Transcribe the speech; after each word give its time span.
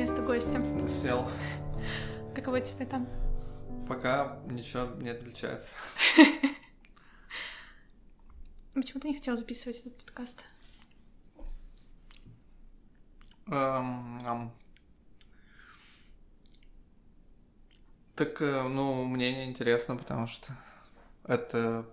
место 0.00 0.22
гостя. 0.22 0.62
Сел. 0.88 1.30
Каково 2.34 2.62
тебе 2.62 2.86
там? 2.86 3.06
Пока 3.86 4.40
ничего 4.46 4.86
не 4.96 5.10
отличается. 5.10 5.76
Почему 8.74 8.98
ты 8.98 9.08
не 9.08 9.14
хотел 9.14 9.36
записывать 9.36 9.80
этот 9.80 9.98
подкаст? 9.98 10.42
Эм. 13.48 14.52
Так, 18.16 18.40
э, 18.40 18.68
ну, 18.68 19.04
мне 19.04 19.34
не 19.34 19.44
интересно, 19.50 19.98
потому 19.98 20.28
что 20.28 20.54
это 21.24 21.84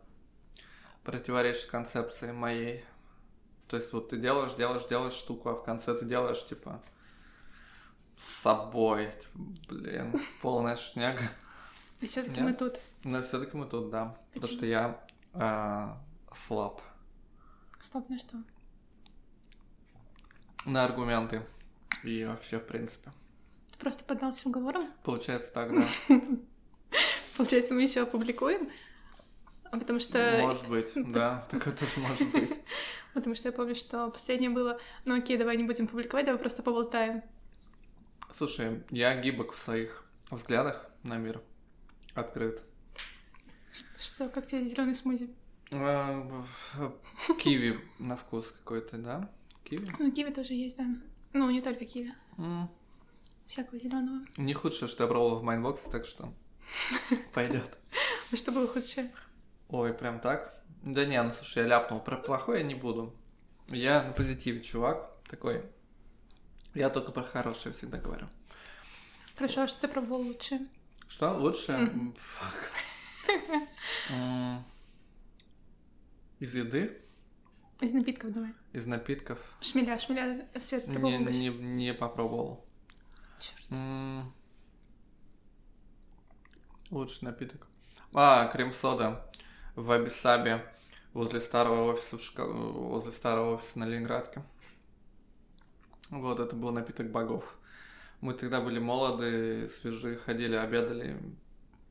противоречит 1.04 1.66
концепции 1.66 2.32
моей. 2.32 2.86
То 3.68 3.76
есть 3.76 3.92
вот 3.92 4.08
ты 4.08 4.18
делаешь, 4.18 4.56
делаешь, 4.56 4.88
делаешь 4.88 5.12
штуку, 5.12 5.50
а 5.50 5.56
в 5.56 5.66
конце 5.66 5.94
ты 5.94 6.06
делаешь, 6.06 6.48
типа, 6.48 6.82
с 8.18 8.42
собой. 8.42 9.12
Блин, 9.68 10.20
полная 10.42 10.76
шняга. 10.76 11.24
И 12.02 12.08
все-таки 12.08 12.42
мы 12.42 12.54
тут. 12.54 12.80
Но 13.04 13.22
все-таки 13.24 13.56
мы 13.58 13.66
тут, 13.66 13.90
да. 13.90 14.18
Потому 14.34 14.42
Почему? 14.42 14.58
что 14.58 14.66
я 14.66 15.00
э, 15.34 16.36
слаб 16.36 16.82
Стоп, 17.80 18.10
на 18.10 18.20
что? 18.20 18.38
на 20.68 20.84
аргументы. 20.84 21.42
И 22.04 22.26
вообще, 22.26 22.60
в 22.60 22.68
принципе. 22.68 23.12
Ты 23.72 23.78
просто 23.80 24.04
поддался 24.04 24.48
уговорам? 24.48 24.88
Получается 25.04 25.52
так, 25.52 25.74
да. 25.74 25.88
Получается, 27.38 27.74
мы 27.74 27.84
еще 27.84 28.02
опубликуем? 28.02 28.70
А 29.64 29.78
Потому 29.78 30.00
что... 30.00 30.40
Может 30.42 30.68
быть, 30.68 30.92
да. 30.96 31.46
Такое 31.50 31.74
тоже 31.74 32.00
может 32.00 32.30
быть. 32.32 32.60
Потому 33.14 33.36
что 33.36 33.48
я 33.48 33.52
помню, 33.52 33.76
что 33.76 34.10
последнее 34.10 34.50
было, 34.50 34.80
ну 35.06 35.18
окей, 35.18 35.38
давай 35.38 35.58
не 35.58 35.64
будем 35.64 35.88
публиковать, 35.88 36.26
давай 36.26 36.40
просто 36.40 36.62
поболтаем. 36.62 37.24
Слушай, 38.36 38.84
я 38.92 39.20
гибок 39.20 39.54
в 39.54 39.58
своих 39.58 40.06
взглядах 40.30 40.90
на 41.04 41.18
мир. 41.18 41.42
Открыт. 42.14 42.64
Что, 44.00 44.30
как 44.30 44.48
тебе 44.48 44.64
зеленый 44.66 44.96
смузи? 44.96 45.30
Э, 45.72 46.22
Киви 47.40 47.80
на 48.00 48.16
вкус 48.16 48.52
какой-то, 48.52 48.98
да? 48.98 49.30
Киви? 49.64 49.92
Ну, 50.00 50.12
киви 50.12 50.32
тоже 50.32 50.54
есть, 50.54 50.78
да. 50.78 50.86
Ну, 51.34 51.50
не 51.50 51.62
только 51.62 51.86
киви. 51.86 52.14
Всякого 53.48 53.80
зеленого. 53.80 54.26
Не 54.38 54.54
худшее, 54.54 54.88
что 54.90 55.04
я 55.04 55.08
пробовал 55.08 55.40
в 55.40 55.44
Mindbox 55.44 55.79
е, 55.79 55.90
так 55.90 56.06
что 56.06 56.34
пойдет. 57.34 57.80
А 58.32 58.36
что 58.36 58.52
было 58.52 58.68
худшее? 58.68 59.12
Ой, 59.70 59.94
прям 59.94 60.20
так? 60.20 60.62
Да 60.84 61.06
не, 61.06 61.22
ну 61.22 61.32
слушай, 61.32 61.64
я 61.64 61.70
ляпнул. 61.70 62.00
Про 62.00 62.18
плохое 62.18 62.62
я 62.62 62.66
не 62.68 62.76
буду. 62.76 63.14
Я 63.70 64.04
на 64.04 64.12
позитиве 64.12 64.62
чувак 64.62 65.12
такой. 65.30 65.64
Я 66.78 66.92
только 66.92 67.12
про 67.12 67.24
хорошее 67.24 67.74
всегда 67.74 67.98
говорю. 67.98 68.28
Хорошо, 69.36 69.64
а 69.64 69.68
что 69.68 69.82
ты 69.82 69.88
пробовал 69.88 70.22
лучше? 70.22 70.60
Что 71.08 71.32
лучше? 71.34 71.90
Из 76.40 76.54
еды? 76.54 77.02
Из 77.82 77.94
напитков 77.94 78.32
давай. 78.32 78.54
Из 78.74 78.86
напитков? 78.86 79.40
Шмеля, 79.62 79.98
шмеля, 79.98 80.48
Свет, 80.60 80.88
Не, 80.88 81.18
не, 81.18 81.50
не 81.50 81.94
попробовал. 81.96 82.64
Чёрт. 83.40 83.72
М, 83.72 84.32
Лучший 86.92 87.26
напиток. 87.26 87.68
А, 88.14 88.48
крем-сода 88.48 89.30
в 89.76 89.92
Абисабе 89.92 90.64
возле 91.14 91.42
старого 91.42 91.92
офиса 91.94 92.18
в 92.18 92.22
шка- 92.22 92.46
возле 92.46 93.12
старого 93.12 93.56
офиса 93.56 93.80
на 93.80 93.86
Ленинградке. 93.86 94.44
Вот, 96.10 96.40
это 96.40 96.56
был 96.56 96.72
напиток 96.72 97.12
богов. 97.12 97.58
Мы 98.22 98.34
тогда 98.34 98.62
были 98.62 98.80
молоды, 98.80 99.70
свежие, 99.80 100.18
ходили, 100.18 100.56
обедали, 100.56 101.20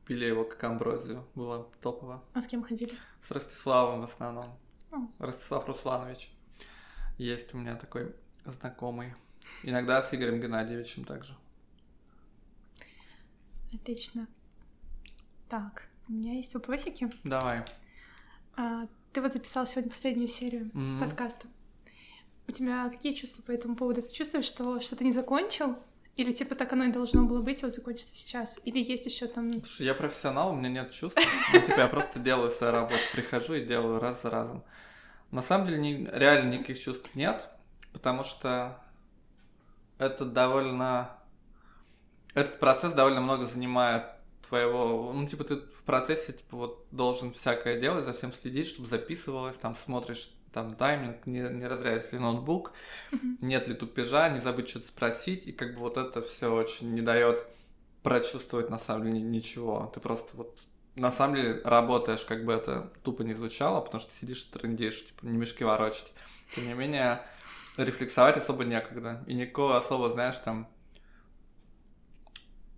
пили 0.06 0.25
его 0.25 0.44
как 0.44 0.62
амброзию. 0.65 1.25
Было 1.34 1.69
топово. 1.81 2.22
А 2.32 2.41
с 2.41 2.47
кем 2.47 2.62
ходили? 2.65 2.94
С 3.27 3.31
Ростиславом 3.31 4.00
в 4.00 4.04
основном. 4.04 4.47
О. 4.91 4.97
Ростислав 5.19 5.66
Русланович. 5.69 6.31
Есть 7.19 7.54
у 7.54 7.59
меня 7.59 7.77
такой 7.77 8.15
знакомый. 8.44 9.15
Иногда 9.62 10.03
с 10.03 10.12
Игорем 10.12 10.41
Геннадьевичем 10.41 11.04
также. 11.04 11.34
Отлично. 13.72 14.27
Так, 15.48 15.88
у 16.09 16.12
меня 16.12 16.34
есть 16.34 16.54
вопросики. 16.54 17.09
Давай. 17.25 17.62
А, 18.56 18.87
ты 19.12 19.21
вот 19.21 19.33
записал 19.33 19.66
сегодня 19.66 19.91
последнюю 19.91 20.28
серию 20.28 20.71
Мгм. 20.72 21.00
подкаста. 21.00 21.47
У 22.49 22.53
тебя 22.53 22.89
какие 22.89 23.12
чувства 23.12 23.43
по 23.43 23.51
этому 23.51 23.77
поводу? 23.77 24.03
Ты 24.03 24.12
чувствуешь, 24.12 24.45
что 24.45 24.81
что-то 24.81 25.05
не 25.05 25.12
закончил? 25.12 25.77
Или 26.17 26.33
типа 26.33 26.55
так 26.55 26.73
оно 26.73 26.84
и 26.84 26.93
должно 26.93 27.25
было 27.25 27.43
быть, 27.43 27.62
вот 27.62 27.75
закончится 27.75 28.17
сейчас? 28.17 28.59
Или 28.65 28.83
есть 28.83 29.05
еще 29.05 29.27
там... 29.27 29.53
Слушай, 29.53 29.87
я 29.87 29.95
профессионал, 29.95 30.53
у 30.53 30.57
меня 30.57 30.71
нет 30.71 30.91
чувств. 30.91 31.21
Ну, 31.53 31.61
типа, 31.61 31.81
я 31.81 31.89
просто 31.89 32.19
делаю 32.19 32.51
свою 32.51 32.73
работу, 32.73 33.01
прихожу 33.12 33.55
и 33.55 33.67
делаю 33.67 34.01
раз 34.01 34.23
за 34.23 34.31
разом. 34.31 34.65
На 35.31 35.43
самом 35.43 35.67
деле, 35.67 35.79
ни- 35.79 36.09
реально 36.11 36.55
никаких 36.55 36.81
чувств 36.81 37.15
нет, 37.15 37.51
потому 37.93 38.25
что 38.25 38.83
это 39.99 40.25
довольно... 40.25 41.11
Этот 42.33 42.61
процесс 42.61 42.95
довольно 42.95 43.21
много 43.21 43.47
занимает 43.47 44.05
твоего... 44.49 45.13
Ну, 45.13 45.28
типа, 45.28 45.45
ты 45.45 45.57
в 45.57 45.83
процессе, 45.83 46.33
типа, 46.33 46.57
вот 46.57 46.87
должен 46.93 47.34
всякое 47.34 47.78
делать, 47.78 48.07
за 48.07 48.15
всем 48.15 48.33
следить, 48.33 48.69
чтобы 48.69 48.89
записывалось, 48.89 49.57
там 49.57 49.77
смотришь 49.77 50.31
там 50.56 50.75
тайминг, 50.75 51.27
не, 51.27 51.41
не 51.41 51.67
разряется 51.67 52.12
ли 52.12 52.19
ноутбук, 52.19 52.72
нет 53.43 53.69
ли 53.69 53.75
тупежа, 53.75 54.31
не 54.31 54.41
забыть 54.41 54.71
что-то 54.71 54.87
спросить, 54.87 55.47
и 55.47 55.53
как 55.53 55.75
бы 55.75 55.81
вот 55.81 55.99
это 55.99 56.22
все 56.22 56.50
очень 56.50 56.94
не 56.94 57.03
дает 57.03 57.47
прочувствовать 58.03 58.71
на 58.71 58.78
самом 58.78 59.05
деле 59.05 59.21
ни- 59.21 59.37
ничего. 59.37 59.93
Ты 59.95 60.00
просто 60.00 60.34
вот 60.34 60.59
на 60.95 61.12
самом 61.12 61.37
деле 61.37 61.61
работаешь, 61.62 62.25
как 62.25 62.47
бы 62.47 62.55
это 62.55 62.91
тупо 63.03 63.21
не 63.21 63.34
звучало, 63.34 63.83
потому 63.83 64.00
что 64.00 64.15
сидишь 64.15 64.45
трындишь, 64.45 65.06
типа 65.09 65.27
не 65.27 65.37
мешки 65.37 65.62
ворочать. 65.62 66.15
Тем 66.55 66.66
не 66.66 66.72
менее, 66.72 67.21
рефлексовать 67.77 68.39
особо 68.39 68.65
некогда. 68.65 69.22
И 69.27 69.34
никакого 69.34 69.77
особо, 69.77 70.09
знаешь, 70.09 70.37
там 70.37 70.71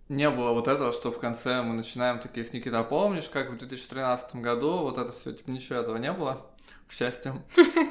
не 0.09 0.29
было 0.29 0.51
вот 0.51 0.67
этого, 0.67 0.91
что 0.91 1.13
в 1.13 1.19
конце 1.19 1.61
мы 1.61 1.75
начинаем 1.75 2.19
такие 2.19 2.45
с 2.45 2.51
Никита, 2.51 2.79
«А 2.79 2.83
помнишь, 2.83 3.29
как 3.29 3.51
в 3.51 3.57
2013 3.57 4.35
году 4.35 4.79
вот 4.79 4.97
это 4.97 5.13
все, 5.13 5.31
типа 5.31 5.49
ничего 5.49 5.79
этого 5.79 5.95
не 5.95 6.11
было, 6.11 6.45
к 6.89 6.91
счастью. 6.91 7.43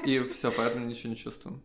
И 0.05 0.19
все, 0.35 0.51
поэтому 0.53 0.85
ничего 0.87 1.11
не 1.11 1.17
чувствуем. 1.17 1.63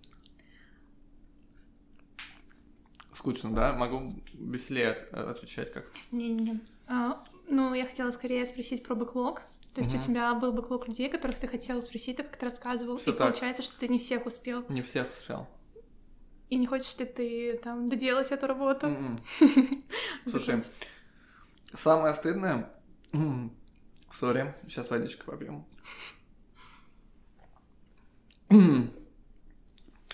Скучно, 3.16 3.54
да? 3.54 3.74
Могу 3.74 4.14
веселее 4.34 4.92
от- 4.92 5.14
отвечать 5.38 5.72
как 5.74 5.86
Не-не-не. 6.12 6.60
А, 6.88 7.24
ну, 7.48 7.74
я 7.74 7.86
хотела 7.86 8.12
скорее 8.12 8.46
спросить 8.46 8.84
про 8.84 8.96
backlog. 8.96 9.42
То 9.74 9.82
есть 9.82 9.94
у 9.94 9.98
Мгм. 9.98 10.06
тебя 10.06 10.34
был 10.36 10.54
backlog 10.54 10.88
людей, 10.88 11.10
которых 11.10 11.40
ты 11.40 11.48
хотела 11.48 11.82
спросить, 11.82 12.18
ты 12.18 12.24
как-то 12.24 12.46
рассказывал. 12.46 12.98
Всё 12.98 13.12
и 13.12 13.16
так. 13.18 13.28
получается, 13.30 13.64
что 13.64 13.80
ты 13.80 13.88
не 13.88 13.98
всех 13.98 14.26
успел. 14.28 14.64
Не 14.70 14.82
всех 14.84 15.12
успел. 15.12 15.48
И 16.50 16.56
не 16.56 16.68
хочешь 16.68 16.96
ли 17.00 17.06
ты 17.06 17.58
там 17.64 17.90
доделать 17.90 18.32
эту 18.32 18.46
работу? 18.46 18.88
М-м. 18.88 19.20
Слушай, 20.30 20.62
самое 21.74 22.14
стыдное... 22.14 22.70
Sorry, 24.12 24.54
сейчас 24.68 24.92
водичка 24.92 25.26
попьем. 25.26 25.66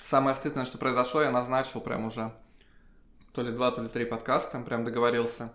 Самое 0.04 0.36
стыдное, 0.36 0.66
что 0.66 0.78
произошло, 0.78 1.22
я 1.22 1.32
назначил 1.32 1.82
прям 1.82 2.06
уже 2.06 2.32
то 3.34 3.42
ли 3.42 3.52
два, 3.52 3.72
то 3.72 3.82
ли 3.82 3.90
три 3.90 4.06
подкаста, 4.06 4.60
прям 4.62 4.84
договорился. 4.84 5.54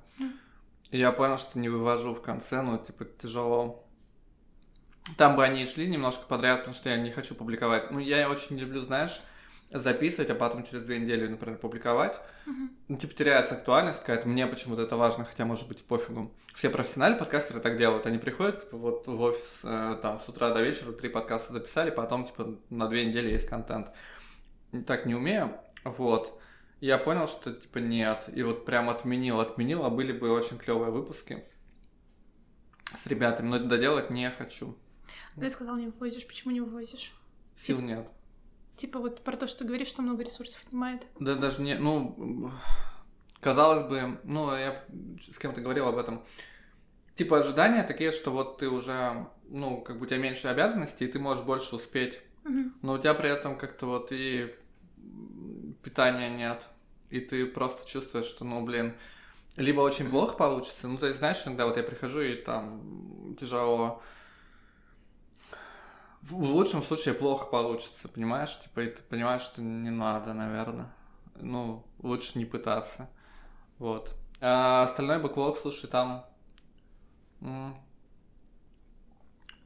И 0.90 0.98
я 0.98 1.10
понял, 1.10 1.38
что 1.38 1.58
не 1.58 1.68
вывожу 1.68 2.14
в 2.14 2.22
конце, 2.22 2.62
ну, 2.62 2.78
типа, 2.78 3.04
тяжело. 3.04 3.84
Там 5.16 5.36
бы 5.36 5.44
они 5.44 5.64
и 5.64 5.66
шли 5.66 5.88
немножко 5.88 6.24
подряд, 6.26 6.60
потому 6.60 6.74
что 6.74 6.88
я 6.88 6.96
не 6.96 7.10
хочу 7.10 7.34
публиковать. 7.34 7.90
Ну, 7.90 7.98
я 7.98 8.30
очень 8.30 8.56
люблю, 8.58 8.82
знаешь, 8.82 9.22
записывать, 9.74 10.30
а 10.30 10.34
потом 10.34 10.62
через 10.64 10.84
две 10.84 10.98
недели, 10.98 11.26
например, 11.26 11.58
публиковать. 11.58 12.18
Мгм. 12.46 12.70
Ну, 12.88 12.96
типа, 12.96 13.14
теряется 13.14 13.54
актуальность 13.54 14.00
какая-то. 14.00 14.28
Мне 14.28 14.46
почему-то 14.46 14.82
это 14.82 14.96
важно, 14.96 15.24
хотя, 15.24 15.44
может 15.44 15.66
быть, 15.68 15.82
пофигу. 15.82 16.32
Все 16.54 16.70
профессиональные 16.70 17.18
подкастеры 17.18 17.60
так 17.60 17.76
делают. 17.76 18.06
Они 18.06 18.18
приходят, 18.18 18.62
типа, 18.62 18.76
вот 18.76 19.06
в 19.06 19.20
офис, 19.20 19.60
э, 19.64 19.98
там, 20.00 20.20
с 20.20 20.28
утра 20.28 20.54
до 20.54 20.62
вечера 20.62 20.92
три 20.92 21.08
подкаста 21.08 21.52
записали, 21.52 21.90
потом, 21.90 22.26
типа, 22.26 22.56
на 22.70 22.88
две 22.88 23.04
недели 23.04 23.30
есть 23.30 23.48
контент. 23.48 23.88
Так 24.86 25.06
не 25.06 25.14
умею. 25.14 25.58
Вот. 25.84 26.40
Я 26.80 26.98
понял, 26.98 27.26
что, 27.26 27.52
типа, 27.52 27.78
нет. 27.78 28.28
И 28.32 28.42
вот 28.42 28.64
прям 28.64 28.88
отменил, 28.88 29.40
отменил, 29.40 29.84
а 29.84 29.90
были 29.90 30.12
бы 30.12 30.30
очень 30.30 30.58
клевые 30.58 30.92
выпуски 30.92 31.44
с 33.02 33.06
ребятами, 33.06 33.48
но 33.48 33.58
доделать 33.58 34.10
не 34.10 34.30
хочу. 34.30 34.76
Ты 35.34 35.50
сказал, 35.50 35.76
не 35.76 35.86
вывозишь. 35.86 36.26
Почему 36.26 36.52
не 36.52 36.60
вывозишь? 36.60 37.12
Сил 37.56 37.80
нет. 37.80 38.06
Типа 38.76 38.98
вот 38.98 39.22
про 39.22 39.36
то, 39.36 39.46
что 39.46 39.60
ты 39.60 39.64
говоришь, 39.64 39.88
что 39.88 40.02
много 40.02 40.24
ресурсов 40.24 40.62
отнимает. 40.66 41.06
Да 41.20 41.34
даже 41.34 41.62
не, 41.62 41.76
ну, 41.76 42.50
казалось 43.40 43.86
бы, 43.88 44.18
ну, 44.24 44.54
я 44.56 44.84
с 45.32 45.38
кем-то 45.38 45.60
говорил 45.60 45.86
об 45.86 45.96
этом. 45.96 46.24
Типа 47.14 47.38
ожидания 47.38 47.84
такие, 47.84 48.10
что 48.10 48.32
вот 48.32 48.58
ты 48.58 48.68
уже, 48.68 49.28
ну, 49.48 49.80
как 49.80 49.98
бы 49.98 50.04
у 50.04 50.06
тебя 50.06 50.18
меньше 50.18 50.48
обязанностей, 50.48 51.04
и 51.04 51.08
ты 51.08 51.18
можешь 51.20 51.44
больше 51.44 51.76
успеть. 51.76 52.18
Мгм. 52.42 52.74
Но 52.82 52.94
у 52.94 52.98
тебя 52.98 53.14
при 53.14 53.30
этом 53.30 53.56
как-то 53.56 53.86
вот 53.86 54.10
и 54.10 54.52
питания 55.82 56.30
нет. 56.30 56.68
и 57.10 57.20
ты 57.20 57.46
просто 57.46 57.88
чувствуешь, 57.88 58.26
что, 58.26 58.44
ну, 58.44 58.62
блин, 58.64 58.94
либо 59.56 59.80
очень 59.82 60.10
плохо 60.10 60.36
получится, 60.36 60.88
ну, 60.88 60.98
то 60.98 61.06
есть, 61.06 61.18
знаешь, 61.18 61.42
иногда 61.46 61.66
вот 61.66 61.76
я 61.76 61.84
прихожу 61.84 62.20
и 62.22 62.34
там 62.34 63.36
тяжело 63.38 64.02
в 66.30 66.54
лучшем 66.54 66.82
случае 66.82 67.14
плохо 67.14 67.46
получится, 67.46 68.08
понимаешь? 68.08 68.58
Типа, 68.60 68.80
и 68.80 68.88
ты 68.88 69.02
понимаешь, 69.02 69.42
что 69.42 69.62
не 69.62 69.90
надо, 69.90 70.32
наверное. 70.32 70.90
Ну, 71.36 71.84
лучше 71.98 72.38
не 72.38 72.44
пытаться. 72.44 73.10
Вот. 73.78 74.14
А 74.40 74.84
остальной 74.84 75.18
бэклог, 75.18 75.58
слушай, 75.58 75.88
там... 75.88 76.24
Ну, 77.40 77.74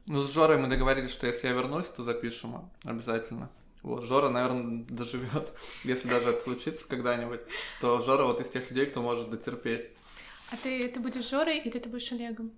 с 0.07 0.31
Жорой 0.31 0.57
мы 0.57 0.67
договорились, 0.67 1.11
что 1.11 1.27
если 1.27 1.47
я 1.47 1.53
вернусь, 1.53 1.85
то 1.85 2.03
запишем 2.03 2.69
обязательно. 2.83 3.49
Вот, 3.83 4.03
Жора, 4.03 4.29
наверное, 4.29 4.83
доживет, 4.89 5.53
если 5.83 6.09
даже 6.09 6.31
это 6.31 6.41
случится 6.41 6.87
когда-нибудь, 6.87 7.41
то 7.79 8.01
Жора 8.01 8.25
вот 8.25 8.41
из 8.41 8.49
тех 8.49 8.69
людей, 8.69 8.87
кто 8.87 9.01
может 9.01 9.29
дотерпеть. 9.29 9.91
А 10.51 10.57
ты, 10.57 10.89
ты 10.89 10.99
будешь 10.99 11.29
Жорой 11.29 11.59
или 11.59 11.77
ты 11.77 11.89
будешь 11.89 12.11
Олегом? 12.11 12.51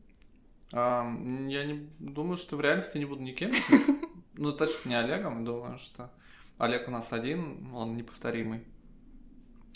А, 0.73 1.03
я 1.47 1.65
не 1.65 1.89
думаю, 2.00 2.38
что 2.38 2.57
в 2.57 2.62
реальности 2.62 2.97
не 2.97 3.06
буду 3.06 3.21
никем. 3.21 3.51
Ну, 4.33 4.53
точно 4.53 4.89
не 4.89 4.95
Олегом, 4.95 5.45
думаю, 5.45 5.77
что 5.77 6.09
Олег 6.57 6.88
у 6.88 6.91
нас 6.91 7.12
один, 7.12 7.71
он 7.75 7.95
неповторимый. 7.95 8.63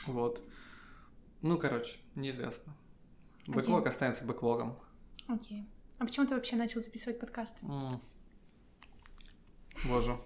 Вот. 0.07 0.42
Ну, 1.42 1.59
короче, 1.59 2.00
неизвестно. 2.15 2.74
Бэклог 3.45 3.86
останется 3.86 4.25
бэклогом. 4.25 4.80
Окей. 5.27 5.68
А 6.00 6.06
почему 6.06 6.25
ты 6.25 6.33
вообще 6.33 6.56
начал 6.56 6.81
записывать 6.81 7.19
подкасты? 7.19 7.65
Боже. 9.83 10.18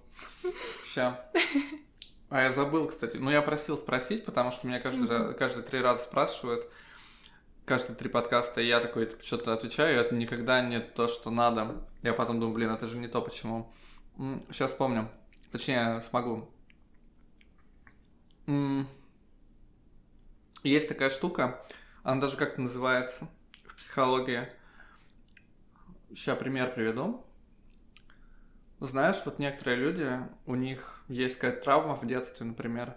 Ща. 0.93 1.29
А 2.29 2.43
я 2.43 2.53
забыл, 2.53 2.87
кстати. 2.87 3.17
Ну, 3.17 3.31
я 3.31 3.41
просил 3.41 3.75
спросить, 3.75 4.23
потому 4.23 4.51
что 4.51 4.67
меня 4.67 4.79
каждый, 4.79 5.33
каждые 5.33 5.63
три 5.63 5.81
раза 5.81 6.03
спрашивают, 6.03 6.69
каждые 7.69 7.95
три 7.95 8.09
подкаста, 8.09 8.61
и 8.61 8.67
я 8.67 8.79
такой 8.79 9.07
что-то 9.21 9.53
отвечаю, 9.53 9.99
это 9.99 10.15
никогда 10.15 10.59
не 10.59 10.79
то, 10.79 11.07
что 11.07 11.29
надо. 11.29 11.87
Я 12.01 12.13
потом 12.13 12.39
думаю, 12.39 12.55
блин, 12.55 12.71
это 12.71 12.87
же 12.87 12.97
не 12.97 13.07
то, 13.07 13.21
почему. 13.21 13.71
Сейчас 14.49 14.71
помню. 14.71 15.07
Точнее, 15.51 16.01
смогу. 16.09 16.49
Есть 20.63 20.87
такая 20.87 21.11
штука, 21.11 21.63
она 22.01 22.19
даже 22.19 22.37
как-то 22.37 22.59
называется 22.59 23.27
в 23.65 23.75
психологии. 23.75 24.49
Сейчас 26.09 26.39
пример 26.39 26.73
приведу. 26.73 27.23
Знаешь, 28.79 29.21
вот 29.25 29.37
некоторые 29.37 29.77
люди, 29.77 30.09
у 30.47 30.55
них 30.55 31.03
есть 31.07 31.35
какая-то 31.35 31.63
травма 31.63 31.95
в 31.95 32.07
детстве, 32.07 32.47
например, 32.47 32.95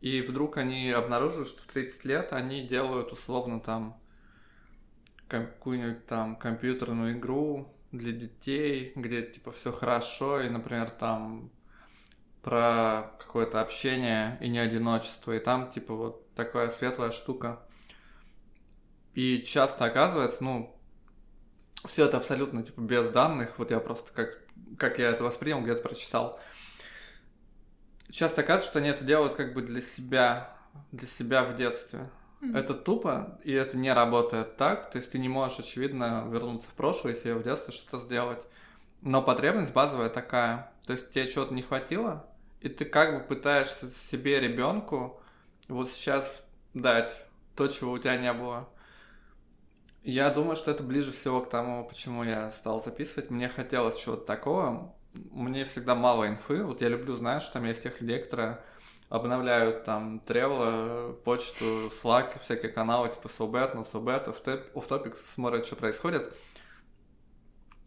и 0.00 0.22
вдруг 0.22 0.56
они 0.56 0.90
обнаруживают, 0.90 1.50
что 1.50 1.62
в 1.62 1.66
30 1.66 2.04
лет 2.04 2.32
они 2.32 2.66
делают 2.66 3.12
условно 3.12 3.60
там 3.60 3.96
какую-нибудь 5.28 6.06
там 6.06 6.36
компьютерную 6.36 7.18
игру 7.18 7.74
для 7.92 8.12
детей, 8.12 8.92
где 8.96 9.22
типа 9.22 9.52
все 9.52 9.72
хорошо, 9.72 10.40
и, 10.40 10.48
например, 10.48 10.90
там 10.90 11.50
про 12.42 13.14
какое-то 13.18 13.60
общение 13.60 14.38
и 14.40 14.48
не 14.48 14.58
одиночество, 14.58 15.32
и 15.32 15.38
там 15.38 15.70
типа 15.70 15.94
вот 15.94 16.34
такая 16.34 16.70
светлая 16.70 17.10
штука. 17.10 17.60
И 19.14 19.42
часто 19.42 19.84
оказывается, 19.84 20.42
ну, 20.44 20.78
все 21.84 22.06
это 22.06 22.16
абсолютно 22.16 22.62
типа 22.62 22.80
без 22.80 23.08
данных, 23.10 23.58
вот 23.58 23.70
я 23.70 23.80
просто 23.80 24.12
как, 24.12 24.38
как 24.78 24.98
я 24.98 25.08
это 25.10 25.24
воспринял, 25.24 25.60
где-то 25.60 25.82
прочитал. 25.82 26.40
Часто 28.10 28.40
оказывается, 28.40 28.70
что 28.70 28.78
они 28.78 28.88
это 28.88 29.04
делают 29.04 29.34
как 29.34 29.52
бы 29.54 29.62
для 29.62 29.80
себя, 29.80 30.56
для 30.92 31.06
себя 31.06 31.44
в 31.44 31.56
детстве. 31.56 32.08
Это 32.40 32.74
тупо, 32.74 33.38
и 33.42 33.52
это 33.52 33.76
не 33.76 33.92
работает 33.92 34.56
так. 34.56 34.90
То 34.90 34.98
есть 34.98 35.10
ты 35.10 35.18
не 35.18 35.28
можешь, 35.28 35.58
очевидно, 35.58 36.26
вернуться 36.30 36.68
в 36.68 36.74
прошлое 36.74 37.14
и 37.14 37.16
себе 37.16 37.34
в 37.34 37.42
детстве 37.42 37.72
что-то 37.72 38.04
сделать. 38.04 38.44
Но 39.02 39.22
потребность 39.22 39.72
базовая 39.72 40.08
такая. 40.08 40.72
То 40.86 40.92
есть 40.92 41.10
тебе 41.10 41.26
чего-то 41.26 41.52
не 41.52 41.62
хватило, 41.62 42.26
и 42.60 42.68
ты 42.68 42.84
как 42.84 43.14
бы 43.14 43.20
пытаешься 43.24 43.90
себе 43.90 44.40
ребенку 44.40 45.20
вот 45.68 45.90
сейчас 45.90 46.42
дать 46.74 47.14
то, 47.54 47.68
чего 47.68 47.92
у 47.92 47.98
тебя 47.98 48.16
не 48.16 48.32
было. 48.32 48.68
Я 50.02 50.30
думаю, 50.30 50.56
что 50.56 50.70
это 50.70 50.82
ближе 50.82 51.12
всего 51.12 51.42
к 51.42 51.50
тому, 51.50 51.84
почему 51.84 52.24
я 52.24 52.50
стал 52.52 52.82
записывать. 52.82 53.30
Мне 53.30 53.48
хотелось 53.48 53.98
чего-то 53.98 54.24
такого. 54.24 54.94
Мне 55.12 55.64
всегда 55.64 55.94
мало 55.94 56.28
инфы. 56.28 56.62
Вот 56.62 56.80
я 56.80 56.88
люблю, 56.88 57.16
знаешь, 57.16 57.46
там 57.48 57.64
есть 57.64 57.82
тех 57.82 58.00
людей, 58.00 58.22
которые 58.22 58.60
обновляют 59.08 59.84
там 59.84 60.20
Тревела, 60.20 61.12
почту, 61.24 61.90
Slack, 62.02 62.38
всякие 62.40 62.70
каналы 62.70 63.08
типа 63.08 63.28
SoBet, 63.28 63.74
no 63.74 63.86
SoBet, 63.90 64.72
Off-Topic, 64.74 65.16
смотрят, 65.34 65.66
что 65.66 65.76
происходит. 65.76 66.32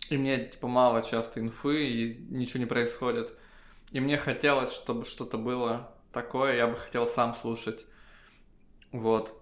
И 0.10 0.18
мне 0.18 0.46
типа 0.46 0.68
мало 0.68 1.04
часто 1.04 1.40
инфы, 1.40 1.88
и 1.88 2.26
ничего 2.30 2.60
не 2.60 2.66
происходит. 2.66 3.34
И 3.92 4.00
мне 4.00 4.18
хотелось, 4.18 4.74
чтобы 4.74 5.06
что-то 5.06 5.38
было 5.38 5.94
такое, 6.12 6.56
я 6.56 6.68
бы 6.68 6.76
хотел 6.76 7.08
сам 7.08 7.36
слушать. 7.36 7.86
Вот. 8.92 9.38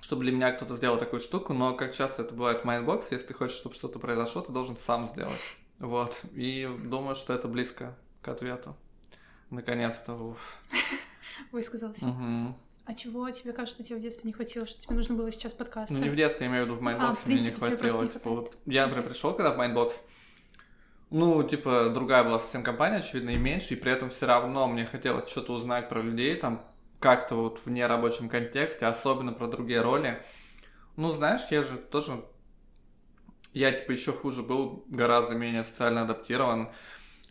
Чтобы 0.00 0.22
для 0.22 0.32
меня 0.32 0.52
кто-то 0.52 0.76
сделал 0.76 0.98
такую 0.98 1.20
штуку, 1.20 1.52
но 1.52 1.74
как 1.74 1.92
часто 1.94 2.22
это 2.22 2.34
бывает 2.34 2.60
в 2.60 2.64
Mindbox 2.64 3.03
е, 3.03 3.14
если 3.16 3.28
ты 3.28 3.34
хочешь, 3.34 3.56
чтобы 3.56 3.74
что-то 3.74 3.98
произошло, 3.98 4.42
ты 4.42 4.52
должен 4.52 4.76
сам 4.76 5.08
сделать. 5.08 5.40
Вот. 5.78 6.20
И 6.32 6.68
думаю, 6.84 7.14
что 7.14 7.34
это 7.34 7.48
близко 7.48 7.96
к 8.20 8.28
ответу. 8.28 8.76
Наконец-то. 9.50 10.36
Высказался. 11.52 12.08
Угу. 12.08 12.54
А 12.86 12.94
чего 12.94 13.28
тебе 13.30 13.52
кажется, 13.52 13.82
тебе 13.82 13.98
в 13.98 14.02
детстве 14.02 14.28
не 14.28 14.32
хватило, 14.32 14.64
что 14.64 14.80
тебе 14.80 14.94
нужно 14.94 15.16
было 15.16 15.32
сейчас 15.32 15.52
подкаст? 15.52 15.90
Ну, 15.90 15.98
не 15.98 16.08
в 16.08 16.14
детстве, 16.14 16.46
я 16.46 16.52
имею 16.52 16.64
в 16.64 16.68
виду 16.68 16.78
в 16.78 16.82
Mindbox 16.82 17.17
е 17.17 17.22
а, 17.24 17.28
мне 17.28 17.40
не 17.40 17.50
хватило. 17.50 18.02
Не 18.02 18.08
типа, 18.08 18.30
вот, 18.30 18.56
я, 18.64 18.86
например, 18.86 19.08
пришел 19.08 19.34
когда 19.34 19.52
в 19.52 19.56
Mindbox, 19.56 19.94
ну, 21.10 21.42
типа, 21.42 21.90
другая 21.92 22.22
была 22.22 22.38
совсем 22.38 22.62
компания, 22.62 22.98
очевидно, 22.98 23.30
и 23.30 23.36
меньше, 23.36 23.74
и 23.74 23.76
при 23.76 23.90
этом 23.90 24.10
все 24.10 24.26
равно 24.26 24.68
мне 24.68 24.86
хотелось 24.86 25.28
что-то 25.28 25.52
узнать 25.54 25.88
про 25.88 26.00
людей, 26.00 26.36
там, 26.36 26.64
как-то 27.00 27.34
вот 27.34 27.60
в 27.64 27.70
нерабочем 27.70 28.28
контексте, 28.28 28.86
особенно 28.86 29.32
про 29.32 29.48
другие 29.48 29.80
роли. 29.80 30.22
Ну, 30.96 31.12
знаешь, 31.12 31.42
я 31.50 31.64
же 31.64 31.78
тоже... 31.78 32.24
Я, 33.52 33.72
типа, 33.72 33.90
еще 33.90 34.12
хуже 34.12 34.42
был, 34.42 34.84
гораздо 34.86 35.34
менее 35.34 35.64
социально 35.64 36.02
адаптирован, 36.02 36.70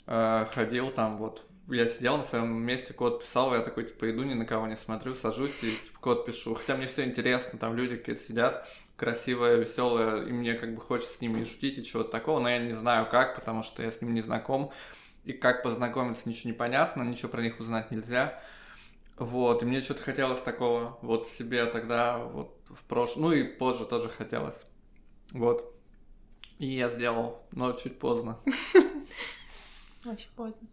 э, 0.08 0.46
ходил 0.54 0.90
там 0.90 1.18
вот 1.18 1.46
я 1.68 1.88
сидел 1.88 2.18
на 2.18 2.24
своем 2.24 2.62
месте, 2.62 2.94
код 2.94 3.22
писал, 3.22 3.54
я 3.54 3.62
такой, 3.62 3.86
типа, 3.86 4.12
иду, 4.12 4.24
ни 4.24 4.34
на 4.34 4.46
кого 4.46 4.68
не 4.68 4.76
смотрю, 4.76 5.16
сажусь 5.16 5.64
и 5.64 5.72
типа, 5.72 6.00
код 6.00 6.26
пишу. 6.26 6.54
Хотя 6.54 6.78
мне 6.78 6.88
все 6.88 7.06
интересно, 7.06 7.58
там 7.58 7.76
люди 7.76 7.96
какие-то 7.96 8.22
сидят, 8.22 8.68
красивые, 8.96 9.58
веселые, 9.58 10.30
и 10.30 10.32
мне 10.32 10.54
как 10.54 10.76
бы 10.76 10.82
хочется 10.82 11.18
с 11.18 11.22
ними 11.22 11.44
шутить, 11.44 11.78
и 11.78 11.84
чего-то 11.84 12.12
такого, 12.12 12.40
но 12.40 12.50
я 12.50 12.60
не 12.60 12.74
знаю 12.74 13.08
как, 13.10 13.36
потому 13.36 13.64
что 13.64 13.82
я 13.82 13.92
с 13.92 14.02
ними 14.02 14.14
не 14.14 14.22
знаком, 14.22 14.72
и 15.24 15.34
как 15.34 15.64
познакомиться, 15.64 16.30
ничего 16.30 16.52
не 16.52 16.58
понятно, 16.58 17.04
ничего 17.04 17.30
про 17.30 17.42
них 17.42 17.60
узнать 17.60 17.92
нельзя. 17.92 18.40
Вот, 19.18 19.64
и 19.64 19.66
мне 19.66 19.82
что-то 19.82 20.04
хотелось 20.04 20.42
такого 20.42 20.98
вот 21.02 21.28
себе 21.30 21.66
тогда, 21.66 22.18
вот 22.18 22.60
в 22.70 22.84
прошлом, 22.84 23.24
ну 23.24 23.32
и 23.32 23.44
позже 23.44 23.86
тоже 23.86 24.10
хотелось. 24.10 24.66
Вот. 25.32 25.74
И 26.60 26.68
я 26.68 26.90
сделал, 26.90 27.44
но 27.52 27.74
чуть 27.74 27.98
поздно. 27.98 28.40
Очень 30.06 30.30
поздно. 30.36 30.68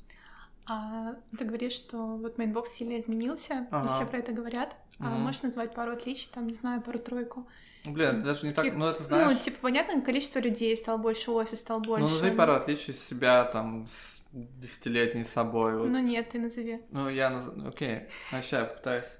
А 0.66 1.16
ты 1.36 1.44
говоришь, 1.44 1.72
что 1.72 1.96
вот 2.16 2.38
Mindbox 2.38 2.72
сильно 2.72 2.98
изменился, 2.98 3.66
ага. 3.70 3.88
и 3.88 3.92
все 3.92 4.06
про 4.06 4.18
это 4.18 4.32
говорят. 4.32 4.76
А 4.98 5.04
mm 5.04 5.18
можешь 5.18 5.42
назвать 5.42 5.74
пару 5.74 5.92
отличий, 5.92 6.28
там, 6.32 6.46
не 6.46 6.54
знаю, 6.54 6.80
пару-тройку? 6.80 7.48
Бля, 7.84 8.12
даже 8.12 8.46
не 8.46 8.52
так, 8.52 8.72
ну 8.72 8.86
это 8.86 9.02
знаешь... 9.02 9.32
Ну, 9.32 9.44
типа, 9.44 9.58
понятно, 9.62 10.00
количество 10.00 10.38
людей 10.38 10.76
стало 10.76 10.98
больше, 10.98 11.32
офис 11.32 11.58
стал 11.58 11.80
больше. 11.80 12.04
Ну, 12.04 12.10
назови 12.10 12.30
пару 12.36 12.52
отличий 12.52 12.94
себя, 12.94 13.44
там, 13.44 13.88
с 13.88 14.22
десятилетней 14.32 15.24
собой. 15.24 15.76
Вот. 15.76 15.88
Ну 15.88 15.98
нет, 15.98 16.30
ты 16.30 16.38
назови. 16.38 16.80
Ну, 16.90 17.08
я 17.08 17.30
наз... 17.30 17.44
Окей, 17.66 18.08
а 18.30 18.40
сейчас 18.40 18.52
я 18.52 18.64
попытаюсь. 18.64 19.18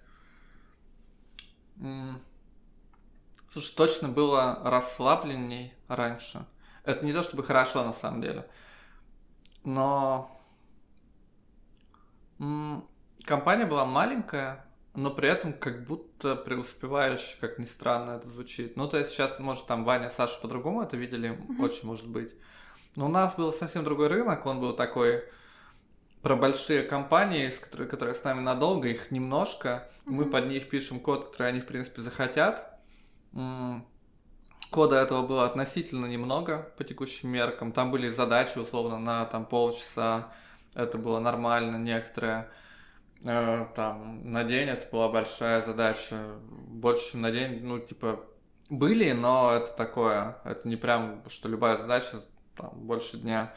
Слушай, 3.53 3.75
точно 3.75 4.09
было 4.09 4.61
расслабленней 4.65 5.75
раньше. 5.89 6.47
Это 6.85 7.05
не 7.05 7.13
то 7.13 7.23
чтобы 7.23 7.43
хорошо, 7.43 7.85
на 7.85 7.93
самом 7.93 8.23
деле. 8.23 8.47
Но 9.65 10.42
Компания 13.25 13.67
была 13.67 13.85
маленькая, 13.85 14.65
но 14.95 15.11
при 15.11 15.29
этом 15.29 15.53
как 15.53 15.87
будто 15.87 16.35
преуспевающая, 16.35 17.39
как 17.41 17.59
ни 17.59 17.65
странно 17.65 18.13
это 18.13 18.29
звучит. 18.29 18.77
Ну, 18.77 18.89
то 18.89 18.99
есть 18.99 19.11
сейчас, 19.11 19.39
может, 19.39 19.67
там 19.67 19.85
Ваня, 19.85 20.11
Саша 20.11 20.41
по-другому 20.41 20.83
это 20.83 20.97
видели, 20.97 21.31
mm-hmm. 21.31 21.63
очень 21.63 21.87
может 21.87 22.09
быть. 22.09 22.35
Но 22.97 23.07
у 23.07 23.09
нас 23.09 23.35
был 23.35 23.53
совсем 23.53 23.85
другой 23.85 24.09
рынок, 24.09 24.45
он 24.45 24.61
был 24.61 24.75
такой 24.75 25.25
про 26.21 26.37
большие 26.37 26.83
компании, 26.83 27.51
которые, 27.51 27.89
которые 27.89 28.15
с 28.15 28.23
нами 28.25 28.41
надолго, 28.41 28.89
их 28.89 29.11
немножко. 29.11 29.69
Mm-hmm. 30.05 30.13
Мы 30.13 30.25
под 30.27 30.47
них 30.49 30.69
пишем 30.69 31.01
код, 31.01 31.31
который 31.31 31.49
они, 31.49 31.61
в 31.61 31.67
принципе, 31.67 32.03
захотят. 32.03 32.81
Кода 34.71 34.97
этого 34.97 35.27
было 35.27 35.47
относительно 35.47 36.07
немного 36.07 36.73
по 36.77 36.85
текущим 36.85 37.31
меркам. 37.31 37.73
Там 37.73 37.91
были 37.91 38.11
задачи, 38.11 38.59
условно, 38.59 38.99
на 38.99 39.25
там 39.27 39.47
полчаса 39.47 40.33
это 40.75 40.99
было 40.99 41.19
нормально, 41.21 41.77
некоторые. 41.77 42.49
э, 43.25 43.67
там 43.75 44.31
на 44.33 44.45
день 44.45 44.69
это 44.69 44.89
была 44.91 45.09
большая 45.09 45.63
задача, 45.63 46.17
больше, 46.41 47.13
чем 47.13 47.23
на 47.23 47.31
день, 47.31 47.61
ну, 47.63 47.79
типа, 47.79 48.25
были, 48.69 49.13
но 49.13 49.53
это 49.53 49.73
такое, 49.75 50.39
это 50.45 50.67
не 50.67 50.77
прям, 50.77 51.23
что 51.29 51.49
любая 51.49 51.77
задача 51.77 52.23
там 52.57 52.71
больше 52.75 53.19
дня. 53.19 53.53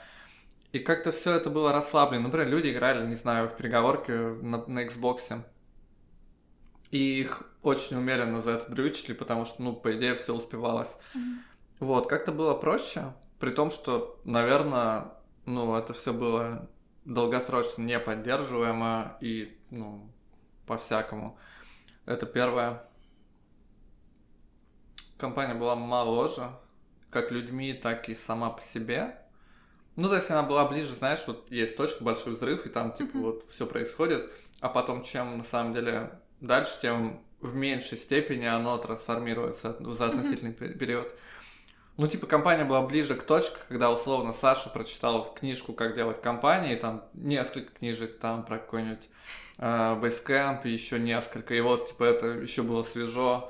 И 0.71 0.79
как-то 0.79 1.13
все 1.13 1.35
это 1.35 1.49
было 1.49 1.71
расслаблено. 1.71 2.23
Например, 2.23 2.49
люди 2.49 2.69
играли, 2.69 3.05
не 3.07 3.15
знаю, 3.15 3.47
в 3.47 3.55
переговорке 3.55 4.13
на, 4.13 4.65
на 4.67 4.83
Xbox. 4.85 5.41
И 6.91 7.21
их 7.21 7.43
очень 7.61 7.95
умеренно 7.97 8.41
за 8.41 8.51
это 8.51 8.71
дрючили, 8.71 9.13
потому 9.13 9.45
что, 9.45 9.63
ну, 9.63 9.73
по 9.73 9.95
идее, 9.95 10.15
все 10.15 10.35
успевалось. 10.35 10.97
Mm-hmm. 11.13 11.37
Вот, 11.79 12.07
как-то 12.07 12.31
было 12.31 12.53
проще, 12.53 13.13
при 13.39 13.51
том, 13.51 13.71
что, 13.71 14.19
наверное, 14.25 15.13
ну, 15.45 15.75
это 15.75 15.93
все 15.93 16.13
было 16.13 16.69
долгосрочно 17.05 17.83
не 17.83 17.99
поддерживаемо 17.99 19.17
и, 19.21 19.57
ну, 19.69 20.09
по-всякому. 20.65 21.37
Это 22.05 22.25
первое. 22.25 22.83
Компания 25.17 25.53
была 25.53 25.75
моложе, 25.75 26.49
как 27.09 27.31
людьми, 27.31 27.73
так 27.73 28.09
и 28.09 28.15
сама 28.15 28.49
по 28.49 28.61
себе. 28.61 29.21
Ну, 29.95 30.09
то 30.09 30.15
есть 30.15 30.29
она 30.29 30.43
была 30.43 30.67
ближе, 30.67 30.93
знаешь, 30.93 31.23
вот 31.25 31.49
есть 31.51 31.77
точка, 31.77 32.03
большой 32.03 32.33
взрыв, 32.33 32.65
и 32.65 32.69
там, 32.69 32.91
типа, 32.91 33.15
mm-hmm. 33.15 33.21
вот 33.21 33.45
все 33.49 33.65
происходит, 33.65 34.29
а 34.59 34.67
потом, 34.67 35.03
чем 35.03 35.37
на 35.37 35.43
самом 35.45 35.73
деле 35.73 36.19
дальше, 36.41 36.77
тем 36.81 37.23
в 37.39 37.55
меньшей 37.55 37.97
степени 37.97 38.45
оно 38.45 38.77
трансформируется 38.77 39.77
за 39.79 40.05
относительный 40.07 40.51
mm-hmm. 40.51 40.77
период. 40.77 41.07
Ну, 41.97 42.07
типа, 42.07 42.27
компания 42.27 42.65
была 42.65 42.81
ближе 42.81 43.15
к 43.15 43.23
точке, 43.23 43.55
когда, 43.69 43.89
условно, 43.89 44.33
Саша 44.33 44.69
прочитал 44.69 45.33
книжку 45.33 45.71
«Как 45.71 45.95
делать 45.95 46.21
компании», 46.21 46.75
там 46.75 47.05
несколько 47.13 47.71
книжек 47.71 48.19
там 48.19 48.43
про 48.43 48.57
какой-нибудь 48.57 49.09
э, 49.59 49.63
Basecamp, 50.01 50.67
еще 50.67 50.99
несколько, 50.99 51.53
и 51.53 51.61
вот, 51.61 51.87
типа, 51.87 52.03
это 52.03 52.27
еще 52.27 52.63
было 52.63 52.83
свежо, 52.83 53.49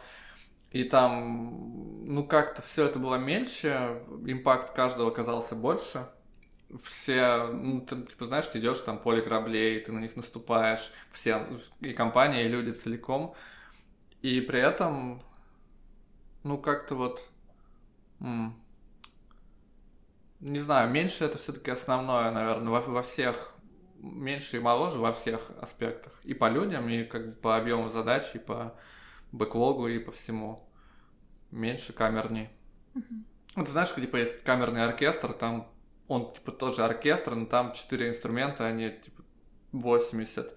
и 0.69 0.83
там, 0.83 2.05
ну, 2.05 2.23
как-то 2.23 2.61
все 2.61 2.85
это 2.85 2.99
было 2.99 3.15
мельче, 3.15 4.03
импакт 4.27 4.75
каждого 4.75 5.09
оказался 5.09 5.55
больше, 5.55 6.07
все, 6.83 7.47
ну, 7.47 7.81
ты, 7.81 7.95
типа, 8.03 8.25
знаешь, 8.25 8.45
ты 8.45 8.59
идешь 8.59 8.79
там 8.79 8.99
поле 8.99 9.23
кораблей, 9.23 9.79
ты 9.79 9.91
на 9.91 9.99
них 9.99 10.15
наступаешь, 10.15 10.91
все, 11.11 11.47
и 11.81 11.93
компания, 11.93 12.45
и 12.45 12.49
люди 12.49 12.71
целиком, 12.71 13.33
и 14.21 14.39
при 14.39 14.59
этом, 14.59 15.23
ну, 16.43 16.59
как-то 16.59 16.93
вот 16.93 17.27
не 20.39 20.59
знаю, 20.59 20.89
меньше 20.89 21.25
это 21.25 21.37
все-таки 21.37 21.71
основное, 21.71 22.31
наверное, 22.31 22.69
во, 22.69 22.81
во 22.81 23.03
всех 23.03 23.55
меньше 23.97 24.57
и 24.57 24.59
моложе 24.59 24.99
во 24.99 25.13
всех 25.13 25.51
аспектах. 25.61 26.13
И 26.23 26.33
по 26.33 26.49
людям, 26.49 26.87
и 26.89 27.03
как 27.03 27.27
бы 27.27 27.31
по 27.33 27.57
объему 27.57 27.89
задач, 27.89 28.35
и 28.35 28.39
по 28.39 28.75
бэклогу, 29.31 29.87
и 29.87 29.99
по 29.99 30.11
всему. 30.11 30.67
Меньше 31.51 31.93
камерней. 31.93 32.49
Mm-hmm. 32.93 33.65
Ты 33.65 33.71
знаешь, 33.71 33.93
типа 33.95 34.17
есть 34.17 34.43
камерный 34.43 34.83
оркестр, 34.83 35.33
там 35.33 35.71
он 36.07 36.33
типа 36.33 36.51
тоже 36.51 36.83
оркестр, 36.83 37.35
но 37.35 37.45
там 37.45 37.73
четыре 37.73 38.09
инструмента, 38.09 38.65
они 38.65 38.91
типа 38.91 39.23
80. 39.71 40.53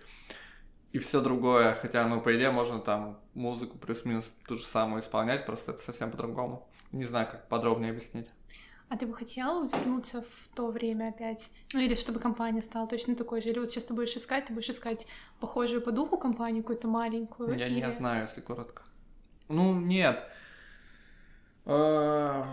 И 0.93 0.99
все 0.99 1.21
другое, 1.21 1.75
хотя, 1.75 2.07
ну, 2.07 2.21
по 2.21 2.35
идее, 2.35 2.51
можно 2.51 2.81
там 2.81 3.21
музыку 3.35 3.79
плюс-минус 3.79 4.25
ту 4.47 4.57
же 4.57 4.65
самую 4.65 5.03
исполнять, 5.03 5.47
просто 5.47 5.73
это 5.73 5.83
совсем 5.83 6.11
по-другому. 6.11 6.69
Не 6.93 7.05
знаю, 7.05 7.29
как 7.31 7.49
подробнее 7.49 7.91
объяснить. 7.91 8.29
А 8.89 8.97
ты 8.97 9.07
бы 9.07 9.15
хотел 9.15 9.69
вернуться 9.69 10.23
в 10.23 10.57
то 10.57 10.71
время 10.71 11.09
опять? 11.09 11.51
Ну 11.75 11.81
или 11.81 11.95
чтобы 11.95 12.21
компания 12.21 12.63
стала 12.63 12.87
точно 12.87 13.15
такой 13.15 13.43
же? 13.43 13.51
Или 13.51 13.59
вот 13.59 13.71
сейчас 13.71 13.85
ты 13.85 13.93
будешь 13.93 14.17
искать, 14.17 14.47
ты 14.47 14.55
будешь 14.55 14.71
искать 14.71 15.07
похожую 15.41 15.83
по 15.83 15.93
духу 15.93 16.17
компанию, 16.17 16.63
какую-то 16.63 16.89
маленькую? 16.89 17.57
Я 17.59 17.67
или... 17.67 17.81
не 17.81 17.93
знаю, 17.93 18.23
если 18.23 18.41
коротко. 18.41 18.83
Ну, 19.49 19.79
нет. 19.79 20.25
А, 21.67 22.47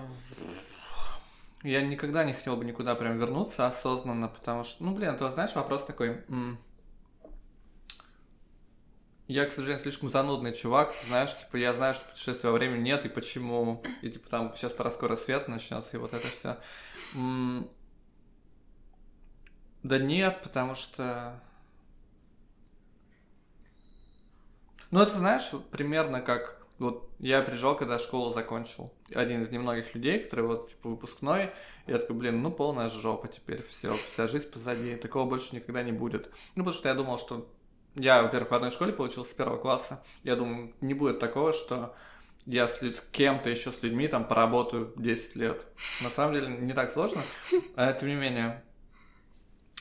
я 1.63 1.81
никогда 1.81 2.25
не 2.25 2.33
хотел 2.33 2.57
бы 2.57 2.65
никуда 2.65 2.95
прям 2.95 3.17
вернуться 3.17 3.65
осознанно, 3.65 4.27
потому 4.27 4.65
что, 4.65 4.83
ну, 4.83 4.93
блин, 4.93 5.15
ты 5.17 5.29
знаешь, 5.29 5.55
вопрос 5.55 5.85
такой, 5.85 6.21
я, 9.27 9.45
к 9.45 9.51
сожалению, 9.51 9.81
слишком 9.81 10.09
занудный 10.09 10.53
чувак, 10.53 10.93
знаешь, 11.07 11.35
типа, 11.35 11.57
я 11.57 11.73
знаю, 11.73 11.95
что 11.95 12.05
путешествия 12.05 12.49
во 12.49 12.57
времени 12.57 12.83
нет, 12.83 13.05
и 13.05 13.09
почему, 13.09 13.83
и, 14.01 14.11
типа, 14.11 14.29
там, 14.29 14.55
сейчас 14.55 14.71
пора 14.71 14.91
скоро 14.91 15.15
свет 15.15 15.47
начнется, 15.47 15.97
и 15.97 15.99
вот 15.99 16.13
это 16.13 16.27
все. 16.27 16.57
Да 19.83 19.97
нет, 19.99 20.41
потому 20.43 20.75
что... 20.75 21.41
Ну, 24.91 24.99
это, 24.99 25.15
знаешь, 25.17 25.51
примерно 25.71 26.21
как... 26.21 26.63
Вот 26.77 27.09
я 27.19 27.41
приезжал, 27.41 27.77
когда 27.77 27.97
школу 27.97 28.33
закончил. 28.33 28.93
Один 29.13 29.41
из 29.43 29.49
немногих 29.49 29.95
людей, 29.95 30.19
который 30.19 30.45
вот, 30.45 30.69
типа, 30.69 30.89
выпускной. 30.89 31.51
И 31.85 31.91
я 31.91 31.99
такой, 31.99 32.15
блин, 32.17 32.41
ну, 32.41 32.51
полная 32.51 32.89
жопа 32.89 33.27
теперь, 33.27 33.65
все, 33.65 33.93
вся 34.09 34.27
жизнь 34.27 34.49
позади. 34.49 34.95
Такого 34.97 35.29
больше 35.29 35.55
никогда 35.55 35.83
не 35.83 35.93
будет. 35.93 36.29
Ну, 36.55 36.63
потому 36.63 36.73
что 36.73 36.89
я 36.89 36.95
думал, 36.95 37.17
что 37.17 37.47
я, 37.95 38.21
во-первых, 38.21 38.51
в 38.51 38.55
одной 38.55 38.71
школе 38.71 38.93
получился 38.93 39.31
с 39.31 39.33
первого 39.33 39.57
класса. 39.57 40.03
Я 40.23 40.35
думаю, 40.35 40.73
не 40.81 40.93
будет 40.93 41.19
такого, 41.19 41.53
что 41.53 41.95
я 42.45 42.67
с, 42.67 42.77
кем-то 43.11 43.49
еще 43.49 43.71
с 43.71 43.81
людьми 43.81 44.07
там 44.07 44.27
поработаю 44.27 44.93
10 44.97 45.35
лет. 45.35 45.65
На 46.01 46.09
самом 46.09 46.33
деле 46.33 46.47
не 46.47 46.73
так 46.73 46.91
сложно. 46.91 47.21
А, 47.75 47.93
тем 47.93 48.09
не 48.09 48.15
менее. 48.15 48.63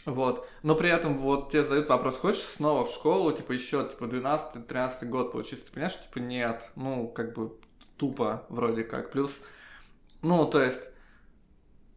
Вот. 0.07 0.49
Но 0.63 0.75
при 0.75 0.91
этом 0.91 1.19
вот 1.19 1.51
тебе 1.51 1.63
задают 1.63 1.89
вопрос, 1.89 2.19
хочешь 2.19 2.43
снова 2.43 2.85
в 2.85 2.91
школу, 2.91 3.33
типа 3.33 3.53
еще 3.53 3.89
типа 3.89 4.05
12-13 4.05 5.07
год 5.07 5.33
получиться? 5.33 5.67
Ты 5.67 5.73
понимаешь, 5.73 6.01
типа 6.01 6.19
нет. 6.19 6.71
Ну, 6.77 7.09
как 7.09 7.35
бы 7.35 7.57
тупо 7.97 8.45
вроде 8.49 8.85
как. 8.85 9.11
Плюс, 9.11 9.33
ну, 10.23 10.47
то 10.47 10.63
есть, 10.63 10.83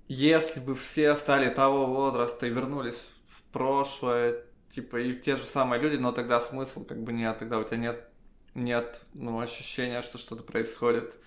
если 0.08 0.60
бы 0.60 0.76
все 0.76 1.16
стали 1.16 1.50
того 1.50 1.86
возраста 1.86 2.48
и 2.48 2.50
вернулись 2.50 3.10
в 3.28 3.42
прошлое, 3.52 4.44
типа, 4.78 4.98
и 4.98 5.16
те 5.16 5.36
же 5.36 5.44
самые 5.44 5.82
люди, 5.82 5.96
но 5.96 6.12
тогда 6.12 6.40
смысл 6.40 6.86
как 6.86 7.02
бы 7.02 7.12
нет, 7.12 7.40
тогда 7.40 7.58
у 7.58 7.64
тебя 7.64 7.78
нет, 7.78 8.08
нет, 8.54 9.06
ну, 9.16 9.40
ощущения, 9.40 10.04
что 10.04 10.20
что-то 10.20 10.44
происходит, 10.44 11.18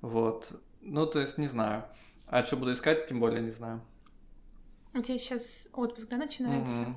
вот. 0.00 0.52
Ну, 0.80 1.04
то 1.04 1.18
есть, 1.18 1.36
не 1.36 1.48
знаю. 1.48 1.86
А 2.28 2.44
что 2.44 2.56
буду 2.56 2.72
искать, 2.72 3.08
тем 3.08 3.18
более 3.18 3.42
не 3.42 3.50
знаю. 3.50 3.80
У 4.94 5.02
тебя 5.02 5.18
сейчас 5.18 5.66
отпуск, 5.72 6.06
да, 6.08 6.18
начинается? 6.18 6.76
Mm-hmm. 6.76 6.94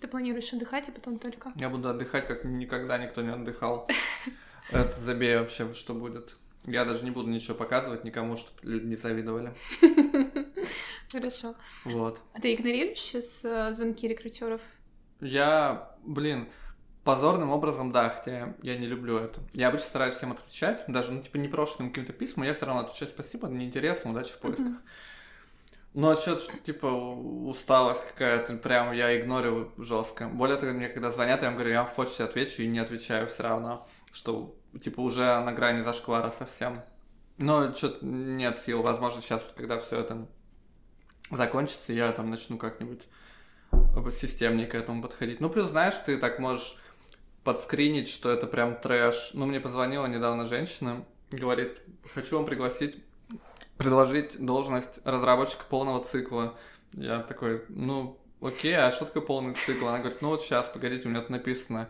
Ты 0.00 0.06
планируешь 0.08 0.50
отдыхать 0.54 0.88
и 0.88 0.92
потом 0.92 1.18
только? 1.18 1.52
Я 1.56 1.68
буду 1.68 1.90
отдыхать, 1.90 2.26
как 2.26 2.44
никогда 2.44 2.96
никто 2.96 3.20
не 3.20 3.30
отдыхал. 3.30 3.86
Это 4.70 4.98
забей 4.98 5.36
вообще, 5.36 5.74
что 5.74 5.92
будет. 5.92 6.36
Я 6.64 6.86
даже 6.86 7.04
не 7.04 7.10
буду 7.10 7.28
ничего 7.28 7.54
показывать 7.54 8.04
никому, 8.04 8.38
чтобы 8.38 8.58
люди 8.62 8.86
не 8.86 8.96
завидовали. 8.96 9.52
Хорошо. 11.12 11.54
Вот. 11.84 12.18
А 12.32 12.40
ты 12.40 12.54
игнорируешь 12.54 12.98
сейчас 12.98 13.44
э, 13.44 13.74
звонки 13.74 14.08
рекрутеров? 14.08 14.62
Я, 15.24 15.82
блин, 16.04 16.48
позорным 17.02 17.50
образом, 17.50 17.92
да, 17.92 18.10
хотя 18.10 18.54
я 18.62 18.76
не 18.76 18.86
люблю 18.86 19.16
это. 19.16 19.40
Я 19.54 19.68
обычно 19.68 19.86
стараюсь 19.86 20.16
всем 20.16 20.32
отвечать, 20.32 20.84
даже, 20.86 21.12
ну, 21.12 21.22
типа, 21.22 21.38
непрошенным 21.38 21.90
каким-то 21.90 22.12
письмам, 22.12 22.46
я 22.46 22.54
все 22.54 22.66
равно 22.66 22.82
отвечаю 22.82 23.10
спасибо, 23.10 23.48
неинтересно, 23.48 24.10
удачи 24.10 24.32
в 24.32 24.38
поисках. 24.38 24.66
Mm-hmm. 24.66 24.80
Но 25.94 26.16
что-то, 26.16 26.42
типа, 26.58 26.86
усталость 26.86 28.04
какая-то, 28.08 28.56
прям 28.56 28.92
я 28.92 29.18
игнорю 29.18 29.72
жестко. 29.78 30.28
Более 30.28 30.56
того, 30.56 30.72
мне 30.72 30.88
когда 30.88 31.12
звонят, 31.12 31.42
я 31.42 31.48
им 31.48 31.54
говорю, 31.54 31.70
я 31.70 31.84
вам 31.84 31.90
в 31.90 31.94
почте 31.94 32.24
отвечу 32.24 32.62
и 32.62 32.66
не 32.66 32.80
отвечаю 32.80 33.28
все 33.28 33.44
равно, 33.44 33.86
что, 34.12 34.56
типа, 34.82 35.00
уже 35.00 35.22
на 35.40 35.52
грани 35.52 35.82
зашквара 35.82 36.32
совсем. 36.36 36.82
Но 37.38 37.72
что-то 37.72 38.04
нет 38.04 38.58
сил, 38.58 38.82
возможно, 38.82 39.22
сейчас, 39.22 39.42
когда 39.56 39.78
все 39.78 40.00
это 40.00 40.26
закончится, 41.30 41.92
я 41.92 42.10
там 42.12 42.28
начну 42.28 42.58
как-нибудь 42.58 43.02
системнее 44.12 44.66
к 44.66 44.74
этому 44.74 45.02
подходить. 45.02 45.40
Ну, 45.40 45.50
плюс, 45.50 45.68
знаешь, 45.68 45.94
ты 46.06 46.16
так 46.18 46.38
можешь 46.38 46.76
подскринить, 47.42 48.08
что 48.08 48.30
это 48.30 48.46
прям 48.46 48.76
трэш. 48.76 49.32
Ну, 49.34 49.46
мне 49.46 49.60
позвонила 49.60 50.06
недавно 50.06 50.46
женщина, 50.46 51.04
говорит, 51.30 51.78
хочу 52.14 52.36
вам 52.36 52.46
пригласить, 52.46 52.96
предложить 53.76 54.44
должность 54.44 54.98
разработчика 55.04 55.64
полного 55.68 56.02
цикла. 56.04 56.54
Я 56.92 57.22
такой, 57.22 57.64
ну, 57.68 58.18
окей, 58.40 58.76
а 58.76 58.90
что 58.90 59.04
такое 59.04 59.22
полный 59.22 59.54
цикл? 59.54 59.86
Она 59.86 59.98
говорит, 59.98 60.22
ну 60.22 60.28
вот 60.28 60.42
сейчас, 60.42 60.66
погодите, 60.66 61.06
у 61.06 61.10
меня 61.10 61.20
тут 61.20 61.30
написано 61.30 61.88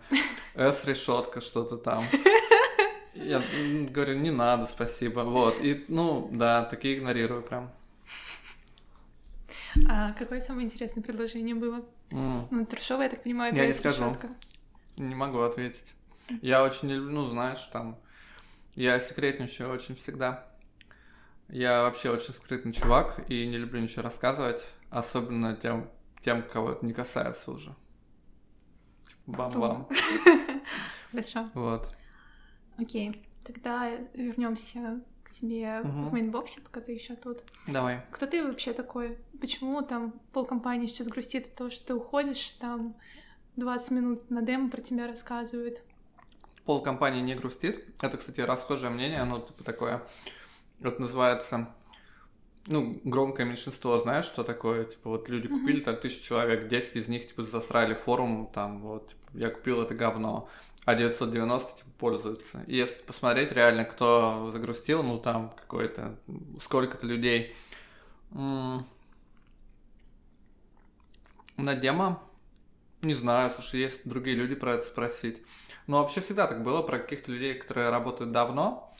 S-решетка, 0.54 1.40
что-то 1.40 1.76
там. 1.76 2.04
Я 3.14 3.42
говорю, 3.90 4.18
не 4.18 4.30
надо, 4.30 4.66
спасибо. 4.66 5.20
Вот, 5.20 5.56
и, 5.60 5.84
ну, 5.88 6.28
да, 6.32 6.64
такие 6.64 6.98
игнорирую 6.98 7.42
прям. 7.42 7.70
А 9.88 10.12
какое 10.12 10.40
самое 10.40 10.66
интересное 10.66 11.02
предложение 11.02 11.54
было? 11.54 11.84
Mm. 12.10 12.48
Ну, 12.50 12.66
трешовое, 12.66 13.06
я 13.06 13.10
так 13.10 13.22
понимаю, 13.22 13.54
Я 13.54 13.66
не 13.66 13.72
скажу. 13.72 14.04
Решетка. 14.04 14.28
Не 14.96 15.14
могу 15.14 15.40
ответить. 15.40 15.94
Я 16.42 16.62
очень 16.62 16.88
не 16.88 16.94
люблю, 16.94 17.12
ну, 17.12 17.30
знаешь, 17.30 17.62
там... 17.72 17.98
Я 18.74 18.98
секретничаю 18.98 19.70
очень 19.70 19.94
всегда. 19.94 20.48
Я 21.48 21.82
вообще 21.82 22.10
очень 22.10 22.34
скрытный 22.34 22.72
чувак 22.72 23.20
и 23.28 23.46
не 23.46 23.56
люблю 23.56 23.80
ничего 23.80 24.02
рассказывать, 24.02 24.66
особенно 24.90 25.54
тем, 25.54 25.90
тем 26.22 26.42
кого 26.42 26.72
это 26.72 26.84
не 26.84 26.92
касается 26.92 27.52
уже. 27.52 27.74
Бам-бам. 29.26 29.88
Хорошо. 31.10 31.50
Вот. 31.54 31.96
Окей, 32.76 33.22
тогда 33.44 33.90
вернемся 34.14 35.00
к 35.24 35.28
себе 35.30 35.80
угу. 35.80 36.08
в 36.08 36.12
Mindbox 36.12 36.49
е, 36.49 36.60
пока 36.60 36.80
ты 36.80 36.92
еще 36.92 37.16
тут. 37.16 37.42
Давай. 37.66 38.02
Кто 38.10 38.26
ты 38.26 38.46
вообще 38.46 38.72
такой? 38.72 39.18
Почему 39.40 39.82
там 39.82 40.12
полкомпании 40.32 40.86
сейчас 40.86 41.08
грустит 41.08 41.46
от 41.46 41.54
того, 41.54 41.70
что 41.70 41.86
ты 41.86 41.94
уходишь, 41.94 42.54
там 42.60 42.94
20 43.56 43.90
минут 43.90 44.30
на 44.30 44.42
демо 44.42 44.70
про 44.70 44.80
тебя 44.80 45.08
рассказывают? 45.08 45.82
Полкомпании 46.64 47.22
не 47.22 47.34
грустит. 47.34 47.84
Это, 48.00 48.16
кстати, 48.16 48.40
расхожее 48.40 48.90
мнение, 48.90 49.18
оно 49.18 49.40
типа 49.40 49.64
такое, 49.64 50.02
вот 50.80 50.98
называется 50.98 51.74
ну, 52.66 52.98
громкое 53.04 53.44
меньшинство, 53.44 53.98
знаешь, 53.98 54.24
что 54.24 54.42
такое? 54.42 54.84
Типа, 54.84 55.10
вот 55.10 55.28
люди 55.28 55.46
mm-hmm. 55.46 55.60
купили 55.60 55.80
там 55.80 55.96
тысячу 55.96 56.22
человек, 56.22 56.68
10 56.68 56.96
из 56.96 57.08
них, 57.08 57.28
типа, 57.28 57.42
засрали 57.42 57.94
форум, 57.94 58.50
там, 58.52 58.80
вот, 58.80 59.08
типа, 59.08 59.20
я 59.34 59.50
купил 59.50 59.82
это 59.82 59.94
говно, 59.94 60.48
а 60.84 60.94
990, 60.94 61.76
типа, 61.78 61.90
пользуются. 61.98 62.62
И 62.66 62.76
если 62.76 62.94
посмотреть 63.02 63.52
реально, 63.52 63.84
кто 63.84 64.50
загрустил, 64.52 65.02
ну, 65.02 65.18
там, 65.18 65.50
какой-то, 65.56 66.16
сколько-то 66.60 67.06
людей. 67.06 67.54
На 68.30 68.84
демо? 71.56 72.22
Не 73.02 73.14
знаю, 73.14 73.50
слушай, 73.50 73.80
есть 73.80 74.08
другие 74.08 74.36
люди 74.36 74.54
про 74.54 74.74
это 74.74 74.86
спросить. 74.86 75.42
Но 75.86 76.00
вообще 76.00 76.20
всегда 76.20 76.46
так 76.46 76.62
было 76.62 76.82
про 76.82 76.98
каких-то 76.98 77.32
людей, 77.32 77.54
которые 77.54 77.90
работают 77.90 78.32
давно. 78.32 78.94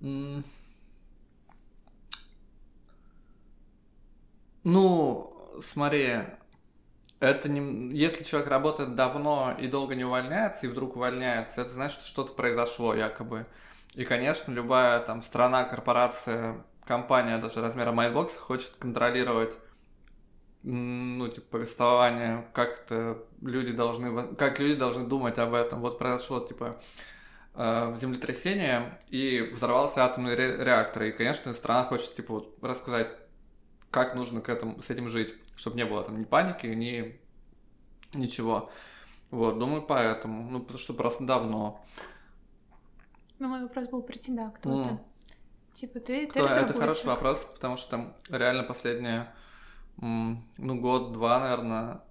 Mm-hmm. 0.00 0.44
Ну, 4.64 5.60
смотри, 5.62 6.20
это 7.22 7.48
не... 7.48 7.96
Если 7.96 8.24
человек 8.24 8.50
работает 8.50 8.96
давно 8.96 9.54
и 9.56 9.68
долго 9.68 9.94
не 9.94 10.04
увольняется, 10.04 10.66
и 10.66 10.68
вдруг 10.68 10.96
увольняется, 10.96 11.60
это 11.60 11.70
значит, 11.70 12.00
что 12.00 12.08
что-то 12.08 12.32
произошло 12.32 12.94
якобы. 12.94 13.46
И, 13.94 14.04
конечно, 14.04 14.50
любая 14.50 14.98
там 15.00 15.22
страна, 15.22 15.62
корпорация, 15.62 16.56
компания 16.84 17.38
даже 17.38 17.60
размера 17.60 17.92
Mindbox 17.92 18.36
хочет 18.36 18.72
контролировать 18.78 19.54
ну, 20.64 21.28
типа, 21.28 21.46
повествование, 21.58 22.46
как 22.52 22.84
это 22.84 23.18
люди 23.40 23.72
должны, 23.72 24.34
как 24.34 24.58
люди 24.58 24.74
должны 24.74 25.06
думать 25.06 25.38
об 25.38 25.54
этом. 25.54 25.80
Вот 25.80 25.98
произошло, 25.98 26.40
типа, 26.40 26.80
э, 27.54 27.96
землетрясение, 27.98 28.98
и 29.08 29.40
взорвался 29.52 30.04
атомный 30.04 30.34
реактор. 30.34 31.04
И, 31.04 31.12
конечно, 31.12 31.54
страна 31.54 31.84
хочет, 31.84 32.14
типа, 32.16 32.34
вот, 32.34 32.58
рассказать, 32.62 33.08
как 33.90 34.14
нужно 34.14 34.40
к 34.40 34.48
этому, 34.48 34.82
с 34.82 34.90
этим 34.90 35.08
жить, 35.08 35.34
чтобы 35.62 35.76
не 35.76 35.84
было 35.84 36.02
там 36.02 36.18
ни 36.18 36.24
паники, 36.24 36.66
ни 36.66 37.20
ничего. 38.14 38.68
Вот, 39.30 39.58
думаю, 39.60 39.82
поэтому. 39.82 40.50
Ну, 40.50 40.60
потому 40.60 40.78
что 40.78 40.92
просто 40.92 41.24
давно. 41.24 41.80
Ну, 43.38 43.48
мой 43.48 43.62
вопрос 43.62 43.88
был 43.88 44.02
про 44.02 44.18
тебя, 44.18 44.50
кто 44.50 44.70
mm. 44.70 44.84
это? 44.84 45.02
Типа 45.74 46.00
ты, 46.00 46.26
ты 46.26 46.40
Это 46.40 46.74
хороший 46.74 47.06
вопрос, 47.06 47.46
потому 47.54 47.76
что 47.76 47.90
там 47.92 48.14
реально 48.28 48.64
последние, 48.64 49.32
ну, 49.96 50.40
год-два, 50.58 51.38
наверное, 51.38 52.02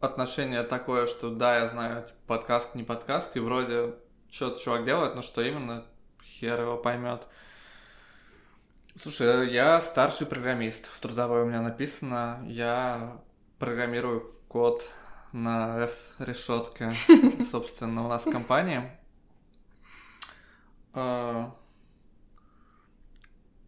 отношение 0.00 0.62
такое, 0.62 1.06
что 1.06 1.30
да, 1.30 1.58
я 1.58 1.68
знаю, 1.68 2.02
типа, 2.02 2.18
подкаст, 2.26 2.74
не 2.74 2.82
подкаст, 2.82 3.36
и 3.36 3.40
вроде 3.40 3.94
что-то 4.30 4.60
чувак 4.60 4.84
делает, 4.84 5.14
но 5.14 5.22
что 5.22 5.42
именно, 5.42 5.86
хер 6.22 6.62
его 6.62 6.78
поймет. 6.78 7.28
Слушай, 9.02 9.52
я 9.52 9.80
старший 9.80 10.24
программист. 10.24 10.86
В 10.86 11.00
трудовой 11.00 11.42
у 11.42 11.46
меня 11.46 11.60
написано. 11.60 12.40
Я 12.46 13.20
программирую 13.58 14.32
код 14.46 14.88
на 15.32 15.80
S-решетке, 15.80 16.92
собственно, 17.50 18.04
у 18.04 18.08
нас 18.08 18.24
в 18.24 18.30
компании. 18.30 18.82
А, 20.92 21.52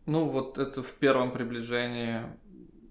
ну, 0.07 0.29
вот 0.29 0.59
это 0.59 0.85
в 0.85 0.93
первом 0.93 1.33
приближении. 1.33 2.21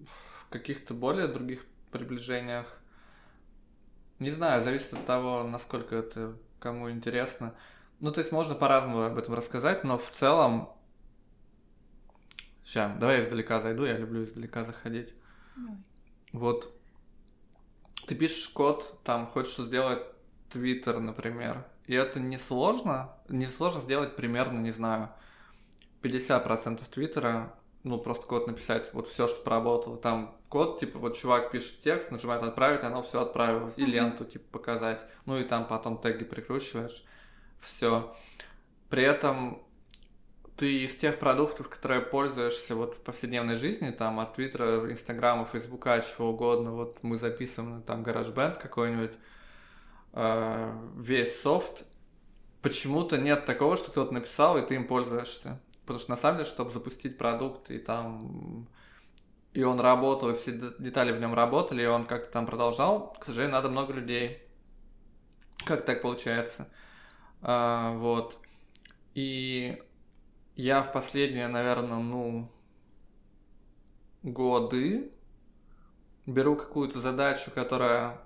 В 0.04 0.50
каких-то 0.50 0.92
более 0.92 1.28
других 1.28 1.64
приближениях. 1.90 2.66
Не 4.18 4.30
знаю, 4.30 4.62
зависит 4.62 4.92
от 4.92 5.06
того, 5.06 5.42
насколько 5.42 5.96
это 5.96 6.36
кому 6.60 6.90
интересно. 6.90 7.54
Ну, 8.00 8.12
то 8.12 8.20
есть 8.20 8.30
можно 8.30 8.54
по-разному 8.54 9.04
об 9.04 9.16
этом 9.16 9.32
рассказать, 9.32 9.84
но 9.84 9.96
в 9.96 10.10
целом 10.10 10.75
Сейчас, 12.66 12.98
давай 12.98 13.18
я 13.18 13.24
издалека 13.24 13.62
зайду, 13.62 13.84
я 13.84 13.96
люблю 13.96 14.24
издалека 14.24 14.64
заходить. 14.64 15.14
Давай. 15.54 15.76
Вот 16.32 16.76
ты 18.08 18.16
пишешь 18.16 18.48
код, 18.48 18.98
там 19.04 19.28
хочешь 19.28 19.56
сделать 19.56 20.02
Твиттер, 20.50 20.98
например, 20.98 21.64
и 21.86 21.94
это 21.94 22.18
не 22.18 22.38
сложно, 22.38 23.12
не 23.28 23.46
сложно 23.46 23.80
сделать 23.82 24.16
примерно, 24.16 24.58
не 24.58 24.72
знаю, 24.72 25.10
50% 26.02 26.82
Твиттера, 26.90 27.54
ну, 27.84 27.98
просто 27.98 28.26
код 28.26 28.48
написать, 28.48 28.92
вот 28.92 29.08
все, 29.08 29.28
что 29.28 29.44
поработало. 29.44 29.96
Там 29.96 30.36
код, 30.48 30.80
типа, 30.80 30.98
вот 30.98 31.16
чувак 31.16 31.52
пишет 31.52 31.82
текст, 31.82 32.10
нажимает 32.10 32.42
отправить, 32.42 32.82
оно 32.82 33.00
все 33.00 33.22
отправилось. 33.22 33.78
И 33.78 33.86
ленту, 33.86 34.24
типа, 34.24 34.58
показать. 34.58 35.06
Ну, 35.24 35.38
и 35.38 35.44
там 35.44 35.68
потом 35.68 35.98
теги 35.98 36.24
прикручиваешь. 36.24 37.04
Все. 37.60 38.16
При 38.88 39.04
этом 39.04 39.62
ты 40.56 40.84
из 40.84 40.96
тех 40.96 41.18
продуктов, 41.18 41.68
которые 41.68 42.00
пользуешься 42.00 42.74
вот 42.74 42.94
в 42.94 43.00
повседневной 43.00 43.56
жизни, 43.56 43.90
там 43.90 44.20
от 44.20 44.34
Твиттера, 44.34 44.90
Инстаграма, 44.90 45.44
Фейсбука, 45.44 46.02
чего 46.02 46.30
угодно, 46.30 46.72
вот 46.72 46.98
мы 47.02 47.18
записываем 47.18 47.82
там 47.82 48.02
GarageBand 48.02 48.60
какой-нибудь, 48.60 49.12
э, 50.14 50.72
весь 50.96 51.40
софт, 51.40 51.84
почему-то 52.62 53.18
нет 53.18 53.44
такого, 53.44 53.76
что 53.76 53.90
кто-то 53.90 54.14
написал, 54.14 54.56
и 54.56 54.66
ты 54.66 54.76
им 54.76 54.86
пользуешься. 54.86 55.60
Потому 55.82 55.98
что 56.00 56.10
на 56.10 56.16
самом 56.16 56.38
деле, 56.38 56.48
чтобы 56.48 56.70
запустить 56.70 57.18
продукт, 57.18 57.70
и 57.70 57.78
там 57.78 58.66
и 59.52 59.62
он 59.62 59.80
работал, 59.80 60.30
и 60.30 60.34
все 60.34 60.52
детали 60.78 61.12
в 61.12 61.20
нем 61.20 61.32
работали, 61.32 61.82
и 61.82 61.86
он 61.86 62.04
как-то 62.04 62.30
там 62.30 62.46
продолжал, 62.46 63.14
к 63.18 63.24
сожалению, 63.24 63.52
надо 63.52 63.70
много 63.70 63.92
людей. 63.92 64.42
Как 65.64 65.86
так 65.86 66.02
получается? 66.02 66.68
А, 67.40 67.92
вот. 67.94 68.38
И 69.14 69.78
я 70.56 70.82
в 70.82 70.90
последние, 70.90 71.48
наверное, 71.48 71.98
ну, 71.98 72.50
годы 74.22 75.12
беру 76.24 76.56
какую-то 76.56 77.00
задачу, 77.00 77.50
которая 77.54 78.18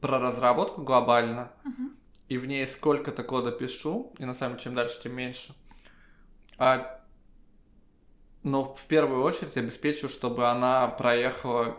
про 0.00 0.18
разработку 0.18 0.82
глобально, 0.82 1.52
uh-huh. 1.64 1.96
и 2.28 2.38
в 2.38 2.46
ней 2.46 2.66
сколько-то 2.66 3.24
кода 3.24 3.50
пишу, 3.52 4.14
и 4.18 4.24
на 4.24 4.34
самом 4.34 4.54
деле 4.54 4.64
чем 4.64 4.74
дальше, 4.74 5.00
тем 5.02 5.14
меньше. 5.14 5.54
А, 6.58 7.00
но 8.42 8.74
в 8.74 8.82
первую 8.82 9.22
очередь 9.22 9.56
обеспечу, 9.56 10.08
чтобы 10.08 10.48
она 10.48 10.88
проехала 10.88 11.76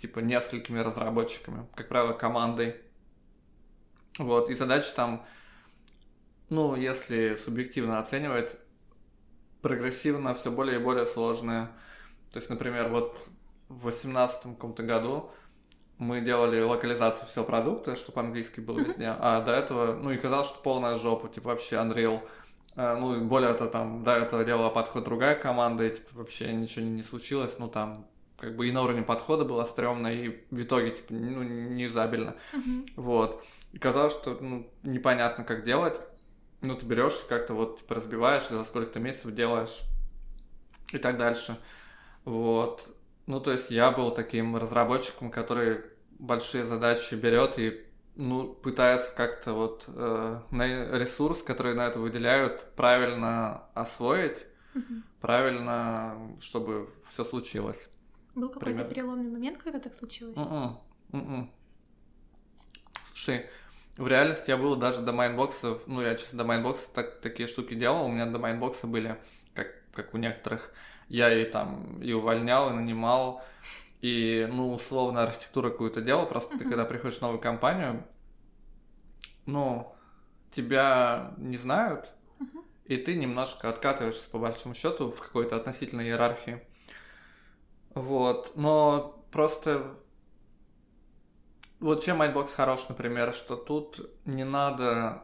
типа 0.00 0.20
несколькими 0.20 0.78
разработчиками, 0.78 1.66
как 1.74 1.88
правило, 1.88 2.12
командой. 2.12 2.76
Вот, 4.18 4.48
и 4.48 4.54
задача 4.54 4.94
там, 4.94 5.24
ну, 6.48 6.76
если 6.76 7.36
субъективно 7.36 7.98
оценивать, 7.98 8.56
прогрессивно 9.64 10.34
все 10.34 10.50
более 10.50 10.78
и 10.78 10.82
более 10.82 11.06
сложные. 11.06 11.68
То 12.32 12.38
есть, 12.38 12.50
например, 12.50 12.88
вот 12.90 13.16
в 13.70 13.80
2018 13.80 14.42
каком-то 14.42 14.82
году 14.82 15.30
мы 15.96 16.20
делали 16.20 16.60
локализацию 16.60 17.26
всего 17.28 17.46
продукта, 17.46 17.96
чтобы 17.96 18.20
английский 18.20 18.60
был 18.60 18.76
везде, 18.76 19.16
а 19.18 19.40
до 19.40 19.52
этого, 19.52 19.94
ну 19.94 20.10
и 20.10 20.18
казалось, 20.18 20.48
что 20.48 20.62
полная 20.62 20.98
жопа, 20.98 21.28
типа 21.28 21.48
вообще 21.48 21.76
Unreal. 21.76 22.20
А, 22.76 22.94
ну, 22.96 23.24
более 23.24 23.54
того, 23.54 23.70
там, 23.70 24.04
до 24.04 24.12
этого 24.12 24.44
делала 24.44 24.68
подход 24.68 25.04
другая 25.04 25.34
команда, 25.34 25.84
и 25.84 25.96
типа, 25.96 26.10
вообще 26.12 26.52
ничего 26.52 26.84
не, 26.84 27.02
случилось, 27.02 27.54
ну, 27.58 27.68
там, 27.68 28.06
как 28.36 28.56
бы 28.56 28.68
и 28.68 28.72
на 28.72 28.82
уровне 28.82 29.02
подхода 29.02 29.46
было 29.46 29.64
стрёмно, 29.64 30.08
и 30.08 30.44
в 30.50 30.60
итоге, 30.60 30.90
типа, 30.90 31.14
ну, 31.14 31.42
не 31.42 31.86
изабельно. 31.86 32.36
Uh-huh. 32.52 32.86
Вот. 32.96 33.42
И 33.72 33.78
казалось, 33.78 34.12
что, 34.12 34.36
ну, 34.38 34.68
непонятно, 34.82 35.42
как 35.42 35.64
делать. 35.64 35.98
Ну, 36.64 36.76
ты 36.76 36.86
берешь 36.86 37.24
как-то 37.28 37.54
вот 37.54 37.80
типа, 37.80 37.96
разбиваешь, 37.96 38.48
за 38.48 38.64
сколько-то 38.64 39.00
месяцев 39.00 39.34
делаешь 39.34 39.82
и 40.92 40.98
так 40.98 41.18
дальше. 41.18 41.58
Вот. 42.24 42.88
Ну, 43.26 43.40
то 43.40 43.52
есть 43.52 43.70
я 43.70 43.90
был 43.90 44.10
таким 44.10 44.56
разработчиком, 44.56 45.30
который 45.30 45.82
большие 46.18 46.66
задачи 46.66 47.14
берет 47.14 47.58
и 47.58 47.84
ну, 48.16 48.48
пытается 48.48 49.12
как-то 49.14 49.52
вот 49.52 49.84
э, 49.88 50.40
ресурс, 50.52 51.42
который 51.42 51.74
на 51.74 51.86
это 51.86 51.98
выделяют, 51.98 52.72
правильно 52.76 53.64
освоить, 53.74 54.46
угу. 54.74 55.02
правильно, 55.20 56.36
чтобы 56.40 56.90
все 57.10 57.24
случилось. 57.24 57.88
Был 58.34 58.48
какой-то 58.48 58.84
переломный 58.84 59.30
момент, 59.30 59.58
когда 59.58 59.78
так 59.78 59.94
случилось? 59.94 60.36
Mm-mm. 60.36 60.76
Mm-mm. 61.12 61.48
Слушай, 63.08 63.46
в 63.96 64.08
реальности 64.08 64.50
я 64.50 64.56
был 64.56 64.76
даже 64.76 65.02
до 65.02 65.12
Mindbox 65.12 65.61
ов, 65.61 65.82
ну, 65.86 66.02
я 66.02 66.14
честно 66.16 66.38
до 66.38 66.44
Mindbox 66.44 66.83
а 66.83 66.88
так, 66.92 67.20
такие 67.20 67.46
штуки 67.46 67.74
делал, 67.74 68.06
у 68.06 68.08
меня 68.08 68.26
до 68.26 68.38
Mindbox 68.38 68.80
а 68.80 68.86
были, 68.86 69.16
как, 69.54 69.68
как 69.92 70.14
у 70.14 70.16
некоторых, 70.16 70.72
я 71.08 71.32
и 71.32 71.44
там 71.44 72.00
и 72.02 72.12
увольнял, 72.12 72.70
и 72.70 72.74
нанимал, 72.74 73.42
и, 74.00 74.48
ну, 74.50 74.72
условно, 74.72 75.22
архитектуру 75.22 75.70
какую-то 75.70 76.00
делал, 76.00 76.26
просто 76.26 76.54
uh-huh. 76.54 76.58
ты 76.58 76.64
когда 76.64 76.84
приходишь 76.84 77.18
в 77.18 77.22
новую 77.22 77.40
компанию, 77.40 78.04
ну, 79.46 79.94
тебя 80.50 81.32
не 81.36 81.56
знают, 81.56 82.12
и 82.86 82.96
ты 82.96 83.14
немножко 83.14 83.68
откатываешься, 83.68 84.28
по 84.28 84.38
большому 84.38 84.74
счету, 84.74 85.10
в 85.10 85.20
какой-то 85.20 85.56
относительной 85.56 86.06
иерархии. 86.06 86.60
Вот, 87.94 88.52
но 88.56 89.24
просто 89.30 89.96
вот 91.84 92.02
чем 92.02 92.22
Mindbox 92.22 92.54
хорош, 92.54 92.88
например, 92.88 93.32
что 93.34 93.56
тут 93.56 94.10
не 94.24 94.44
надо 94.44 95.22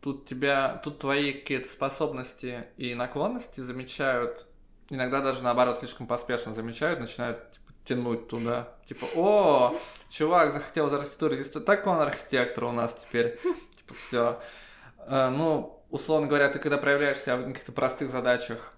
тут 0.00 0.26
тебя, 0.26 0.80
тут 0.84 1.00
твои 1.00 1.32
какие-то 1.32 1.68
способности 1.68 2.66
и 2.76 2.94
наклонности 2.94 3.60
замечают, 3.60 4.46
иногда 4.90 5.20
даже 5.20 5.42
наоборот 5.42 5.78
слишком 5.80 6.06
поспешно 6.06 6.54
замечают, 6.54 7.00
начинают 7.00 7.50
типа, 7.50 7.72
тянуть 7.84 8.28
туда. 8.28 8.74
Типа, 8.86 9.06
о, 9.16 9.76
чувак 10.08 10.52
захотел 10.52 10.86
из 10.86 10.92
архитектуры, 10.92 11.42
так 11.44 11.84
он 11.86 12.00
архитектор 12.00 12.64
у 12.64 12.72
нас 12.72 12.94
теперь. 12.94 13.38
Типа, 13.76 13.94
все. 13.94 14.40
Э, 14.98 15.30
ну, 15.30 15.82
условно 15.90 16.28
говоря, 16.28 16.48
ты 16.48 16.60
когда 16.60 16.78
проявляешь 16.78 17.18
себя 17.18 17.36
в 17.36 17.44
каких-то 17.46 17.72
простых 17.72 18.12
задачах, 18.12 18.74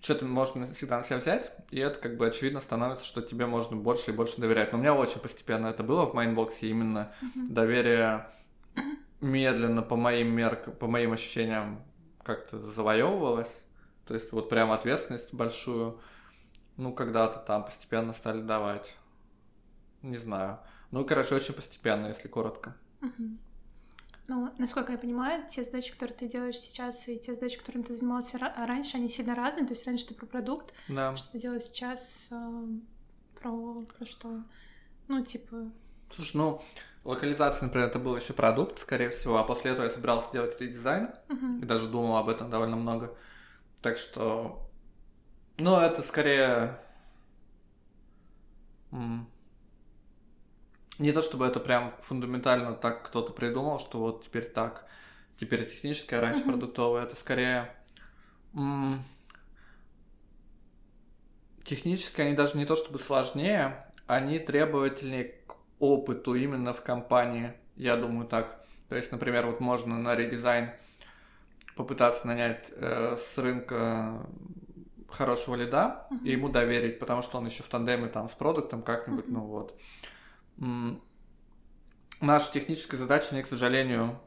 что-то 0.00 0.24
можно 0.24 0.66
всегда 0.66 0.98
на 0.98 1.04
себя 1.04 1.18
взять, 1.18 1.52
и 1.70 1.78
это 1.80 1.98
как 1.98 2.16
бы 2.16 2.26
очевидно 2.26 2.60
становится, 2.60 3.04
что 3.04 3.22
тебе 3.22 3.46
можно 3.46 3.76
больше 3.76 4.10
и 4.10 4.14
больше 4.14 4.40
доверять. 4.40 4.72
Но 4.72 4.78
у 4.78 4.80
меня 4.80 4.94
очень 4.94 5.20
постепенно 5.20 5.66
это 5.68 5.82
было 5.82 6.06
в 6.06 6.14
Mindbox 6.14 6.56
е, 6.56 6.68
именно 6.68 7.12
mm-hmm. 7.22 7.48
доверие 7.48 8.26
медленно 9.20 9.82
по 9.82 9.96
моим 9.96 10.28
меркам, 10.28 10.74
по 10.74 10.86
моим 10.86 11.12
ощущениям 11.12 11.82
как-то 12.22 12.58
завоевывалось. 12.70 13.64
То 14.06 14.14
есть 14.14 14.30
вот 14.32 14.48
прям 14.48 14.70
ответственность 14.70 15.34
большую, 15.34 16.00
ну, 16.76 16.92
когда-то 16.92 17.38
там 17.40 17.64
постепенно 17.64 18.12
стали 18.12 18.42
давать. 18.42 18.96
Не 20.02 20.18
знаю. 20.18 20.58
Ну, 20.90 21.04
короче, 21.04 21.34
очень 21.34 21.54
постепенно, 21.54 22.06
если 22.06 22.28
коротко. 22.28 22.76
Угу. 23.02 23.38
Ну, 24.28 24.52
насколько 24.58 24.92
я 24.92 24.98
понимаю, 24.98 25.44
те 25.48 25.62
задачи, 25.62 25.92
которые 25.92 26.16
ты 26.16 26.28
делаешь 26.28 26.58
сейчас, 26.58 27.06
и 27.06 27.16
те 27.16 27.34
задачи, 27.34 27.58
которыми 27.58 27.84
ты 27.84 27.94
занимался 27.94 28.38
раньше, 28.38 28.96
они 28.96 29.08
сильно 29.08 29.36
разные. 29.36 29.66
То 29.66 29.74
есть 29.74 29.86
раньше 29.86 30.08
ты 30.08 30.14
про 30.14 30.26
продукт, 30.26 30.74
да. 30.88 31.16
что 31.16 31.30
ты 31.30 31.38
делаешь 31.38 31.62
сейчас 31.62 32.28
э, 32.32 32.64
про, 33.40 33.82
про 33.82 34.06
что? 34.06 34.42
Ну, 35.06 35.24
типа... 35.24 35.70
Слушай, 36.10 36.36
ну, 36.36 36.62
локализация, 37.04 37.66
например, 37.66 37.88
это 37.88 38.00
был 38.00 38.16
еще 38.16 38.32
продукт, 38.32 38.80
скорее 38.80 39.10
всего, 39.10 39.38
а 39.38 39.44
после 39.44 39.70
этого 39.70 39.84
я 39.84 39.90
собирался 39.90 40.32
делать 40.32 40.60
редизайн, 40.60 41.10
uh-huh. 41.28 41.62
и 41.62 41.64
даже 41.64 41.88
думал 41.88 42.16
об 42.16 42.28
этом 42.28 42.50
довольно 42.50 42.76
много. 42.76 43.16
Так 43.80 43.96
что, 43.96 44.68
ну, 45.58 45.78
это 45.78 46.02
скорее... 46.02 46.80
Не 50.98 51.12
то 51.12 51.20
чтобы 51.20 51.46
это 51.46 51.60
прям 51.60 51.94
фундаментально 52.02 52.72
так 52.72 53.06
кто-то 53.06 53.32
придумал, 53.32 53.78
что 53.78 53.98
вот 53.98 54.24
теперь 54.24 54.46
так, 54.46 54.86
теперь 55.38 55.68
техническое, 55.68 56.18
а 56.18 56.20
раньше 56.22 56.42
uh-huh. 56.42 56.52
продуктовое. 56.52 57.02
Это 57.02 57.16
скорее 57.16 57.70
м- 58.54 59.04
техническое, 61.64 62.24
они 62.24 62.34
даже 62.34 62.56
не 62.56 62.64
то 62.64 62.76
чтобы 62.76 62.98
сложнее, 62.98 63.84
они 64.06 64.38
требовательнее 64.38 65.34
к 65.46 65.56
опыту 65.78 66.34
именно 66.34 66.72
в 66.72 66.82
компании. 66.82 67.52
Я 67.76 67.96
думаю 67.96 68.26
так. 68.26 68.64
То 68.88 68.96
есть, 68.96 69.12
например, 69.12 69.46
вот 69.46 69.60
можно 69.60 69.98
на 69.98 70.14
редизайн 70.14 70.70
попытаться 71.74 72.26
нанять 72.26 72.72
э, 72.74 73.18
с 73.18 73.36
рынка 73.36 74.26
хорошего 75.10 75.56
лида 75.56 76.06
uh-huh. 76.10 76.24
и 76.24 76.30
ему 76.30 76.48
доверить, 76.48 76.98
потому 76.98 77.20
что 77.20 77.36
он 77.36 77.44
еще 77.44 77.62
в 77.62 77.68
тандеме 77.68 78.08
там 78.08 78.30
с 78.30 78.32
продуктом 78.32 78.82
как-нибудь, 78.82 79.26
uh-huh. 79.26 79.32
ну 79.32 79.40
вот 79.40 79.78
наши 82.20 82.52
технические 82.52 82.98
задачи, 82.98 83.28
они, 83.32 83.42
к 83.42 83.46
сожалению, 83.46 84.20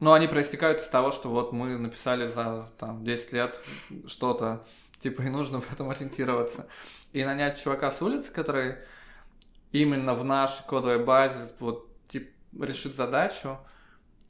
ну, 0.00 0.12
они 0.12 0.26
проистекают 0.26 0.80
из 0.80 0.88
того, 0.88 1.12
что 1.12 1.30
вот 1.30 1.52
мы 1.52 1.78
написали 1.78 2.28
за 2.28 2.68
там 2.78 3.04
10 3.04 3.32
лет 3.32 3.60
что-то, 4.06 4.66
типа, 5.00 5.22
и 5.22 5.28
нужно 5.28 5.60
в 5.62 5.72
этом 5.72 5.90
ориентироваться. 5.90 6.66
И 7.12 7.24
нанять 7.24 7.62
чувака 7.62 7.90
с 7.90 8.02
улицы, 8.02 8.32
который 8.32 8.76
именно 9.72 10.14
в 10.14 10.24
нашей 10.24 10.64
кодовой 10.66 11.04
базе 11.04 11.38
вот, 11.58 11.88
типа, 12.08 12.30
решит 12.60 12.94
задачу, 12.94 13.58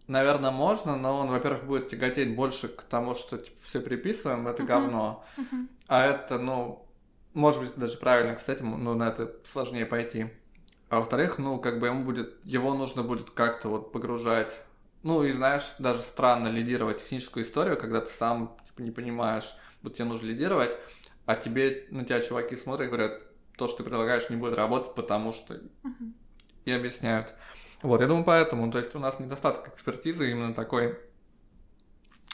наверное, 0.06 0.50
можно, 0.50 0.96
но 0.96 1.18
он, 1.18 1.28
во-первых, 1.28 1.64
будет 1.64 1.88
тяготеть 1.88 2.34
больше 2.34 2.68
к 2.68 2.82
тому, 2.82 3.14
что 3.14 3.38
типа, 3.38 3.56
все 3.62 3.80
приписываем, 3.80 4.46
это 4.46 4.62
uh-huh. 4.62 4.66
говно. 4.66 5.24
Uh-huh. 5.36 5.68
А 5.88 6.06
это, 6.06 6.38
ну, 6.38 6.86
может 7.32 7.60
быть, 7.60 7.74
даже 7.76 7.96
правильно, 7.98 8.34
кстати, 8.34 8.62
но 8.62 8.94
на 8.94 9.08
это 9.08 9.34
сложнее 9.46 9.86
пойти. 9.86 10.30
А 10.94 10.98
во-вторых, 10.98 11.38
ну, 11.38 11.58
как 11.58 11.80
бы 11.80 11.88
ему 11.88 12.04
будет, 12.04 12.36
его 12.44 12.72
нужно 12.72 13.02
будет 13.02 13.30
как-то 13.30 13.68
вот 13.68 13.90
погружать. 13.90 14.56
Ну, 15.02 15.24
и 15.24 15.32
знаешь, 15.32 15.74
даже 15.80 16.02
странно 16.02 16.46
лидировать 16.46 17.02
техническую 17.02 17.44
историю, 17.44 17.76
когда 17.76 18.00
ты 18.00 18.12
сам 18.12 18.56
типа, 18.68 18.80
не 18.80 18.92
понимаешь, 18.92 19.56
вот 19.82 19.96
тебе 19.96 20.04
нужно 20.04 20.26
лидировать, 20.26 20.70
а 21.26 21.34
тебе, 21.34 21.88
на 21.90 22.04
тебя 22.04 22.20
чуваки 22.20 22.54
смотрят 22.54 22.86
и 22.86 22.90
говорят, 22.90 23.20
то, 23.58 23.66
что 23.66 23.78
ты 23.78 23.82
предлагаешь, 23.82 24.30
не 24.30 24.36
будет 24.36 24.54
работать, 24.54 24.94
потому 24.94 25.32
что... 25.32 25.54
Uh-huh. 25.54 26.12
И 26.64 26.70
объясняют. 26.70 27.34
Вот, 27.82 28.00
я 28.00 28.06
думаю, 28.06 28.24
поэтому, 28.24 28.70
то 28.70 28.78
есть 28.78 28.94
у 28.94 29.00
нас 29.00 29.18
недостаток 29.18 29.66
экспертизы, 29.66 30.30
именно 30.30 30.54
такой 30.54 30.96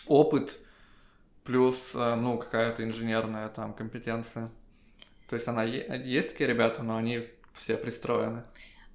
опыт, 0.06 0.58
плюс, 1.44 1.92
э, 1.94 2.14
ну, 2.14 2.36
какая-то 2.36 2.84
инженерная 2.84 3.48
там 3.48 3.72
компетенция. 3.72 4.50
То 5.28 5.36
есть 5.36 5.48
она 5.48 5.64
есть 5.64 6.28
такие 6.28 6.46
ребята, 6.46 6.82
но 6.82 6.98
они 6.98 7.26
все 7.60 7.76
пристроены. 7.76 8.42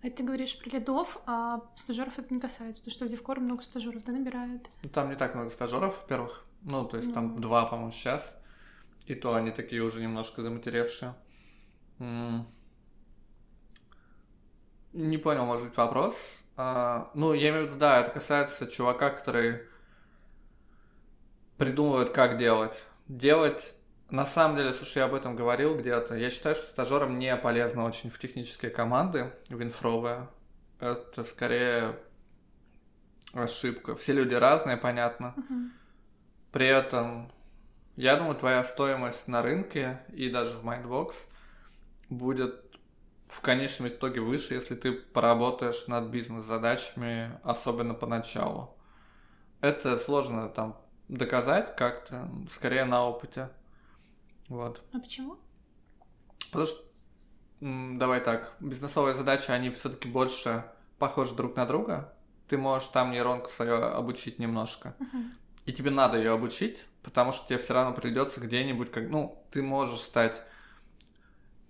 А 0.03 0.09
ты 0.09 0.23
говоришь 0.23 0.57
про 0.59 0.69
лидов, 0.69 1.19
а 1.25 1.61
стажеров 1.75 2.19
это 2.19 2.33
не 2.33 2.39
касается, 2.39 2.81
потому 2.81 2.93
что 2.93 3.05
в 3.05 3.09
Девкор 3.09 3.39
много 3.39 3.63
стажеров 3.63 4.03
да, 4.03 4.11
набирает. 4.11 4.67
Ну, 4.83 4.89
там 4.89 5.09
не 5.09 5.15
так 5.15 5.35
много 5.35 5.49
стажеров, 5.51 5.97
во-первых. 6.01 6.45
Ну, 6.61 6.85
то 6.85 6.97
есть 6.97 7.09
ну. 7.09 7.13
там 7.13 7.41
два, 7.41 7.65
по-моему, 7.65 7.91
сейчас. 7.91 8.35
И 9.05 9.15
то 9.15 9.35
они 9.35 9.51
такие 9.51 9.81
уже 9.81 10.01
немножко 10.01 10.41
заматеревшие. 10.41 11.15
Не 11.99 12.47
понял, 15.17 15.45
может 15.45 15.67
быть, 15.69 15.77
вопрос. 15.77 16.15
А, 16.57 17.11
ну, 17.13 17.33
я 17.33 17.49
имею 17.49 17.65
в 17.65 17.69
виду, 17.69 17.79
да, 17.79 17.99
это 17.99 18.11
касается 18.11 18.67
чувака, 18.67 19.09
который 19.09 19.61
придумывает, 21.57 22.11
как 22.11 22.37
делать. 22.37 22.85
Делать 23.07 23.75
на 24.09 24.25
самом 24.25 24.57
деле, 24.57 24.73
слушай, 24.73 24.99
я 24.99 25.05
об 25.05 25.13
этом 25.13 25.35
говорил 25.35 25.77
где-то. 25.77 26.15
Я 26.15 26.29
считаю, 26.29 26.55
что 26.55 26.67
стажерам 26.67 27.17
не 27.17 27.35
полезно 27.37 27.85
очень 27.85 28.11
в 28.11 28.19
технические 28.19 28.71
команды, 28.71 29.31
в 29.49 29.61
инфровые. 29.61 30.27
Это 30.79 31.23
скорее 31.23 31.97
ошибка. 33.33 33.95
Все 33.95 34.13
люди 34.13 34.35
разные, 34.35 34.77
понятно. 34.77 35.33
Uh-huh. 35.37 35.69
При 36.51 36.67
этом, 36.67 37.31
я 37.95 38.15
думаю, 38.15 38.35
твоя 38.35 38.63
стоимость 38.63 39.27
на 39.27 39.41
рынке 39.41 40.01
и 40.13 40.29
даже 40.29 40.57
в 40.57 40.65
Mindbox 40.65 41.13
будет 42.09 42.61
в 43.27 43.41
конечном 43.41 43.89
итоге 43.89 44.21
выше, 44.21 44.53
если 44.53 44.75
ты 44.75 44.93
поработаешь 44.93 45.87
над 45.87 46.09
бизнес-задачами, 46.09 47.39
особенно 47.43 47.93
поначалу. 47.93 48.77
Это 49.61 49.97
сложно 49.97 50.47
там 50.47 50.77
доказать 51.07 51.75
как-то, 51.75 52.29
скорее 52.53 52.85
на 52.85 53.05
опыте. 53.05 53.49
Вот. 54.47 54.83
А 54.93 54.99
почему? 54.99 55.37
Потому 56.51 56.67
что, 56.67 56.83
давай 57.59 58.21
так, 58.21 58.55
бизнесовые 58.59 59.15
задачи, 59.15 59.51
они 59.51 59.69
все-таки 59.71 60.07
больше 60.07 60.63
похожи 60.99 61.35
друг 61.35 61.55
на 61.55 61.65
друга. 61.65 62.13
Ты 62.47 62.57
можешь 62.57 62.89
там 62.89 63.11
нейронку 63.11 63.49
свою 63.49 63.75
обучить 63.75 64.39
немножко. 64.39 64.95
Uh-huh. 64.99 65.25
И 65.65 65.73
тебе 65.73 65.89
надо 65.89 66.17
ее 66.17 66.31
обучить, 66.31 66.85
потому 67.01 67.31
что 67.31 67.47
тебе 67.47 67.57
все 67.57 67.73
равно 67.73 67.93
придется 67.93 68.39
где-нибудь, 68.39 68.91
как, 68.91 69.09
ну, 69.09 69.43
ты 69.51 69.63
можешь 69.63 69.99
стать 69.99 70.41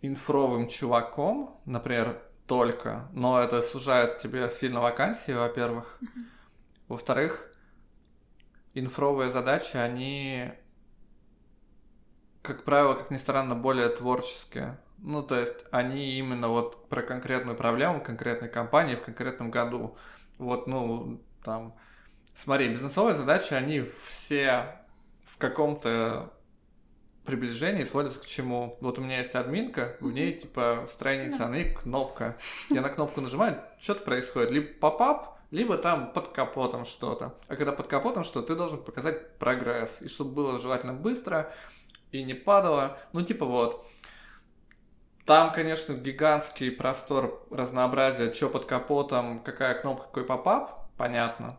инфровым 0.02 0.68
чуваком, 0.68 1.62
например, 1.66 2.22
только, 2.46 3.10
но 3.14 3.42
это 3.42 3.62
сужает 3.62 4.20
тебе 4.20 4.50
сильно 4.50 4.82
вакансии, 4.82 5.32
во-первых. 5.32 5.98
Uh-huh. 6.02 6.26
Во-вторых, 6.90 7.52
инфровые 8.74 9.32
задачи, 9.32 9.78
они 9.78 10.52
как 12.46 12.64
правило, 12.64 12.94
как 12.94 13.12
ни 13.12 13.18
странно, 13.18 13.56
более 13.56 13.90
творческие. 13.90 14.80
Ну, 15.00 15.22
то 15.22 15.40
есть 15.40 15.66
они 15.72 16.18
именно 16.18 16.48
вот 16.48 16.88
про 16.88 17.02
конкретную 17.02 17.58
проблему 17.58 18.02
конкретной 18.02 18.50
компании 18.50 18.96
в 18.96 19.04
конкретном 19.04 19.52
году. 19.52 19.98
Вот, 20.38 20.68
ну, 20.68 21.22
там, 21.44 21.76
смотри, 22.36 22.70
бизнесовые 22.70 23.16
задачи, 23.16 23.54
они 23.54 23.86
все 24.06 24.80
в 25.26 25.38
каком-то 25.38 26.32
приближении 27.26 27.84
сводятся 27.84 28.20
к 28.20 28.26
чему? 28.26 28.78
Вот 28.82 29.00
у 29.00 29.02
меня 29.02 29.20
есть 29.20 29.36
админка, 29.36 29.98
в 30.00 30.12
ней 30.12 30.34
типа 30.34 30.88
страница, 30.92 31.48
на 31.48 31.56
ней 31.56 31.74
кнопка. 31.74 32.38
Я 32.70 32.82
на 32.82 32.90
кнопку 32.90 33.22
нажимаю, 33.22 33.60
что-то 33.80 34.04
происходит. 34.04 34.52
Либо 34.52 34.68
поп-ап, 34.80 35.40
либо 35.52 35.78
там 35.78 36.14
под 36.14 36.30
капотом 36.30 36.86
что-то. 36.86 37.36
А 37.48 37.56
когда 37.56 37.72
под 37.72 37.88
капотом 37.88 38.24
что-то, 38.24 38.48
ты 38.48 38.56
должен 38.56 38.82
показать 38.82 39.38
прогресс. 39.38 40.02
И 40.02 40.08
чтобы 40.08 40.32
было 40.32 40.60
желательно 40.60 40.94
быстро, 40.94 41.52
и 42.20 42.24
не 42.24 42.34
падало. 42.34 42.98
Ну, 43.14 43.22
типа 43.22 43.46
вот. 43.46 43.86
Там, 45.26 45.52
конечно, 45.52 45.94
гигантский 45.94 46.72
простор 46.72 47.46
разнообразия, 47.50 48.32
что 48.34 48.50
под 48.50 48.66
капотом, 48.66 49.40
какая 49.40 49.74
кнопка, 49.74 50.06
какой 50.06 50.24
попап, 50.24 50.88
понятно. 50.98 51.58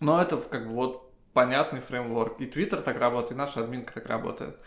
Но 0.00 0.20
это 0.20 0.36
как 0.38 0.66
бы 0.66 0.74
вот 0.74 1.12
понятный 1.32 1.80
фреймворк. 1.80 2.40
И 2.40 2.46
Twitter 2.46 2.80
так 2.82 2.98
работает, 2.98 3.32
и 3.32 3.34
наша 3.36 3.60
админка 3.60 3.94
так 3.94 4.06
работает. 4.06 4.58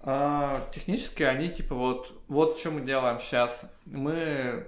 А, 0.00 0.66
технически 0.72 1.22
они 1.22 1.48
типа 1.48 1.74
вот, 1.74 2.12
вот 2.28 2.58
что 2.58 2.70
мы 2.70 2.80
делаем 2.80 3.20
сейчас. 3.20 3.62
Мы 3.84 4.66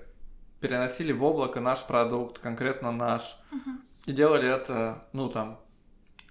переносили 0.61 1.13
в 1.13 1.23
облако 1.25 1.61
наш 1.61 1.85
продукт, 1.87 2.39
конкретно 2.39 2.93
наш. 2.93 3.39
Uh-huh. 3.53 3.81
И 4.07 4.13
делали 4.13 4.49
это, 4.49 5.07
ну 5.13 5.29
там, 5.29 5.61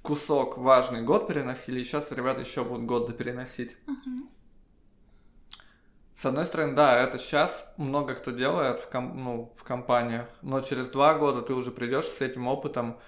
кусок 0.03 0.57
важный 0.57 1.01
год 1.01 1.27
переносили, 1.27 1.79
и 1.79 1.83
сейчас 1.83 2.11
ребята 2.11 2.41
еще 2.41 2.63
будут 2.63 2.85
год 2.85 3.07
допереносить. 3.07 3.75
Uh-huh. 3.87 4.27
С 6.15 6.25
одной 6.25 6.45
стороны, 6.45 6.75
да, 6.75 7.01
это 7.01 7.17
сейчас 7.17 7.65
много 7.77 8.13
кто 8.13 8.31
делает 8.31 8.79
в, 8.79 8.89
ком- 8.89 9.23
ну, 9.23 9.53
в 9.57 9.63
компаниях, 9.63 10.27
но 10.41 10.61
через 10.61 10.87
два 10.87 11.15
года 11.15 11.41
ты 11.41 11.53
уже 11.53 11.71
придешь 11.71 12.05
с 12.05 12.21
этим 12.21 12.47
опытом, 12.47 12.99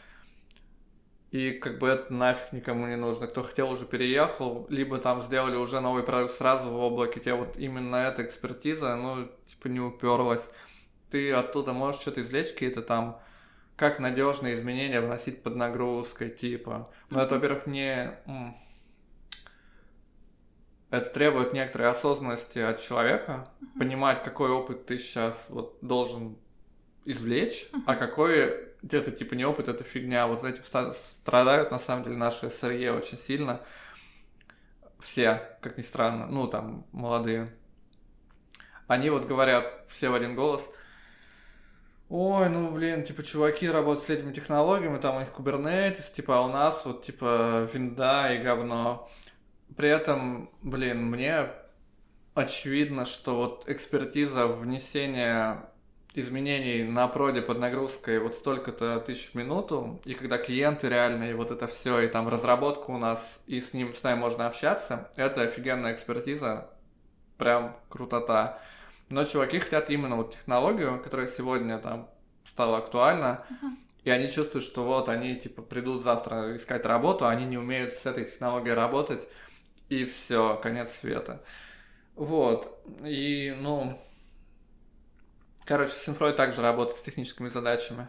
и 1.31 1.51
как 1.51 1.79
бы 1.79 1.89
это 1.89 2.13
нафиг 2.13 2.53
никому 2.53 2.87
не 2.87 2.95
нужно. 2.95 3.27
Кто 3.27 3.43
хотел, 3.43 3.69
уже 3.69 3.85
переехал, 3.85 4.65
либо 4.69 4.97
там 4.97 5.21
сделали 5.21 5.57
уже 5.57 5.81
новый 5.81 6.03
продукт 6.03 6.35
сразу 6.35 6.69
в 6.71 6.77
облаке, 6.77 7.19
тебе 7.19 7.35
вот 7.35 7.57
именно 7.57 7.97
эта 7.97 8.23
экспертиза, 8.23 8.95
ну, 8.95 9.27
типа 9.47 9.67
не 9.67 9.81
уперлась. 9.81 10.49
Ты 11.09 11.33
оттуда 11.33 11.73
можешь 11.73 12.01
что-то 12.01 12.21
извлечь, 12.21 12.53
какие-то 12.53 12.81
там 12.81 13.19
как 13.75 13.99
надежные 13.99 14.55
изменения 14.55 15.01
вносить 15.01 15.43
под 15.43 15.55
нагрузкой, 15.55 16.29
типа. 16.29 16.89
Но 17.09 17.21
это, 17.21 17.35
во-первых, 17.35 17.67
не... 17.67 18.13
Это 20.91 21.09
требует 21.09 21.51
некоторой 21.51 21.89
осознанности 21.89 22.59
от 22.59 22.81
человека, 22.81 23.49
понимать, 23.77 24.23
какой 24.23 24.49
опыт 24.49 24.85
ты 24.85 24.97
сейчас 24.97 25.47
вот 25.49 25.77
должен 25.81 26.37
извлечь, 27.03 27.67
а 27.85 27.95
какой 27.95 28.69
где-то 28.81 29.11
типа 29.11 29.33
не 29.33 29.43
опыт, 29.43 29.67
это 29.67 29.83
фигня. 29.83 30.25
Вот 30.27 30.45
этим 30.45 30.63
страдают 30.93 31.71
на 31.71 31.79
самом 31.79 32.03
деле 32.03 32.15
наши 32.15 32.49
СРЕ 32.49 32.93
очень 32.93 33.17
сильно. 33.17 33.61
Все, 34.99 35.57
как 35.61 35.77
ни 35.77 35.81
странно, 35.81 36.27
ну 36.27 36.47
там 36.47 36.85
молодые. 36.93 37.53
Они 38.87 39.09
вот 39.09 39.25
говорят 39.25 39.85
все 39.89 40.09
в 40.09 40.13
один 40.13 40.35
голос– 40.35 40.63
Ой, 42.09 42.49
ну 42.49 42.71
блин, 42.71 43.03
типа 43.03 43.23
чуваки 43.23 43.67
работают 43.67 44.05
с 44.05 44.09
этими 44.11 44.31
технологиями, 44.31 44.99
там 44.99 45.17
у 45.17 45.19
них 45.19 45.29
Kubernetes, 45.29 46.13
типа, 46.13 46.37
а 46.37 46.41
у 46.41 46.49
нас 46.49 46.85
вот 46.85 47.03
типа 47.03 47.67
винда 47.73 48.31
и 48.31 48.37
говно. 48.37 49.09
При 49.75 49.89
этом, 49.89 50.51
блин, 50.61 51.05
мне 51.07 51.49
очевидно, 52.35 53.05
что 53.05 53.35
вот 53.37 53.67
экспертиза 53.67 54.45
внесения 54.47 55.69
изменений 56.13 56.83
на 56.83 57.07
проде 57.07 57.41
под 57.41 57.59
нагрузкой 57.59 58.19
вот 58.19 58.35
столько-то 58.35 58.99
тысяч 58.99 59.31
в 59.31 59.35
минуту, 59.35 59.99
и 60.05 60.13
когда 60.13 60.37
клиенты 60.37 60.87
реальные, 60.89 61.35
вот 61.35 61.51
это 61.51 61.67
все, 61.67 61.99
и 62.01 62.07
там 62.07 62.27
разработка 62.29 62.91
у 62.91 62.97
нас, 62.97 63.19
и 63.47 63.59
с 63.59 63.73
ним, 63.73 63.93
с 63.93 64.03
нами 64.03 64.19
можно 64.19 64.47
общаться, 64.47 65.09
это 65.15 65.41
офигенная 65.41 65.93
экспертиза, 65.93 66.69
прям 67.37 67.75
крутота. 67.89 68.59
Но 69.09 69.23
чуваки 69.25 69.59
хотят 69.59 69.89
именно 69.89 70.15
вот 70.15 70.33
технологию, 70.33 71.01
которая 71.01 71.27
сегодня 71.27 71.77
там 71.77 72.09
стала 72.49 72.77
актуальна, 72.79 73.45
uh-huh. 73.49 73.75
и 74.03 74.09
они 74.09 74.31
чувствуют, 74.31 74.65
что 74.65 74.83
вот 74.83 75.09
они 75.09 75.35
типа 75.35 75.61
придут 75.61 76.03
завтра 76.03 76.55
искать 76.55 76.85
работу, 76.85 77.25
а 77.25 77.29
они 77.29 77.45
не 77.45 77.57
умеют 77.57 77.93
с 77.93 78.05
этой 78.05 78.25
технологией 78.25 78.73
работать, 78.73 79.27
и 79.89 80.05
все, 80.05 80.59
конец 80.61 80.91
света. 80.99 81.43
Вот. 82.15 82.81
И, 83.03 83.55
ну, 83.59 83.99
короче, 85.65 85.91
с 85.91 86.09
инфрой 86.09 86.33
также 86.33 86.61
работать 86.61 86.97
с 86.97 87.01
техническими 87.01 87.49
задачами. 87.49 88.07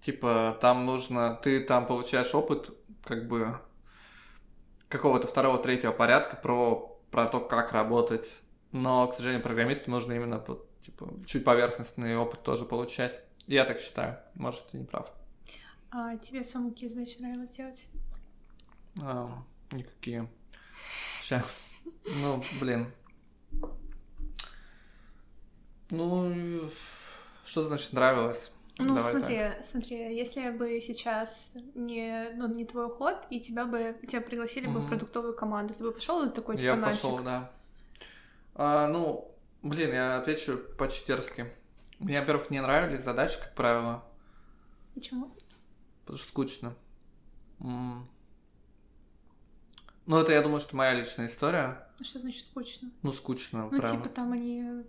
Типа, 0.00 0.56
там 0.60 0.86
нужно, 0.86 1.38
ты 1.42 1.60
там 1.64 1.86
получаешь 1.86 2.34
опыт, 2.34 2.70
как 3.04 3.26
бы, 3.26 3.58
какого-то 4.88 5.26
второго, 5.26 5.58
третьего 5.58 5.92
порядка 5.92 6.36
про, 6.36 7.00
про 7.10 7.26
то, 7.26 7.40
как 7.40 7.72
работать 7.72 8.28
но, 8.72 9.06
к 9.08 9.14
сожалению, 9.14 9.42
программисту 9.42 9.90
нужно 9.90 10.12
именно 10.12 10.44
типа, 10.82 11.08
чуть 11.26 11.44
поверхностный 11.44 12.16
опыт 12.16 12.42
тоже 12.42 12.64
получать. 12.64 13.18
Я 13.46 13.64
так 13.64 13.80
считаю. 13.80 14.18
Может, 14.34 14.66
ты 14.70 14.78
не 14.78 14.84
прав. 14.84 15.10
А 15.90 16.16
тебе 16.18 16.44
какие 16.70 16.88
задачи 16.88 17.16
нравилось 17.20 17.50
делать? 17.50 17.86
А, 19.00 19.42
никакие. 19.70 20.28
Сейчас. 21.22 21.44
Ну, 22.22 22.42
блин. 22.60 22.92
Ну, 25.90 26.70
что 27.44 27.64
значит 27.64 27.92
нравилось? 27.94 28.52
Ну, 28.76 28.94
Давай 28.94 29.12
смотри, 29.12 29.38
так. 29.38 29.64
смотри, 29.64 30.16
если 30.16 30.50
бы 30.50 30.80
сейчас 30.80 31.52
не, 31.74 32.30
ну, 32.36 32.46
не 32.48 32.64
твой 32.64 32.88
ход, 32.88 33.16
и 33.28 33.40
тебя 33.40 33.64
бы 33.64 33.96
тебя 34.06 34.20
пригласили 34.20 34.68
mm-hmm. 34.68 34.72
бы 34.72 34.80
в 34.80 34.88
продуктовую 34.88 35.34
команду, 35.34 35.74
ты 35.74 35.82
бы 35.82 35.90
пошел 35.90 36.30
такой 36.30 36.56
типа 36.56 36.64
Я 36.64 36.76
пошел, 36.76 37.18
да. 37.18 37.50
А, 38.58 38.88
ну, 38.88 39.32
блин, 39.62 39.92
я 39.92 40.18
отвечу 40.18 40.58
по-читерски. 40.76 41.50
Мне, 42.00 42.20
во-первых, 42.20 42.50
не 42.50 42.60
нравились 42.60 43.04
задачи, 43.04 43.38
как 43.38 43.54
правило. 43.54 44.04
Почему? 44.94 45.32
Потому 46.00 46.18
что 46.18 46.28
скучно. 46.28 46.74
Ну, 47.60 48.06
это, 50.16 50.32
я 50.32 50.42
думаю, 50.42 50.58
что 50.58 50.74
моя 50.74 50.92
личная 50.94 51.28
история. 51.28 51.86
А 52.00 52.04
что 52.04 52.18
значит 52.18 52.44
скучно? 52.46 52.90
Ну, 53.02 53.12
скучно, 53.12 53.68
Ну, 53.70 53.78
правда. 53.78 53.90
типа, 53.96 54.08
там 54.08 54.32
они... 54.32 54.84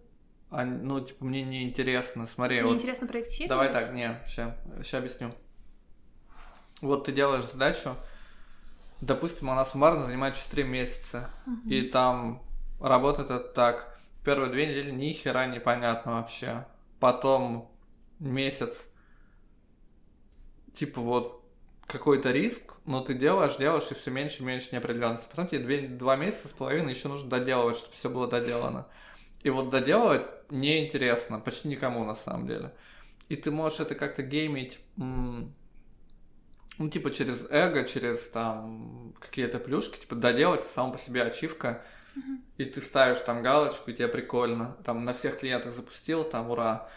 А, 0.50 0.66
ну, 0.66 1.00
типа, 1.02 1.24
мне 1.26 1.44
не 1.44 1.64
интересно, 1.64 2.26
смотри. 2.26 2.62
Мне 2.62 2.70
вот... 2.70 2.78
интересно 2.78 3.06
проектировать? 3.06 3.50
Давай 3.50 3.72
так, 3.72 3.94
не, 3.94 4.20
сейчас, 4.26 4.56
сейчас 4.78 5.00
объясню. 5.00 5.36
Вот 6.82 7.06
ты 7.06 7.12
делаешь 7.12 7.44
задачу, 7.44 7.96
допустим, 9.02 9.52
она 9.52 9.64
суммарно 9.66 10.06
занимает 10.06 10.36
4 10.36 10.64
месяца, 10.64 11.30
угу. 11.46 11.70
и 11.70 11.84
там 11.84 12.42
Работает 12.80 13.30
это 13.30 13.48
так. 13.48 14.00
Первые 14.24 14.52
две 14.52 14.68
недели 14.68 14.92
ни 14.92 15.12
хера 15.12 15.46
непонятно 15.46 16.14
вообще. 16.14 16.66
Потом 17.00 17.72
месяц, 18.20 18.90
типа 20.76 21.02
вот 21.02 21.44
какой-то 21.88 22.32
риск, 22.32 22.76
но 22.86 23.02
ты 23.02 23.14
делаешь, 23.14 23.58
делаешь, 23.58 23.92
и 23.92 23.96
все 23.96 24.12
меньше 24.12 24.44
и 24.44 24.46
меньше 24.46 24.70
неопределенности. 24.72 25.28
Потом 25.30 25.48
тебе 25.48 25.60
две, 25.60 25.88
два 25.88 26.16
месяца 26.16 26.48
с 26.48 26.52
половиной 26.52 26.94
еще 26.94 27.08
нужно 27.08 27.30
доделывать, 27.30 27.78
чтобы 27.78 27.96
все 27.96 28.10
было 28.10 28.28
доделано. 28.28 28.88
И 29.42 29.50
вот 29.50 29.70
доделывать 29.70 30.28
неинтересно, 30.50 31.40
почти 31.40 31.70
никому 31.70 32.04
на 32.04 32.16
самом 32.16 32.48
деле. 32.48 32.74
И 33.30 33.36
ты 33.36 33.52
можешь 33.52 33.80
это 33.80 33.96
как-то 33.96 34.22
геймить, 34.22 34.80
ну, 34.98 35.52
типа 36.92 37.12
через 37.12 37.46
эго, 37.50 37.86
через 37.86 38.30
там 38.30 39.14
какие-то 39.20 39.60
плюшки, 39.60 40.00
типа 40.00 40.16
доделать 40.16 40.66
сам 40.76 40.92
по 40.92 40.98
себе 40.98 41.24
ачивка– 41.24 41.84
и 42.58 42.66
ты 42.66 42.82
ставишь 42.82 43.20
там 43.20 43.42
галочку, 43.42 43.92
и 43.92 43.94
тебе 43.94 44.08
прикольно. 44.08 44.78
Там 44.84 45.06
на 45.06 45.14
всех 45.14 45.40
клиентах 45.40 45.76
запустил, 45.76 46.24
там 46.24 46.50
ура. 46.50 46.90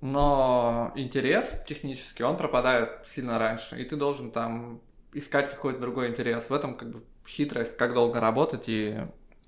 Но 0.00 0.92
интерес 0.96 1.46
технический, 1.66 2.22
он 2.22 2.36
пропадает 2.36 3.06
сильно 3.06 3.38
раньше, 3.38 3.80
и 3.80 3.84
ты 3.84 3.96
должен 3.96 4.30
там 4.30 4.80
искать 5.12 5.50
какой-то 5.50 5.80
другой 5.80 6.08
интерес. 6.08 6.48
В 6.48 6.54
этом 6.54 6.74
как 6.74 6.90
бы 6.90 7.04
хитрость, 7.26 7.76
как 7.76 7.92
долго 7.92 8.20
работать 8.20 8.64
и 8.68 8.98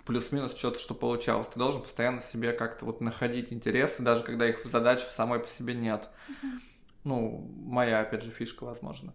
плюс-минус 0.05 0.55
что-то, 0.57 0.79
что 0.79 0.95
получалось. 0.95 1.49
Ты 1.49 1.59
должен 1.59 1.83
постоянно 1.83 2.21
себе 2.21 2.53
как-то 2.53 2.85
вот 2.85 3.01
находить 3.01 3.53
интересы, 3.53 4.03
даже 4.03 4.25
когда 4.25 4.49
их 4.49 4.65
задач 4.65 5.01
самой 5.17 5.41
по 5.41 5.49
себе 5.49 5.75
нет. 5.75 6.11
Uh-huh. 6.29 6.61
Ну, 7.05 7.51
моя, 7.65 8.01
опять 8.01 8.23
же, 8.23 8.31
фишка, 8.31 8.65
возможно. 8.65 9.15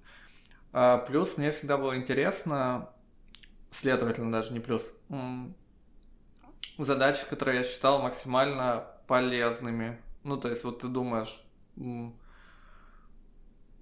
А, 0.74 0.98
плюс 0.98 1.38
мне 1.38 1.52
всегда 1.52 1.78
было 1.78 1.96
интересно, 1.98 2.90
следовательно, 3.72 4.32
даже 4.32 4.54
не 4.54 4.60
плюс, 4.60 4.84
задачи, 6.78 7.26
которые 7.30 7.58
я 7.58 7.64
считал 7.64 8.02
максимально 8.02 8.86
полезными. 9.08 10.00
Ну, 10.24 10.38
то 10.38 10.50
есть, 10.50 10.64
вот 10.64 10.82
ты 10.82 10.88
думаешь, 10.88 11.42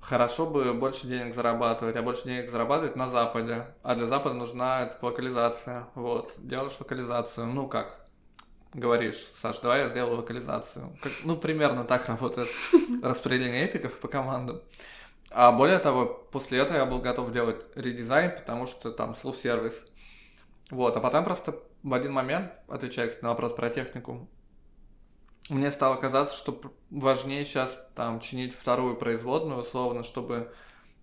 хорошо 0.07 0.45
бы 0.45 0.73
больше 0.73 1.07
денег 1.07 1.33
зарабатывать, 1.33 1.95
а 1.95 2.01
больше 2.01 2.25
денег 2.25 2.49
зарабатывать 2.49 2.95
на 2.95 3.09
Западе. 3.09 3.65
А 3.83 3.95
для 3.95 4.07
Запада 4.07 4.35
нужна 4.35 4.91
локализация. 5.01 5.87
Вот, 5.95 6.33
делаешь 6.37 6.75
локализацию. 6.79 7.47
Ну 7.47 7.67
как? 7.67 8.05
Говоришь, 8.73 9.31
Саш, 9.41 9.59
давай 9.59 9.83
я 9.83 9.89
сделаю 9.89 10.17
локализацию. 10.17 10.97
Как, 11.01 11.11
ну, 11.23 11.37
примерно 11.37 11.85
так 11.85 12.07
работает 12.07 12.49
распределение 13.03 13.65
эпиков 13.65 13.97
по 13.99 14.07
командам. 14.07 14.61
А 15.31 15.51
более 15.51 15.79
того, 15.79 16.05
после 16.05 16.59
этого 16.59 16.77
я 16.77 16.85
был 16.85 16.99
готов 16.99 17.31
делать 17.31 17.65
редизайн, 17.75 18.31
потому 18.31 18.67
что 18.67 18.91
там 18.91 19.15
слов-сервис. 19.15 19.73
Вот, 20.71 20.97
а 20.97 20.99
потом 20.99 21.23
просто 21.23 21.59
в 21.83 21.93
один 21.93 22.13
момент, 22.13 22.51
отвечая 22.67 23.11
на 23.21 23.29
вопрос 23.29 23.53
про 23.53 23.69
технику, 23.69 24.27
мне 25.49 25.69
стало 25.69 25.95
казаться, 25.97 26.35
что 26.37 26.59
важнее 26.89 27.45
сейчас 27.45 27.77
там 27.93 28.19
чинить 28.19 28.55
вторую 28.55 28.95
производную 28.95 29.61
условно, 29.61 30.01
чтобы, 30.01 30.51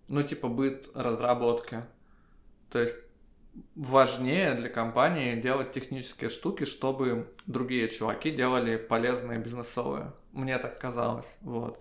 ну, 0.08 0.22
типа, 0.22 0.48
быт 0.48 0.90
разработки. 0.94 1.84
То 2.70 2.80
есть 2.80 2.96
важнее 3.76 4.54
для 4.54 4.68
компании 4.68 5.40
делать 5.40 5.72
технические 5.72 6.28
штуки, 6.30 6.64
чтобы 6.64 7.32
другие 7.46 7.88
чуваки 7.88 8.30
делали 8.30 8.76
полезные 8.76 9.38
бизнесовые. 9.38 10.12
Мне 10.32 10.58
так 10.58 10.80
казалось. 10.80 11.38
Вот. 11.42 11.78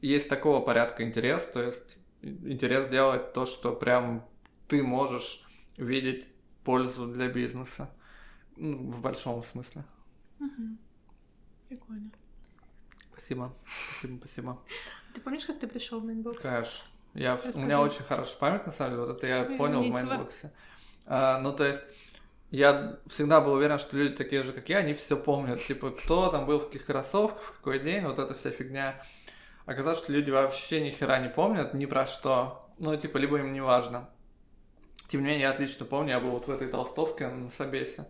Есть 0.00 0.28
такого 0.28 0.60
порядка 0.60 1.04
интерес, 1.04 1.46
то 1.52 1.62
есть 1.62 1.98
интерес 2.22 2.88
делать 2.88 3.34
то, 3.34 3.46
что 3.46 3.72
прям 3.72 4.26
ты 4.66 4.82
можешь 4.82 5.44
видеть 5.76 6.26
пользу 6.64 7.06
для 7.06 7.28
бизнеса. 7.28 7.90
Ну, 8.56 8.92
в 8.92 9.00
большом 9.00 9.44
смысле. 9.44 9.84
Угу. 10.40 10.78
Прикольно. 11.68 12.10
Спасибо. 13.12 13.52
Спасибо, 13.90 14.18
спасибо. 14.18 14.62
Ты 15.14 15.20
помнишь, 15.20 15.44
как 15.44 15.60
ты 15.60 15.66
пришел 15.66 16.00
в 16.00 16.04
Mindbox? 16.04 16.42
Конечно. 16.42 16.84
Я, 17.14 17.38
у 17.54 17.60
меня 17.60 17.80
очень 17.80 18.02
хорошая 18.02 18.38
память, 18.38 18.66
на 18.66 18.72
самом 18.72 18.92
деле, 18.92 19.06
вот 19.06 19.16
это 19.16 19.26
я 19.26 19.42
Ой, 19.42 19.56
понял 19.56 19.82
в 19.82 19.88
Mindbox 19.88 20.38
е. 20.38 20.52
А, 21.06 21.38
ну, 21.38 21.52
то 21.52 21.64
есть, 21.64 21.82
я 22.50 22.98
всегда 23.06 23.40
был 23.40 23.52
уверен, 23.52 23.78
что 23.78 23.96
люди 23.96 24.16
такие 24.16 24.42
же, 24.42 24.52
как 24.52 24.68
я, 24.68 24.78
они 24.78 24.94
все 24.94 25.16
помнят. 25.16 25.64
Типа, 25.64 25.90
кто 25.90 26.30
там 26.30 26.46
был 26.46 26.58
в 26.58 26.66
каких 26.66 26.86
кроссовках, 26.86 27.42
в 27.42 27.56
какой 27.58 27.78
день, 27.78 28.04
вот 28.04 28.18
эта 28.18 28.34
вся 28.34 28.50
фигня. 28.50 29.00
Оказалось, 29.66 29.98
что 29.98 30.12
люди 30.12 30.30
вообще 30.30 30.84
ни 30.84 30.90
хера 30.90 31.18
не 31.20 31.28
помнят 31.28 31.72
ни 31.74 31.86
про 31.86 32.04
что. 32.06 32.68
Ну, 32.78 32.96
типа, 32.96 33.18
либо 33.18 33.38
им 33.38 33.52
не 33.52 33.60
важно. 33.60 34.08
Тем 35.14 35.22
не 35.22 35.28
менее, 35.28 35.42
я 35.42 35.50
отлично 35.50 35.86
помню, 35.86 36.10
я 36.10 36.18
был 36.18 36.30
вот 36.30 36.48
в 36.48 36.50
этой 36.50 36.66
толстовке 36.66 37.28
на 37.28 37.48
Собесе. 37.52 38.04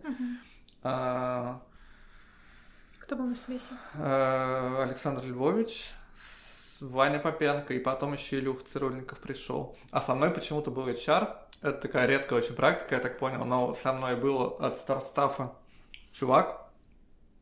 А... 0.81 1.61
Кто 2.97 3.15
был 3.15 3.27
на 3.27 3.35
Собесе? 3.35 3.73
А, 3.93 4.81
Александр 4.81 5.23
Львович, 5.23 5.91
Ваня 6.81 7.19
Попенко, 7.19 7.75
и 7.75 7.79
потом 7.79 8.13
еще 8.13 8.39
Илюх 8.39 8.65
Цирульников 8.65 9.19
пришел. 9.19 9.77
А 9.91 10.01
со 10.01 10.15
мной 10.15 10.31
почему-то 10.31 10.71
был 10.71 10.87
HR, 10.87 11.37
это 11.61 11.73
такая 11.73 12.07
редкая 12.07 12.39
очень 12.39 12.55
практика, 12.55 12.95
я 12.95 13.01
так 13.01 13.19
понял, 13.19 13.45
но 13.45 13.75
со 13.75 13.93
мной 13.93 14.15
был 14.15 14.41
от 14.59 14.75
старстафа 14.75 15.53
чувак. 16.11 16.71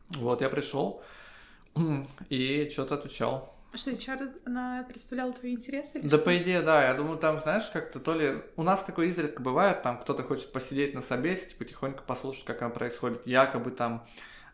Вот, 0.10 0.41
я 0.41 0.49
пришел 0.49 1.02
и 2.30 2.69
что-то 2.69 2.95
отвечал. 2.95 3.53
А 3.73 3.77
что, 3.77 3.89
HR, 3.89 4.41
она 4.45 4.86
представляла 4.88 5.33
твои 5.33 5.53
интересы? 5.53 5.99
Да, 6.03 6.09
что? 6.09 6.19
по 6.19 6.38
идее, 6.38 6.62
да. 6.62 6.88
Я 6.88 6.93
думаю, 6.93 7.17
там, 7.17 7.41
знаешь, 7.41 7.69
как-то 7.71 7.99
то 7.99 8.13
ли... 8.13 8.43
У 8.55 8.62
нас 8.62 8.83
такое 8.83 9.07
изредка 9.07 9.41
бывает, 9.41 9.81
там 9.81 9.99
кто-то 9.99 10.21
хочет 10.21 10.51
посидеть 10.51 10.93
на 10.93 11.01
собесе, 11.01 11.47
тихонько 11.47 12.03
послушать, 12.03 12.45
как 12.45 12.62
оно 12.62 12.71
происходит. 12.71 13.25
Якобы 13.25 13.71
там 13.71 14.05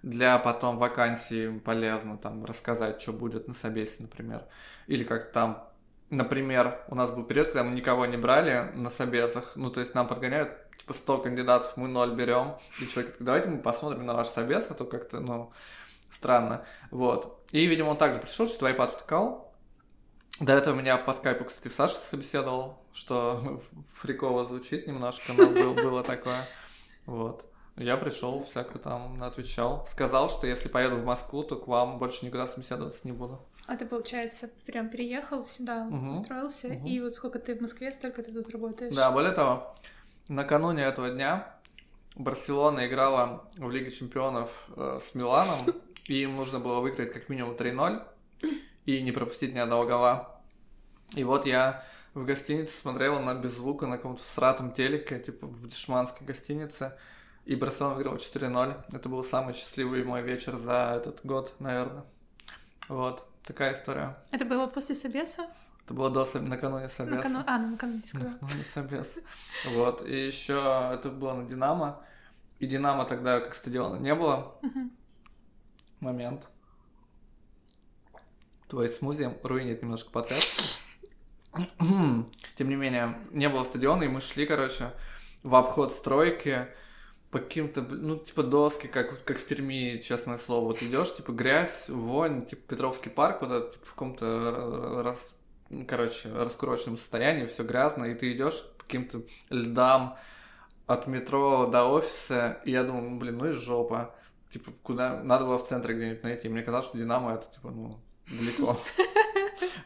для 0.03 0.39
потом 0.39 0.77
вакансии 0.77 1.59
полезно 1.59 2.17
там 2.17 2.45
рассказать, 2.45 3.01
что 3.01 3.11
будет 3.11 3.49
на 3.49 3.53
собесе, 3.53 3.95
например. 3.99 4.45
Или 4.87 5.03
как 5.03 5.33
там 5.33 5.69
Например, 6.09 6.81
у 6.87 6.95
нас 6.95 7.11
был 7.11 7.23
период, 7.23 7.49
когда 7.49 7.63
мы 7.63 7.75
никого 7.75 8.07
не 8.07 8.17
брали 8.17 8.71
на 8.73 8.89
собесах, 8.89 9.51
ну, 9.55 9.69
то 9.69 9.79
есть 9.79 9.93
нам 9.93 10.07
подгоняют, 10.07 10.49
типа, 10.79 10.95
100 10.95 11.19
кандидатов, 11.19 11.77
мы 11.77 11.87
ноль 11.87 12.15
берем, 12.15 12.55
и 12.81 12.87
человек 12.87 13.15
давайте 13.19 13.49
мы 13.49 13.59
посмотрим 13.59 14.07
на 14.07 14.15
ваш 14.15 14.25
собес, 14.27 14.65
а 14.69 14.73
то 14.73 14.85
как-то, 14.85 15.19
ну, 15.19 15.51
странно, 16.11 16.65
вот. 16.91 17.43
И, 17.51 17.65
видимо, 17.65 17.89
он 17.89 17.97
также 17.97 18.19
пришел, 18.19 18.47
что 18.47 18.65
в 18.65 18.69
iPad 18.69 18.95
втыкал, 18.95 19.49
до 20.39 20.53
этого 20.53 20.73
меня 20.73 20.97
по 20.97 21.13
скайпу, 21.13 21.45
кстати, 21.45 21.73
Саша 21.73 21.95
собеседовал, 21.95 22.79
что 22.93 23.61
фриково 23.95 24.45
звучит 24.45 24.87
немножко, 24.87 25.33
но 25.33 25.47
был, 25.47 25.73
было 25.73 26.03
такое, 26.03 26.45
вот. 27.05 27.45
Я 27.75 27.95
пришел, 27.95 28.43
всяко 28.43 28.77
там 28.77 29.23
отвечал. 29.23 29.87
Сказал, 29.91 30.29
что 30.29 30.45
если 30.45 30.67
поеду 30.67 30.97
в 30.97 31.05
Москву, 31.05 31.43
то 31.43 31.55
к 31.55 31.65
вам 31.65 31.97
больше 31.97 32.25
никуда 32.25 32.45
собеседоваться 32.45 32.99
не 33.05 33.13
буду. 33.13 33.39
А 33.67 33.77
ты, 33.77 33.85
получается, 33.85 34.49
прям 34.65 34.89
переехал 34.89 35.45
сюда, 35.45 35.87
угу. 35.89 36.11
устроился, 36.13 36.67
угу. 36.67 36.87
и 36.87 36.99
вот 36.99 37.15
сколько 37.15 37.39
ты 37.39 37.55
в 37.55 37.61
Москве, 37.61 37.91
столько 37.93 38.21
ты 38.21 38.33
тут 38.33 38.49
работаешь? 38.49 38.93
Да, 38.93 39.11
более 39.11 39.31
того, 39.31 39.73
накануне 40.27 40.83
этого 40.83 41.09
дня 41.09 41.55
Барселона 42.15 42.85
играла 42.85 43.45
в 43.55 43.71
Лиге 43.71 43.91
Чемпионов 43.91 44.69
э, 44.75 44.99
с 45.01 45.15
Миланом, 45.15 45.59
и 46.09 46.23
им 46.23 46.35
нужно 46.35 46.59
было 46.59 46.79
выиграть 46.79 47.13
как 47.13 47.29
минимум 47.29 47.53
3-0 47.53 48.03
и 48.85 49.01
не 49.01 49.11
пропустить 49.11 49.53
ни 49.53 49.59
одного 49.59 49.85
гола. 49.85 50.41
И 51.13 51.23
вот 51.23 51.45
я 51.45 51.85
в 52.15 52.25
гостинице 52.25 52.73
смотрел 52.73 53.19
на 53.19 53.35
без 53.35 53.51
звука 53.51 53.85
на 53.85 53.97
каком-то 53.97 54.23
сратом 54.23 54.73
телеке, 54.73 55.19
типа 55.19 55.45
в 55.45 55.67
дешманской 55.67 56.25
гостинице, 56.25 56.97
и 57.45 57.55
Барселона 57.55 57.93
выиграл 57.93 58.15
4-0. 58.15 58.85
Это 58.91 59.07
был 59.07 59.23
самый 59.23 59.53
счастливый 59.53 60.03
мой 60.03 60.23
вечер 60.23 60.57
за 60.57 60.95
этот 60.97 61.23
год, 61.23 61.53
наверное. 61.59 62.05
Вот, 62.87 63.27
такая 63.43 63.73
история. 63.73 64.17
Это 64.31 64.45
было 64.45 64.65
после 64.65 64.95
Собеса? 64.95 65.47
Это 65.85 65.93
было 65.93 66.09
до 66.09 66.27
накануне 66.39 66.89
Собеса. 66.89 67.17
Накану... 67.17 67.43
А, 67.45 67.59
ну, 67.59 67.67
накануне 67.71 68.01
сказала. 68.03 68.31
Накануне 68.31 68.63
Собеса. 68.63 69.21
Вот, 69.73 70.07
и 70.07 70.25
еще 70.25 70.89
это 70.91 71.09
было 71.09 71.35
на 71.35 71.47
Динамо. 71.47 72.03
И 72.57 72.65
Динамо 72.65 73.05
тогда 73.05 73.39
как 73.39 73.53
стадиона 73.53 73.97
не 73.97 74.15
было. 74.15 74.59
Момент. 75.99 76.47
Твой 78.69 78.87
смузи 78.89 79.29
руинит 79.43 79.81
немножко 79.81 80.11
подкаст. 80.11 80.81
Тем 81.77 82.69
не 82.69 82.75
менее, 82.75 83.19
не 83.31 83.49
было 83.49 83.63
стадиона, 83.63 84.03
и 84.03 84.07
мы 84.07 84.21
шли, 84.21 84.45
короче, 84.45 84.91
в 85.43 85.55
обход 85.55 85.91
стройки, 85.91 86.67
по 87.31 87.39
каким-то, 87.39 87.81
ну, 87.81 88.17
типа 88.17 88.43
доски, 88.43 88.87
как, 88.87 89.23
как 89.23 89.39
в 89.39 89.45
Перми, 89.45 89.99
честное 89.99 90.37
слово. 90.37 90.65
Вот 90.65 90.81
идешь, 90.81 91.15
типа 91.15 91.31
грязь, 91.31 91.89
вонь, 91.89 92.45
типа 92.45 92.61
Петровский 92.69 93.09
парк, 93.09 93.41
вот 93.41 93.51
это, 93.51 93.71
типа, 93.71 93.85
в 93.85 93.89
каком-то 93.89 95.03
раз, 95.03 95.33
короче, 95.87 96.31
раскуроченном 96.31 96.97
состоянии, 96.97 97.45
все 97.45 97.63
грязно, 97.63 98.05
и 98.05 98.15
ты 98.15 98.31
идешь 98.31 98.63
по 98.77 98.83
каким-то 98.83 99.21
льдам 99.49 100.17
от 100.87 101.07
метро 101.07 101.67
до 101.67 101.85
офиса, 101.85 102.61
и 102.65 102.71
я 102.71 102.83
думаю, 102.83 103.09
ну, 103.09 103.19
блин, 103.19 103.37
ну 103.37 103.49
и 103.49 103.51
жопа. 103.51 104.15
Типа, 104.51 104.71
куда 104.83 105.21
надо 105.23 105.45
было 105.45 105.57
в 105.57 105.67
центре 105.67 105.95
где-нибудь 105.95 106.23
найти. 106.23 106.49
Мне 106.49 106.63
казалось, 106.63 106.87
что 106.87 106.97
Динамо 106.97 107.33
это, 107.33 107.47
типа, 107.51 107.71
ну, 107.71 107.99
далеко. 108.27 108.77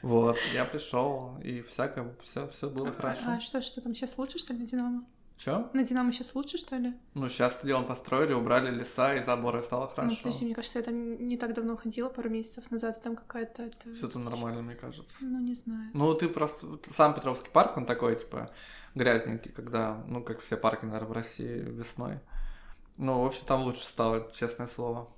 Вот, 0.02 0.38
я 0.54 0.66
пришел, 0.66 1.38
и 1.42 1.62
всякое, 1.62 2.14
все, 2.22 2.48
все 2.50 2.70
было 2.70 2.90
а, 2.90 2.92
хорошо. 2.92 3.22
А 3.26 3.40
что, 3.40 3.62
что 3.62 3.80
там 3.82 3.96
сейчас 3.96 4.18
лучше, 4.18 4.38
что 4.38 4.54
ли, 4.54 4.66
Динамо? 4.66 5.06
Че? 5.38 5.70
На 5.74 5.84
Динамо 5.84 6.12
сейчас 6.12 6.36
лучше, 6.36 6.58
что 6.58 6.76
ли? 6.76 6.94
Ну, 7.14 7.28
сейчас 7.28 7.54
стадион 7.54 7.86
построили, 7.86 8.34
убрали 8.34 8.70
леса 8.70 9.16
и 9.16 9.24
заборы, 9.24 9.64
стало 9.64 9.86
ну, 9.86 9.88
хорошо. 9.88 10.16
Ну, 10.16 10.24
подожди, 10.24 10.46
мне 10.46 10.56
кажется, 10.56 10.80
я 10.80 10.86
там 10.86 11.26
не 11.26 11.38
так 11.38 11.54
давно 11.54 11.76
ходила, 11.78 12.10
пару 12.10 12.30
месяцев 12.30 12.70
назад, 12.70 12.98
и 12.98 13.02
там 13.02 13.16
какая-то... 13.16 13.64
Это... 13.64 13.94
Все 13.94 14.08
это 14.08 14.20
нормально, 14.20 14.62
мне 14.62 14.76
кажется. 14.76 15.14
Ну, 15.22 15.40
не 15.40 15.54
знаю. 15.54 15.90
Ну, 15.94 16.14
ты 16.14 16.30
просто... 16.30 16.80
Сам 16.96 17.16
Петровский 17.16 17.50
парк, 17.50 17.78
он 17.78 17.86
такой, 17.86 18.16
типа, 18.16 18.52
грязненький, 18.96 19.52
когда, 19.52 20.04
ну, 20.08 20.24
как 20.24 20.42
все 20.42 20.56
парки, 20.56 20.86
наверное, 20.86 21.10
в 21.10 21.14
России 21.14 21.60
весной. 21.60 22.20
Ну, 22.98 23.22
в 23.22 23.26
общем, 23.26 23.46
там 23.46 23.64
лучше 23.64 23.84
стало, 23.84 24.32
честное 24.34 24.68
слово. 24.68 25.10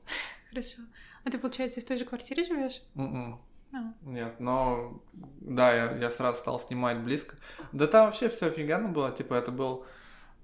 Хорошо. 0.50 0.82
А 1.24 1.32
ты, 1.32 1.38
получается, 1.38 1.82
в 1.82 1.86
той 1.86 1.98
же 1.98 2.06
квартире 2.06 2.46
живешь? 2.46 2.82
Mm-mm. 2.96 3.38
А. 3.74 3.94
Нет, 4.04 4.40
но 4.40 5.02
да, 5.14 5.74
я, 5.74 5.98
я 5.98 6.10
сразу 6.10 6.40
стал 6.40 6.60
снимать 6.60 7.00
близко. 7.00 7.36
Да 7.72 7.88
там 7.88 8.06
вообще 8.06 8.30
все 8.30 8.48
офигенно 8.48 8.88
было, 8.88 9.12
типа 9.12 9.34
это 9.34 9.52
был 9.52 9.86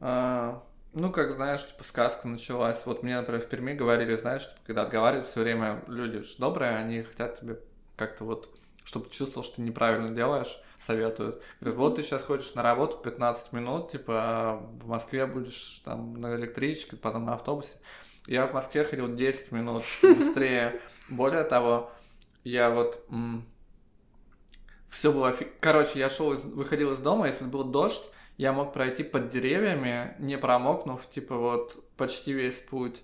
а, 0.02 0.64
ну, 0.94 1.12
как 1.12 1.32
знаешь, 1.32 1.66
типа 1.66 1.84
сказка 1.84 2.28
началась. 2.28 2.86
Вот 2.86 3.04
мне, 3.04 3.16
например, 3.16 3.42
в 3.42 3.48
Перми 3.48 3.74
говорили, 3.74 4.16
знаешь, 4.18 4.48
типа, 4.48 4.60
когда 4.66 4.82
отговаривают 4.84 5.30
все 5.30 5.42
время 5.42 5.84
люди 5.88 6.20
же 6.20 6.38
добрые, 6.38 6.76
они 6.76 7.04
хотят 7.04 7.40
тебе 7.40 7.60
как-то 7.96 8.26
вот, 8.26 8.50
чтобы 8.84 9.06
ты 9.06 9.12
чувствовал, 9.14 9.46
что 9.46 9.58
ты 9.58 9.62
неправильно 9.62 10.10
делаешь, 10.10 10.62
советуют. 10.86 11.42
Говорят, 11.60 11.80
вот 11.80 11.96
ты 11.96 12.04
сейчас 12.04 12.24
ходишь 12.24 12.54
на 12.56 12.64
работу 12.64 12.98
15 12.98 13.54
минут, 13.54 13.92
типа, 13.92 14.14
а 14.16 14.56
в 14.82 14.88
Москве 14.88 15.26
будешь 15.26 15.82
там 15.86 16.14
на 16.16 16.36
электричке, 16.36 16.98
потом 16.98 17.26
на 17.26 17.36
автобусе. 17.36 17.78
Я 18.28 18.48
в 18.48 18.54
Москве 18.54 18.84
ходил 18.84 19.14
10 19.14 19.52
минут 19.52 19.84
быстрее. 20.02 20.82
Более 21.10 21.44
того, 21.44 21.92
я 22.44 22.70
вот... 22.70 23.04
Все 24.90 25.12
было... 25.12 25.36
Короче, 25.60 26.00
я 26.00 26.10
шел, 26.10 26.34
из... 26.34 26.44
выходил 26.44 26.94
из 26.94 27.00
дома, 27.00 27.28
если 27.28 27.46
был 27.46 27.64
дождь, 27.64 28.04
я 28.38 28.52
мог 28.52 28.74
пройти 28.74 29.04
под 29.04 29.30
деревьями, 29.30 30.16
не 30.20 30.38
промокнув, 30.38 31.08
типа 31.10 31.38
вот 31.38 31.84
почти 31.96 32.34
весь 32.34 32.60
путь. 32.60 33.04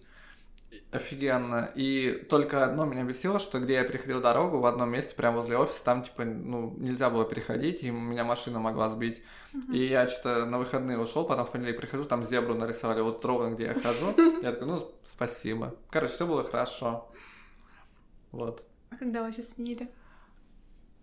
Офигенно. 0.92 1.72
И 1.76 2.26
только 2.30 2.64
одно 2.64 2.86
меня 2.86 3.04
бесило, 3.04 3.40
что 3.40 3.60
где 3.60 3.76
я 3.76 3.84
переходил 3.84 4.22
дорогу, 4.22 4.60
в 4.60 4.66
одном 4.66 4.90
месте, 4.90 5.16
прямо 5.16 5.38
возле 5.38 5.58
офиса, 5.58 5.84
там, 5.84 6.04
типа, 6.04 6.26
ну, 6.26 6.74
нельзя 6.78 7.10
было 7.10 7.26
переходить, 7.26 7.84
и 7.84 7.90
меня 7.90 8.24
машина 8.24 8.60
могла 8.60 8.90
сбить. 8.90 9.22
Uh-huh. 9.54 9.74
И 9.74 9.88
я 9.88 10.08
что-то 10.08 10.46
на 10.46 10.58
выходные 10.58 10.98
ушел, 10.98 11.26
потом 11.26 11.46
в 11.46 11.52
понедельник 11.52 11.80
прихожу, 11.80 12.06
там 12.06 12.26
зебру 12.26 12.54
нарисовали, 12.54 13.02
вот 13.02 13.24
ровно 13.24 13.56
где 13.56 13.66
я 13.66 13.74
хожу. 13.74 14.14
Я 14.42 14.52
такой, 14.52 14.68
ну, 14.68 14.92
спасибо. 15.06 15.76
Короче, 15.90 16.14
все 16.14 16.28
было 16.28 16.44
хорошо. 16.44 17.10
Вот. 18.32 18.66
А 18.90 18.98
когда 18.98 19.22
вообще 19.22 19.42
сменили? 19.42 19.90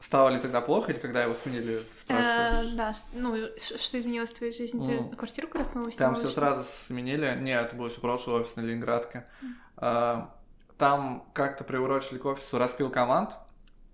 Стало 0.00 0.28
ли 0.28 0.38
тогда 0.38 0.60
плохо, 0.60 0.92
или 0.92 0.98
когда 0.98 1.22
его 1.22 1.34
сменили, 1.34 1.86
спрашиваешь? 1.98 2.72
Э, 2.72 2.76
да, 2.76 2.94
ну, 3.14 3.36
что 3.56 3.98
изменилось 3.98 4.30
в 4.30 4.34
твоей 4.34 4.52
жизни? 4.52 4.86
Ты 4.86 4.92
mm. 4.94 5.16
квартиру 5.16 5.48
раз 5.54 5.70
снова 5.70 5.90
Там 5.92 6.14
все 6.14 6.28
сразу 6.28 6.66
сменили. 6.86 7.36
Нет, 7.40 7.66
это 7.66 7.76
был 7.76 7.86
еще 7.86 8.00
прошлый 8.00 8.40
офис 8.40 8.54
на 8.56 8.60
Ленинградке. 8.60 9.26
Mm. 9.80 10.28
Там 10.76 11.24
как-то 11.32 11.64
приурочили 11.64 12.18
к 12.18 12.26
офису 12.26 12.58
распил 12.58 12.90
команд. 12.90 13.36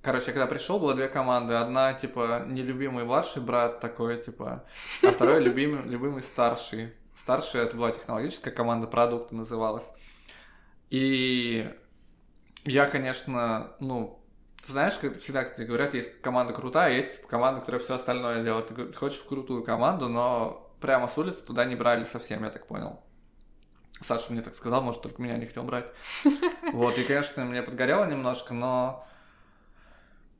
Короче, 0.02 0.32
когда 0.32 0.46
пришел, 0.46 0.80
было 0.80 0.94
две 0.94 1.08
команды. 1.08 1.54
Одна, 1.54 1.92
типа, 1.92 2.44
нелюбимый 2.46 3.04
младший 3.04 3.42
брат 3.42 3.80
такой, 3.80 4.20
типа, 4.22 4.64
а 5.02 5.10
второй 5.10 5.40
любимый, 5.44 5.82
любимый 5.82 6.22
старший. 6.22 6.94
Старший 7.14 7.60
это 7.60 7.76
была 7.76 7.90
технологическая 7.90 8.50
команда, 8.50 8.86
продукта 8.86 9.34
называлась. 9.34 9.92
И 10.88 11.70
я, 12.64 12.86
конечно, 12.86 13.72
ну, 13.78 14.19
знаешь, 14.66 14.94
как 14.98 15.18
всегда 15.20 15.44
как 15.44 15.66
говорят, 15.66 15.94
есть 15.94 16.20
команда 16.20 16.52
крутая, 16.52 16.94
есть 16.94 17.16
типа, 17.16 17.28
команда, 17.28 17.60
которая 17.60 17.80
все 17.80 17.94
остальное 17.94 18.44
делает. 18.44 18.68
Ты 18.68 18.92
хочешь 18.92 19.20
в 19.20 19.28
крутую 19.28 19.62
команду, 19.64 20.08
но 20.08 20.70
прямо 20.80 21.08
с 21.08 21.16
улицы 21.18 21.44
туда 21.44 21.64
не 21.64 21.76
брали 21.76 22.04
совсем, 22.04 22.44
я 22.44 22.50
так 22.50 22.66
понял. 22.66 23.00
Саша 24.02 24.32
мне 24.32 24.40
так 24.40 24.54
сказал, 24.54 24.82
может, 24.82 25.02
только 25.02 25.20
меня 25.20 25.36
не 25.36 25.46
хотел 25.46 25.64
брать. 25.64 25.86
Вот, 26.72 26.96
и, 26.98 27.04
конечно, 27.04 27.44
мне 27.44 27.62
подгорело 27.62 28.04
немножко, 28.04 28.54
но 28.54 29.06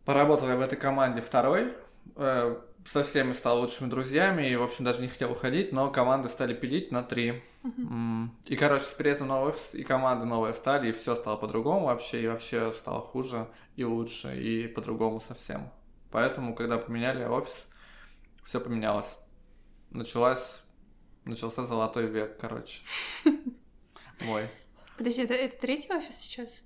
поработал 0.04 0.48
я 0.48 0.56
в 0.56 0.60
этой 0.60 0.76
команде 0.76 1.20
второй, 1.20 1.74
э, 2.16 2.56
со 2.86 3.02
всеми 3.02 3.32
стал 3.32 3.60
лучшими 3.60 3.88
друзьями 3.88 4.48
и, 4.48 4.56
в 4.56 4.62
общем, 4.62 4.84
даже 4.84 5.02
не 5.02 5.08
хотел 5.08 5.32
уходить, 5.32 5.72
но 5.72 5.90
команды 5.90 6.28
стали 6.28 6.54
пилить 6.54 6.90
на 6.90 7.02
три. 7.02 7.42
Uh-huh. 7.62 8.28
И, 8.46 8.56
короче, 8.56 8.86
это 8.98 9.24
новый 9.24 9.50
офис, 9.50 9.74
и 9.74 9.82
команды 9.82 10.24
новые 10.24 10.54
стали, 10.54 10.88
и 10.88 10.92
все 10.92 11.14
стало 11.16 11.36
по-другому 11.36 11.86
вообще, 11.86 12.22
и 12.22 12.28
вообще 12.28 12.72
стало 12.72 13.00
хуже 13.00 13.48
и 13.76 13.84
лучше, 13.84 14.40
и 14.40 14.66
по-другому 14.66 15.20
совсем. 15.20 15.70
Поэтому, 16.10 16.54
когда 16.54 16.78
поменяли 16.78 17.24
офис, 17.24 17.68
все 18.44 18.60
поменялось. 18.60 19.16
Началась, 19.90 20.62
начался 21.24 21.66
золотой 21.66 22.06
век, 22.06 22.38
короче. 22.40 22.82
Мой. 24.22 24.48
Подожди, 24.96 25.22
это, 25.22 25.34
это 25.34 25.56
третий 25.56 25.92
офис 25.92 26.16
сейчас? 26.16 26.62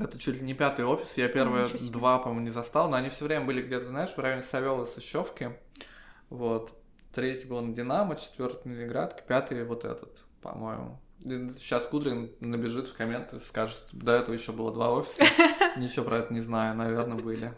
Это 0.00 0.18
чуть 0.18 0.36
ли 0.36 0.42
не 0.42 0.54
пятый 0.54 0.84
офис. 0.84 1.16
Я 1.16 1.28
первые 1.28 1.66
oh, 1.66 1.90
два, 1.90 2.18
по-моему, 2.18 2.44
не 2.44 2.50
застал, 2.50 2.88
но 2.88 2.96
они 2.96 3.10
все 3.10 3.26
время 3.26 3.44
были 3.44 3.62
где-то, 3.62 3.88
знаешь, 3.88 4.10
в 4.10 4.18
районе 4.18 4.42
Савелы 4.42 4.86
Сыщевки. 4.86 5.52
Вот. 6.30 6.74
Третий 7.12 7.46
был 7.46 7.60
на 7.60 7.74
Динамо, 7.74 8.16
четвертый 8.16 8.68
на 8.68 8.72
Ленинградке, 8.72 9.22
пятый 9.26 9.64
вот 9.64 9.84
этот, 9.84 10.22
по-моему. 10.40 11.00
Сейчас 11.22 11.84
Кудрин 11.86 12.30
набежит 12.40 12.88
в 12.88 12.96
комменты, 12.96 13.40
скажет, 13.40 13.84
до 13.92 14.12
этого 14.12 14.34
еще 14.34 14.52
было 14.52 14.72
два 14.72 14.90
офиса. 14.92 15.22
Ничего 15.76 16.06
про 16.06 16.18
это 16.18 16.32
не 16.32 16.40
знаю, 16.40 16.76
наверное, 16.76 17.18
были. 17.18 17.52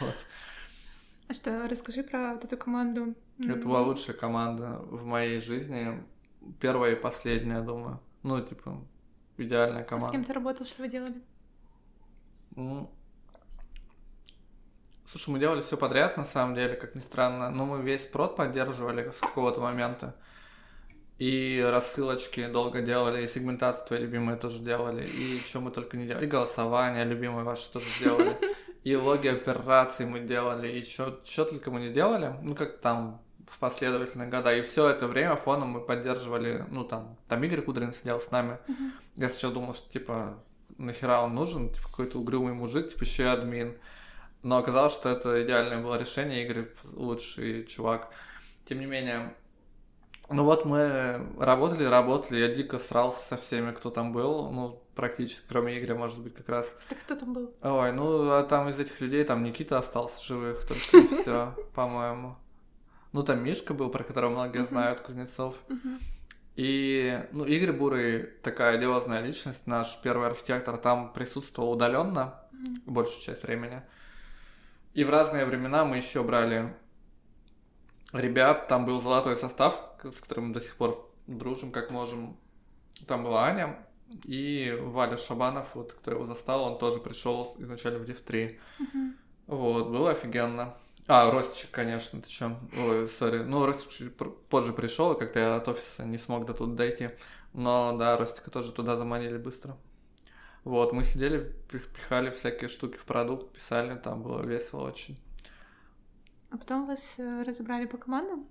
Вот. 0.00 0.14
А 1.28 1.34
что, 1.34 1.66
расскажи 1.68 2.02
про 2.04 2.34
вот 2.34 2.44
эту 2.44 2.56
команду. 2.56 3.14
Это 3.38 3.66
была 3.66 3.80
лучшая 3.80 4.14
команда 4.14 4.78
в 4.84 5.04
моей 5.04 5.40
жизни. 5.40 6.02
Первая 6.60 6.92
и 6.92 7.00
последняя, 7.00 7.60
думаю. 7.60 8.00
Ну, 8.22 8.40
типа, 8.40 8.80
идеальная 9.36 9.84
команда. 9.84 10.06
А 10.06 10.10
с 10.10 10.12
кем 10.12 10.24
ты 10.24 10.32
работал, 10.32 10.66
что 10.66 10.82
вы 10.82 10.88
делали? 10.88 11.20
Ну, 12.54 12.90
слушай, 15.06 15.30
мы 15.30 15.38
делали 15.38 15.62
все 15.62 15.76
подряд, 15.76 16.16
на 16.16 16.24
самом 16.24 16.54
деле, 16.54 16.74
как 16.74 16.94
ни 16.94 17.00
странно. 17.00 17.50
Но 17.50 17.64
мы 17.64 17.82
весь 17.82 18.04
прод 18.04 18.36
поддерживали 18.36 19.10
с 19.10 19.20
какого-то 19.20 19.60
момента. 19.60 20.14
И 21.18 21.64
рассылочки 21.70 22.48
долго 22.48 22.82
делали, 22.82 23.22
и 23.22 23.28
сегментацию 23.28 23.86
твои 23.86 24.00
любимые 24.00 24.36
тоже 24.36 24.58
делали, 24.58 25.06
и 25.06 25.40
что 25.46 25.60
мы 25.60 25.70
только 25.70 25.96
не 25.96 26.06
делали, 26.06 26.24
и 26.24 26.28
голосование 26.28 27.04
любимые 27.04 27.44
ваши 27.44 27.70
тоже 27.70 27.86
делали, 28.00 28.36
и 28.82 28.96
логи 28.96 29.28
операций 29.28 30.04
мы 30.04 30.20
делали, 30.20 30.68
и 30.72 30.82
что 30.82 31.12
только 31.44 31.70
мы 31.70 31.80
не 31.80 31.90
делали, 31.90 32.34
ну 32.42 32.56
как 32.56 32.78
там 32.78 33.22
в 33.46 33.58
последовательные 33.60 34.30
года, 34.30 34.52
и 34.52 34.62
все 34.62 34.88
это 34.88 35.06
время 35.06 35.36
фоном 35.36 35.68
мы 35.68 35.80
поддерживали, 35.82 36.64
ну 36.70 36.82
там, 36.82 37.16
там 37.28 37.44
Игорь 37.44 37.62
Кудрин 37.62 37.94
сидел 37.94 38.18
с 38.18 38.32
нами, 38.32 38.58
я 39.14 39.28
сначала 39.28 39.54
думал, 39.54 39.74
что 39.74 39.92
типа 39.92 40.42
нахера 40.84 41.20
он 41.20 41.34
нужен, 41.34 41.70
типа 41.70 41.88
какой-то 41.88 42.18
угрюмый 42.18 42.54
мужик, 42.54 42.90
типа 42.90 43.02
еще 43.04 43.24
и 43.24 43.26
админ. 43.26 43.76
Но 44.42 44.58
оказалось, 44.58 44.92
что 44.92 45.08
это 45.08 45.44
идеальное 45.44 45.80
было 45.82 45.96
решение, 45.96 46.44
Игорь 46.44 46.66
лучший 46.92 47.64
чувак. 47.66 48.10
Тем 48.64 48.80
не 48.80 48.86
менее, 48.86 49.34
ну 50.30 50.44
вот 50.44 50.64
мы 50.64 51.26
работали, 51.38 51.84
работали, 51.84 52.40
я 52.40 52.48
дико 52.48 52.78
срался 52.78 53.24
со 53.26 53.36
всеми, 53.36 53.72
кто 53.72 53.90
там 53.90 54.12
был, 54.12 54.50
ну, 54.50 54.82
практически, 54.94 55.46
кроме 55.48 55.78
Игоря, 55.78 55.94
может 55.94 56.18
быть, 56.18 56.34
как 56.34 56.48
раз. 56.48 56.74
Так 56.88 56.98
кто 57.00 57.16
там 57.16 57.32
был? 57.34 57.54
Ой, 57.62 57.92
ну, 57.92 58.30
а 58.30 58.42
там 58.42 58.68
из 58.68 58.78
этих 58.78 59.00
людей, 59.00 59.24
там 59.24 59.42
Никита 59.42 59.78
остался 59.78 60.22
живых, 60.24 60.66
только 60.66 61.06
все, 61.14 61.54
по-моему. 61.74 62.36
Ну, 63.12 63.22
там 63.22 63.44
Мишка 63.44 63.74
был, 63.74 63.90
про 63.90 64.04
которого 64.04 64.30
многие 64.30 64.64
знают, 64.64 65.00
Кузнецов. 65.00 65.54
И, 66.54 67.18
ну, 67.32 67.44
Игорь 67.44 67.72
Бурый 67.72 68.22
такая 68.42 68.76
одиозная 68.76 69.22
личность, 69.22 69.66
наш 69.66 70.00
первый 70.02 70.28
архитектор, 70.28 70.76
там 70.76 71.12
присутствовал 71.12 71.72
удаленно 71.72 72.42
mm-hmm. 72.52 72.82
большую 72.86 73.22
часть 73.22 73.42
времени. 73.42 73.82
И 74.92 75.04
в 75.04 75.10
разные 75.10 75.46
времена 75.46 75.84
мы 75.86 75.96
еще 75.96 76.22
брали 76.22 76.74
ребят, 78.12 78.68
там 78.68 78.84
был 78.84 79.00
золотой 79.00 79.36
состав, 79.36 79.78
с 80.02 80.20
которым 80.20 80.48
мы 80.48 80.54
до 80.54 80.60
сих 80.60 80.76
пор 80.76 81.10
дружим, 81.26 81.72
как 81.72 81.90
можем. 81.90 82.36
Там 83.06 83.24
была 83.24 83.46
Аня 83.46 83.78
и 84.24 84.76
Валя 84.78 85.16
Шабанов, 85.16 85.74
вот 85.74 85.94
кто 85.94 86.10
его 86.10 86.26
застал, 86.26 86.64
он 86.64 86.78
тоже 86.78 87.00
пришел 87.00 87.56
изначально 87.58 88.00
в 88.00 88.02
Div 88.02 88.22
3. 88.22 88.60
Mm-hmm. 88.80 89.12
Вот, 89.46 89.88
было 89.88 90.10
офигенно. 90.10 90.76
А, 91.08 91.30
Ростичек, 91.30 91.70
конечно, 91.70 92.20
ты 92.20 92.28
чё? 92.28 92.56
Ой, 92.78 93.08
сори. 93.08 93.38
Ну, 93.38 93.66
Ростик 93.66 93.90
чуть 93.90 94.16
позже 94.48 94.72
пришел, 94.72 95.14
как-то 95.14 95.40
я 95.40 95.56
от 95.56 95.68
офиса 95.68 96.04
не 96.04 96.16
смог 96.18 96.46
до 96.46 96.54
туда 96.54 96.74
дойти. 96.74 97.10
Но 97.52 97.96
да, 97.98 98.16
Ростика 98.16 98.50
тоже 98.50 98.72
туда 98.72 98.96
заманили 98.96 99.36
быстро. 99.36 99.76
Вот, 100.64 100.92
мы 100.92 101.02
сидели, 101.02 101.52
пихали 101.68 102.30
всякие 102.30 102.68
штуки 102.68 102.96
в 102.96 103.04
продукт, 103.04 103.52
писали, 103.52 103.98
там 103.98 104.22
было 104.22 104.42
весело 104.42 104.86
очень. 104.86 105.20
А 106.50 106.56
потом 106.56 106.86
вас 106.86 107.14
э, 107.18 107.42
разобрали 107.42 107.86
по 107.86 107.96
командам? 107.96 108.46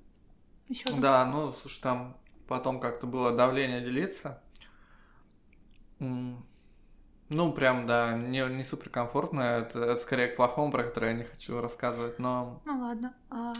Еще 0.68 0.92
Да, 0.92 1.26
ну, 1.26 1.54
слушай, 1.54 1.82
там 1.82 2.18
потом 2.48 2.82
как-то 2.82 3.08
было 3.08 3.32
давление 3.32 3.82
делиться. 3.82 4.42
Ну, 7.34 7.54
прям, 7.54 7.88
да, 7.88 8.18
не, 8.18 8.46
не 8.54 8.64
супер 8.66 8.90
комфортно. 8.90 9.40
Это, 9.42 9.80
это 9.80 10.02
скорее 10.02 10.28
к 10.28 10.36
плохому, 10.36 10.70
про 10.70 10.84
который 10.84 11.12
я 11.12 11.16
не 11.16 11.24
хочу 11.24 11.62
рассказывать, 11.62 12.20
но... 12.20 12.62
Ну 12.66 12.80
ладно. 12.82 13.14
А 13.30 13.54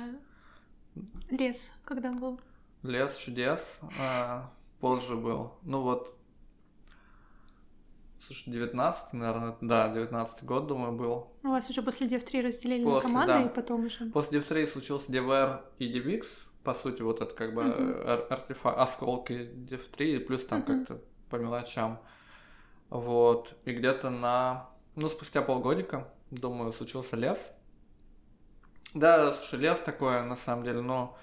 лес 1.30 1.72
когда 1.86 2.12
был? 2.12 2.42
Лес 2.84 3.16
чудес. 3.16 3.80
А, 3.98 4.52
позже 4.82 5.16
был. 5.16 5.54
Ну 5.64 5.82
вот. 5.84 6.18
Слушай, 8.22 8.52
19 8.52 9.14
наверное, 9.14 9.56
да, 9.62 9.88
19 9.88 10.44
год, 10.44 10.68
думаю, 10.68 10.92
был. 10.92 11.32
Ну, 11.42 11.52
у 11.52 11.54
вас 11.54 11.70
уже 11.70 11.82
после 11.82 12.08
Dev 12.08 12.24
3 12.24 12.42
разделили 12.42 12.84
после, 12.84 12.96
на 12.96 13.02
команды 13.02 13.34
да. 13.34 13.42
и 13.44 13.56
потом 13.56 13.86
уже... 13.86 14.06
После 14.12 14.40
Dev 14.40 14.44
3 14.44 14.68
случился 14.68 15.12
DevR 15.12 15.62
и 15.80 15.92
DevX, 15.92 16.26
по 16.64 16.74
сути, 16.74 17.02
вот 17.02 17.22
это 17.22 17.34
как 17.34 17.56
бы 17.56 17.64
uh-huh. 17.64 18.28
артефакт, 18.28 18.78
осколки 18.78 19.34
Dev 19.34 19.82
3, 19.96 20.20
плюс 20.20 20.46
там 20.46 20.60
uh-huh. 20.60 20.66
как-то 20.66 21.02
по 21.30 21.38
мелочам. 21.38 22.00
Вот. 22.92 23.56
И 23.66 23.74
где-то 23.74 24.12
на... 24.12 24.70
Ну, 24.96 25.08
спустя 25.08 25.42
полгодика, 25.42 26.08
думаю, 26.30 26.74
случился 26.74 27.16
лес. 27.16 27.40
Да, 28.94 29.32
слушай, 29.32 29.58
лес 29.60 29.80
такое, 29.80 30.24
на 30.24 30.36
самом 30.36 30.66
деле, 30.66 30.82
но 30.82 31.18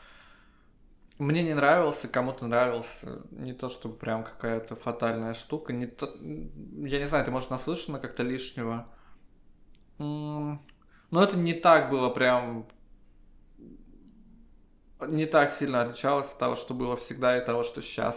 мне 1.18 1.42
не 1.42 1.52
нравился, 1.52 2.08
кому-то 2.08 2.46
нравился. 2.46 3.22
Не 3.30 3.52
то, 3.52 3.68
чтобы 3.68 3.96
прям 3.96 4.24
какая-то 4.24 4.76
фатальная 4.76 5.34
штука. 5.34 5.72
Не 5.72 5.86
то... 5.86 6.06
Я 6.06 6.98
не 7.00 7.08
знаю, 7.08 7.24
ты, 7.24 7.30
может, 7.30 7.50
наслышана 7.50 7.98
как-то 7.98 8.22
лишнего. 8.22 8.88
Но 9.98 10.58
это 11.12 11.36
не 11.36 11.52
так 11.52 11.90
было 11.90 12.08
прям... 12.08 12.66
Не 15.00 15.26
так 15.26 15.52
сильно 15.52 15.82
отличалось 15.82 16.26
от 16.26 16.38
того, 16.38 16.56
что 16.56 16.72
было 16.72 16.96
всегда 16.96 17.36
и 17.36 17.44
того, 17.44 17.62
что 17.62 17.82
сейчас. 17.82 18.16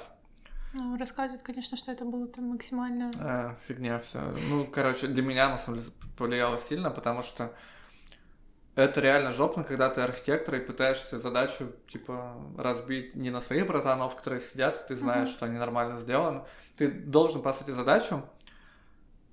Ну, 0.73 0.97
рассказывают, 0.97 1.41
конечно, 1.41 1.77
что 1.77 1.91
это 1.91 2.05
было 2.05 2.27
там 2.27 2.45
максимально... 2.45 3.11
А, 3.19 3.55
фигня 3.67 3.99
все. 3.99 4.21
Ну, 4.49 4.65
короче, 4.65 5.07
для 5.07 5.21
меня, 5.21 5.49
на 5.49 5.57
самом 5.57 5.79
деле, 5.79 5.91
повлияло 6.17 6.57
сильно, 6.57 6.89
потому 6.89 7.23
что 7.23 7.53
это 8.75 9.01
реально 9.01 9.33
жопно, 9.33 9.65
когда 9.65 9.89
ты 9.89 9.99
архитектор 9.99 10.55
и 10.55 10.65
пытаешься 10.65 11.19
задачу, 11.19 11.73
типа, 11.89 12.35
разбить 12.57 13.15
не 13.15 13.29
на 13.29 13.41
своих 13.41 13.67
братанов, 13.67 14.15
которые 14.15 14.39
сидят, 14.39 14.87
ты 14.87 14.95
знаешь, 14.95 15.29
mm-hmm. 15.29 15.33
что 15.33 15.45
они 15.45 15.57
нормально 15.57 15.99
сделаны. 15.99 16.43
Ты 16.77 16.89
должен, 16.89 17.41
по 17.41 17.51
сути, 17.51 17.71
задачу 17.71 18.23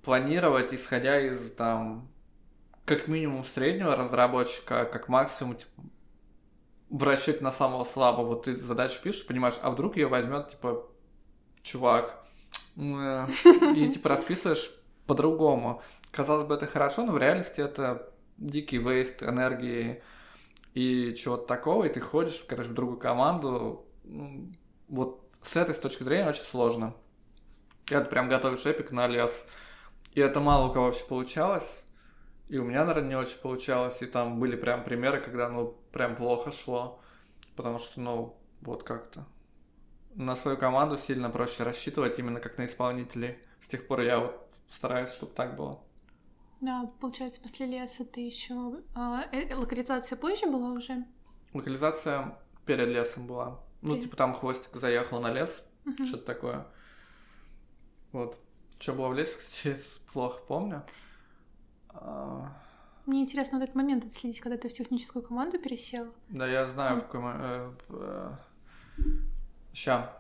планировать, 0.03 0.74
исходя 0.74 1.20
из, 1.20 1.53
там, 1.53 2.09
как 2.84 3.07
минимум 3.07 3.45
среднего 3.45 3.95
разработчика, 3.95 4.84
как 4.86 5.09
максимум, 5.09 5.55
типа, 5.55 5.82
в 6.91 7.03
расчете 7.05 7.45
на 7.45 7.53
самого 7.53 7.84
слабого. 7.84 8.43
Ты 8.43 8.55
задачу 8.57 9.01
пишешь, 9.03 9.26
понимаешь, 9.26 9.59
а 9.62 9.70
вдруг 9.70 9.97
ее 9.97 10.09
возьмет, 10.09 10.51
типа, 10.51 10.84
чувак. 11.68 12.24
Э, 12.76 13.26
и 13.76 13.88
типа 13.92 14.08
расписываешь 14.08 14.70
по-другому. 15.06 15.82
Казалось 16.10 16.46
бы, 16.46 16.54
это 16.54 16.66
хорошо, 16.66 17.04
но 17.04 17.12
в 17.12 17.18
реальности 17.18 17.60
это 17.60 18.10
дикий 18.38 18.78
вейст 18.78 19.22
энергии 19.22 20.02
и 20.74 21.14
чего-то 21.14 21.46
такого, 21.46 21.84
и 21.84 21.92
ты 21.92 22.00
ходишь, 22.00 22.44
короче, 22.48 22.70
в 22.70 22.74
другую 22.74 22.98
команду. 22.98 23.86
Вот 24.88 25.28
с 25.42 25.56
этой 25.56 25.74
с 25.74 25.78
точки 25.78 26.02
зрения 26.02 26.28
очень 26.28 26.44
сложно. 26.44 26.94
Я 27.90 28.00
прям 28.02 28.28
готовишь 28.28 28.66
эпик 28.66 28.90
на 28.90 29.06
лес. 29.06 29.32
И 30.14 30.20
это 30.20 30.40
мало 30.40 30.68
у 30.68 30.72
кого 30.72 30.86
вообще 30.86 31.04
получалось. 31.04 31.82
И 32.48 32.58
у 32.58 32.64
меня, 32.64 32.84
наверное, 32.84 33.10
не 33.10 33.16
очень 33.16 33.38
получалось. 33.38 34.00
И 34.00 34.06
там 34.06 34.40
были 34.40 34.56
прям 34.56 34.84
примеры, 34.84 35.20
когда, 35.20 35.48
ну, 35.48 35.76
прям 35.92 36.16
плохо 36.16 36.50
шло. 36.52 37.00
Потому 37.56 37.78
что, 37.78 38.00
ну, 38.00 38.36
вот 38.60 38.82
как-то 38.82 39.26
на 40.18 40.34
свою 40.34 40.58
команду 40.58 40.98
сильно 40.98 41.30
проще 41.30 41.62
рассчитывать 41.62 42.18
именно 42.18 42.40
как 42.40 42.58
на 42.58 42.66
исполнителей. 42.66 43.38
С 43.60 43.68
тех 43.68 43.86
пор 43.86 44.00
я 44.00 44.18
вот 44.18 44.48
стараюсь, 44.70 45.10
чтобы 45.10 45.32
так 45.32 45.56
было. 45.56 45.80
Да, 46.60 46.90
получается, 47.00 47.40
после 47.40 47.66
леса 47.66 48.04
ты 48.04 48.20
еще... 48.20 48.82
А, 48.96 49.24
э, 49.30 49.54
локализация 49.54 50.16
позже 50.16 50.46
была 50.46 50.72
уже? 50.72 51.04
Локализация 51.54 52.36
перед 52.66 52.88
лесом 52.88 53.28
была. 53.28 53.60
Ну, 53.80 53.90
перед... 53.90 54.04
типа 54.04 54.16
там 54.16 54.34
хвостик 54.34 54.74
заехал 54.74 55.20
на 55.20 55.32
лес, 55.32 55.62
угу. 55.86 56.04
что-то 56.04 56.24
такое. 56.24 56.66
Вот. 58.10 58.36
Что 58.80 58.94
было 58.94 59.08
в 59.08 59.14
лесе, 59.14 59.34
кстати, 59.38 59.80
плохо 60.12 60.40
помню. 60.48 60.82
А... 61.90 62.52
Мне 63.06 63.22
интересно 63.22 63.58
вот 63.58 63.64
этот 63.64 63.76
момент 63.76 64.04
отследить, 64.04 64.40
когда 64.40 64.58
ты 64.58 64.68
в 64.68 64.72
техническую 64.72 65.22
команду 65.22 65.60
пересел. 65.60 66.12
Да, 66.28 66.48
я 66.48 66.66
знаю, 66.66 66.96
mm. 66.96 67.00
в 67.00 67.02
какой 67.04 67.20
момент. 67.20 67.84
Ща. 69.72 70.12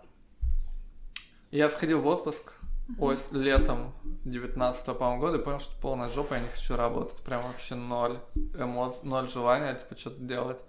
Я 1.50 1.70
сходил 1.70 2.00
в 2.00 2.06
отпуск 2.06 2.52
ой, 2.98 3.18
летом 3.32 3.92
19 4.24 4.84
по-моему, 4.84 5.20
года 5.20 5.38
и 5.38 5.42
понял, 5.42 5.60
что 5.60 5.80
полная 5.80 6.10
жопа, 6.10 6.34
я 6.34 6.40
не 6.40 6.48
хочу 6.48 6.76
работать. 6.76 7.18
Прям 7.22 7.42
вообще 7.42 7.74
ноль 7.74 8.18
эмоций, 8.58 9.00
ноль 9.02 9.28
желания, 9.28 9.74
типа, 9.74 9.96
что-то 9.96 10.20
делать. 10.20 10.60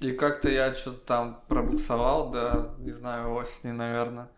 И 0.00 0.12
как-то 0.12 0.48
я 0.48 0.72
что-то 0.74 0.98
там 0.98 1.42
пробуксовал, 1.48 2.30
да, 2.30 2.74
не 2.78 2.92
знаю, 2.92 3.32
осени, 3.34 3.72
наверное. 3.72 4.30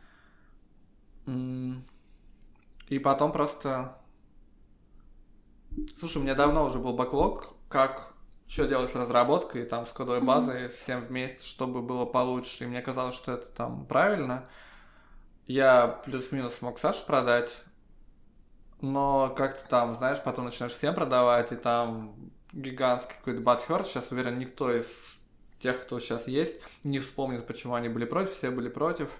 И 2.89 2.99
потом 2.99 3.33
просто... 3.33 3.97
Слушай, 5.99 6.19
у 6.19 6.23
меня 6.23 6.35
давно 6.35 6.65
уже 6.65 6.79
был 6.79 6.95
бэклог, 6.95 7.55
как 7.69 8.10
что 8.51 8.67
делать 8.67 8.91
с 8.91 8.97
разработкой, 8.97 9.65
там, 9.65 9.87
с 9.87 9.91
кодовой 9.91 10.21
базой, 10.21 10.65
mm-hmm. 10.65 10.77
всем 10.83 11.01
вместе, 11.03 11.47
чтобы 11.47 11.83
было 11.83 12.05
получше. 12.05 12.65
И 12.65 12.67
мне 12.67 12.83
казалось, 12.83 13.15
что 13.15 13.33
это 13.35 13.47
там 13.47 13.87
правильно. 13.87 14.45
Я 15.47 15.87
плюс-минус 15.87 16.55
смог 16.55 16.81
Саше 16.81 17.07
продать, 17.07 17.57
но 18.81 19.33
как-то 19.37 19.69
там, 19.69 19.95
знаешь, 19.95 20.21
потом 20.25 20.47
начинаешь 20.47 20.73
всем 20.73 20.97
продавать, 20.97 21.53
и 21.53 21.57
там 21.57 22.17
гигантский 22.53 23.15
какой-то 23.19 23.41
батхерт. 23.41 23.87
Сейчас, 23.87 24.11
уверен, 24.11 24.37
никто 24.37 24.73
из 24.73 24.87
тех, 25.61 25.81
кто 25.83 26.01
сейчас 26.01 26.27
есть, 26.27 26.57
не 26.83 26.99
вспомнит, 26.99 27.47
почему 27.47 27.75
они 27.75 27.89
были 27.89 28.05
против, 28.05 28.35
все 28.35 28.51
были 28.51 28.69
против. 28.69 29.11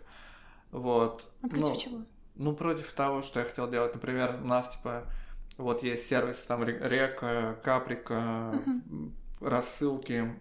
Вот. 0.73 1.29
А 1.43 1.47
против 1.47 1.65
ну, 1.65 1.77
чего? 1.77 1.99
Ну, 2.35 2.53
против 2.57 2.93
того, 2.95 3.23
что 3.23 3.39
я 3.39 3.47
хотел 3.47 3.71
делать. 3.71 3.95
Например, 3.95 4.41
у 4.43 4.47
нас, 4.47 4.69
типа, 4.71 5.05
вот 5.57 5.85
есть 5.85 6.09
сервис, 6.09 6.39
там, 6.49 6.65
Река, 6.65 7.55
Каприка, 7.63 8.15
uh-huh. 8.15 9.13
Рассылки, 9.41 10.35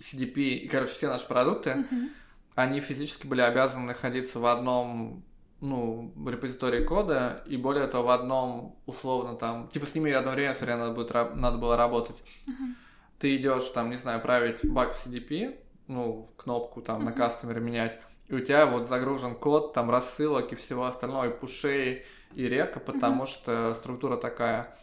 CDP, 0.00 0.40
и, 0.40 0.68
короче, 0.68 0.92
все 0.92 1.08
наши 1.08 1.26
продукты, 1.26 1.70
uh-huh. 1.70 2.10
они 2.54 2.80
физически 2.80 3.26
были 3.26 3.40
обязаны 3.40 3.86
находиться 3.86 4.38
в 4.38 4.46
одном 4.46 5.24
ну, 5.60 6.12
репозитории 6.28 6.84
кода, 6.84 7.42
и 7.46 7.56
более 7.56 7.86
того, 7.86 8.08
в 8.08 8.10
одном, 8.10 8.78
условно, 8.84 9.36
там, 9.36 9.68
типа, 9.68 9.86
с 9.86 9.94
ними 9.94 10.12
одновременно 10.12 10.54
все 10.54 10.66
время 10.66 10.80
надо, 10.80 10.94
будет, 10.94 11.12
надо 11.12 11.58
было 11.58 11.76
работать. 11.76 12.22
Uh-huh. 12.46 12.74
Ты 13.18 13.36
идешь, 13.36 13.68
там, 13.70 13.90
не 13.90 13.96
знаю, 13.96 14.20
править 14.20 14.64
баг 14.64 14.94
в 14.94 15.06
CDP, 15.06 15.58
ну, 15.86 16.30
кнопку 16.36 16.82
там 16.82 17.00
uh-huh. 17.00 17.04
на 17.04 17.12
кастомере 17.12 17.60
менять, 17.60 17.98
и 18.28 18.34
у 18.34 18.40
тебя 18.40 18.66
вот 18.66 18.88
загружен 18.88 19.34
код, 19.34 19.72
там 19.72 19.90
рассылок 19.90 20.52
и 20.52 20.56
всего 20.56 20.86
остального, 20.86 21.28
и 21.28 21.38
пушей, 21.38 22.04
и 22.34 22.48
река, 22.48 22.80
потому 22.80 23.22
mm-hmm. 23.22 23.28
что 23.28 23.74
структура 23.74 24.16
такая. 24.16 24.76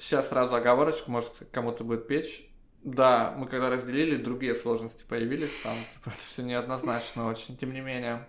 Сейчас 0.00 0.28
сразу 0.28 0.54
оговорочку, 0.54 1.10
может, 1.10 1.48
кому-то 1.52 1.84
будет 1.84 2.08
печь. 2.08 2.50
Да, 2.82 3.34
мы 3.36 3.46
когда 3.46 3.68
разделили, 3.68 4.16
другие 4.16 4.54
сложности 4.54 5.04
появились, 5.06 5.52
там, 5.62 5.76
типа, 5.94 6.08
это 6.08 6.18
все 6.18 6.42
неоднозначно 6.42 7.28
очень. 7.28 7.56
Тем 7.56 7.74
не 7.74 7.82
менее, 7.82 8.26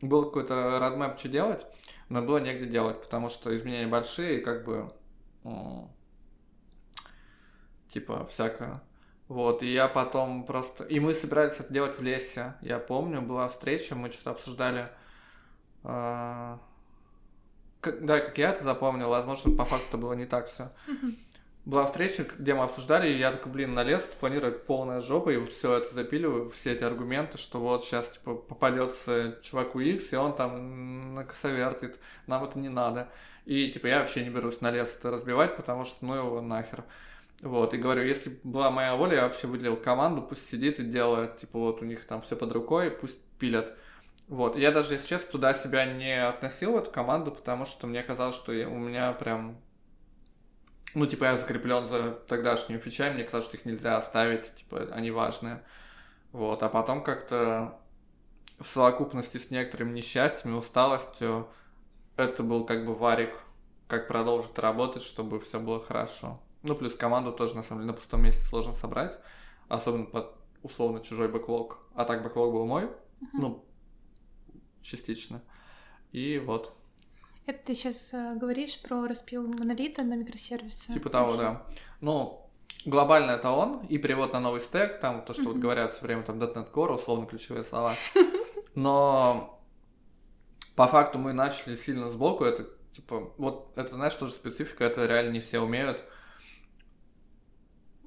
был 0.00 0.24
какой-то 0.24 0.80
родмэп, 0.80 1.18
что 1.18 1.28
делать, 1.28 1.64
но 2.08 2.20
было 2.20 2.38
негде 2.38 2.66
делать, 2.66 3.00
потому 3.00 3.28
что 3.28 3.56
изменения 3.56 3.86
большие, 3.86 4.40
и 4.40 4.44
как 4.44 4.64
бы, 4.64 4.92
типа, 7.88 8.26
всякое 8.26 8.82
вот, 9.32 9.62
и 9.62 9.72
я 9.72 9.88
потом 9.88 10.44
просто... 10.44 10.84
И 10.84 11.00
мы 11.00 11.14
собирались 11.14 11.58
это 11.58 11.72
делать 11.72 11.98
в 11.98 12.02
лесе. 12.02 12.52
Я 12.60 12.78
помню, 12.78 13.22
была 13.22 13.48
встреча, 13.48 13.94
мы 13.94 14.10
что-то 14.10 14.32
обсуждали... 14.32 14.90
Э... 15.84 16.58
Как, 17.82 18.06
да, 18.06 18.20
как 18.20 18.38
я 18.38 18.50
это 18.50 18.62
запомнил, 18.62 19.08
возможно, 19.08 19.56
по 19.56 19.64
факту 19.64 19.98
было 19.98 20.14
не 20.14 20.24
так 20.24 20.46
все. 20.46 20.70
Была 21.64 21.84
встреча, 21.86 22.26
где 22.38 22.54
мы 22.54 22.64
обсуждали, 22.64 23.08
и 23.08 23.18
я 23.18 23.30
такой, 23.30 23.52
блин, 23.52 23.74
на 23.74 23.84
лес 23.84 24.02
планировать 24.18 24.66
полная 24.66 25.00
жопа, 25.00 25.30
и 25.30 25.46
все 25.46 25.76
это 25.76 25.94
запиливаю, 25.94 26.50
все 26.50 26.72
эти 26.72 26.82
аргументы, 26.82 27.38
что 27.38 27.60
вот 27.60 27.84
сейчас, 27.84 28.08
типа, 28.08 28.34
попадется 28.34 29.38
чуваку 29.42 29.78
X, 29.78 30.12
и 30.12 30.16
он 30.16 30.34
там 30.34 31.14
накосовертит, 31.14 32.00
нам 32.26 32.42
это 32.42 32.58
не 32.58 32.68
надо. 32.68 33.08
И, 33.46 33.70
типа, 33.70 33.86
я 33.86 34.00
вообще 34.00 34.24
не 34.24 34.30
берусь 34.30 34.60
на 34.60 34.72
лес 34.72 34.92
это 34.96 35.10
разбивать, 35.10 35.56
потому 35.56 35.84
что, 35.84 36.04
ну 36.04 36.14
его 36.14 36.40
нахер. 36.40 36.84
Вот, 37.42 37.74
и 37.74 37.78
говорю, 37.78 38.04
если 38.04 38.38
была 38.44 38.70
моя 38.70 38.94
воля, 38.94 39.16
я 39.16 39.22
вообще 39.22 39.48
выделил 39.48 39.76
команду, 39.76 40.22
пусть 40.22 40.48
сидит 40.48 40.78
и 40.78 40.84
делает, 40.84 41.38
типа 41.38 41.58
вот 41.58 41.82
у 41.82 41.84
них 41.84 42.04
там 42.04 42.22
все 42.22 42.36
под 42.36 42.52
рукой, 42.52 42.90
пусть 42.90 43.18
пилят. 43.40 43.76
Вот, 44.32 44.56
я 44.56 44.72
даже, 44.72 44.94
если 44.94 45.08
честно, 45.08 45.30
туда 45.30 45.52
себя 45.52 45.84
не 45.84 46.26
относил, 46.26 46.78
эту 46.78 46.90
команду, 46.90 47.32
потому 47.32 47.66
что 47.66 47.86
мне 47.86 48.02
казалось, 48.02 48.34
что 48.34 48.52
у 48.52 48.78
меня 48.78 49.12
прям, 49.12 49.58
ну, 50.94 51.04
типа, 51.04 51.24
я 51.24 51.36
закреплен 51.36 51.86
за 51.86 52.12
тогдашними 52.12 52.78
фичами, 52.78 53.12
мне 53.12 53.24
казалось, 53.24 53.44
что 53.44 53.58
их 53.58 53.66
нельзя 53.66 53.98
оставить, 53.98 54.54
типа, 54.54 54.88
они 54.90 55.10
важные. 55.10 55.62
Вот, 56.32 56.62
а 56.62 56.70
потом 56.70 57.04
как-то 57.04 57.78
в 58.58 58.66
совокупности 58.66 59.36
с 59.36 59.50
некоторыми 59.50 59.92
несчастьями, 59.92 60.54
усталостью, 60.54 61.48
это 62.16 62.42
был 62.42 62.64
как 62.64 62.86
бы 62.86 62.94
варик, 62.94 63.38
как 63.86 64.08
продолжить 64.08 64.58
работать, 64.58 65.02
чтобы 65.02 65.40
все 65.40 65.60
было 65.60 65.78
хорошо. 65.78 66.40
Ну, 66.62 66.74
плюс 66.74 66.94
команду 66.94 67.32
тоже, 67.32 67.54
на 67.54 67.64
самом 67.64 67.82
деле, 67.82 67.92
на 67.92 67.98
пустом 67.98 68.22
месте 68.22 68.40
сложно 68.46 68.72
собрать, 68.72 69.18
особенно 69.68 70.06
под 70.06 70.34
условно 70.62 71.00
чужой 71.00 71.28
бэклог. 71.28 71.80
А 71.94 72.06
так 72.06 72.22
бэклог 72.22 72.50
был 72.50 72.64
мой, 72.64 72.84
uh-huh. 72.84 73.28
ну, 73.34 73.66
частично. 74.82 75.42
И 76.12 76.38
вот. 76.38 76.74
Это 77.46 77.66
ты 77.66 77.74
сейчас 77.74 78.10
э, 78.12 78.34
говоришь 78.36 78.80
про 78.80 79.06
распил 79.06 79.46
монолита 79.46 80.02
на 80.02 80.14
микросервисы? 80.14 80.92
Типа 80.92 81.10
того, 81.10 81.36
да. 81.36 81.66
Ну, 82.00 82.48
глобально 82.84 83.32
это 83.32 83.50
он, 83.50 83.84
и 83.86 83.98
перевод 83.98 84.32
на 84.32 84.40
новый 84.40 84.60
стек, 84.60 85.00
там 85.00 85.24
то, 85.24 85.34
что 85.34 85.44
вот 85.44 85.56
говорят 85.56 85.92
все 85.92 86.02
время, 86.02 86.22
там 86.22 86.38
.NET 86.38 86.70
Core, 86.72 86.96
условно 86.96 87.26
ключевые 87.26 87.64
слова. 87.64 87.94
Но 88.74 89.60
по 90.76 90.86
факту 90.86 91.18
мы 91.18 91.32
начали 91.32 91.76
сильно 91.76 92.10
сбоку, 92.10 92.44
это 92.44 92.68
типа, 92.94 93.32
вот 93.38 93.72
это, 93.76 93.94
знаешь, 93.94 94.14
тоже 94.14 94.32
специфика, 94.32 94.84
это 94.84 95.06
реально 95.06 95.32
не 95.32 95.40
все 95.40 95.60
умеют 95.60 96.02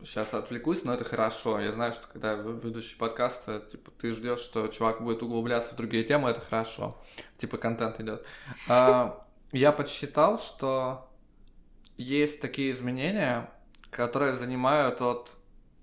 сейчас 0.06 0.34
отвлекусь, 0.34 0.84
но 0.84 0.94
это 0.94 1.04
хорошо. 1.04 1.60
Я 1.60 1.72
знаю, 1.72 1.92
что 1.92 2.08
когда 2.08 2.34
ведущий 2.34 2.96
подкаста, 2.96 3.60
типа, 3.60 3.92
ты 4.00 4.12
ждешь, 4.12 4.40
что 4.40 4.68
чувак 4.68 5.02
будет 5.02 5.24
углубляться 5.24 5.74
в 5.74 5.78
другие 5.78 6.04
темы, 6.04 6.30
это 6.30 6.42
хорошо. 6.42 6.98
Типа, 7.38 7.58
контент 7.58 8.00
идет. 8.00 8.26
А, 8.70 9.26
я 9.52 9.72
подсчитал, 9.72 10.40
что 10.40 11.10
есть 11.98 12.40
такие 12.40 12.72
изменения, 12.72 13.50
которые 13.90 14.36
занимают 14.36 15.02
от, 15.02 15.36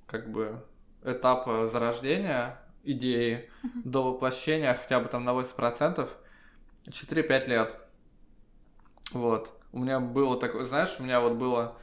как 0.06 0.30
бы, 0.30 0.64
этапа 1.04 1.68
зарождения 1.68 2.58
идеи 2.84 3.50
mm-hmm. 3.62 3.82
до 3.84 4.12
воплощения 4.12 4.74
хотя 4.74 5.00
бы 5.00 5.08
там 5.08 5.24
на 5.24 5.30
8% 5.30 6.08
4-5 6.86 7.46
лет. 7.46 7.76
Вот. 9.12 9.58
У 9.72 9.78
меня 9.78 10.00
было 10.00 10.38
такое, 10.38 10.64
знаешь, 10.64 10.96
у 10.98 11.02
меня 11.02 11.20
вот 11.20 11.34
было, 11.34 11.76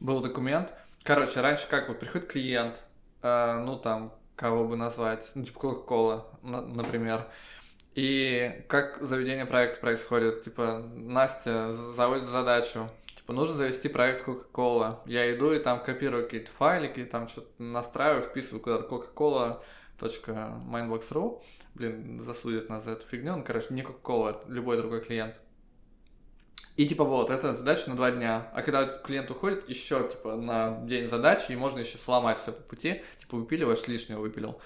был 0.00 0.20
документ, 0.20 0.72
Короче, 1.02 1.40
раньше 1.40 1.68
как 1.68 1.88
вот 1.88 1.98
приходит 1.98 2.28
клиент, 2.28 2.84
э, 3.22 3.62
ну 3.64 3.78
там, 3.78 4.12
кого 4.36 4.66
бы 4.66 4.76
назвать, 4.76 5.30
ну 5.34 5.44
типа 5.44 5.58
Coca-Cola, 5.58 6.24
на, 6.42 6.60
например, 6.60 7.26
и 7.94 8.64
как 8.68 9.02
заведение 9.02 9.46
проекта 9.46 9.80
происходит, 9.80 10.42
типа 10.42 10.82
Настя 10.94 11.72
заводит 11.96 12.26
задачу, 12.26 12.90
типа 13.16 13.32
нужно 13.32 13.56
завести 13.56 13.88
проект 13.88 14.28
Coca-Cola, 14.28 15.00
я 15.06 15.34
иду 15.34 15.52
и 15.52 15.58
там 15.58 15.82
копирую 15.82 16.24
какие-то 16.24 16.50
файлики, 16.52 17.04
там 17.06 17.28
что-то 17.28 17.50
настраиваю, 17.62 18.22
вписываю 18.22 18.60
куда-то 18.60 18.94
Coca-Cola 18.94 19.62
.mindbox.ru, 19.98 21.42
блин, 21.74 22.22
засудят 22.22 22.68
нас 22.68 22.84
за 22.84 22.92
эту 22.92 23.06
фигню, 23.06 23.36
ну, 23.36 23.44
короче, 23.44 23.68
не 23.70 23.82
Coca-Cola, 23.82 24.44
любой 24.48 24.76
другой 24.76 25.00
клиент– 25.00 25.40
и 26.80 26.88
типа 26.88 27.04
вот, 27.04 27.28
это 27.28 27.54
задача 27.54 27.90
на 27.90 27.96
два 27.96 28.10
дня. 28.10 28.48
А 28.54 28.62
когда 28.62 28.86
клиент 28.86 29.30
уходит, 29.30 29.68
еще 29.68 30.08
типа 30.08 30.36
на 30.36 30.80
день 30.86 31.10
задачи, 31.10 31.52
и 31.52 31.56
можно 31.56 31.80
еще 31.80 31.98
сломать 31.98 32.38
все 32.38 32.52
по 32.52 32.62
пути. 32.62 33.02
Типа 33.18 33.36
выпиливаешь, 33.36 33.86
лишнего 33.86 34.20
выпилил. 34.20 34.58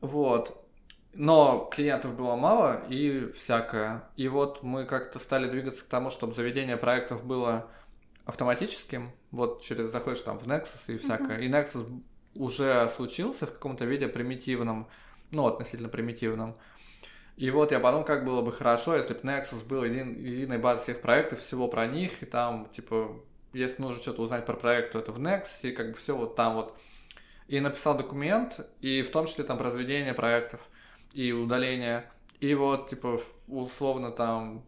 Вот. 0.00 0.66
Но 1.12 1.68
клиентов 1.70 2.14
было 2.14 2.34
мало 2.36 2.82
и 2.88 3.30
всякое. 3.32 4.08
И 4.16 4.26
вот 4.26 4.62
мы 4.62 4.86
как-то 4.86 5.18
стали 5.18 5.46
двигаться 5.46 5.84
к 5.84 5.88
тому, 5.88 6.08
чтобы 6.08 6.32
заведение 6.32 6.78
проектов 6.78 7.26
было 7.26 7.68
автоматическим. 8.24 9.12
Вот 9.30 9.60
через 9.60 9.92
заходишь 9.92 10.22
там 10.22 10.38
в 10.38 10.46
Nexus 10.46 10.80
и 10.86 10.96
всякое. 10.96 11.40
Mm-hmm. 11.40 11.44
И 11.44 11.50
Nexus 11.50 12.02
уже 12.36 12.90
случился 12.96 13.46
в 13.46 13.52
каком-то 13.52 13.84
виде 13.84 14.08
примитивном, 14.08 14.88
ну, 15.30 15.46
относительно 15.46 15.90
примитивном. 15.90 16.56
И 17.36 17.50
вот 17.50 17.72
я 17.72 17.80
подумал, 17.80 18.04
как 18.04 18.24
было 18.24 18.42
бы 18.42 18.52
хорошо, 18.52 18.96
если 18.96 19.14
бы 19.14 19.20
Nexus 19.20 19.64
был 19.64 19.82
един, 19.82 20.12
единой 20.12 20.58
базой 20.58 20.82
всех 20.84 21.00
проектов, 21.00 21.40
всего 21.40 21.66
про 21.66 21.86
них, 21.86 22.22
и 22.22 22.26
там, 22.26 22.68
типа, 22.70 23.20
если 23.52 23.82
нужно 23.82 24.00
что-то 24.00 24.22
узнать 24.22 24.46
про 24.46 24.54
проект, 24.54 24.92
то 24.92 25.00
это 25.00 25.10
в 25.10 25.18
Nexus, 25.18 25.62
и 25.62 25.72
как 25.72 25.90
бы 25.90 25.96
все 25.96 26.16
вот 26.16 26.36
там 26.36 26.54
вот. 26.54 26.78
И 27.48 27.58
написал 27.60 27.96
документ, 27.96 28.60
и 28.80 29.02
в 29.02 29.10
том 29.10 29.26
числе 29.26 29.44
там 29.44 29.60
разведение 29.60 30.14
проектов 30.14 30.60
и 31.12 31.32
удаление. 31.32 32.08
И 32.40 32.54
вот, 32.54 32.88
типа, 32.88 33.20
условно 33.48 34.12
там 34.12 34.64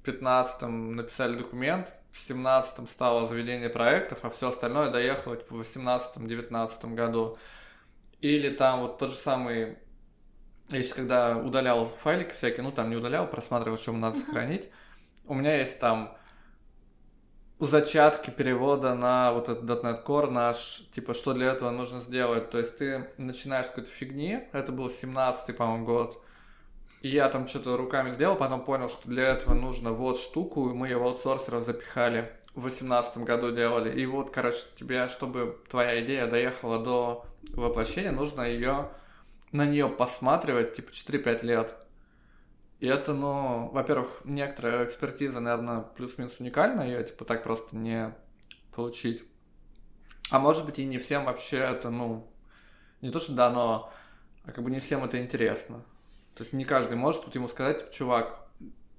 в 0.00 0.04
15 0.04 0.62
написали 0.62 1.36
документ, 1.36 1.92
в 2.10 2.18
17 2.20 2.90
стало 2.90 3.26
заведение 3.28 3.68
проектов, 3.68 4.20
а 4.22 4.30
все 4.30 4.48
остальное 4.48 4.90
доехало 4.90 5.36
типа, 5.36 5.54
в 5.54 5.60
18-19 5.60 6.94
году. 6.94 7.38
Или 8.20 8.50
там 8.50 8.80
вот 8.80 8.98
тот 8.98 9.10
же 9.10 9.16
самый 9.16 9.78
я 10.68 10.82
сейчас 10.82 10.94
когда 10.94 11.36
удалял 11.36 11.86
файлики 12.02 12.32
всякие, 12.32 12.62
ну 12.62 12.72
там 12.72 12.90
не 12.90 12.96
удалял, 12.96 13.26
просматривал, 13.26 13.78
что 13.78 13.92
надо 13.92 14.20
сохранить, 14.20 14.68
у 15.26 15.34
меня 15.34 15.56
есть 15.56 15.78
там 15.78 16.16
зачатки 17.58 18.30
перевода 18.30 18.94
на 18.94 19.32
вот 19.32 19.48
этот 19.48 19.64
.NET 19.64 20.04
Core 20.04 20.30
наш, 20.30 20.84
типа, 20.92 21.14
что 21.14 21.34
для 21.34 21.52
этого 21.52 21.70
нужно 21.70 22.00
сделать. 22.00 22.50
То 22.50 22.58
есть 22.58 22.76
ты 22.76 23.08
начинаешь 23.16 23.66
с 23.66 23.70
какой-то 23.70 23.90
фигни, 23.90 24.40
это 24.52 24.72
был 24.72 24.88
17-й, 24.88 25.52
по-моему, 25.54 25.84
год, 25.84 26.22
и 27.00 27.08
я 27.08 27.28
там 27.28 27.46
что-то 27.48 27.76
руками 27.76 28.10
сделал, 28.12 28.36
потом 28.36 28.64
понял, 28.64 28.88
что 28.88 29.08
для 29.08 29.28
этого 29.28 29.54
нужно 29.54 29.92
вот 29.92 30.18
штуку, 30.18 30.70
и 30.70 30.72
мы 30.72 30.88
ее 30.88 30.98
в 30.98 31.04
аутсорсеров 31.04 31.64
запихали. 31.64 32.32
В 32.54 32.62
2018 32.62 33.18
году 33.18 33.52
делали. 33.52 34.00
И 34.00 34.04
вот, 34.06 34.30
короче, 34.30 34.58
тебе, 34.76 35.06
чтобы 35.06 35.62
твоя 35.70 36.02
идея 36.04 36.26
доехала 36.26 36.82
до 36.82 37.24
воплощения, 37.50 38.10
нужно 38.10 38.42
ее 38.42 38.88
на 39.52 39.66
нее 39.66 39.88
посматривать, 39.88 40.74
типа, 40.74 40.90
4-5 40.90 41.42
лет. 41.44 41.74
И 42.80 42.86
это, 42.86 43.12
ну, 43.12 43.70
во-первых, 43.70 44.20
некоторая 44.24 44.84
экспертиза, 44.84 45.40
наверное, 45.40 45.80
плюс-минус 45.80 46.36
уникальна, 46.38 46.82
ее, 46.82 47.02
типа, 47.02 47.24
так 47.24 47.42
просто 47.42 47.76
не 47.76 48.14
получить. 48.72 49.24
А 50.30 50.38
может 50.38 50.64
быть, 50.66 50.78
и 50.78 50.84
не 50.84 50.98
всем 50.98 51.24
вообще 51.24 51.58
это, 51.58 51.90
ну, 51.90 52.30
не 53.00 53.10
то, 53.10 53.18
что 53.18 53.32
дано, 53.32 53.92
а 54.44 54.52
как 54.52 54.62
бы 54.62 54.70
не 54.70 54.80
всем 54.80 55.04
это 55.04 55.18
интересно. 55.20 55.82
То 56.34 56.42
есть 56.42 56.52
не 56.52 56.64
каждый 56.64 56.96
может 56.96 57.24
тут 57.24 57.34
ему 57.34 57.48
сказать, 57.48 57.78
типа, 57.78 57.92
чувак, 57.92 58.48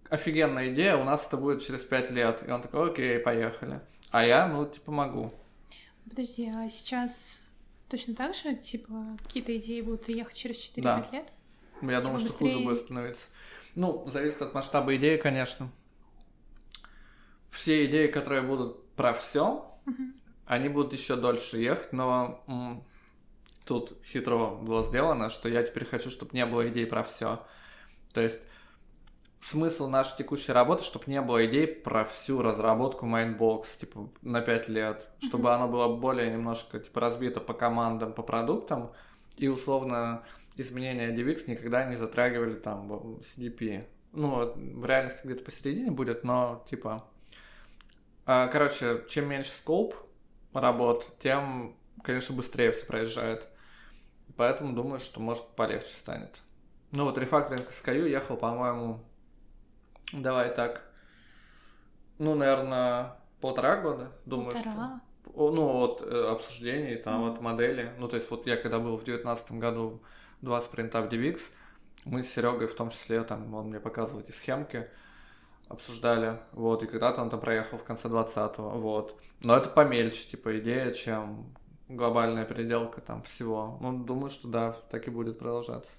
офигенная 0.09 0.73
идея, 0.73 0.97
у 0.97 1.03
нас 1.03 1.25
это 1.25 1.37
будет 1.37 1.61
через 1.61 1.81
5 1.81 2.11
лет. 2.11 2.43
И 2.45 2.51
он 2.51 2.61
такой, 2.61 2.89
окей, 2.89 3.19
поехали. 3.19 3.79
А 4.11 4.25
я, 4.25 4.47
ну, 4.47 4.65
типа, 4.65 4.91
могу. 4.91 5.33
Подожди, 6.09 6.51
а 6.53 6.67
сейчас 6.69 7.39
Точно 7.89 8.13
так 8.13 8.35
же, 8.35 8.55
типа, 8.55 9.17
какие-то 9.23 9.57
идеи 9.57 9.81
будут 9.81 10.07
ехать 10.09 10.35
через 10.35 10.57
4-5 10.57 10.81
да. 10.81 11.07
лет? 11.11 11.27
Я 11.81 11.87
типа 11.87 12.01
думаю, 12.01 12.19
что 12.19 12.29
быстрее... 12.29 12.53
хуже 12.53 12.63
будет 12.63 12.79
становиться. 12.79 13.25
Ну, 13.75 14.07
зависит 14.11 14.41
от 14.41 14.53
масштаба 14.53 14.95
идеи, 14.95 15.17
конечно. 15.17 15.71
Все 17.49 17.85
идеи, 17.85 18.07
которые 18.07 18.43
будут 18.43 18.85
про 18.93 19.13
все, 19.13 19.65
угу. 19.85 20.03
они 20.45 20.69
будут 20.69 20.93
еще 20.93 21.15
дольше 21.15 21.57
ехать, 21.57 21.93
но 21.93 22.43
м- 22.47 22.83
тут 23.65 23.97
хитро 24.05 24.55
было 24.55 24.85
сделано, 24.85 25.31
что 25.31 25.49
я 25.49 25.63
теперь 25.63 25.85
хочу, 25.85 26.11
чтобы 26.11 26.31
не 26.33 26.45
было 26.45 26.67
идей 26.69 26.85
про 26.85 27.03
все. 27.03 27.43
То 28.13 28.21
есть 28.21 28.39
смысл 29.41 29.87
нашей 29.87 30.17
текущей 30.17 30.51
работы, 30.51 30.83
чтобы 30.83 31.05
не 31.07 31.21
было 31.21 31.45
идей 31.45 31.67
про 31.67 32.05
всю 32.05 32.41
разработку 32.41 33.05
Mindbox, 33.05 33.65
типа, 33.79 34.09
на 34.21 34.41
5 34.41 34.69
лет, 34.69 35.09
чтобы 35.19 35.49
mm-hmm. 35.49 35.55
оно 35.55 35.67
было 35.67 35.95
более 35.95 36.31
немножко, 36.31 36.79
типа, 36.79 36.99
разбито 36.99 37.39
по 37.39 37.53
командам, 37.53 38.13
по 38.13 38.21
продуктам, 38.21 38.91
и, 39.37 39.47
условно, 39.47 40.23
изменения 40.55 41.15
DivX 41.15 41.43
никогда 41.47 41.85
не 41.85 41.95
затрагивали, 41.95 42.55
там, 42.55 42.91
CDP. 42.91 43.85
Ну, 44.11 44.53
в 44.55 44.85
реальности 44.85 45.25
где-то 45.25 45.43
посередине 45.43 45.91
будет, 45.91 46.23
но, 46.23 46.65
типа... 46.69 47.05
А, 48.25 48.47
короче, 48.47 49.05
чем 49.07 49.27
меньше 49.27 49.51
скоп 49.51 49.95
работ, 50.53 51.17
тем, 51.19 51.75
конечно, 52.03 52.35
быстрее 52.35 52.71
все 52.71 52.85
проезжает. 52.85 53.47
Поэтому 54.35 54.73
думаю, 54.73 54.99
что, 54.99 55.19
может, 55.19 55.45
полегче 55.55 55.93
станет. 55.99 56.41
Ну, 56.91 57.05
вот 57.05 57.17
рефакторинг 57.17 57.67
SKU 57.69 58.07
ехал, 58.07 58.37
по-моему, 58.37 59.03
Давай 60.13 60.53
так. 60.53 60.83
Ну, 62.17 62.35
наверное, 62.35 63.15
полтора 63.41 63.77
года, 63.77 64.11
думаю, 64.25 64.51
полтора. 64.51 65.01
что. 65.25 65.51
Ну, 65.51 65.83
от 65.83 66.01
э, 66.01 66.27
обсуждений, 66.31 66.95
там, 66.95 67.23
mm. 67.23 67.33
от 67.33 67.41
модели. 67.41 67.93
Ну, 67.97 68.07
то 68.07 68.15
есть, 68.15 68.29
вот 68.29 68.45
я 68.47 68.57
когда 68.57 68.79
был 68.79 68.97
в 68.97 69.03
девятнадцатом 69.03 69.59
году 69.59 70.01
20 70.41 70.69
спринтов 70.69 71.05
DivX, 71.07 71.39
мы 72.05 72.23
с 72.23 72.29
Серегой 72.29 72.67
в 72.67 72.75
том 72.75 72.89
числе, 72.89 73.23
там, 73.23 73.53
он 73.53 73.67
мне 73.67 73.79
показывал 73.79 74.21
эти 74.21 74.31
схемки, 74.31 74.87
обсуждали, 75.67 76.39
вот, 76.51 76.83
и 76.83 76.87
когда-то 76.87 77.21
он 77.21 77.29
там 77.29 77.39
проехал 77.39 77.77
в 77.77 77.83
конце 77.83 78.07
20-го, 78.07 78.69
вот. 78.79 79.19
Но 79.41 79.55
это 79.55 79.69
помельче, 79.69 80.29
типа, 80.29 80.59
идея, 80.59 80.91
чем 80.91 81.55
глобальная 81.87 82.45
переделка 82.45 83.01
там 83.01 83.21
всего. 83.23 83.77
Ну, 83.81 84.03
думаю, 84.03 84.29
что 84.29 84.47
да, 84.47 84.71
так 84.89 85.07
и 85.07 85.11
будет 85.11 85.39
продолжаться. 85.39 85.91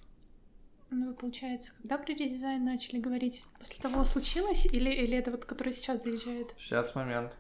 Ну, 0.91 1.15
получается, 1.15 1.73
когда 1.81 1.99
при 1.99 2.15
редизайн 2.15 2.65
начали 2.65 2.99
говорить? 2.99 3.45
После 3.59 3.81
того 3.81 4.05
случилось 4.05 4.67
или, 4.67 4.91
или 4.91 5.17
это 5.17 5.31
вот, 5.31 5.45
который 5.45 5.73
сейчас 5.73 6.01
доезжает? 6.01 6.53
Сейчас 6.59 6.95
момент. 6.95 7.37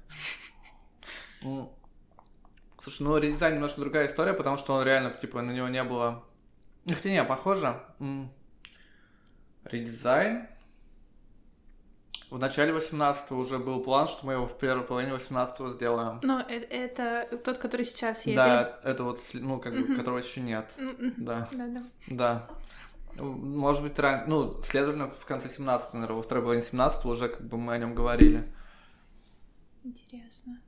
Ну, 1.42 1.72
слушай, 2.80 3.02
ну 3.02 3.16
редизайн 3.18 3.54
немножко 3.54 3.80
другая 3.80 4.06
история, 4.06 4.34
потому 4.34 4.56
что 4.56 4.74
он 4.74 4.84
реально, 4.84 5.10
типа, 5.10 5.42
на 5.42 5.50
него 5.50 5.68
не 5.68 5.82
было... 5.82 6.24
Хотя 6.86 7.10
не, 7.10 7.24
похоже. 7.24 7.80
Редизайн. 9.64 10.46
В 12.30 12.38
начале 12.38 12.72
18 12.72 13.32
уже 13.32 13.58
был 13.58 13.82
план, 13.82 14.06
что 14.06 14.24
мы 14.24 14.34
его 14.34 14.46
в 14.46 14.56
первой 14.56 14.84
половине 14.84 15.12
18 15.12 15.72
сделаем. 15.72 16.20
Но 16.22 16.40
это, 16.40 16.66
это 16.72 17.38
тот, 17.38 17.58
который 17.58 17.84
сейчас 17.84 18.24
есть. 18.24 18.36
Да, 18.36 18.78
или... 18.84 18.92
это 18.92 19.02
вот, 19.02 19.20
ну, 19.34 19.58
как 19.58 19.74
бы, 19.74 19.96
которого 19.96 20.18
еще 20.18 20.40
нет. 20.40 20.72
Да. 21.16 21.48
Да, 21.50 21.66
да. 21.66 21.82
Да. 22.06 22.48
Может 23.16 23.82
быть, 23.82 23.98
ран... 23.98 24.24
ну, 24.28 24.60
следовательно, 24.62 25.10
в 25.10 25.26
конце 25.26 25.48
17 25.48 25.94
наверное, 25.94 26.16
во 26.16 26.22
второй 26.22 26.42
половине 26.42 26.64
17 26.64 27.04
уже 27.04 27.28
как 27.28 27.46
бы 27.46 27.56
мы 27.56 27.74
о 27.74 27.78
нем 27.78 27.94
говорили. 27.94 28.44
Интересно. 29.84 30.60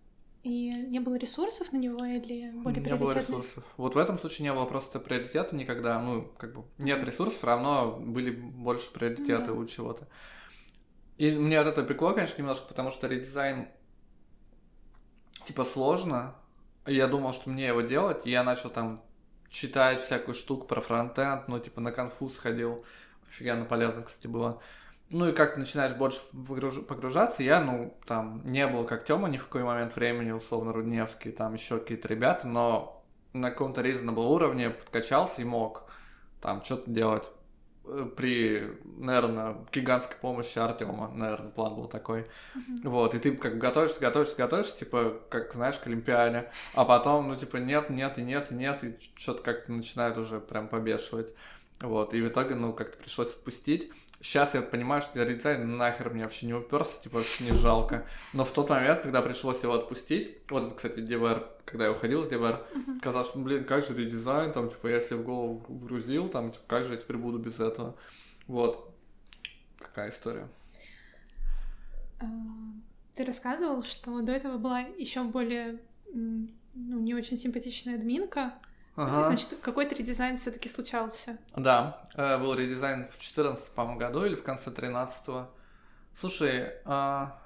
И 0.43 0.71
не 0.73 0.99
было 0.99 1.15
ресурсов 1.15 1.71
на 1.73 1.77
него 1.77 2.05
или 2.05 2.51
более 2.51 2.83
Не 2.83 2.97
было 2.97 3.13
ресурсов. 3.13 3.65
Вот 3.77 3.95
в 3.95 3.99
этом 3.99 4.19
случае 4.19 4.45
не 4.45 4.53
было 4.53 4.65
просто 4.65 4.99
приоритета 4.99 5.55
никогда. 5.55 6.01
Ну, 6.01 6.33
как 6.37 6.55
бы 6.55 6.65
нет 6.79 7.03
ресурсов, 7.05 7.45
равно 7.45 7.97
были 8.01 8.33
больше 8.33 8.93
приоритеты 8.93 9.47
да. 9.47 9.53
у 9.53 9.65
чего-то. 9.67 10.09
И 11.17 11.31
мне 11.31 11.61
от 11.61 11.69
этого 11.69 11.87
пекло, 11.87 12.13
конечно, 12.13 12.39
немножко, 12.39 12.67
потому 12.67 12.91
что 12.91 13.07
редизайн 13.07 13.69
типа 15.47 15.65
сложно. 15.65 16.35
Я 16.87 17.07
думал, 17.07 17.33
что 17.33 17.49
мне 17.49 17.69
его 17.69 17.83
делать, 17.83 18.27
и 18.27 18.31
я 18.31 18.43
начал 18.43 18.69
там 18.69 19.05
читать 19.53 20.03
всякую 20.03 20.35
штуку 20.35 20.67
про 20.67 20.81
фронтенд, 20.81 21.47
ну, 21.47 21.61
типа, 21.61 21.81
на 21.81 21.93
конфуз 21.93 22.39
ходил, 22.39 22.85
офигенно 23.29 23.65
полезно, 23.65 24.03
кстати, 24.03 24.27
было. 24.27 24.61
Ну, 25.11 25.29
и 25.29 25.33
как 25.33 25.55
ты 25.55 25.61
начинаешь 25.61 25.95
больше 25.95 26.23
погружаться, 26.33 27.43
я, 27.43 27.61
ну, 27.61 27.95
там, 28.07 28.41
не 28.45 28.67
был 28.67 28.85
как 28.85 29.05
Тёма 29.05 29.29
ни 29.29 29.37
в 29.37 29.45
какой 29.45 29.63
момент 29.63 29.95
времени, 29.95 30.31
условно, 30.31 30.73
Рудневский, 30.73 31.33
там 31.33 31.53
еще 31.53 31.79
какие-то 31.79 32.09
ребята, 32.09 32.49
но 32.49 33.05
на 33.35 33.51
каком-то 33.51 33.83
reasonable 33.83 34.29
уровне 34.29 34.71
подкачался 34.71 35.43
и 35.43 35.45
мог 35.45 35.85
там 36.41 36.65
что-то 36.65 36.91
делать 36.91 37.31
при, 38.17 38.79
наверное, 38.85 39.57
гигантской 39.73 40.17
помощи 40.17 40.59
Артема, 40.59 41.11
наверное, 41.15 41.51
план 41.51 41.75
был 41.75 41.87
такой. 41.89 42.27
Mm-hmm. 42.55 42.89
Вот, 42.89 43.15
и 43.15 43.19
ты 43.19 43.33
как 43.33 43.59
готовишься, 43.59 44.01
готовишься, 44.01 44.37
готовишься, 44.37 44.79
типа, 44.79 45.21
как, 45.29 45.53
знаешь, 45.53 45.79
к 45.79 45.87
Олимпиаде, 45.87 46.51
а 46.75 46.85
потом, 46.85 47.29
ну, 47.29 47.37
типа, 47.37 47.57
нет, 47.57 47.91
нет, 47.91 48.19
и 48.19 48.23
нет, 48.23 48.53
и 48.53 48.55
нет, 48.55 48.85
и 48.85 48.97
что-то 49.17 49.43
как-то 49.43 49.73
начинает 49.73 50.17
уже 50.17 50.41
прям 50.41 50.69
побешивать. 50.69 51.35
Вот, 51.81 52.15
и 52.15 52.21
в 52.21 52.29
итоге, 52.29 52.55
ну, 52.55 52.73
как-то 52.73 52.99
пришлось 52.99 53.31
отпустить. 53.31 53.91
Сейчас 54.23 54.55
я 54.55 54.63
понимаю, 54.63 55.03
что 55.03 55.21
редизайн 55.21 55.77
нахер 55.77 56.11
мне 56.11 56.23
вообще 56.23 56.47
не 56.47 56.55
уперся, 56.55 57.03
типа 57.03 57.19
вообще 57.19 57.43
не 57.43 57.53
жалко. 57.53 58.07
Но 58.33 58.45
в 58.45 58.53
тот 58.53 58.71
момент, 58.71 59.01
когда 59.01 59.21
пришлось 59.21 59.65
его 59.65 59.75
отпустить, 59.75 60.39
вот, 60.49 60.77
кстати, 60.77 61.01
DVR, 61.01 61.45
когда 61.65 61.87
я 61.87 61.93
уходил 61.93 62.23
с 62.23 62.29
DVR, 62.29 62.65
uh-huh. 62.73 63.01
казалось, 63.01 63.27
что, 63.27 63.41
блин, 63.41 63.65
как 63.65 63.85
же 63.85 63.97
редизайн, 63.97 64.53
там, 64.53 64.71
типа, 64.71 64.87
я 64.87 65.01
себе 65.01 65.17
в 65.17 65.25
голову 65.25 65.65
грузил, 65.69 66.29
там, 66.29 66.53
типа, 66.53 66.63
как 66.69 66.85
же 66.85 66.95
я 66.95 67.01
теперь 67.01 67.17
буду 67.17 67.39
без 67.39 67.59
этого. 67.59 67.97
Вот. 68.47 68.95
Такая 69.81 70.11
история. 70.11 70.49
А, 72.21 72.25
ты 73.17 73.25
рассказывал, 73.25 73.83
что 73.83 74.21
до 74.21 74.31
этого 74.31 74.57
была 74.57 74.81
еще 74.81 75.25
более 75.25 75.81
ну, 76.13 77.01
не 77.01 77.15
очень 77.15 77.39
симпатичная 77.39 77.97
админка, 77.97 78.55
Ага. 78.95 79.25
Значит, 79.25 79.57
какой-то 79.63 79.95
редизайн 79.95 80.37
все-таки 80.37 80.69
случался. 80.69 81.39
Да, 81.57 82.07
э, 82.15 82.39
был 82.39 82.55
редизайн 82.55 83.09
в 83.11 83.19
14 83.19 83.71
по-моему, 83.71 83.99
году 83.99 84.25
или 84.25 84.35
в 84.35 84.43
конце 84.43 84.71
13 84.71 85.29
-го. 85.29 85.47
Слушай, 86.19 86.75
а... 86.85 87.39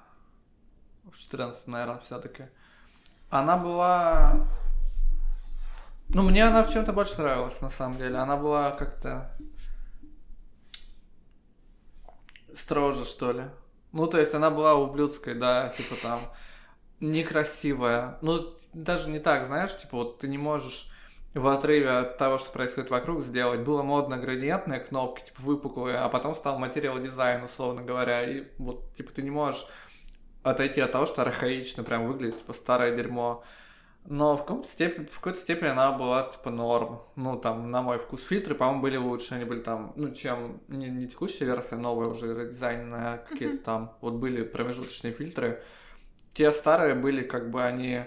в 1.05 1.17
14 1.17 1.67
наверное, 1.67 1.99
все-таки. 1.99 2.47
Она 3.29 3.57
была... 3.57 4.45
Ну, 6.09 6.23
мне 6.23 6.45
она 6.45 6.63
в 6.63 6.71
чем-то 6.71 6.93
больше 6.93 7.21
нравилась, 7.21 7.59
на 7.61 7.69
самом 7.69 7.97
деле. 7.97 8.17
Она 8.17 8.35
была 8.35 8.71
как-то... 8.71 9.31
строже, 12.55 13.05
что 13.05 13.31
ли. 13.31 13.45
Ну, 13.93 14.07
то 14.07 14.17
есть 14.19 14.33
она 14.33 14.49
была 14.49 14.75
ублюдской, 14.75 15.33
да, 15.33 15.69
типа 15.69 15.95
там 16.01 16.19
некрасивая. 16.99 18.17
Ну, 18.21 18.53
даже 18.73 19.09
не 19.09 19.19
так, 19.19 19.45
знаешь, 19.45 19.77
типа 19.77 19.97
вот 19.97 20.19
ты 20.19 20.27
не 20.27 20.37
можешь 20.37 20.91
в 21.37 21.47
отрыве 21.47 21.89
от 21.89 22.17
того, 22.17 22.37
что 22.37 22.51
происходит 22.51 22.89
вокруг, 22.89 23.23
сделать. 23.23 23.61
Было 23.61 23.83
модно 23.83 24.17
градиентные 24.17 24.79
кнопки, 24.79 25.25
типа 25.25 25.41
выпуклые, 25.41 25.97
а 25.97 26.09
потом 26.09 26.35
стал 26.35 26.57
материал 26.59 26.99
дизайн, 26.99 27.43
условно 27.43 27.81
говоря. 27.81 28.23
И 28.23 28.45
вот, 28.57 28.93
типа, 28.95 29.11
ты 29.13 29.21
не 29.21 29.29
можешь 29.29 29.67
отойти 30.43 30.81
от 30.81 30.91
того, 30.91 31.05
что 31.05 31.21
архаично 31.21 31.83
прям 31.83 32.07
выглядит, 32.07 32.39
типа, 32.39 32.53
старое 32.53 32.95
дерьмо. 32.95 33.43
Но 34.05 34.37
в 34.37 34.41
каком-то 34.41 34.69
степени, 34.69 35.05
в 35.05 35.17
какой-то 35.17 35.39
степени 35.39 35.67
она 35.67 35.91
была, 35.91 36.23
типа, 36.23 36.49
норм. 36.49 37.01
Ну, 37.15 37.37
там, 37.37 37.71
на 37.71 37.81
мой 37.81 37.99
вкус, 37.99 38.23
фильтры, 38.23 38.55
по-моему, 38.55 38.81
были 38.81 38.97
лучше. 38.97 39.35
Они 39.35 39.43
были 39.43 39.59
там, 39.59 39.91
ну, 39.95 40.13
чем 40.13 40.61
не, 40.69 40.89
не 40.89 41.07
текущая 41.07 41.45
версия, 41.45 41.75
новая 41.75 42.07
уже 42.07 42.33
редизайнная, 42.33 43.17
какие-то 43.17 43.57
mm-hmm. 43.57 43.63
там. 43.63 43.97
Вот 43.99 44.13
были 44.13 44.43
промежуточные 44.43 45.13
фильтры. 45.13 45.61
Те 46.33 46.51
старые 46.51 46.95
были, 46.95 47.21
как 47.21 47.51
бы, 47.51 47.63
они 47.63 48.05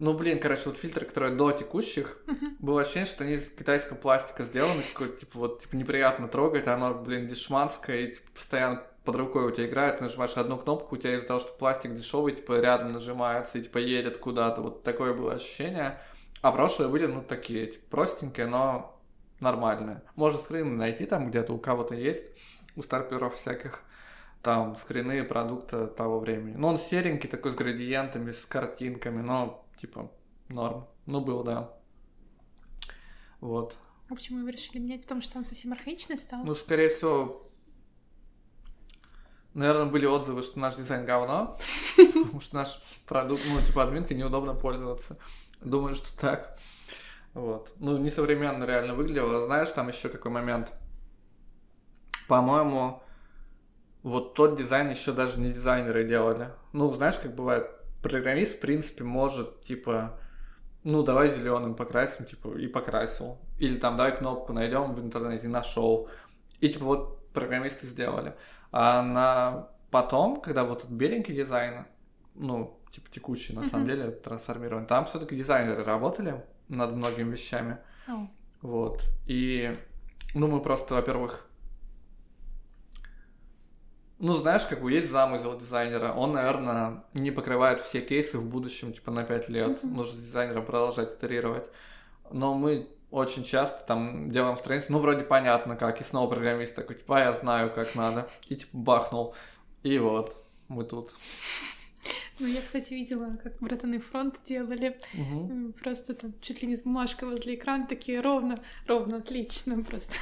ну, 0.00 0.14
блин, 0.14 0.40
короче, 0.40 0.62
вот 0.64 0.78
фильтры, 0.78 1.04
которые 1.04 1.34
до 1.34 1.52
текущих, 1.52 2.16
uh-huh. 2.26 2.56
было 2.58 2.80
ощущение, 2.80 3.06
что 3.06 3.22
они 3.22 3.34
из 3.34 3.50
китайского 3.50 3.96
пластика 3.96 4.44
сделаны, 4.44 4.82
какой-то, 4.92 5.18
типа, 5.18 5.38
вот, 5.38 5.60
типа, 5.60 5.76
неприятно 5.76 6.26
трогать, 6.26 6.66
оно, 6.66 6.94
блин, 6.94 7.28
дешманское, 7.28 7.98
и, 7.98 8.08
типа, 8.08 8.30
постоянно 8.34 8.82
под 9.04 9.16
рукой 9.16 9.44
у 9.44 9.50
тебя 9.50 9.66
играет, 9.66 9.98
ты 9.98 10.04
нажимаешь 10.04 10.36
одну 10.38 10.56
кнопку, 10.56 10.94
у 10.94 10.98
тебя 10.98 11.16
из-за 11.16 11.26
того, 11.26 11.38
что 11.38 11.52
пластик 11.52 11.94
дешевый, 11.94 12.34
типа, 12.34 12.60
рядом 12.60 12.92
нажимается 12.92 13.58
и, 13.58 13.62
типа, 13.62 13.76
едет 13.76 14.16
куда-то, 14.16 14.62
вот 14.62 14.82
такое 14.82 15.12
было 15.12 15.34
ощущение. 15.34 16.00
А 16.40 16.50
прошлые 16.50 16.88
были, 16.88 17.04
ну, 17.04 17.22
такие, 17.22 17.66
типа, 17.66 17.84
простенькие, 17.90 18.46
но 18.46 18.98
нормальные. 19.38 20.02
Можно 20.16 20.38
скрины 20.38 20.70
найти 20.70 21.04
там 21.04 21.28
где-то, 21.28 21.52
у 21.52 21.58
кого-то 21.58 21.94
есть, 21.94 22.24
у 22.74 22.82
старперов 22.82 23.36
всяких 23.36 23.80
там 24.40 24.76
скрины 24.76 25.22
продукта 25.24 25.86
того 25.86 26.18
времени. 26.20 26.56
Ну, 26.56 26.68
он 26.68 26.78
серенький 26.78 27.28
такой, 27.28 27.52
с 27.52 27.54
градиентами, 27.54 28.32
с 28.32 28.46
картинками, 28.46 29.20
но 29.20 29.66
типа, 29.80 30.10
норм. 30.48 30.86
Ну, 31.06 31.20
был, 31.20 31.42
да. 31.42 31.72
Вот. 33.40 33.76
А 34.08 34.14
почему 34.14 34.44
вы 34.44 34.50
решили 34.50 34.78
менять? 34.78 35.02
Потому 35.02 35.22
что 35.22 35.38
он 35.38 35.44
совсем 35.44 35.72
архаичный 35.72 36.18
стал? 36.18 36.44
Ну, 36.44 36.54
скорее 36.54 36.88
всего, 36.88 37.50
наверное, 39.54 39.86
были 39.86 40.06
отзывы, 40.06 40.42
что 40.42 40.58
наш 40.58 40.76
дизайн 40.76 41.06
говно, 41.06 41.56
потому 41.96 42.40
что 42.40 42.56
наш 42.56 42.82
продукт, 43.06 43.42
ну, 43.48 43.60
типа, 43.62 43.84
админкой 43.84 44.16
неудобно 44.16 44.54
пользоваться. 44.54 45.16
Думаю, 45.60 45.94
что 45.94 46.16
так. 46.18 46.58
Вот. 47.34 47.72
Ну, 47.78 47.96
несовременно 47.98 48.64
реально 48.64 48.94
выглядело. 48.94 49.46
Знаешь, 49.46 49.70
там 49.70 49.88
еще 49.88 50.08
какой 50.08 50.30
момент? 50.30 50.72
По-моему, 52.28 53.02
вот 54.02 54.34
тот 54.34 54.56
дизайн 54.56 54.90
еще 54.90 55.12
даже 55.12 55.40
не 55.40 55.52
дизайнеры 55.52 56.04
делали. 56.04 56.50
Ну, 56.72 56.92
знаешь, 56.94 57.18
как 57.18 57.34
бывает, 57.34 57.70
программист, 58.02 58.56
в 58.56 58.60
принципе, 58.60 59.04
может, 59.04 59.62
типа, 59.62 60.18
ну, 60.84 61.02
давай 61.02 61.28
зеленым 61.28 61.74
покрасим, 61.74 62.24
типа, 62.24 62.56
и 62.58 62.66
покрасил. 62.66 63.38
Или 63.58 63.78
там, 63.78 63.96
давай 63.96 64.16
кнопку 64.16 64.52
найдем 64.52 64.94
в 64.94 65.00
интернете, 65.00 65.48
нашел. 65.48 66.08
И, 66.60 66.68
типа, 66.68 66.84
вот 66.84 67.32
программисты 67.32 67.86
сделали. 67.86 68.34
А 68.72 69.02
на 69.02 69.68
потом, 69.90 70.40
когда 70.40 70.64
вот 70.64 70.80
этот 70.80 70.90
беленький 70.90 71.34
дизайн, 71.34 71.86
ну, 72.34 72.78
типа, 72.92 73.10
текущий, 73.10 73.54
на 73.54 73.60
mm-hmm. 73.60 73.70
самом 73.70 73.86
деле, 73.86 74.10
трансформирован, 74.10 74.86
там 74.86 75.06
все-таки 75.06 75.36
дизайнеры 75.36 75.84
работали 75.84 76.44
над 76.68 76.94
многими 76.94 77.32
вещами. 77.32 77.78
Oh. 78.08 78.28
Вот. 78.62 79.08
И, 79.26 79.72
ну, 80.34 80.46
мы 80.46 80.60
просто, 80.60 80.94
во-первых, 80.94 81.49
ну, 84.20 84.34
знаешь, 84.34 84.66
как 84.66 84.82
бы 84.82 84.92
есть 84.92 85.10
замысел 85.10 85.58
дизайнера. 85.58 86.12
Он, 86.12 86.32
наверное, 86.32 87.04
не 87.14 87.30
покрывает 87.30 87.80
все 87.80 88.02
кейсы 88.02 88.36
в 88.36 88.44
будущем, 88.44 88.92
типа 88.92 89.10
на 89.10 89.24
5 89.24 89.48
лет. 89.48 89.70
Mm-hmm. 89.70 89.88
Нужно 89.88 90.18
с 90.18 90.22
дизайнером 90.22 90.66
продолжать 90.66 91.14
итерировать. 91.14 91.70
Но 92.30 92.52
мы 92.52 92.90
очень 93.10 93.44
часто 93.44 93.82
там 93.86 94.30
делаем 94.30 94.58
страницу, 94.58 94.86
ну, 94.90 94.98
вроде 94.98 95.24
понятно 95.24 95.74
как, 95.74 96.02
и 96.02 96.04
снова 96.04 96.28
программист 96.28 96.76
такой, 96.76 96.96
типа, 96.96 97.16
а 97.16 97.20
я 97.20 97.32
знаю, 97.32 97.72
как 97.72 97.94
надо. 97.94 98.28
И 98.48 98.56
типа 98.56 98.76
бахнул. 98.76 99.34
И 99.82 99.98
вот, 99.98 100.36
мы 100.68 100.84
тут. 100.84 101.14
Ну, 102.38 102.46
я, 102.46 102.60
кстати, 102.60 102.92
видела, 102.92 103.38
как 103.42 103.58
братаны 103.60 104.00
фронт 104.00 104.38
делали. 104.44 105.00
Угу. 105.14 105.72
Просто 105.82 106.14
там 106.14 106.34
чуть 106.42 106.60
ли 106.60 106.68
не 106.68 106.76
с 106.76 106.82
бумажкой 106.82 107.28
возле 107.28 107.54
экрана, 107.54 107.86
такие 107.86 108.20
ровно, 108.20 108.58
ровно, 108.86 109.16
отлично 109.16 109.82
просто. 109.82 110.14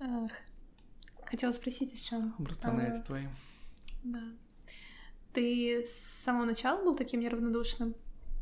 Хотела 1.32 1.52
спросить 1.52 1.94
еще. 1.94 2.16
Братаны, 2.38 2.82
а, 2.82 2.84
это 2.88 3.00
твои. 3.06 3.22
Да. 4.04 4.20
Ты 5.32 5.82
с 5.82 6.22
самого 6.24 6.44
начала 6.44 6.84
был 6.84 6.94
таким 6.94 7.20
неравнодушным? 7.20 7.94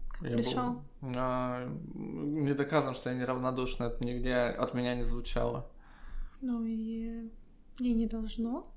Как 0.09 0.29
я 0.29 0.37
пришел? 0.37 0.83
Был, 1.01 1.13
а, 1.15 1.73
не 1.95 2.53
доказано, 2.53 2.95
что 2.95 3.11
я 3.11 3.17
неравнодушный, 3.17 3.87
это 3.87 4.05
нигде 4.05 4.35
от 4.35 4.75
меня 4.75 4.97
не 4.97 5.05
звучало. 5.05 5.71
Ну 6.41 6.65
и 6.67 7.31
и 7.79 7.93
не 7.93 8.07
должно. 8.07 8.69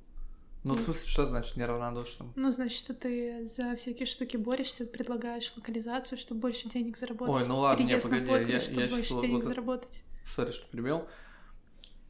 Ну, 0.63 0.75
в 0.75 0.81
смысле, 0.81 1.07
что 1.09 1.25
значит 1.25 1.57
неравнодушным? 1.57 2.33
Ну, 2.35 2.51
значит, 2.51 2.77
что 2.77 2.93
ты 2.93 3.47
за 3.47 3.75
всякие 3.75 4.05
штуки 4.05 4.37
борешься, 4.37 4.85
предлагаешь 4.85 5.51
локализацию, 5.57 6.19
чтобы 6.19 6.39
больше 6.41 6.69
денег 6.69 6.97
заработать. 6.97 7.35
Ой, 7.35 7.47
ну 7.47 7.57
ладно, 7.57 7.83
не, 7.83 7.97
погоди, 7.97 8.27
я, 8.27 8.37
я, 8.37 8.59
я 8.59 8.89
больше 8.89 9.19
денег 9.19 9.33
вот 9.37 9.43
заработать. 9.45 10.03
Сори, 10.23 10.51
что 10.51 10.69
перебил. 10.69 11.07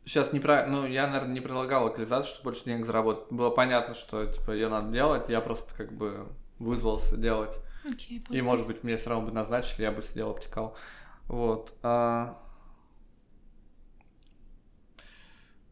Сейчас 0.05 0.33
неправильно, 0.33 0.81
ну, 0.81 0.87
я, 0.87 1.07
наверное, 1.07 1.33
не 1.33 1.39
предлагал 1.39 1.85
локализацию, 1.85 2.29
чтобы 2.29 2.51
больше 2.51 2.65
денег 2.65 2.85
заработать. 2.85 3.31
Было 3.31 3.49
понятно, 3.49 3.93
что, 3.93 4.25
типа, 4.25 4.51
ее 4.51 4.67
надо 4.67 4.91
делать, 4.91 5.29
я 5.29 5.39
просто, 5.39 5.73
как 5.75 5.93
бы, 5.93 6.27
вызвался 6.59 7.15
делать. 7.15 7.57
Okay, 7.85 8.25
И, 8.29 8.41
может 8.41 8.67
быть, 8.67 8.83
мне 8.83 8.97
все 8.97 9.11
равно 9.11 9.27
бы 9.27 9.33
назначили, 9.33 9.83
я 9.83 9.91
бы 9.91 10.01
сидел, 10.01 10.31
обтекал. 10.31 10.75
Вот. 11.27 11.73
А... 11.83 12.37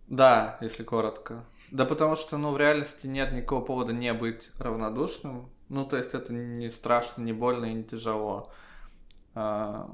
Да, 0.08 0.58
если 0.62 0.84
коротко. 0.84 1.46
Да 1.72 1.86
потому 1.86 2.16
что, 2.16 2.38
ну, 2.38 2.52
в 2.52 2.58
реальности 2.58 3.08
нет 3.08 3.32
никакого 3.32 3.64
повода 3.64 3.94
не 3.94 4.14
быть 4.14 4.50
равнодушным. 4.60 5.50
Ну, 5.70 5.86
то 5.86 5.98
есть 5.98 6.14
это 6.14 6.34
не 6.34 6.70
страшно, 6.70 7.22
не 7.22 7.32
больно 7.32 7.66
и 7.66 7.74
не 7.74 7.84
тяжело. 7.84 8.52
А 9.34 9.90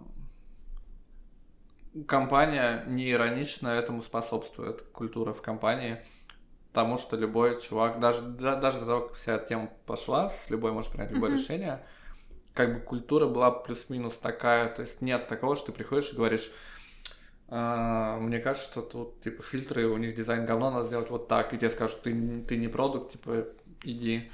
компания 2.06 2.84
не 2.88 3.12
иронично 3.12 3.70
этому 3.70 4.02
способствует, 4.02 4.84
культура 4.92 5.34
в 5.34 5.42
компании, 5.42 6.00
потому 6.72 6.98
что 6.98 7.16
любой 7.18 7.60
чувак, 7.62 8.00
даже, 8.00 8.22
даже 8.22 8.80
до 8.80 8.86
того, 8.86 9.02
как 9.08 9.16
вся 9.16 9.38
тема 9.40 9.72
пошла, 9.86 10.30
с 10.30 10.50
любой 10.50 10.72
может 10.72 10.92
принять 10.92 11.12
любое 11.12 11.32
mm-hmm. 11.32 11.38
решение, 11.38 11.84
как 12.54 12.74
бы 12.74 12.80
культура 12.82 13.28
была 13.28 13.52
плюс-минус 13.52 14.16
такая, 14.18 14.70
то 14.70 14.82
есть 14.82 15.02
нет 15.02 15.28
такого, 15.28 15.56
что 15.56 15.68
ты 15.68 15.72
приходишь 15.74 16.12
и 16.12 16.16
говоришь, 16.16 16.52
а, 17.50 18.18
мне 18.18 18.40
кажется, 18.40 18.70
что 18.70 18.82
тут, 18.82 19.22
типа, 19.22 19.42
фильтры, 19.44 19.88
у 19.88 19.98
них 19.98 20.16
дизайн 20.16 20.46
говно, 20.46 20.72
надо 20.72 20.88
сделать 20.88 21.10
вот 21.10 21.28
так, 21.28 21.54
и 21.54 21.58
тебе 21.58 21.70
скажут, 21.70 22.02
ты, 22.02 22.42
ты 22.42 22.58
не 22.58 22.68
продукт, 22.68 23.14
типа, 23.14 23.46
иди. 23.84 24.32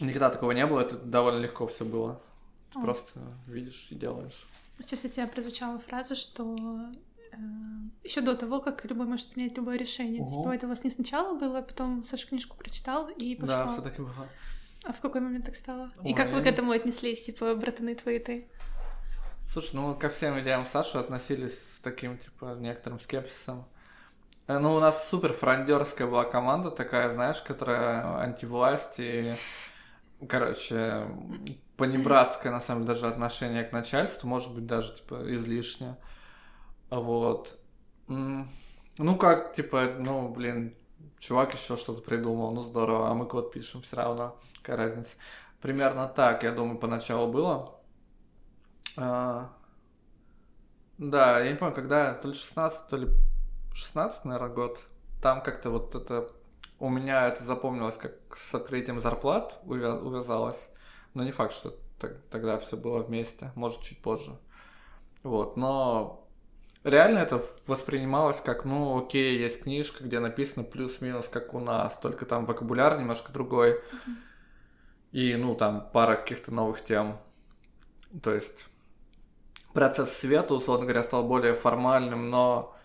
Никогда 0.00 0.30
такого 0.30 0.52
не 0.52 0.66
было, 0.66 0.80
это 0.80 0.96
довольно 0.96 1.38
легко 1.38 1.66
все 1.66 1.84
было. 1.84 2.20
Ты 2.72 2.80
oh. 2.80 2.82
просто 2.82 3.20
видишь 3.46 3.86
и 3.90 3.94
делаешь. 3.94 4.46
Сейчас 4.80 5.04
у 5.04 5.08
тебя 5.08 5.26
прозвучала 5.26 5.78
фраза, 5.78 6.14
что 6.14 6.56
э, 7.32 7.36
еще 8.04 8.20
до 8.20 8.36
того, 8.36 8.60
как 8.60 8.84
любой 8.84 9.06
может 9.06 9.30
принять 9.30 9.56
любое 9.56 9.78
решение. 9.78 10.22
Угу. 10.22 10.30
Типа 10.30 10.54
это 10.54 10.66
у 10.66 10.68
вас 10.68 10.84
не 10.84 10.90
сначала 10.90 11.38
было, 11.38 11.58
а 11.58 11.62
потом 11.62 12.04
Саша 12.04 12.28
книжку 12.28 12.56
прочитал 12.56 13.08
и 13.08 13.34
пошел. 13.36 13.56
Да, 13.56 13.72
все 13.72 13.82
таки 13.82 14.02
было. 14.02 14.28
А 14.84 14.92
в 14.92 15.00
какой 15.00 15.20
момент 15.20 15.46
так 15.46 15.56
стало? 15.56 15.92
Ой, 15.98 16.10
и 16.10 16.14
как 16.14 16.30
вы 16.30 16.42
к 16.42 16.46
этому 16.46 16.70
отнеслись, 16.70 17.22
типа, 17.24 17.54
братаны 17.56 17.94
твои 17.94 18.18
ты? 18.18 18.48
Слушай, 19.48 19.76
ну 19.76 19.94
ко 19.94 20.08
всем 20.08 20.38
идеям 20.40 20.66
Саши 20.66 20.98
относились 20.98 21.58
с 21.58 21.80
таким, 21.80 22.18
типа, 22.18 22.56
некоторым 22.58 23.00
скепсисом. 23.00 23.66
Э, 24.46 24.58
ну, 24.58 24.74
у 24.74 24.80
нас 24.80 25.08
супер 25.08 25.32
франдерская 25.32 26.06
была 26.06 26.24
команда 26.24 26.70
такая, 26.70 27.10
знаешь, 27.10 27.42
которая 27.42 28.18
антивласть 28.18 28.98
и, 28.98 29.34
короче, 30.28 31.08
понебратское, 31.76 32.52
на 32.52 32.60
самом 32.60 32.82
деле, 32.82 32.94
даже 32.94 33.06
отношение 33.06 33.64
к 33.64 33.72
начальству, 33.72 34.28
может 34.28 34.54
быть, 34.54 34.66
даже, 34.66 34.94
типа, 34.94 35.22
излишне. 35.34 35.96
Вот. 36.90 37.58
Ну, 38.08 39.16
как, 39.18 39.54
типа, 39.54 39.96
ну, 39.98 40.28
блин, 40.28 40.74
чувак 41.18 41.54
еще 41.54 41.76
что-то 41.76 42.02
придумал, 42.02 42.52
ну, 42.52 42.62
здорово, 42.62 43.10
а 43.10 43.14
мы 43.14 43.26
код 43.26 43.52
пишем, 43.52 43.82
все 43.82 43.96
равно, 43.96 44.36
какая 44.62 44.76
разница. 44.76 45.16
Примерно 45.60 46.08
так, 46.08 46.42
я 46.42 46.52
думаю, 46.52 46.78
поначалу 46.78 47.30
было. 47.32 47.74
А, 48.96 49.52
да, 50.98 51.40
я 51.40 51.50
не 51.50 51.58
помню, 51.58 51.74
когда, 51.74 52.14
то 52.14 52.28
ли 52.28 52.34
16, 52.34 52.88
то 52.88 52.96
ли 52.96 53.08
16, 53.74 54.24
наверное, 54.24 54.54
год. 54.54 54.82
Там 55.20 55.42
как-то 55.42 55.70
вот 55.70 55.94
это... 55.94 56.30
У 56.78 56.88
меня 56.88 57.28
это 57.28 57.42
запомнилось, 57.44 57.96
как 57.96 58.12
с 58.36 58.54
открытием 58.54 59.00
зарплат 59.00 59.58
увязалось. 59.64 60.70
Но 61.14 61.24
не 61.24 61.32
факт, 61.32 61.52
что 61.52 61.74
тогда 62.30 62.58
все 62.58 62.76
было 62.76 63.02
вместе, 63.02 63.52
может, 63.54 63.80
чуть 63.80 64.02
позже. 64.02 64.38
Вот, 65.22 65.56
но 65.56 66.28
реально 66.84 67.18
это 67.20 67.44
воспринималось 67.66 68.40
как, 68.40 68.64
ну, 68.64 68.98
окей, 69.02 69.38
есть 69.38 69.62
книжка, 69.62 70.04
где 70.04 70.20
написано 70.20 70.62
плюс-минус, 70.62 71.28
как 71.28 71.54
у 71.54 71.58
нас, 71.58 71.96
только 71.96 72.26
там 72.26 72.44
вокабуляр 72.46 72.98
немножко 72.98 73.32
другой. 73.32 73.80
И, 75.12 75.34
ну, 75.34 75.54
там 75.54 75.88
пара 75.92 76.16
каких-то 76.16 76.52
новых 76.52 76.84
тем. 76.84 77.18
То 78.22 78.34
есть 78.34 78.66
процесс 79.72 80.12
света, 80.12 80.54
условно 80.54 80.84
говоря, 80.84 81.02
стал 81.02 81.24
более 81.24 81.54
формальным, 81.54 82.30
но 82.30 82.75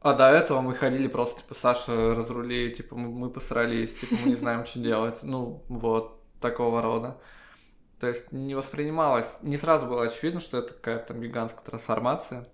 а 0.00 0.14
до 0.14 0.28
этого 0.28 0.60
мы 0.60 0.74
ходили 0.74 1.08
просто, 1.08 1.40
типа, 1.42 1.54
Саша 1.54 2.14
разрули, 2.14 2.72
типа, 2.72 2.94
мы, 2.94 3.30
посрались, 3.30 3.94
типа, 3.94 4.14
мы 4.22 4.30
не 4.30 4.36
знаем, 4.36 4.64
что 4.64 4.78
делать. 4.78 5.20
Ну, 5.22 5.64
вот, 5.68 6.18
такого 6.40 6.82
рода. 6.82 7.18
То 7.98 8.06
есть 8.06 8.30
не 8.30 8.54
воспринималось, 8.54 9.26
не 9.42 9.56
сразу 9.56 9.86
было 9.86 10.04
очевидно, 10.04 10.40
что 10.40 10.58
это 10.58 10.72
какая-то 10.72 11.08
там 11.08 11.20
гигантская 11.20 11.64
трансформация. 11.64 12.48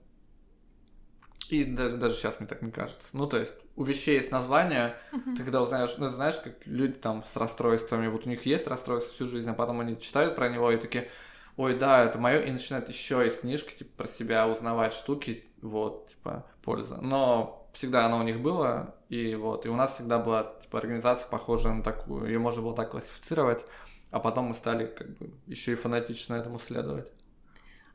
И 1.50 1.64
даже, 1.64 1.98
даже 1.98 2.14
сейчас 2.14 2.40
мне 2.40 2.48
так 2.48 2.62
не 2.62 2.70
кажется. 2.70 3.06
Ну, 3.12 3.26
то 3.26 3.36
есть, 3.36 3.52
у 3.76 3.84
вещей 3.84 4.14
есть 4.16 4.30
название, 4.30 4.94
uh-huh. 5.12 5.36
ты 5.36 5.42
когда 5.42 5.60
узнаешь, 5.60 5.94
ну, 5.98 6.08
знаешь, 6.08 6.36
как 6.36 6.54
люди 6.66 6.94
там 6.94 7.22
с 7.30 7.36
расстройствами, 7.36 8.06
вот 8.06 8.24
у 8.24 8.30
них 8.30 8.46
есть 8.46 8.66
расстройство 8.66 9.14
всю 9.14 9.26
жизнь, 9.26 9.50
а 9.50 9.52
потом 9.52 9.80
они 9.80 10.00
читают 10.00 10.36
про 10.36 10.48
него 10.48 10.70
и 10.70 10.78
такие, 10.78 11.10
ой, 11.58 11.76
да, 11.76 12.02
это 12.02 12.18
мое, 12.18 12.40
и 12.40 12.50
начинают 12.50 12.88
еще 12.88 13.26
из 13.26 13.36
книжки, 13.36 13.74
типа, 13.74 13.90
про 13.98 14.08
себя 14.08 14.48
узнавать 14.48 14.94
штуки, 14.94 15.44
вот, 15.64 16.08
типа, 16.08 16.44
польза. 16.62 16.98
Но 17.00 17.68
всегда 17.72 18.06
оно 18.06 18.18
у 18.18 18.22
них 18.22 18.40
было, 18.40 18.94
и 19.08 19.34
вот, 19.34 19.66
и 19.66 19.68
у 19.68 19.76
нас 19.76 19.94
всегда 19.94 20.18
была, 20.18 20.54
типа, 20.62 20.78
организация 20.78 21.28
похожая 21.28 21.74
на 21.74 21.82
такую, 21.82 22.26
ее 22.26 22.38
можно 22.38 22.62
было 22.62 22.74
так 22.74 22.90
классифицировать, 22.90 23.64
а 24.10 24.20
потом 24.20 24.46
мы 24.46 24.54
стали, 24.54 24.86
как 24.86 25.16
бы, 25.18 25.30
еще 25.46 25.72
и 25.72 25.76
фанатично 25.76 26.34
этому 26.34 26.58
следовать. 26.58 27.10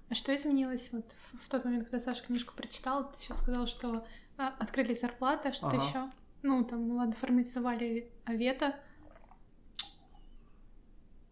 А 0.10 0.16
что 0.16 0.36
изменилось 0.36 0.90
вот 0.92 1.06
в 1.46 1.50
тот 1.50 1.66
момент, 1.66 1.88
когда 1.88 2.04
Саша 2.04 2.26
книжку 2.26 2.56
прочитал? 2.56 3.12
Ты 3.12 3.20
сейчас 3.20 3.40
сказал, 3.40 3.68
что 3.68 4.04
а, 4.38 4.48
открыли 4.58 4.96
зарплаты, 4.96 5.50
а 5.50 5.54
что-то 5.54 5.78
ага. 5.78 5.86
еще? 5.86 6.12
Ну, 6.42 6.64
там, 6.64 6.92
ладно, 6.98 7.14
форматизовали 7.14 8.12
Авета. 8.26 8.76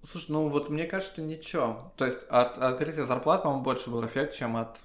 Слушай, 0.03 0.31
ну 0.31 0.49
вот 0.49 0.69
мне 0.69 0.85
кажется, 0.85 1.13
что 1.13 1.21
ничего. 1.23 1.91
То 1.97 2.05
есть 2.05 2.23
от 2.29 2.59
открытия 2.59 3.07
зарплат, 3.07 3.43
по-моему, 3.43 3.63
больше 3.63 3.89
был 3.89 4.05
эффект, 4.05 4.35
чем 4.35 4.55
от 4.55 4.79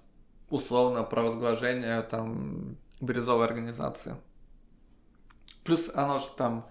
условно 0.53 1.03
провозглашения 1.03 2.03
там 2.03 2.77
бирюзовой 3.01 3.47
организации. 3.47 4.17
Плюс 5.65 5.91
оно 5.95 6.19
же 6.19 6.27
там 6.37 6.69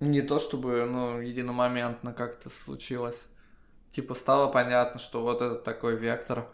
не 0.00 0.22
то 0.22 0.40
чтобы, 0.40 0.86
ну, 0.86 1.20
единомоментно 1.20 2.14
как-то 2.14 2.48
случилось. 2.64 3.26
Типа 3.92 4.14
стало 4.14 4.50
понятно, 4.50 4.98
что 4.98 5.22
вот 5.22 5.42
этот 5.42 5.64
такой 5.64 5.96
вектор. 5.96 6.48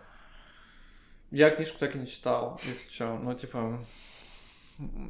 Я 1.30 1.50
книжку 1.50 1.78
так 1.78 1.94
и 1.94 1.98
не 1.98 2.08
читал, 2.08 2.60
если 2.64 2.88
что. 2.90 3.16
Ну, 3.16 3.34
типа... 3.34 3.84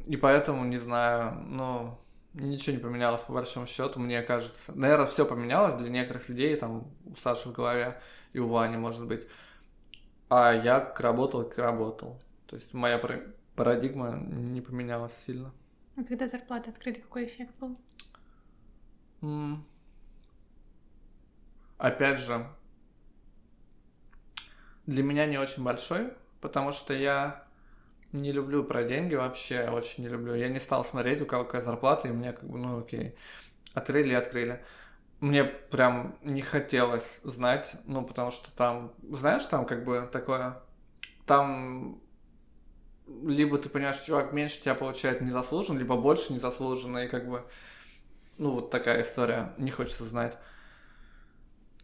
И 0.05 0.17
поэтому, 0.17 0.65
не 0.65 0.77
знаю, 0.77 1.33
ну, 1.47 1.97
ничего 2.33 2.75
не 2.75 2.81
поменялось 2.81 3.21
по 3.21 3.33
большому 3.33 3.65
счету, 3.65 3.99
мне 3.99 4.21
кажется. 4.21 4.71
Наверное, 4.75 5.07
все 5.07 5.25
поменялось 5.25 5.73
для 5.75 5.89
некоторых 5.89 6.29
людей, 6.29 6.55
там, 6.57 6.91
у 7.05 7.15
Саши 7.15 7.49
в 7.49 7.53
голове 7.53 7.99
и 8.33 8.39
у 8.39 8.47
Вани, 8.49 8.77
может 8.77 9.07
быть. 9.07 9.27
А 10.29 10.53
я 10.53 10.79
как 10.79 10.99
работал, 10.99 11.43
как 11.43 11.57
работал. 11.57 12.19
То 12.47 12.55
есть 12.55 12.73
моя 12.73 13.01
парадигма 13.55 14.17
не 14.17 14.61
поменялась 14.61 15.15
сильно. 15.17 15.51
А 15.95 16.03
когда 16.03 16.27
зарплаты 16.27 16.69
открыли, 16.69 16.99
какой 16.99 17.25
эффект 17.25 17.53
был? 17.59 17.77
Mm. 19.21 19.57
Опять 21.77 22.19
же, 22.19 22.47
для 24.85 25.03
меня 25.03 25.25
не 25.25 25.37
очень 25.37 25.63
большой, 25.63 26.13
потому 26.41 26.71
что 26.71 26.93
я 26.93 27.45
не 28.11 28.31
люблю 28.31 28.63
про 28.63 28.83
деньги 28.83 29.15
вообще, 29.15 29.69
очень 29.69 30.03
не 30.03 30.09
люблю. 30.09 30.35
Я 30.35 30.49
не 30.49 30.59
стал 30.59 30.85
смотреть, 30.85 31.21
у 31.21 31.25
кого 31.25 31.43
какая 31.43 31.63
зарплата, 31.63 32.07
и 32.07 32.11
мне 32.11 32.33
как 32.33 32.49
бы, 32.49 32.57
ну 32.57 32.79
окей, 32.79 33.15
открыли 33.73 34.09
и 34.09 34.15
открыли. 34.15 34.63
Мне 35.19 35.43
прям 35.43 36.17
не 36.21 36.41
хотелось 36.41 37.21
знать, 37.23 37.75
ну 37.85 38.03
потому 38.03 38.31
что 38.31 38.51
там, 38.51 38.93
знаешь, 39.11 39.45
там 39.45 39.65
как 39.65 39.85
бы 39.85 40.09
такое, 40.11 40.61
там 41.25 42.01
либо 43.07 43.57
ты 43.57 43.69
понимаешь, 43.69 43.97
что 43.97 44.07
чувак 44.07 44.33
меньше 44.33 44.61
тебя 44.61 44.75
получает 44.75 45.21
незаслуженно, 45.21 45.79
либо 45.79 45.95
больше 45.95 46.33
незаслуженно, 46.33 46.99
и 46.99 47.07
как 47.07 47.29
бы, 47.29 47.43
ну 48.37 48.51
вот 48.51 48.71
такая 48.71 49.01
история, 49.01 49.53
не 49.57 49.71
хочется 49.71 50.05
знать. 50.05 50.37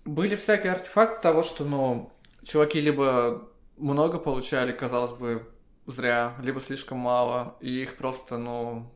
Были 0.04 0.36
всякие 0.36 0.72
артефакты 0.72 1.22
того, 1.22 1.44
что, 1.44 1.64
ну, 1.64 2.12
чуваки 2.44 2.82
либо 2.82 3.48
много 3.78 4.18
получали, 4.18 4.72
казалось 4.72 5.18
бы, 5.18 5.48
зря, 5.86 6.36
либо 6.42 6.60
слишком 6.60 6.98
мало, 6.98 7.56
и 7.62 7.84
их 7.84 7.98
просто, 7.98 8.38
ну, 8.38 8.92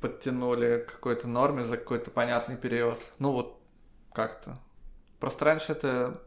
подтянули 0.00 0.84
к 0.86 0.92
какой-то 0.92 1.28
норме 1.28 1.64
за 1.64 1.76
какой-то 1.76 2.10
понятный 2.10 2.56
период. 2.56 3.12
Ну 3.18 3.32
вот 3.32 3.60
как-то. 4.12 4.58
Просто 5.20 5.44
раньше 5.44 5.72
это... 5.72 6.22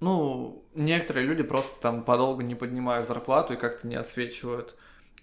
Ну, 0.00 0.66
некоторые 0.74 1.26
люди 1.26 1.42
просто 1.42 1.80
там 1.80 2.04
подолгу 2.04 2.42
не 2.42 2.54
поднимают 2.54 3.08
зарплату 3.08 3.54
и 3.54 3.56
как-то 3.56 3.86
не 3.86 3.94
отсвечивают. 3.94 4.76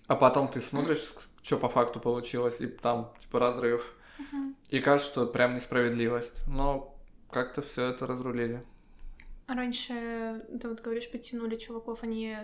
А 0.08 0.16
потом 0.16 0.48
ты 0.48 0.60
смотришь, 0.62 1.14
что 1.44 1.58
по 1.58 1.70
факту 1.70 2.00
получилось, 2.00 2.60
и 2.62 2.68
там 2.68 3.14
типа 3.22 3.40
разрыв. 3.40 3.96
И 4.70 4.80
кажется, 4.80 5.12
что 5.12 5.28
прям 5.28 5.56
несправедливость. 5.56 6.42
Но 6.48 6.98
как-то 7.30 7.62
все 7.62 7.88
это 7.88 8.08
разрулили. 8.08 8.64
А 9.48 9.54
раньше, 9.54 10.46
ты 10.62 10.68
вот 10.68 10.82
говоришь, 10.82 11.12
подтянули 11.12 11.58
чуваков, 11.58 12.04
они 12.04 12.38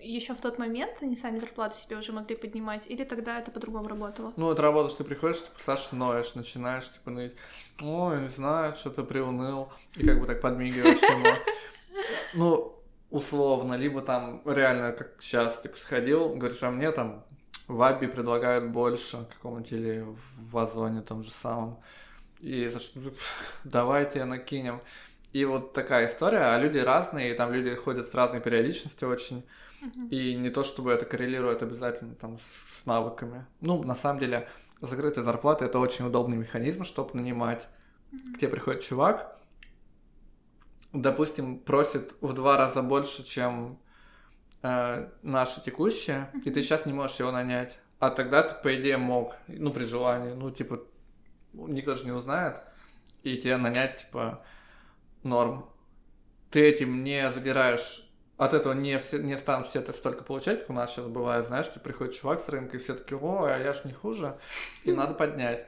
еще 0.00 0.34
в 0.34 0.40
тот 0.40 0.58
момент 0.58 0.98
они 1.00 1.16
сами 1.16 1.38
зарплату 1.38 1.76
себе 1.76 1.96
уже 1.96 2.12
могли 2.12 2.36
поднимать, 2.36 2.86
или 2.86 3.04
тогда 3.04 3.38
это 3.38 3.50
по-другому 3.50 3.88
работало? 3.88 4.32
Ну, 4.36 4.50
это 4.50 4.88
что 4.88 4.98
ты 4.98 5.04
приходишь, 5.04 5.42
типа, 5.42 5.58
Саша, 5.64 5.96
ноешь, 5.96 6.34
начинаешь, 6.34 6.90
типа, 6.90 7.10
ныть, 7.10 7.34
ой, 7.80 8.22
не 8.22 8.28
знаю, 8.28 8.74
что-то 8.74 9.04
приуныл, 9.04 9.72
и 9.96 10.06
как 10.06 10.20
бы 10.20 10.26
так 10.26 10.40
подмигиваешь 10.40 11.02
ему. 11.02 11.36
Ну, 12.34 12.82
условно, 13.10 13.74
либо 13.74 14.02
там 14.02 14.42
реально, 14.44 14.92
как 14.92 15.20
сейчас, 15.20 15.60
типа, 15.60 15.76
сходил, 15.76 16.34
говоришь, 16.34 16.62
а 16.62 16.70
мне 16.70 16.90
там 16.90 17.24
в 17.68 17.82
Абби 17.82 18.06
предлагают 18.06 18.70
больше 18.70 19.28
какому-нибудь 19.34 19.72
или 19.72 20.06
в 20.36 20.58
Озоне 20.58 21.02
том 21.02 21.22
же 21.22 21.30
самом. 21.30 21.80
И 22.40 22.66
за 22.68 22.78
что 22.78 23.00
давайте 23.64 24.24
накинем. 24.24 24.80
И 25.32 25.44
вот 25.44 25.72
такая 25.72 26.06
история, 26.06 26.54
а 26.54 26.58
люди 26.58 26.78
разные, 26.78 27.32
и 27.32 27.36
там 27.36 27.52
люди 27.52 27.74
ходят 27.74 28.08
с 28.08 28.14
разной 28.14 28.40
периодичностью 28.40 29.08
очень. 29.08 29.46
Uh-huh. 29.80 30.08
И 30.10 30.34
не 30.34 30.50
то, 30.50 30.64
чтобы 30.64 30.92
это 30.92 31.06
коррелирует 31.06 31.62
обязательно 31.62 32.14
там 32.14 32.38
с, 32.38 32.84
навыками. 32.84 33.46
Ну, 33.60 33.82
на 33.82 33.94
самом 33.94 34.18
деле, 34.18 34.48
закрытая 34.80 35.24
зарплата 35.24 35.64
это 35.64 35.78
очень 35.78 36.06
удобный 36.06 36.36
механизм, 36.36 36.84
чтобы 36.84 37.14
нанимать. 37.14 37.68
Uh-huh. 38.12 38.34
К 38.34 38.38
тебе 38.38 38.48
приходит 38.48 38.82
чувак, 38.82 39.38
допустим, 40.92 41.60
просит 41.60 42.14
в 42.20 42.32
два 42.32 42.56
раза 42.56 42.82
больше, 42.82 43.24
чем 43.24 43.78
э, 44.62 45.08
наши 45.22 45.62
текущие, 45.62 46.30
uh-huh. 46.32 46.42
и 46.44 46.50
ты 46.50 46.62
сейчас 46.62 46.86
не 46.86 46.92
можешь 46.92 47.20
его 47.20 47.30
нанять. 47.30 47.78
А 48.00 48.10
тогда 48.10 48.42
ты, 48.42 48.60
по 48.62 48.74
идее, 48.74 48.96
мог, 48.96 49.36
ну, 49.46 49.70
при 49.70 49.84
желании, 49.84 50.32
ну, 50.32 50.50
типа, 50.50 50.82
никто 51.52 51.94
же 51.94 52.04
не 52.04 52.12
узнает, 52.12 52.60
и 53.22 53.36
тебя 53.36 53.58
нанять, 53.58 53.98
типа, 53.98 54.42
норм. 55.22 55.66
Ты 56.50 56.68
этим 56.68 57.04
не 57.04 57.30
задираешь 57.30 58.10
от 58.40 58.54
этого 58.54 58.72
не, 58.72 58.98
все, 58.98 59.18
не 59.18 59.36
станут 59.36 59.68
все 59.68 59.80
это 59.80 59.92
столько 59.92 60.24
получать, 60.24 60.60
как 60.60 60.70
у 60.70 60.72
нас 60.72 60.90
сейчас 60.90 61.04
бывает, 61.06 61.46
знаешь, 61.46 61.66
ты 61.66 61.78
приходит 61.78 62.14
чувак 62.14 62.40
с 62.40 62.48
рынка, 62.48 62.78
и 62.78 62.80
все 62.80 62.94
таки 62.94 63.14
о, 63.14 63.44
а 63.44 63.58
я 63.58 63.74
ж 63.74 63.84
не 63.84 63.92
хуже, 63.92 64.38
и 64.82 64.92
надо 64.92 65.12
поднять. 65.12 65.66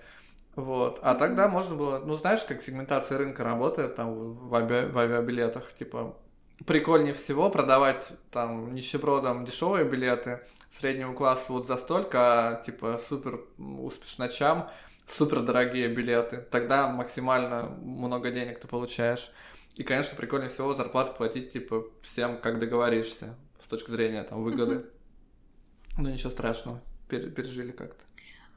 Вот. 0.57 0.99
А 1.03 1.15
тогда 1.15 1.49
можно 1.49 1.77
было, 1.77 1.99
ну, 1.99 2.15
знаешь, 2.15 2.43
как 2.45 2.63
сегментация 2.63 3.19
рынка 3.19 3.45
работает 3.45 3.95
там 3.97 4.33
в, 4.33 4.55
ави... 4.55 4.87
в 4.87 4.99
авиабилетах, 4.99 5.71
типа, 5.75 6.17
прикольнее 6.67 7.13
всего 7.13 7.51
продавать 7.51 8.11
там 8.31 8.73
нищебродам 8.75 9.45
дешевые 9.45 9.85
билеты 9.85 10.41
среднего 10.79 11.13
класса 11.13 11.53
вот 11.53 11.67
за 11.67 11.77
столько, 11.77 12.19
а, 12.21 12.63
типа, 12.63 13.01
супер 13.07 13.41
успешночам 13.59 14.71
супер 15.07 15.43
дорогие 15.43 15.89
билеты, 15.89 16.39
тогда 16.51 16.89
максимально 16.89 17.69
много 17.69 18.31
денег 18.31 18.61
ты 18.61 18.69
получаешь. 18.69 19.31
И, 19.75 19.85
конечно, 19.85 20.17
прикольнее 20.17 20.51
всего 20.51 20.75
зарплату 20.75 21.15
платить, 21.17 21.53
типа, 21.53 21.87
всем, 22.03 22.39
как 22.41 22.59
договоришься, 22.59 23.37
с 23.59 23.67
точки 23.67 23.91
зрения, 23.91 24.23
там, 24.23 24.43
выгоды. 24.43 24.75
Mm-hmm. 24.75 24.91
Ну, 25.99 26.11
ничего 26.11 26.31
страшного, 26.31 26.83
пережили 27.09 27.73
как-то. 27.73 28.05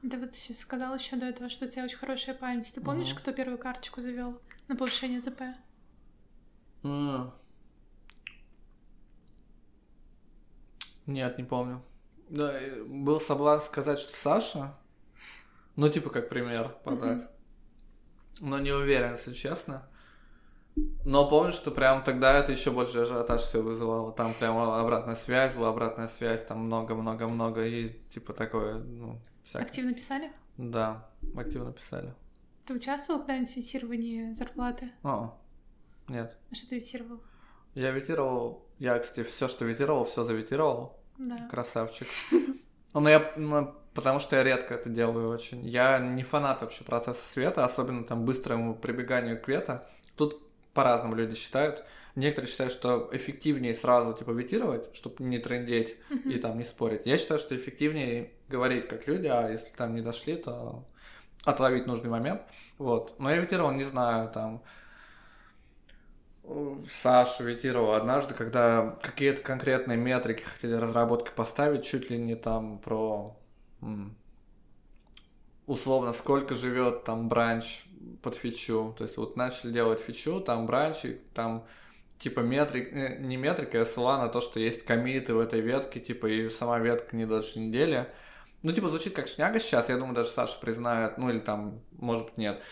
Да 0.02 0.18
вот 0.18 0.36
сейчас 0.36 0.60
сказал 0.60 0.94
еще 0.96 1.16
до 1.16 1.26
этого, 1.26 1.50
что 1.50 1.66
у 1.66 1.70
тебя 1.70 1.86
очень 1.86 1.98
хорошая 1.98 2.36
память. 2.36 2.72
Ты 2.74 2.82
помнишь, 2.82 3.12
mm-hmm. 3.12 3.18
кто 3.18 3.32
первую 3.32 3.58
карточку 3.58 4.02
завел 4.02 4.40
на 4.68 4.76
повышение 4.76 5.22
ЗП? 5.22 5.42
Mm. 6.84 7.32
Нет, 11.08 11.38
не 11.38 11.44
помню. 11.44 11.82
Да, 12.30 12.60
был 12.88 13.20
соблазн 13.20 13.66
сказать, 13.66 14.00
что 14.00 14.16
Саша, 14.16 14.78
ну, 15.76 15.90
типа, 15.90 16.10
как 16.10 16.30
пример 16.30 16.76
подать. 16.84 17.28
Но 18.40 18.60
не 18.60 18.72
уверен, 18.72 19.14
если 19.14 19.34
честно. 19.34 19.88
Но 21.06 21.30
помню, 21.30 21.54
что 21.54 21.72
прям 21.72 22.04
тогда 22.04 22.34
это 22.34 22.52
еще 22.52 22.72
больше 22.72 23.00
ажиотаж 23.00 23.42
все 23.42 23.62
вызывало. 23.62 24.12
Там 24.12 24.34
прям 24.34 24.58
обратная 24.58 25.16
связь 25.16 25.54
была, 25.54 25.70
обратная 25.70 26.08
связь, 26.10 26.46
там 26.46 26.60
много-много-много, 26.66 27.66
и 27.66 27.98
типа 28.10 28.34
такое, 28.34 28.80
ну, 28.80 29.20
всякое. 29.44 29.66
Активно 29.66 29.94
писали? 29.94 30.32
Да, 30.58 31.10
активно 31.38 31.72
писали. 31.72 32.14
Ты 32.66 32.74
участвовал 32.74 33.20
когда-нибудь 33.20 33.54
в 33.54 33.58
витировании 33.58 34.34
зарплаты? 34.34 34.92
О, 35.04 35.38
нет. 36.08 36.38
А 36.52 36.56
что 36.56 36.70
ты 36.70 36.76
витировал? 36.78 37.22
Я 37.74 37.92
витировал, 37.92 38.66
я, 38.80 38.98
кстати, 39.00 39.26
все, 39.28 39.48
что 39.48 39.66
витировал, 39.66 40.04
все 40.06 40.24
завитировал. 40.24 41.00
Да. 41.18 41.48
Красавчик. 41.50 42.08
Ну, 42.98 43.10
я, 43.10 43.34
ну, 43.36 43.76
потому 43.96 44.20
что 44.20 44.36
я 44.36 44.44
редко 44.44 44.76
это 44.76 44.90
делаю 44.90 45.30
очень. 45.30 45.66
Я 45.66 45.98
не 46.00 46.24
фанат 46.24 46.62
вообще 46.62 46.84
процесса 46.84 47.22
света, 47.32 47.66
особенно 47.66 48.04
там 48.04 48.26
быстрому 48.26 48.76
прибеганию 48.76 49.42
к 49.42 49.48
вета. 49.48 49.88
Тут 50.18 50.40
по-разному 50.74 51.16
люди 51.16 51.34
считают. 51.34 51.84
Некоторые 52.16 52.50
считают, 52.52 52.72
что 52.72 53.10
эффективнее 53.12 53.74
сразу 53.74 54.14
типа 54.14 54.32
витировать, 54.32 54.94
чтобы 54.96 55.24
не 55.24 55.40
трендеть 55.40 55.96
mm-hmm. 56.10 56.34
и 56.34 56.40
там 56.40 56.58
не 56.58 56.64
спорить. 56.64 57.02
Я 57.06 57.18
считаю, 57.18 57.40
что 57.40 57.56
эффективнее 57.56 58.32
говорить 58.48 58.88
как 58.88 59.08
люди, 59.08 59.28
а 59.28 59.50
если 59.50 59.70
там 59.76 59.96
не 59.96 60.02
дошли, 60.02 60.36
то 60.36 60.86
отловить 61.44 61.88
нужный 61.88 62.10
момент. 62.10 62.42
Вот. 62.78 63.16
Но 63.20 63.30
я 63.30 63.38
витировал, 63.38 63.72
не 63.72 63.84
знаю, 63.86 64.30
там 64.30 64.62
Саша 67.02 67.44
витировал 67.44 67.94
однажды, 67.94 68.34
когда 68.34 68.98
какие-то 69.02 69.42
конкретные 69.42 69.98
метрики 69.98 70.44
хотели 70.44 70.74
разработки 70.74 71.32
поставить, 71.36 71.86
чуть 71.86 72.10
ли 72.10 72.18
не 72.18 72.36
там 72.36 72.78
про 72.80 73.36
условно, 75.68 76.14
сколько 76.14 76.56
живет 76.56 77.04
там 77.04 77.28
бранч 77.30 77.86
под 78.22 78.36
фичу. 78.36 78.94
То 78.98 79.04
есть 79.04 79.18
вот 79.18 79.36
начали 79.36 79.72
делать 79.72 80.00
фичу, 80.00 80.40
там 80.40 80.66
бранчи, 80.66 81.22
там 81.34 81.66
типа 82.20 82.42
метрик, 82.42 82.94
э, 82.94 83.18
не 83.20 83.38
метрика, 83.38 83.82
а 83.82 83.86
ссыла 83.86 84.18
на 84.18 84.30
то, 84.30 84.42
что 84.42 84.60
есть 84.60 84.86
комиты 84.86 85.34
в 85.34 85.40
этой 85.40 85.62
ветке, 85.62 86.00
типа 86.00 86.28
и 86.28 86.50
сама 86.50 86.80
ветка 86.80 87.16
не 87.16 87.26
дольше 87.26 87.60
недели. 87.60 88.08
Ну, 88.62 88.72
типа, 88.72 88.90
звучит 88.90 89.14
как 89.14 89.28
шняга 89.28 89.60
сейчас, 89.60 89.90
я 89.90 89.98
думаю, 89.98 90.16
даже 90.16 90.30
Саша 90.30 90.60
признает, 90.60 91.20
ну 91.20 91.30
или 91.30 91.38
там, 91.38 91.82
может 91.92 92.26
быть, 92.26 92.38
нет. 92.38 92.64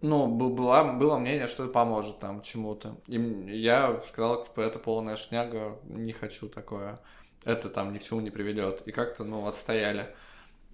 Ну, 0.00 0.26
было, 0.26 0.82
было 0.94 1.16
мнение, 1.16 1.46
что 1.46 1.62
это 1.62 1.72
поможет 1.72 2.18
там 2.18 2.42
чему-то. 2.42 2.96
И 3.06 3.18
я 3.20 4.02
сказал, 4.08 4.44
типа, 4.44 4.62
это 4.62 4.80
полная 4.80 5.14
шняга, 5.14 5.78
не 5.84 6.10
хочу 6.12 6.48
такое. 6.48 6.98
Это 7.44 7.68
там 7.68 7.92
ни 7.92 7.98
к 7.98 8.02
чему 8.02 8.20
не 8.20 8.30
приведет. 8.30 8.82
И 8.86 8.92
как-то, 8.92 9.24
ну, 9.24 9.46
отстояли. 9.46 10.14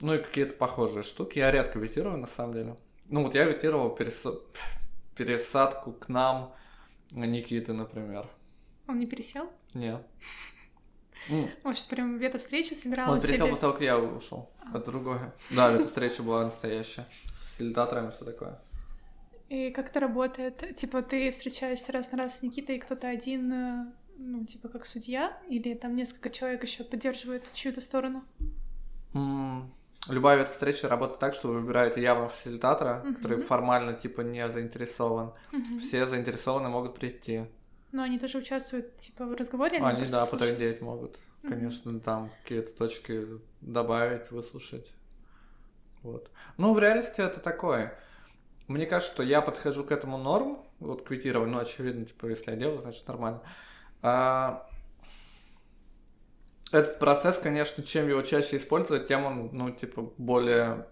Ну 0.00 0.14
и 0.14 0.18
какие-то 0.18 0.54
похожие 0.54 1.02
штуки. 1.02 1.38
Я 1.38 1.50
редко 1.50 1.78
витирую, 1.78 2.18
на 2.18 2.26
самом 2.26 2.54
деле. 2.54 2.76
Ну 3.08 3.24
вот 3.24 3.34
я 3.34 3.44
витировал 3.44 3.90
перес... 3.90 4.24
пересадку 5.16 5.92
к 5.92 6.08
нам 6.08 6.54
Никиты, 7.10 7.72
например. 7.72 8.28
Он 8.86 8.98
не 8.98 9.06
пересел? 9.06 9.50
Нет. 9.74 10.02
Может, 11.62 11.86
прям 11.88 12.18
вето 12.18 12.38
встреча 12.38 12.74
собиралась? 12.74 13.22
Он 13.22 13.26
пересел 13.26 13.48
после 13.48 13.60
того, 13.60 13.72
как 13.72 13.82
я 13.82 13.98
ушел. 13.98 14.50
А. 14.60 14.76
Это 14.76 14.90
другое. 14.90 15.34
Да, 15.50 15.70
вето 15.70 15.88
встреча 15.88 16.22
была 16.22 16.44
настоящая. 16.44 17.06
С 17.34 17.50
фасилитаторами 17.50 18.10
все 18.10 18.24
такое. 18.24 18.60
И 19.48 19.70
как 19.70 19.88
это 19.88 20.00
работает? 20.00 20.76
Типа, 20.76 21.02
ты 21.02 21.30
встречаешься 21.30 21.90
раз 21.92 22.12
на 22.12 22.18
раз 22.18 22.38
с 22.38 22.42
Никитой, 22.42 22.76
и 22.76 22.78
кто-то 22.78 23.08
один, 23.08 23.52
э, 23.52 23.92
ну, 24.18 24.44
типа, 24.44 24.68
как 24.68 24.84
судья, 24.84 25.38
или 25.48 25.74
там 25.74 25.94
несколько 25.94 26.28
человек 26.30 26.62
еще 26.62 26.84
поддерживают 26.84 27.50
чью-то 27.52 27.80
сторону? 27.80 28.24
Любая 30.08 30.44
встреча 30.44 30.88
работает 30.88 31.20
так, 31.20 31.34
что 31.34 31.48
вы 31.48 31.60
выбираете 31.60 32.02
явно 32.02 32.28
фасилитатора, 32.28 33.02
uh-huh. 33.04 33.14
который 33.14 33.42
формально 33.42 33.94
типа 33.94 34.22
не 34.22 34.48
заинтересован. 34.48 35.32
Uh-huh. 35.52 35.78
Все 35.80 36.06
заинтересованные 36.06 36.70
могут 36.70 36.94
прийти. 36.94 37.44
Но 37.92 38.02
они 38.02 38.18
тоже 38.18 38.38
участвуют 38.38 38.96
типа 38.98 39.26
в 39.26 39.34
разговоре? 39.34 39.78
Они, 39.78 40.06
да, 40.06 40.24
потрендеть 40.24 40.80
могут. 40.80 41.16
Uh-huh. 41.42 41.50
Конечно, 41.50 42.00
там 42.00 42.30
какие-то 42.42 42.76
точки 42.76 43.26
добавить, 43.60 44.30
выслушать. 44.30 44.92
Вот. 46.02 46.30
Ну, 46.56 46.74
в 46.74 46.78
реальности 46.78 47.20
это 47.20 47.40
такое. 47.40 47.98
Мне 48.66 48.86
кажется, 48.86 49.14
что 49.14 49.22
я 49.22 49.42
подхожу 49.42 49.84
к 49.84 49.92
этому 49.92 50.16
норм, 50.16 50.58
вот 50.78 51.02
квитированию, 51.02 51.56
ну, 51.56 51.60
очевидно, 51.60 52.04
типа, 52.04 52.26
если 52.26 52.50
я 52.50 52.56
делаю, 52.56 52.80
значит, 52.80 53.06
нормально. 53.08 53.42
А, 53.44 53.48
этот 56.70 56.98
процесс, 56.98 57.38
конечно, 57.38 57.82
чем 57.82 58.08
его 58.08 58.22
чаще 58.22 58.58
использовать, 58.58 59.08
тем 59.08 59.24
он, 59.24 59.50
ну, 59.52 59.70
типа, 59.70 60.12
более 60.18 60.86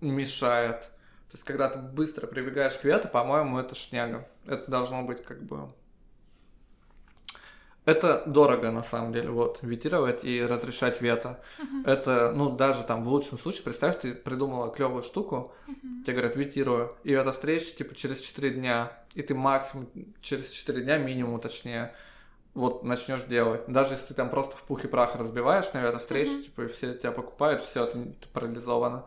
мешает. 0.00 0.90
То 1.30 1.36
есть, 1.36 1.44
когда 1.44 1.68
ты 1.68 1.78
быстро 1.78 2.26
прибегаешь 2.26 2.78
к 2.78 2.84
вету, 2.84 3.08
по-моему, 3.08 3.58
это 3.58 3.74
шняга. 3.74 4.28
Это 4.46 4.70
должно 4.70 5.02
быть 5.02 5.22
как 5.22 5.42
бы... 5.42 5.72
Это 7.84 8.22
дорого, 8.24 8.70
на 8.70 8.82
самом 8.82 9.12
деле, 9.12 9.28
вот, 9.30 9.58
ветировать 9.60 10.24
и 10.24 10.42
разрешать 10.42 11.02
вето. 11.02 11.42
Uh-huh. 11.58 11.86
Это, 11.86 12.32
ну, 12.32 12.48
даже 12.56 12.82
там 12.82 13.04
в 13.04 13.08
лучшем 13.08 13.38
случае, 13.38 13.64
представь, 13.64 14.00
ты 14.00 14.14
придумала 14.14 14.70
клевую 14.72 15.02
штуку, 15.02 15.52
uh-huh. 15.68 15.83
Тебе 16.04 16.14
говорят, 16.14 16.36
ветирую, 16.36 16.94
и 17.02 17.12
эта 17.12 17.32
встреча, 17.32 17.74
типа, 17.76 17.94
через 17.94 18.20
4 18.20 18.50
дня, 18.50 18.92
и 19.14 19.22
ты 19.22 19.34
максимум 19.34 19.88
через 20.20 20.50
4 20.50 20.82
дня, 20.82 20.98
минимум, 20.98 21.40
точнее, 21.40 21.94
вот 22.54 22.84
начнешь 22.84 23.24
делать. 23.24 23.62
Даже 23.66 23.94
если 23.94 24.06
ты 24.06 24.14
там 24.14 24.30
просто 24.30 24.56
в 24.56 24.62
пух 24.62 24.84
и 24.84 24.88
прах 24.88 25.16
разбиваешь, 25.16 25.72
наверное, 25.72 26.00
встречи, 26.00 26.30
mm-hmm. 26.30 26.42
типа, 26.42 26.60
и 26.62 26.68
все 26.68 26.94
тебя 26.94 27.12
покупают, 27.12 27.62
все, 27.62 27.86
ты, 27.86 28.04
ты 28.04 28.28
парализовано. 28.32 29.06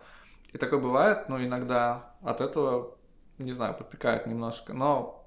И 0.51 0.57
такое 0.57 0.79
бывает, 0.79 1.29
но 1.29 1.43
иногда 1.43 2.15
от 2.21 2.41
этого, 2.41 2.97
не 3.37 3.53
знаю, 3.53 3.73
подпекает 3.73 4.27
немножко. 4.27 4.73
Но 4.73 5.25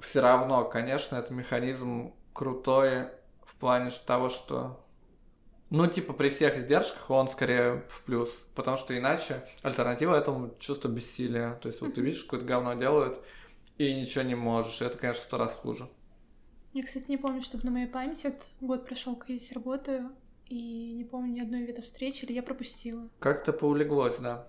все 0.00 0.20
равно, 0.20 0.64
конечно, 0.64 1.16
это 1.16 1.32
механизм 1.32 2.14
крутой 2.32 3.08
в 3.44 3.54
плане 3.56 3.90
того, 4.06 4.28
что 4.28 4.82
ну, 5.70 5.86
типа, 5.88 6.12
при 6.12 6.28
всех 6.28 6.56
издержках 6.56 7.10
он 7.10 7.28
скорее 7.28 7.84
в 7.88 8.02
плюс, 8.02 8.30
потому 8.54 8.76
что 8.76 8.96
иначе 8.96 9.42
альтернатива 9.62 10.14
этому 10.14 10.54
чувство 10.58 10.88
бессилия. 10.88 11.54
То 11.54 11.68
есть, 11.68 11.80
вот 11.80 11.94
ты 11.94 12.00
видишь, 12.00 12.24
какое-то 12.24 12.46
говно 12.46 12.74
делают, 12.74 13.20
и 13.78 13.92
ничего 13.94 14.24
не 14.24 14.34
можешь. 14.34 14.80
Это, 14.80 14.96
конечно, 14.98 15.22
сто 15.22 15.38
раз 15.38 15.52
хуже. 15.52 15.88
Я, 16.72 16.84
кстати, 16.84 17.06
не 17.08 17.16
помню, 17.16 17.42
чтобы 17.42 17.64
на 17.64 17.70
моей 17.70 17.86
памяти 17.86 18.26
вот 18.26 18.46
год 18.60 18.86
прошел, 18.86 19.16
как 19.16 19.28
я 19.30 19.38
здесь 19.38 19.52
работаю, 19.52 20.12
и 20.46 20.92
не 20.92 21.04
помню 21.04 21.32
ни 21.32 21.40
одной 21.40 21.62
вида 21.62 21.82
встречи, 21.82 22.24
или 22.24 22.32
я 22.32 22.42
пропустила. 22.42 23.08
Как-то 23.18 23.52
поулеглось, 23.52 24.18
да. 24.18 24.48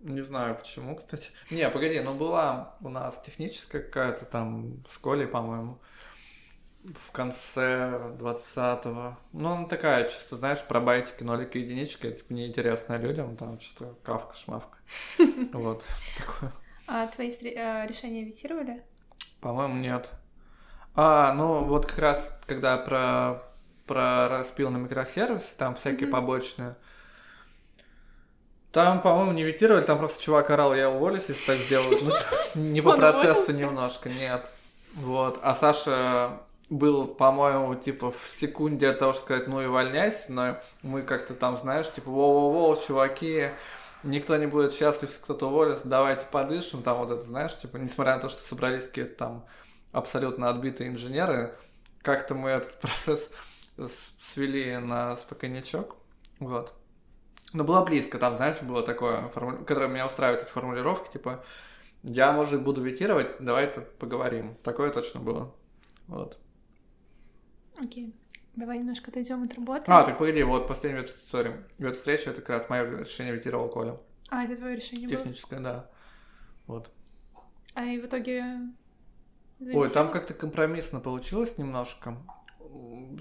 Не 0.00 0.20
знаю 0.20 0.56
почему, 0.56 0.94
кстати. 0.94 1.30
Не, 1.50 1.68
погоди, 1.70 1.98
ну 2.00 2.14
была 2.14 2.76
у 2.80 2.88
нас 2.88 3.20
техническая 3.24 3.82
какая-то 3.82 4.26
там 4.26 4.84
в 4.88 4.94
школе, 4.94 5.26
по-моему, 5.26 5.80
в 6.84 7.12
конце 7.12 8.14
20-го. 8.18 9.16
Ну, 9.32 9.48
она 9.50 9.66
такая, 9.66 10.08
чисто, 10.08 10.36
знаешь, 10.36 10.64
про 10.66 10.80
байтики, 10.80 11.22
нолики, 11.22 11.58
единички, 11.58 12.10
типа 12.10 12.32
неинтересная 12.32 12.98
людям, 12.98 13.36
там 13.36 13.60
что-то 13.60 13.94
кавка-шмавка. 14.02 14.78
Вот, 15.52 15.84
такое. 16.16 16.52
А 16.86 17.06
твои 17.08 17.30
э, 17.30 17.86
решения 17.86 18.24
витировали? 18.24 18.82
По-моему, 19.40 19.74
нет. 19.74 20.10
А, 20.94 21.32
ну 21.34 21.64
вот 21.64 21.86
как 21.86 21.98
раз, 21.98 22.32
когда 22.46 22.76
про, 22.78 23.42
про 23.86 24.28
распил 24.28 24.70
на 24.70 24.78
микросервисы, 24.78 25.54
там 25.56 25.74
всякие 25.74 26.08
побочные, 26.08 26.76
там, 28.72 29.00
по-моему, 29.00 29.32
не 29.32 29.44
витировали, 29.44 29.84
там 29.84 29.98
просто 29.98 30.22
чувак 30.22 30.50
орал, 30.50 30.74
я 30.74 30.90
уволюсь, 30.90 31.24
если 31.28 31.44
так 31.44 31.58
сделаю. 31.58 31.98
Ну, 32.02 32.12
не 32.60 32.80
по 32.80 32.96
процессу 32.96 33.52
немножко, 33.52 34.08
нет. 34.08 34.50
Вот. 34.94 35.38
А 35.42 35.54
Саша 35.54 36.40
был, 36.70 37.06
по-моему, 37.06 37.74
типа 37.74 38.10
в 38.10 38.28
секунде 38.28 38.88
от 38.88 38.98
того, 38.98 39.12
чтобы 39.12 39.24
сказать, 39.24 39.48
ну 39.48 39.60
и 39.60 39.66
увольняйся, 39.66 40.32
но 40.32 40.58
мы 40.82 41.02
как-то 41.02 41.34
там, 41.34 41.56
знаешь, 41.58 41.90
типа, 41.92 42.10
воу-воу-воу, 42.10 42.86
чуваки, 42.86 43.50
никто 44.02 44.36
не 44.36 44.46
будет 44.46 44.72
счастлив, 44.72 45.08
если 45.08 45.22
кто-то 45.22 45.46
уволится, 45.46 45.88
давайте 45.88 46.26
подышим, 46.30 46.82
там 46.82 46.98
вот 46.98 47.10
это, 47.10 47.22
знаешь, 47.22 47.56
типа, 47.56 47.78
несмотря 47.78 48.16
на 48.16 48.22
то, 48.22 48.28
что 48.28 48.46
собрались 48.46 48.86
какие-то 48.86 49.16
там 49.16 49.46
абсолютно 49.92 50.50
отбитые 50.50 50.90
инженеры. 50.90 51.56
Как-то 52.02 52.34
мы 52.34 52.50
этот 52.50 52.74
процесс 52.80 53.30
свели 54.22 54.76
на 54.78 55.16
спокойнячок. 55.16 55.96
Вот. 56.40 56.74
Но 57.54 57.64
было 57.64 57.82
близко, 57.82 58.18
там, 58.18 58.36
знаешь, 58.36 58.60
было 58.62 58.82
такое, 58.82 59.28
которое 59.28 59.88
меня 59.88 60.06
устраивает 60.06 60.42
эти 60.42 60.50
формулировки, 60.50 61.12
типа, 61.12 61.42
я, 62.02 62.32
может, 62.32 62.62
буду 62.62 62.82
витировать, 62.82 63.36
давай 63.40 63.68
поговорим. 63.68 64.54
Такое 64.62 64.90
точно 64.90 65.20
было. 65.20 65.54
Вот. 66.06 66.38
Окей. 67.80 68.14
Давай 68.56 68.78
немножко 68.78 69.10
отойдем 69.10 69.44
от 69.44 69.54
работы. 69.54 69.84
А, 69.86 70.04
так 70.04 70.18
погоди, 70.18 70.42
вот 70.42 70.66
последняя 70.66 71.06
sorry, 71.30 71.64
вет 71.78 71.96
встреча, 71.96 72.30
это 72.30 72.40
как 72.40 72.50
раз 72.50 72.68
мое 72.68 72.98
решение 72.98 73.34
витировал 73.34 73.68
Коля. 73.68 74.00
А, 74.30 74.44
это 74.44 74.56
твое 74.56 74.76
решение 74.76 75.08
Техническое, 75.08 75.60
было? 75.60 75.64
да. 75.64 75.90
Вот. 76.66 76.90
А 77.74 77.84
и 77.84 78.00
в 78.00 78.06
итоге 78.06 78.72
Ой, 79.60 79.90
там 79.90 80.10
как-то 80.10 80.34
компромиссно 80.34 81.00
получилось 81.00 81.58
немножко. 81.58 82.16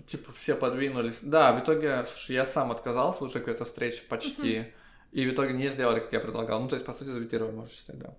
Типа 0.07 0.31
все 0.33 0.55
подвинулись. 0.55 1.19
Да, 1.21 1.53
в 1.53 1.63
итоге, 1.63 2.05
слушай, 2.05 2.35
я 2.35 2.45
сам 2.45 2.71
отказался 2.71 3.23
уже 3.23 3.39
какой-то 3.39 3.65
встречи 3.65 4.07
почти. 4.07 4.73
И 5.11 5.25
в 5.25 5.33
итоге 5.33 5.53
не 5.53 5.69
сделали, 5.69 5.99
как 5.99 6.13
я 6.13 6.19
предлагал. 6.19 6.61
Ну, 6.61 6.67
то 6.67 6.75
есть, 6.75 6.85
по 6.85 6.93
сути, 6.93 7.09
завитировали, 7.09 7.55
можно 7.55 7.71
считать, 7.71 7.97
да. 7.97 8.17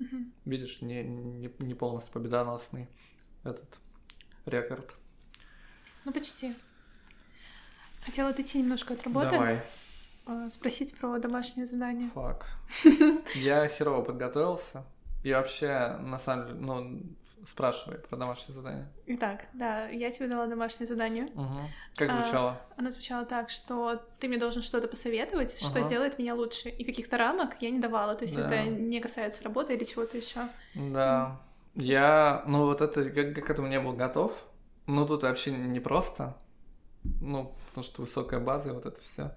Угу. 0.00 0.16
Видишь, 0.46 0.80
не, 0.80 1.02
не, 1.04 1.52
не 1.58 1.74
полностью 1.74 2.12
победоносный 2.12 2.88
этот 3.44 3.78
рекорд. 4.46 4.96
Ну, 6.04 6.12
почти. 6.12 6.54
Хотела 8.04 8.30
отойти 8.30 8.58
немножко 8.58 8.94
от 8.94 9.02
работы. 9.04 9.30
Давай. 9.30 9.60
А, 10.26 10.50
спросить 10.50 10.96
про 10.98 11.18
домашнее 11.18 11.66
задание. 11.66 12.10
Фак. 12.14 12.46
Я 13.34 13.68
херово 13.68 14.02
подготовился. 14.02 14.84
И 15.22 15.32
вообще, 15.32 15.98
на 16.00 16.18
самом 16.18 16.46
деле, 16.46 16.58
ну, 16.60 17.00
спрашивай 17.46 17.98
про 17.98 18.16
домашнее 18.16 18.56
задание. 18.56 18.88
Итак, 19.06 19.46
да, 19.52 19.88
я 19.88 20.10
тебе 20.10 20.28
дала 20.28 20.46
домашнее 20.46 20.86
задание. 20.86 21.24
Угу. 21.34 21.58
Как 21.96 22.10
звучало? 22.10 22.50
А, 22.50 22.80
оно 22.80 22.90
звучало 22.90 23.24
так, 23.24 23.50
что 23.50 24.00
ты 24.18 24.28
мне 24.28 24.38
должен 24.38 24.62
что-то 24.62 24.88
посоветовать, 24.88 25.58
что 25.58 25.78
ага. 25.78 25.82
сделает 25.82 26.18
меня 26.18 26.34
лучше. 26.34 26.68
И 26.68 26.84
каких-то 26.84 27.18
рамок 27.18 27.60
я 27.60 27.70
не 27.70 27.78
давала. 27.78 28.14
То 28.14 28.24
есть 28.24 28.36
да. 28.36 28.46
это 28.46 28.68
не 28.68 29.00
касается 29.00 29.42
работы 29.44 29.74
или 29.74 29.84
чего-то 29.84 30.16
еще. 30.16 30.48
Да. 30.74 31.40
Я, 31.74 32.42
ну 32.46 32.66
вот 32.66 32.80
это, 32.80 33.10
как, 33.10 33.34
как 33.34 33.46
к 33.46 33.50
этому 33.50 33.68
не 33.68 33.80
был 33.80 33.92
готов. 33.92 34.32
Ну 34.86 35.06
тут 35.06 35.22
вообще 35.22 35.52
не 35.52 35.80
просто. 35.80 36.36
Ну, 37.20 37.54
потому 37.68 37.84
что 37.84 38.02
высокая 38.02 38.40
база 38.40 38.70
и 38.70 38.72
вот 38.72 38.86
это 38.86 39.00
все. 39.00 39.34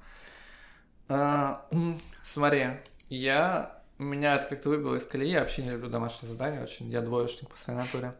А, 1.08 1.68
смотри, 2.24 2.68
я 3.10 3.84
меня 3.98 4.36
это 4.36 4.48
как-то 4.48 4.70
выбило 4.70 4.96
из 4.96 5.06
колеи, 5.06 5.32
я 5.32 5.40
вообще 5.40 5.64
не 5.64 5.72
люблю 5.72 5.90
домашние 5.90 6.32
задания, 6.32 6.62
очень, 6.62 6.90
я 6.90 7.02
двоечник 7.02 7.50
по 7.50 7.58
своей 7.58 7.80
натуре. 7.80 8.16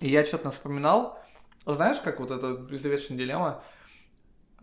И 0.00 0.08
я 0.08 0.24
что-то 0.24 0.50
вспоминал, 0.50 1.18
знаешь, 1.66 2.00
как 2.00 2.20
вот 2.20 2.30
эта 2.30 2.52
извечная 2.74 3.18
дилемма, 3.18 3.62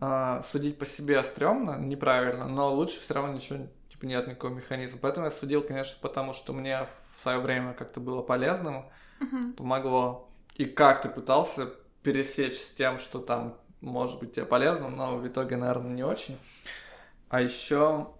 а, 0.00 0.42
судить 0.42 0.78
по 0.78 0.86
себе 0.86 1.22
стрёмно, 1.22 1.78
неправильно, 1.78 2.48
но 2.48 2.74
лучше 2.74 3.00
все 3.00 3.14
равно 3.14 3.34
ничего, 3.34 3.68
типа, 3.90 4.06
нет 4.06 4.26
никакого 4.26 4.52
механизма. 4.52 4.98
Поэтому 5.00 5.26
я 5.26 5.32
судил, 5.32 5.62
конечно, 5.62 5.96
потому 6.00 6.32
что 6.32 6.52
мне 6.52 6.88
в 7.18 7.22
свое 7.22 7.38
время 7.38 7.72
как-то 7.72 8.00
было 8.00 8.22
полезным, 8.22 8.90
uh-huh. 9.20 9.52
помогло. 9.52 10.28
И 10.54 10.64
как 10.64 11.02
ты 11.02 11.08
пытался 11.08 11.70
пересечь 12.02 12.58
с 12.58 12.72
тем, 12.72 12.98
что 12.98 13.20
там 13.20 13.58
может 13.80 14.20
быть 14.20 14.34
тебе 14.34 14.44
полезно, 14.44 14.88
но 14.88 15.16
в 15.16 15.26
итоге, 15.26 15.56
наверное, 15.56 15.92
не 15.92 16.04
очень. 16.04 16.38
А 17.28 17.40
еще 17.40 18.12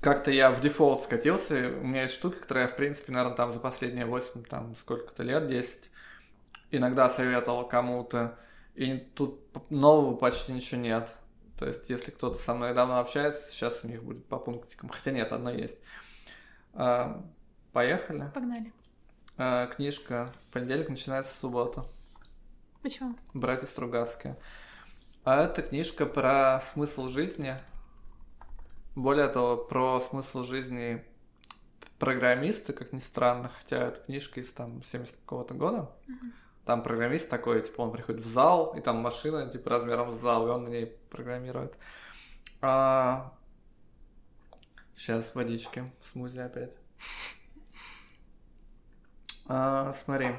как-то 0.00 0.30
я 0.30 0.50
в 0.50 0.60
дефолт 0.60 1.04
скатился. 1.04 1.54
У 1.80 1.86
меня 1.86 2.02
есть 2.02 2.14
штука, 2.14 2.40
которая 2.40 2.64
я, 2.64 2.68
в 2.68 2.76
принципе, 2.76 3.12
наверное, 3.12 3.36
там 3.36 3.52
за 3.52 3.60
последние 3.60 4.04
8, 4.04 4.44
там, 4.44 4.76
сколько-то 4.76 5.22
лет, 5.22 5.46
10, 5.46 5.90
иногда 6.72 7.08
советовал 7.08 7.66
кому-то. 7.66 8.38
И 8.74 8.96
тут 8.96 9.40
нового 9.70 10.16
почти 10.16 10.52
ничего 10.52 10.80
нет. 10.80 11.14
То 11.58 11.66
есть, 11.66 11.88
если 11.88 12.10
кто-то 12.10 12.38
со 12.38 12.54
мной 12.54 12.74
давно 12.74 12.98
общается, 12.98 13.50
сейчас 13.50 13.84
у 13.84 13.88
них 13.88 14.02
будет 14.02 14.26
по 14.26 14.38
пунктикам. 14.38 14.88
Хотя 14.88 15.12
нет, 15.12 15.30
одно 15.32 15.50
есть. 15.50 15.78
А, 16.74 17.24
поехали? 17.72 18.30
Погнали. 18.34 18.72
А, 19.44 19.66
книжка 19.66 20.32
«Понедельник 20.52 20.88
начинается 20.88 21.36
суббота». 21.36 21.84
Почему? 22.80 23.16
Братья 23.34 23.66
Стругацкие. 23.66 24.36
А 25.24 25.42
это 25.42 25.62
книжка 25.62 26.06
про 26.06 26.60
смысл 26.72 27.08
жизни– 27.08 27.56
более 28.94 29.26
того, 29.26 29.56
про 29.56 30.00
смысл 30.00 30.44
жизни 30.44 31.04
программиста, 31.98 32.72
как 32.72 32.92
ни 32.92 33.00
странно, 33.00 33.48
хотя 33.48 33.88
это 33.88 34.00
книжка 34.02 34.38
из 34.38 34.52
там 34.52 34.84
70 34.84 35.16
какого-то 35.16 35.54
года. 35.54 35.90
Uh-huh. 36.06 36.32
Там 36.64 36.84
программист 36.84 37.28
такой, 37.28 37.62
типа, 37.62 37.80
он 37.80 37.90
приходит 37.90 38.24
в 38.24 38.30
зал, 38.30 38.76
и 38.76 38.80
там 38.80 38.98
машина, 38.98 39.50
типа, 39.50 39.70
размером 39.70 40.12
с 40.12 40.20
зал, 40.20 40.46
и 40.46 40.50
он 40.50 40.64
на 40.64 40.68
ней 40.68 40.86
программирует. 41.10 41.74
А... 42.60 43.32
Сейчас 44.94 45.34
водички, 45.34 45.90
смузи 46.12 46.38
опять. 46.38 46.76
А, 49.46 49.92
смотри, 50.04 50.36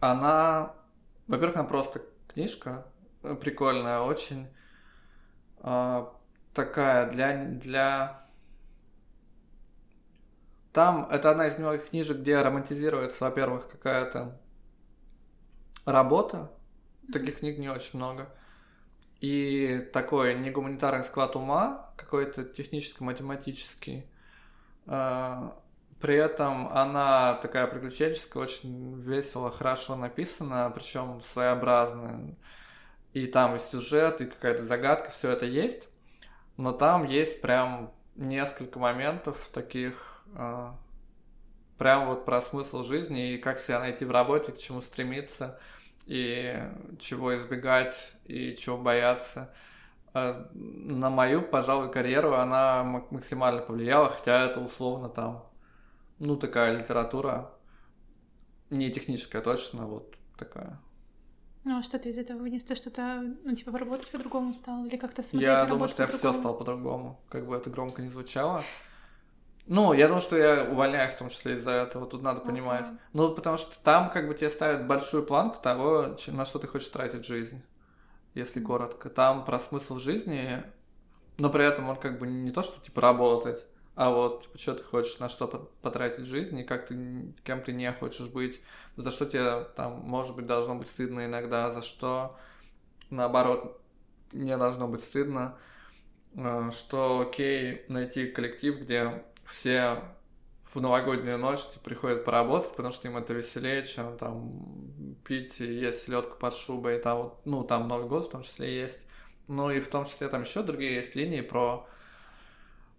она, 0.00 0.74
во-первых, 1.26 1.56
она 1.56 1.68
просто 1.68 2.02
книжка 2.28 2.86
э, 3.22 3.34
прикольная, 3.34 4.00
очень 4.00 4.48
а, 5.60 6.14
такая 6.54 7.10
для, 7.10 7.44
для... 7.44 8.26
Там, 10.72 11.08
это 11.10 11.30
одна 11.30 11.48
из 11.48 11.56
немногих 11.58 11.88
книжек, 11.88 12.18
где 12.18 12.40
романтизируется, 12.40 13.24
во-первых, 13.24 13.68
какая-то 13.68 14.40
работа. 15.84 16.52
Таких 17.12 17.38
книг 17.38 17.58
не 17.58 17.68
очень 17.68 17.98
много. 17.98 18.28
И 19.20 19.88
такой 19.92 20.34
не 20.38 20.50
гуманитарный 20.50 21.04
склад 21.04 21.34
ума, 21.34 21.92
какой-то 21.96 22.44
техническо-математический. 22.44 24.06
А, 24.86 25.58
при 26.00 26.16
этом 26.16 26.68
она 26.68 27.34
такая 27.34 27.66
приключенческая, 27.66 28.42
очень 28.42 29.00
весело, 29.00 29.50
хорошо 29.50 29.96
написана, 29.96 30.70
причем 30.74 31.22
своеобразная. 31.32 32.36
И 33.12 33.26
там 33.26 33.56
и 33.56 33.58
сюжет, 33.58 34.20
и 34.20 34.26
какая-то 34.26 34.64
загадка, 34.64 35.10
все 35.10 35.30
это 35.30 35.46
есть 35.46 35.88
но 36.58 36.72
там 36.72 37.04
есть 37.04 37.40
прям 37.40 37.92
несколько 38.16 38.78
моментов 38.80 39.48
таких, 39.54 40.24
э, 40.34 40.72
прям 41.78 42.08
вот 42.08 42.24
про 42.24 42.42
смысл 42.42 42.82
жизни 42.82 43.34
и 43.34 43.38
как 43.38 43.58
себя 43.58 43.78
найти 43.78 44.04
в 44.04 44.10
работе, 44.10 44.52
к 44.52 44.58
чему 44.58 44.82
стремиться 44.82 45.58
и 46.04 46.60
чего 46.98 47.36
избегать 47.36 47.94
и 48.24 48.56
чего 48.56 48.76
бояться. 48.76 49.54
Э, 50.14 50.46
на 50.52 51.10
мою, 51.10 51.42
пожалуй, 51.42 51.92
карьеру 51.92 52.34
она 52.34 52.82
максимально 52.82 53.62
повлияла, 53.62 54.10
хотя 54.10 54.46
это 54.46 54.60
условно 54.60 55.08
там, 55.08 55.46
ну, 56.18 56.36
такая 56.36 56.78
литература, 56.78 57.52
не 58.70 58.90
техническая 58.90 59.42
точно, 59.42 59.86
вот 59.86 60.16
такая. 60.36 60.80
Ну, 61.64 61.78
а 61.78 61.82
что 61.82 61.98
ты 61.98 62.10
из 62.10 62.18
этого 62.18 62.38
вынес? 62.38 62.62
Ты 62.62 62.74
что-то, 62.74 63.22
ну, 63.44 63.54
типа, 63.54 63.72
поработать 63.72 64.10
по-другому 64.10 64.54
стал? 64.54 64.84
Или 64.86 64.96
как-то 64.96 65.22
смотреть 65.22 65.42
Я 65.42 65.66
думаю, 65.66 65.88
что 65.88 66.02
я 66.02 66.08
все 66.08 66.32
стал 66.32 66.56
по-другому, 66.56 67.20
как 67.28 67.46
бы 67.46 67.56
это 67.56 67.68
громко 67.70 68.00
не 68.00 68.08
звучало. 68.08 68.62
Ну, 69.66 69.92
я 69.92 70.06
думаю, 70.06 70.22
что 70.22 70.38
я 70.38 70.64
увольняюсь 70.64 71.12
в 71.12 71.18
том 71.18 71.28
числе 71.28 71.56
из-за 71.56 71.72
этого, 71.72 72.06
тут 72.06 72.22
надо 72.22 72.40
понимать. 72.40 72.86
Uh-huh. 72.86 72.98
Ну, 73.12 73.34
потому 73.34 73.58
что 73.58 73.78
там 73.84 74.10
как 74.10 74.26
бы 74.26 74.34
тебе 74.34 74.48
ставят 74.48 74.86
большую 74.86 75.26
планку 75.26 75.60
того, 75.60 76.16
на 76.28 76.46
что 76.46 76.58
ты 76.58 76.66
хочешь 76.66 76.88
тратить 76.88 77.26
жизнь, 77.26 77.62
если 78.32 78.60
коротко. 78.60 79.10
Там 79.10 79.44
про 79.44 79.58
смысл 79.58 79.98
жизни, 79.98 80.62
но 81.36 81.50
при 81.50 81.66
этом 81.66 81.90
он 81.90 81.96
как 81.96 82.18
бы 82.18 82.26
не 82.26 82.50
то, 82.50 82.62
что 82.62 82.80
типа 82.80 83.02
работать, 83.02 83.66
а 83.98 84.10
вот 84.10 84.48
что 84.54 84.76
ты 84.76 84.84
хочешь, 84.84 85.18
на 85.18 85.28
что 85.28 85.48
потратить 85.82 86.26
жизнь, 86.26 86.56
и 86.56 86.62
как 86.62 86.86
ты, 86.86 87.34
кем 87.42 87.64
ты 87.64 87.72
не 87.72 87.92
хочешь 87.92 88.28
быть, 88.28 88.60
за 88.96 89.10
что 89.10 89.26
тебе 89.26 89.64
там, 89.74 90.02
может 90.04 90.36
быть, 90.36 90.46
должно 90.46 90.76
быть 90.76 90.86
стыдно 90.86 91.26
иногда, 91.26 91.72
за 91.72 91.82
что, 91.82 92.36
наоборот, 93.10 93.82
не 94.30 94.56
должно 94.56 94.86
быть 94.86 95.00
стыдно, 95.00 95.58
э, 96.36 96.70
что 96.70 97.22
окей 97.28 97.86
найти 97.88 98.28
коллектив, 98.28 98.78
где 98.78 99.24
все 99.44 100.00
в 100.72 100.80
новогоднюю 100.80 101.36
ночь 101.36 101.66
типа, 101.66 101.80
приходят 101.82 102.24
поработать, 102.24 102.70
потому 102.76 102.92
что 102.92 103.08
им 103.08 103.16
это 103.16 103.34
веселее, 103.34 103.84
чем 103.84 104.16
там 104.16 105.16
пить 105.26 105.60
и 105.60 105.64
есть 105.64 106.04
селедку 106.04 106.38
под 106.38 106.54
шубой, 106.54 106.98
и 106.98 107.02
там 107.02 107.34
ну, 107.44 107.64
там 107.64 107.88
Новый 107.88 108.06
год 108.06 108.26
в 108.26 108.30
том 108.30 108.44
числе 108.44 108.78
есть. 108.78 109.00
Ну 109.48 109.72
и 109.72 109.80
в 109.80 109.88
том 109.88 110.04
числе 110.04 110.28
там 110.28 110.42
еще 110.42 110.62
другие 110.62 110.94
есть 110.94 111.16
линии 111.16 111.40
про 111.40 111.88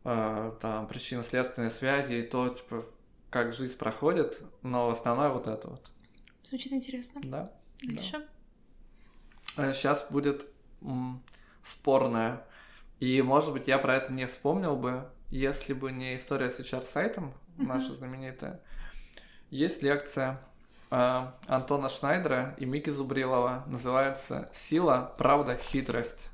э, 0.09 0.51
там 0.59 0.87
причинно-следственные 0.87 1.69
связи 1.69 2.13
и 2.13 2.23
то, 2.23 2.49
типа, 2.49 2.85
как 3.29 3.53
жизнь 3.53 3.77
проходит, 3.77 4.41
но 4.63 4.89
основное 4.89 5.29
вот 5.29 5.47
это 5.47 5.69
вот. 5.69 5.91
Звучит 6.43 6.73
интересно. 6.73 7.21
Да. 7.23 7.51
Дальше. 7.83 8.27
Да. 9.55 9.73
Сейчас 9.73 10.05
будет 10.09 10.45
м, 10.81 11.23
спорное. 11.63 12.43
И, 12.99 13.21
может 13.21 13.53
быть, 13.53 13.67
я 13.67 13.77
про 13.77 13.95
это 13.95 14.11
не 14.11 14.25
вспомнил 14.25 14.75
бы, 14.75 15.07
если 15.29 15.73
бы 15.73 15.91
не 15.91 16.15
история 16.15 16.49
с 16.49 16.59
HR-сайтом, 16.59 17.33
mm-hmm. 17.57 17.67
наша 17.67 17.95
знаменитая. 17.95 18.61
Есть 19.51 19.83
лекция 19.83 20.41
э, 20.89 21.31
Антона 21.47 21.87
Шнайдера 21.87 22.55
и 22.57 22.65
Мики 22.65 22.89
Зубрилова, 22.89 23.63
называется 23.67 24.49
«Сила, 24.53 25.13
правда, 25.17 25.55
хитрость». 25.55 26.29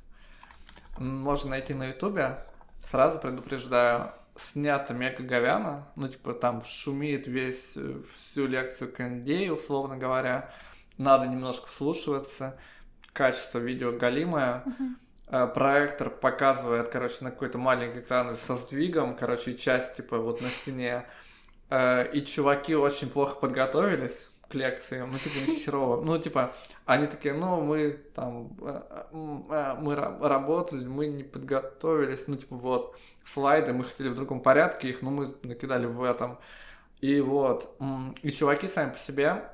Можно 0.97 1.51
найти 1.51 1.73
на 1.73 1.87
ютубе, 1.87 2.37
Сразу 2.89 3.19
предупреждаю, 3.19 4.11
снято 4.35 4.93
мега 4.93 5.23
говяно, 5.23 5.87
ну, 5.95 6.07
типа, 6.07 6.33
там 6.33 6.63
шумит 6.63 7.27
весь, 7.27 7.73
э, 7.75 8.01
всю 8.17 8.47
лекцию 8.47 8.91
Кэндей, 8.91 9.49
условно 9.49 9.97
говоря, 9.97 10.53
надо 10.97 11.25
немножко 11.25 11.67
вслушиваться, 11.67 12.57
качество 13.13 13.59
видео 13.59 13.91
галимое, 13.91 14.63
uh-huh. 15.29 15.53
проектор 15.53 16.09
показывает, 16.09 16.89
короче, 16.89 17.23
на 17.23 17.31
какой-то 17.31 17.57
маленький 17.57 17.99
экран 17.99 18.35
со 18.35 18.55
сдвигом, 18.55 19.15
короче, 19.15 19.55
часть, 19.55 19.95
типа, 19.95 20.17
вот 20.17 20.41
на 20.41 20.49
стене, 20.49 21.05
э, 21.69 22.11
и 22.11 22.23
чуваки 22.23 22.75
очень 22.75 23.09
плохо 23.09 23.35
подготовились, 23.35 24.29
к 24.49 24.53
лекциям, 24.53 25.11
ну, 25.11 25.17
типа, 25.17 25.51
херово. 25.59 26.01
Ну, 26.01 26.17
типа, 26.17 26.53
они 26.85 27.07
такие, 27.07 27.33
ну, 27.33 27.61
мы 27.61 27.91
там, 28.13 28.55
э, 28.61 28.81
э, 29.11 29.75
мы 29.79 29.95
работали, 29.95 30.85
мы 30.85 31.07
не 31.07 31.23
подготовились, 31.23 32.27
ну, 32.27 32.35
типа, 32.35 32.55
вот, 32.55 32.97
слайды, 33.23 33.73
мы 33.73 33.85
хотели 33.85 34.09
в 34.09 34.15
другом 34.15 34.41
порядке 34.41 34.89
их, 34.89 35.01
но 35.01 35.11
мы 35.11 35.35
накидали 35.43 35.85
в 35.85 36.03
этом. 36.03 36.39
И 37.01 37.19
вот, 37.21 37.77
и 38.21 38.31
чуваки 38.31 38.67
сами 38.67 38.91
по 38.91 38.97
себе, 38.97 39.49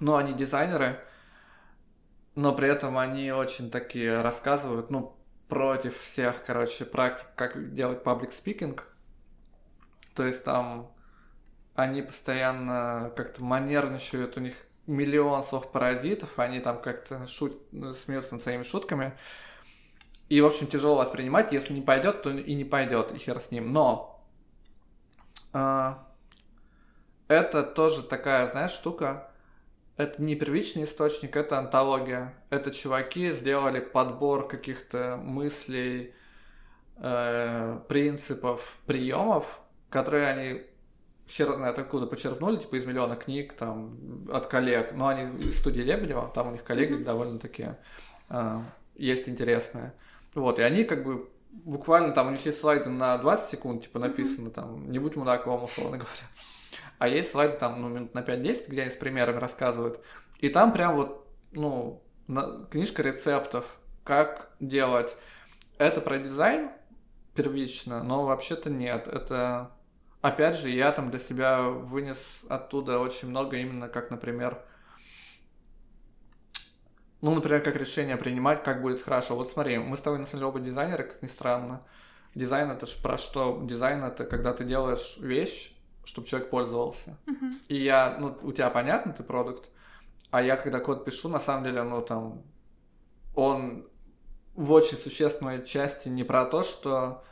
ну, 0.00 0.16
они 0.16 0.32
дизайнеры, 0.32 0.98
но 2.34 2.54
при 2.54 2.68
этом 2.68 2.98
они 2.98 3.32
очень 3.32 3.70
такие 3.70 4.20
рассказывают, 4.22 4.90
ну, 4.90 5.16
против 5.48 5.98
всех, 5.98 6.44
короче, 6.44 6.84
практик, 6.84 7.26
как 7.34 7.74
делать 7.74 8.02
паблик 8.02 8.32
спикинг. 8.32 8.86
То 10.14 10.26
есть 10.26 10.44
там 10.44 10.92
они 11.78 12.02
постоянно 12.02 13.12
как-то 13.16 13.44
манерничают, 13.44 14.36
у 14.36 14.40
них 14.40 14.54
миллион 14.86 15.44
слов-паразитов, 15.44 16.38
они 16.38 16.60
там 16.60 16.80
как-то 16.80 17.26
шут... 17.26 17.62
смеются 18.02 18.34
над 18.34 18.42
своими 18.42 18.62
шутками. 18.62 19.12
И, 20.28 20.40
в 20.40 20.46
общем, 20.46 20.66
тяжело 20.66 20.96
воспринимать. 20.96 21.52
Если 21.52 21.72
не 21.72 21.80
пойдет, 21.80 22.22
то 22.22 22.30
и 22.30 22.54
не 22.54 22.64
пойдет, 22.64 23.12
и 23.12 23.18
хер 23.18 23.40
с 23.40 23.50
ним. 23.50 23.72
Но 23.72 24.24
э, 25.52 25.94
это 27.28 27.62
тоже 27.62 28.02
такая, 28.02 28.50
знаешь, 28.50 28.72
штука. 28.72 29.30
Это 29.96 30.22
не 30.22 30.34
первичный 30.34 30.84
источник, 30.84 31.36
это 31.36 31.58
антология. 31.58 32.34
Это 32.50 32.72
чуваки 32.72 33.32
сделали 33.32 33.80
подбор 33.80 34.48
каких-то 34.48 35.16
мыслей, 35.16 36.14
э, 36.96 37.80
принципов, 37.88 38.76
приемов, 38.86 39.60
которые 39.90 40.28
они 40.28 40.62
хер 41.28 41.52
знает 41.52 41.78
откуда 41.78 42.06
почерпнули, 42.06 42.56
типа 42.56 42.76
из 42.76 42.86
миллиона 42.86 43.16
книг, 43.16 43.54
там, 43.54 44.26
от 44.32 44.46
коллег. 44.46 44.92
Но 44.92 45.08
они 45.08 45.38
из 45.38 45.58
студии 45.58 45.82
Лебедева, 45.82 46.30
там 46.34 46.48
у 46.48 46.52
них 46.52 46.64
коллеги 46.64 46.94
mm-hmm. 46.94 47.04
довольно 47.04 47.38
такие 47.38 47.78
э, 48.30 48.60
есть 48.96 49.28
интересные. 49.28 49.92
Вот, 50.34 50.58
и 50.58 50.62
они 50.62 50.84
как 50.84 51.04
бы 51.04 51.28
буквально 51.50 52.12
там 52.12 52.28
у 52.28 52.30
них 52.30 52.44
есть 52.46 52.60
слайды 52.60 52.90
на 52.90 53.18
20 53.18 53.50
секунд, 53.50 53.82
типа 53.82 53.98
написано 53.98 54.48
mm-hmm. 54.48 54.52
там, 54.52 54.90
не 54.90 54.98
будь 54.98 55.16
мудаком, 55.16 55.64
условно 55.64 55.96
говоря. 55.98 56.28
А 56.98 57.08
есть 57.08 57.30
слайды 57.30 57.56
там, 57.58 57.80
ну, 57.80 57.88
минут 57.88 58.14
на 58.14 58.20
5-10, 58.20 58.64
где 58.68 58.82
они 58.82 58.90
с 58.90 58.96
примерами 58.96 59.38
рассказывают. 59.38 60.00
И 60.40 60.48
там 60.48 60.72
прям 60.72 60.96
вот, 60.96 61.26
ну, 61.52 62.02
на, 62.26 62.66
книжка 62.70 63.02
рецептов, 63.02 63.78
как 64.04 64.50
делать. 64.58 65.16
Это 65.78 66.00
про 66.00 66.18
дизайн 66.18 66.70
первично, 67.34 68.02
но 68.02 68.24
вообще-то 68.24 68.68
нет. 68.68 69.06
Это 69.06 69.70
опять 70.22 70.56
же, 70.56 70.70
я 70.70 70.92
там 70.92 71.10
для 71.10 71.18
себя 71.18 71.62
вынес 71.62 72.18
оттуда 72.48 72.98
очень 72.98 73.28
много 73.28 73.56
именно 73.56 73.88
как, 73.88 74.10
например, 74.10 74.62
ну, 77.20 77.34
например, 77.34 77.62
как 77.62 77.76
решение 77.76 78.16
принимать, 78.16 78.62
как 78.62 78.80
будет 78.80 79.02
хорошо. 79.02 79.34
Вот 79.34 79.50
смотри, 79.50 79.78
мы 79.78 79.96
с 79.96 80.00
тобой 80.00 80.20
на 80.20 80.26
самом 80.26 80.38
деле 80.38 80.46
оба 80.46 80.60
дизайнеры, 80.60 81.04
как 81.04 81.22
ни 81.22 81.26
странно. 81.26 81.82
Дизайн 82.34 82.70
это 82.70 82.86
же 82.86 82.96
про 83.02 83.18
что? 83.18 83.60
Дизайн 83.64 84.04
это 84.04 84.24
когда 84.24 84.52
ты 84.52 84.64
делаешь 84.64 85.18
вещь, 85.20 85.74
чтобы 86.04 86.28
человек 86.28 86.50
пользовался. 86.50 87.18
Uh-huh. 87.26 87.52
И 87.68 87.76
я, 87.76 88.16
ну, 88.20 88.38
у 88.42 88.52
тебя 88.52 88.70
понятно, 88.70 89.12
ты 89.12 89.24
продукт, 89.24 89.70
а 90.30 90.42
я 90.42 90.56
когда 90.56 90.78
код 90.78 91.04
пишу, 91.04 91.28
на 91.28 91.40
самом 91.40 91.64
деле, 91.64 91.82
ну, 91.82 92.00
там, 92.02 92.42
он 93.34 93.88
в 94.54 94.70
очень 94.70 94.96
существенной 94.96 95.64
части 95.64 96.08
не 96.08 96.22
про 96.22 96.44
то, 96.44 96.62
что 96.62 97.24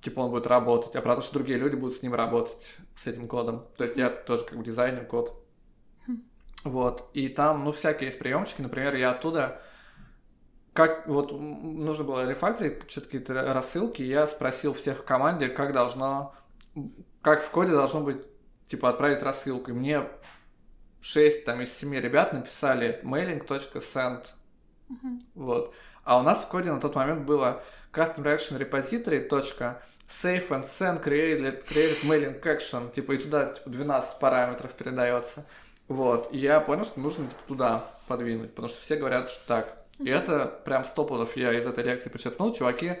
типа 0.00 0.20
он 0.20 0.30
будет 0.30 0.46
работать, 0.46 0.96
а 0.96 1.02
про 1.02 1.16
то, 1.16 1.20
что 1.22 1.34
другие 1.34 1.58
люди 1.58 1.76
будут 1.76 1.98
с 1.98 2.02
ним 2.02 2.14
работать, 2.14 2.56
с 2.96 3.06
этим 3.06 3.28
кодом. 3.28 3.66
То 3.76 3.84
есть 3.84 3.96
я 3.96 4.08
тоже 4.08 4.44
как 4.44 4.56
бы 4.56 4.64
дизайнер 4.64 5.04
код. 5.04 5.44
Хм. 6.06 6.22
Вот. 6.64 7.10
И 7.12 7.28
там, 7.28 7.64
ну, 7.64 7.72
всякие 7.72 8.08
есть 8.08 8.18
приемчики. 8.18 8.62
Например, 8.62 8.94
я 8.94 9.10
оттуда 9.10 9.60
как 10.76 11.08
вот 11.08 11.32
нужно 11.32 12.04
было 12.04 12.28
рефакторить 12.28 12.88
что-то 12.90 13.06
какие-то 13.06 13.54
рассылки, 13.54 14.02
я 14.02 14.26
спросил 14.26 14.74
всех 14.74 14.98
в 14.98 15.04
команде, 15.04 15.48
как 15.48 15.72
должно, 15.72 16.34
как 17.22 17.42
в 17.42 17.50
коде 17.50 17.72
должно 17.72 18.02
быть, 18.02 18.18
типа, 18.66 18.90
отправить 18.90 19.22
рассылку. 19.22 19.70
И 19.70 19.74
мне 19.74 20.02
6 21.00 21.46
там 21.46 21.62
из 21.62 21.72
7 21.72 21.94
ребят 21.94 22.34
написали 22.34 23.00
mailing.send. 23.02 24.26
Uh-huh. 24.90 25.20
Вот. 25.34 25.74
А 26.04 26.20
у 26.20 26.22
нас 26.22 26.42
в 26.42 26.48
коде 26.48 26.70
на 26.70 26.78
тот 26.78 26.94
момент 26.94 27.24
было 27.24 27.64
custom 27.96 28.22
reaction 28.22 28.58
repository 28.58 29.26
save 30.08 30.50
and 30.50 30.64
send 30.64 31.02
created, 31.02 31.66
created 31.66 32.04
mailing 32.04 32.40
action, 32.42 32.92
типа, 32.92 33.12
и 33.12 33.18
туда 33.18 33.46
типа, 33.46 33.70
12 33.70 34.18
параметров 34.18 34.72
передается. 34.74 35.44
Вот, 35.88 36.32
и 36.32 36.38
я 36.38 36.60
понял, 36.60 36.84
что 36.84 37.00
нужно 37.00 37.26
типа, 37.26 37.42
туда 37.46 37.90
подвинуть, 38.08 38.50
потому 38.50 38.68
что 38.68 38.80
все 38.80 38.96
говорят, 38.96 39.30
что 39.30 39.46
так. 39.46 39.76
И 39.98 40.10
это 40.10 40.46
прям 40.64 40.84
стопудов 40.84 41.36
я 41.36 41.52
из 41.52 41.66
этой 41.66 41.84
лекции 41.84 42.10
подчеркнул. 42.10 42.52
Чуваки 42.54 42.96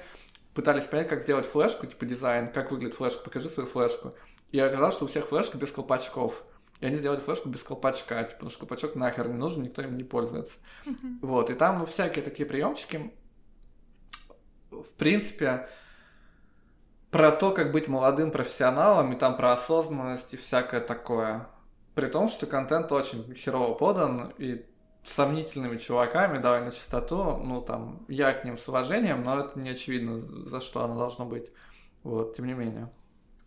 пытались 0.54 0.84
понять, 0.84 1.08
как 1.08 1.22
сделать 1.22 1.46
флешку, 1.46 1.86
типа 1.86 2.06
дизайн, 2.06 2.48
как 2.48 2.70
выглядит 2.70 2.96
флешка, 2.96 3.24
покажи 3.24 3.48
свою 3.50 3.68
флешку. 3.68 4.14
И 4.52 4.58
оказалось, 4.58 4.94
что 4.94 5.04
у 5.04 5.08
всех 5.08 5.26
флешка 5.26 5.58
без 5.58 5.70
колпачков. 5.70 6.44
И 6.80 6.86
они 6.86 6.96
сделали 6.96 7.20
флешку 7.20 7.48
без 7.48 7.62
колпачка, 7.62 8.22
типа, 8.22 8.32
потому 8.32 8.50
что 8.50 8.60
колпачок 8.60 8.94
нахер 8.94 9.28
не 9.28 9.36
нужен, 9.36 9.62
никто 9.62 9.82
им 9.82 9.96
не 9.96 10.04
пользуется. 10.04 10.54
Uh-huh. 10.84 11.18
Вот, 11.22 11.50
и 11.50 11.54
там, 11.54 11.78
ну, 11.78 11.86
всякие 11.86 12.22
такие 12.22 12.46
приемчики, 12.46 13.10
в 14.82 14.88
принципе, 14.90 15.68
про 17.10 17.32
то, 17.32 17.52
как 17.52 17.72
быть 17.72 17.88
молодым 17.88 18.30
профессионалом, 18.30 19.12
и 19.12 19.16
там 19.16 19.36
про 19.36 19.52
осознанность 19.52 20.34
и 20.34 20.36
всякое 20.36 20.80
такое. 20.80 21.48
При 21.94 22.06
том, 22.06 22.28
что 22.28 22.46
контент 22.46 22.92
очень 22.92 23.34
херово 23.34 23.74
подан, 23.74 24.32
и 24.38 24.66
сомнительными 25.04 25.76
чуваками, 25.76 26.38
давай 26.38 26.64
на 26.64 26.72
чистоту, 26.72 27.36
ну 27.36 27.62
там, 27.62 28.04
я 28.08 28.32
к 28.32 28.44
ним 28.44 28.58
с 28.58 28.68
уважением, 28.68 29.22
но 29.22 29.40
это 29.40 29.58
не 29.58 29.70
очевидно, 29.70 30.48
за 30.48 30.60
что 30.60 30.84
оно 30.84 30.98
должно 30.98 31.24
быть. 31.24 31.50
Вот, 32.02 32.36
тем 32.36 32.46
не 32.46 32.54
менее. 32.54 32.90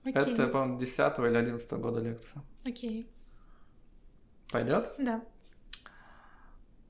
Окей. 0.03 0.33
Это, 0.33 0.47
по-моему, 0.47 0.79
10 0.79 1.19
или 1.19 1.37
11 1.37 1.71
года 1.73 1.99
лекция. 1.99 2.41
Окей. 2.65 3.09
Пойдет? 4.51 4.93
Да. 4.97 5.21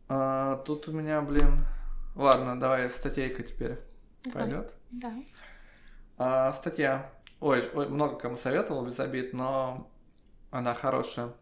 А, 0.07 0.57
тут 0.57 0.87
у 0.87 0.91
меня, 0.91 1.21
блин. 1.21 1.59
Ладно, 2.15 2.59
давай 2.59 2.89
статейка 2.89 3.43
теперь. 3.43 3.79
Пойдет? 4.33 4.73
Да. 4.91 5.13
А, 6.17 6.53
статья. 6.53 7.11
Ой, 7.39 7.63
ой, 7.73 7.87
много 7.87 8.17
кому 8.17 8.37
советовал, 8.37 8.85
без 8.85 8.99
обид, 8.99 9.33
но 9.33 9.89
она 10.51 10.73
хорошая. 10.73 11.33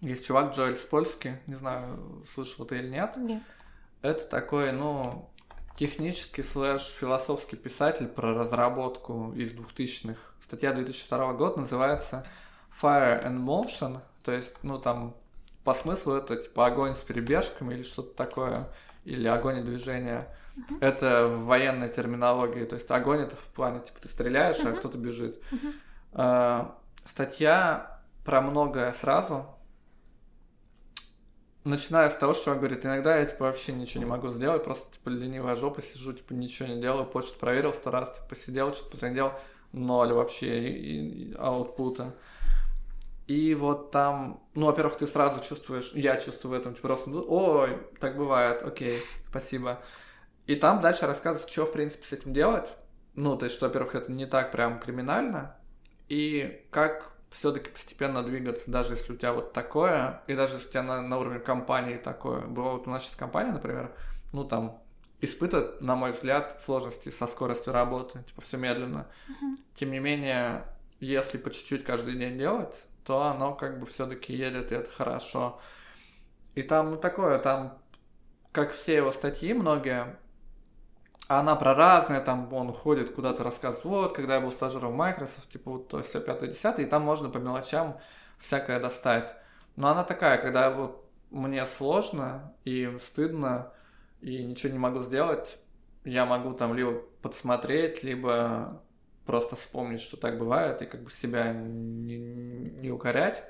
Есть 0.00 0.26
чувак 0.26 0.54
Джоэль 0.54 0.76
Спольский, 0.76 1.36
не 1.46 1.54
знаю, 1.54 2.24
слышал 2.32 2.64
ты 2.64 2.78
или 2.78 2.88
нет. 2.88 3.16
Нет. 3.16 3.42
Это 4.02 4.24
такой, 4.26 4.72
ну, 4.72 5.30
технический 5.76 6.42
слэш 6.42 6.82
философский 6.98 7.56
писатель 7.56 8.06
про 8.06 8.34
разработку 8.34 9.32
из 9.34 9.52
2000-х. 9.52 10.18
Статья 10.42 10.72
2002 10.72 11.32
года 11.34 11.60
называется 11.60 12.24
Fire 12.80 13.24
and 13.24 13.42
Motion, 13.42 14.00
то 14.22 14.32
есть, 14.32 14.62
ну, 14.62 14.78
там, 14.78 15.14
по 15.64 15.74
смыслу 15.74 16.14
это 16.14 16.36
типа 16.36 16.66
огонь 16.66 16.94
с 16.94 16.98
перебежками 16.98 17.74
или 17.74 17.82
что-то 17.82 18.14
такое, 18.14 18.68
или 19.04 19.26
огонь 19.26 19.58
и 19.58 19.62
движение. 19.62 20.28
Uh-huh. 20.56 20.78
Это 20.80 21.26
в 21.26 21.46
военной 21.46 21.88
терминологии. 21.88 22.64
То 22.64 22.76
есть 22.76 22.90
огонь 22.90 23.20
это 23.20 23.34
в 23.34 23.44
плане, 23.46 23.80
типа, 23.80 24.00
ты 24.00 24.08
стреляешь, 24.08 24.58
uh-huh. 24.58 24.74
а 24.74 24.76
кто-то 24.76 24.98
бежит. 24.98 25.42
Uh-huh. 25.50 25.74
А, 26.12 26.78
статья 27.06 28.00
про 28.24 28.40
многое 28.40 28.92
сразу. 28.92 29.46
Начиная 31.64 32.10
с 32.10 32.16
того, 32.18 32.34
что 32.34 32.50
он 32.50 32.58
говорит, 32.58 32.84
иногда 32.84 33.16
я 33.16 33.24
типа 33.24 33.46
вообще 33.46 33.72
ничего 33.72 34.04
не 34.04 34.10
могу 34.10 34.28
сделать, 34.28 34.64
просто 34.64 34.92
типа 34.92 35.08
ленивая 35.08 35.54
жопа 35.54 35.80
сижу, 35.80 36.12
типа 36.12 36.34
ничего 36.34 36.68
не 36.68 36.78
делаю, 36.78 37.06
почту 37.06 37.38
проверил 37.38 37.72
сто 37.72 37.90
раз, 37.90 38.12
типа 38.12 38.26
посидел, 38.28 38.74
что-то 38.74 38.90
потрендел, 38.90 39.32
ноль 39.72 40.12
вообще 40.12 40.68
и, 40.68 41.30
и 41.30 41.34
аутпута. 41.38 42.14
И 43.26 43.54
вот 43.54 43.90
там, 43.90 44.42
ну, 44.54 44.66
во-первых, 44.66 44.96
ты 44.96 45.06
сразу 45.06 45.42
чувствуешь, 45.42 45.92
я 45.94 46.16
чувствую 46.18 46.56
в 46.56 46.60
этом, 46.60 46.74
типа 46.74 46.88
просто, 46.88 47.10
ну, 47.10 47.24
ой, 47.26 47.78
так 47.98 48.16
бывает, 48.16 48.62
окей, 48.62 49.00
спасибо. 49.28 49.82
И 50.46 50.56
там 50.56 50.80
дальше 50.80 51.06
рассказывается, 51.06 51.50
что, 51.50 51.64
в 51.64 51.72
принципе, 51.72 52.06
с 52.06 52.12
этим 52.12 52.34
делать. 52.34 52.72
Ну, 53.14 53.36
то 53.36 53.44
есть, 53.44 53.56
что, 53.56 53.66
во-первых, 53.66 53.94
это 53.94 54.12
не 54.12 54.26
так 54.26 54.52
прям 54.52 54.78
криминально, 54.78 55.56
и 56.08 56.66
как 56.70 57.12
все-таки 57.30 57.70
постепенно 57.70 58.22
двигаться, 58.22 58.70
даже 58.70 58.94
если 58.94 59.12
у 59.12 59.16
тебя 59.16 59.32
вот 59.32 59.52
такое, 59.52 60.22
и 60.26 60.34
даже 60.34 60.56
если 60.56 60.68
у 60.68 60.70
тебя 60.70 60.82
на, 60.82 61.00
на 61.02 61.18
уровне 61.18 61.40
компании 61.40 61.96
такое. 61.96 62.42
Было 62.42 62.72
вот 62.72 62.86
у 62.86 62.90
нас 62.90 63.04
сейчас 63.04 63.16
компания, 63.16 63.52
например, 63.52 63.92
ну, 64.32 64.44
там, 64.44 64.82
испытывает, 65.20 65.80
на 65.80 65.96
мой 65.96 66.12
взгляд, 66.12 66.60
сложности 66.64 67.10
со 67.10 67.26
скоростью 67.26 67.72
работы, 67.72 68.22
типа, 68.22 68.42
все 68.42 68.56
медленно. 68.56 69.08
Uh-huh. 69.28 69.56
Тем 69.74 69.90
не 69.90 69.98
менее, 69.98 70.64
если 71.00 71.38
по 71.38 71.50
чуть-чуть 71.50 71.84
каждый 71.84 72.16
день 72.16 72.38
делать, 72.38 72.74
то 73.04 73.22
оно 73.22 73.54
как 73.54 73.78
бы 73.80 73.86
все-таки 73.86 74.34
едет, 74.34 74.72
и 74.72 74.74
это 74.74 74.90
хорошо. 74.90 75.60
И 76.54 76.62
там, 76.62 76.90
ну, 76.90 76.96
такое, 76.96 77.38
там, 77.38 77.78
как 78.52 78.72
все 78.72 78.96
его 78.96 79.12
статьи, 79.12 79.52
многие, 79.52 80.16
она 81.28 81.56
про 81.56 81.74
разное, 81.74 82.20
там 82.20 82.52
он 82.52 82.72
ходит 82.72 83.14
куда-то 83.14 83.44
рассказывает, 83.44 83.84
вот, 83.84 84.14
когда 84.14 84.36
я 84.36 84.40
был 84.40 84.50
стажером 84.50 84.92
в 84.92 84.96
Microsoft, 84.96 85.48
типа 85.48 85.70
вот 85.70 85.88
то 85.88 86.02
все 86.02 86.20
5 86.20 86.48
10 86.48 86.78
и 86.80 86.84
там 86.84 87.02
можно 87.02 87.30
по 87.30 87.38
мелочам 87.38 87.98
всякое 88.38 88.78
достать. 88.78 89.34
Но 89.76 89.88
она 89.88 90.04
такая, 90.04 90.38
когда 90.38 90.70
вот 90.70 91.04
мне 91.30 91.66
сложно 91.66 92.54
и 92.64 92.96
стыдно, 93.02 93.72
и 94.20 94.44
ничего 94.44 94.72
не 94.72 94.78
могу 94.78 95.02
сделать, 95.02 95.58
я 96.04 96.26
могу 96.26 96.52
там 96.52 96.74
либо 96.74 97.02
подсмотреть, 97.22 98.02
либо 98.02 98.82
просто 99.26 99.56
вспомнить, 99.56 100.00
что 100.00 100.16
так 100.16 100.38
бывает, 100.38 100.82
и 100.82 100.86
как 100.86 101.02
бы 101.02 101.10
себя 101.10 101.52
не, 101.52 102.16
не 102.18 102.90
укорять, 102.90 103.42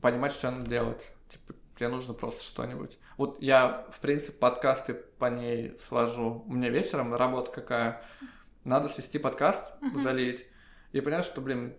понимать, 0.00 0.32
что 0.32 0.50
надо 0.50 0.68
делать. 0.68 1.02
Типа, 1.30 1.54
тебе 1.76 1.88
нужно 1.88 2.14
просто 2.14 2.42
что-нибудь. 2.42 2.98
Вот 3.16 3.40
я, 3.40 3.86
в 3.90 4.00
принципе, 4.00 4.32
подкасты 4.32 4.94
по 4.94 5.26
ней 5.26 5.76
сложу. 5.86 6.44
У 6.46 6.52
меня 6.52 6.70
вечером 6.70 7.14
работа 7.14 7.50
какая. 7.50 8.02
Надо 8.64 8.88
свести 8.88 9.18
подкаст, 9.18 9.62
uh-huh. 9.80 10.02
залить. 10.02 10.46
И 10.92 11.00
понять, 11.00 11.24
что, 11.24 11.40
блин, 11.40 11.74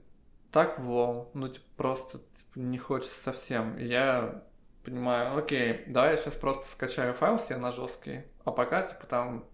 так 0.51 0.79
влом, 0.79 1.29
ну, 1.33 1.49
типа, 1.49 1.65
просто 1.75 2.19
типа, 2.19 2.25
не 2.55 2.77
хочется 2.77 3.21
совсем. 3.21 3.77
И 3.77 3.85
я 3.85 4.43
понимаю, 4.83 5.37
окей, 5.37 5.83
давай 5.87 6.11
я 6.11 6.17
сейчас 6.17 6.35
просто 6.35 6.65
скачаю 6.71 7.13
файл 7.13 7.39
себе 7.39 7.57
на 7.57 7.71
жесткий, 7.71 8.21
а 8.45 8.51
пока, 8.51 8.83
типа, 8.83 9.05
там 9.05 9.45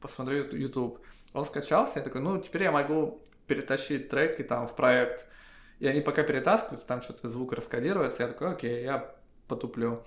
посмотрю 0.00 0.44
YouTube. 0.56 1.00
Он 1.32 1.44
скачался, 1.44 1.98
я 1.98 2.04
такой, 2.04 2.20
ну, 2.20 2.40
теперь 2.40 2.62
я 2.62 2.70
могу 2.70 3.20
перетащить 3.46 4.08
треки 4.08 4.42
там 4.42 4.66
в 4.66 4.76
проект. 4.76 5.26
И 5.78 5.86
они 5.86 6.00
пока 6.00 6.22
перетаскиваются, 6.22 6.86
там 6.86 7.02
что-то 7.02 7.28
звук 7.28 7.52
раскодируется, 7.52 8.22
я 8.22 8.28
такой, 8.28 8.52
окей, 8.52 8.82
я 8.82 9.14
потуплю. 9.46 10.04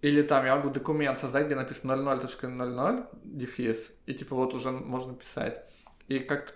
Или 0.00 0.22
там 0.22 0.44
я 0.44 0.56
могу 0.56 0.70
документ 0.70 1.18
создать, 1.18 1.46
где 1.46 1.54
написано 1.54 1.92
00.00, 1.92 3.06
дефис, 3.24 3.92
и 4.06 4.14
типа 4.14 4.34
вот 4.34 4.54
уже 4.54 4.70
можно 4.70 5.14
писать. 5.14 5.62
И 6.06 6.18
как-то 6.20 6.54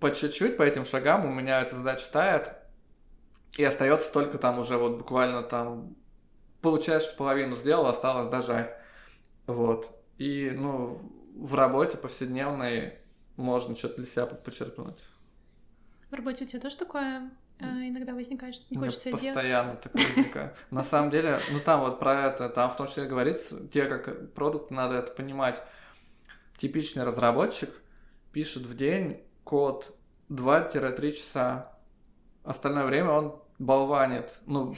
по 0.00 0.10
чуть-чуть, 0.10 0.56
по 0.56 0.62
этим 0.62 0.84
шагам 0.84 1.26
у 1.26 1.32
меня 1.32 1.60
эта 1.60 1.76
задача 1.76 2.10
тает, 2.12 2.52
и 3.56 3.64
остается 3.64 4.12
только 4.12 4.38
там 4.38 4.58
уже 4.58 4.76
вот 4.76 4.98
буквально 4.98 5.42
там, 5.42 5.96
получается, 6.62 7.08
что 7.08 7.18
половину 7.18 7.56
сделал, 7.56 7.86
осталось 7.86 8.28
дожать. 8.28 8.74
Вот. 9.46 9.90
И, 10.18 10.52
ну, 10.54 11.00
в 11.34 11.54
работе 11.54 11.96
повседневной 11.96 12.98
можно 13.42 13.76
что-то 13.76 13.96
для 13.96 14.06
себя 14.06 14.26
подчеркнуть. 14.26 14.98
В 16.10 16.14
работе 16.14 16.44
у 16.44 16.48
тебя 16.48 16.60
тоже 16.60 16.76
такое 16.76 17.30
э, 17.60 17.64
иногда 17.64 18.14
возникает, 18.14 18.54
что 18.54 18.64
не 18.70 18.78
хочется 18.78 19.04
делать? 19.04 19.24
Постоянно 19.24 19.74
такое 19.74 20.06
возникает. 20.06 20.56
На 20.70 20.82
самом 20.82 21.10
деле, 21.10 21.40
ну 21.50 21.60
там 21.60 21.80
вот 21.80 21.98
про 21.98 22.26
это, 22.26 22.48
там 22.48 22.70
в 22.70 22.76
том 22.76 22.88
числе 22.88 23.06
говорится, 23.06 23.66
тебе 23.68 23.86
как 23.86 24.32
продукт 24.32 24.70
надо 24.70 24.96
это 24.96 25.12
понимать. 25.12 25.62
Типичный 26.56 27.04
разработчик 27.04 27.70
пишет 28.32 28.64
в 28.64 28.76
день 28.76 29.22
код 29.44 29.94
2-3 30.30 31.12
часа. 31.12 31.78
Остальное 32.42 32.84
время 32.84 33.10
он 33.10 33.42
болванит. 33.58 34.40
Ну, 34.46 34.74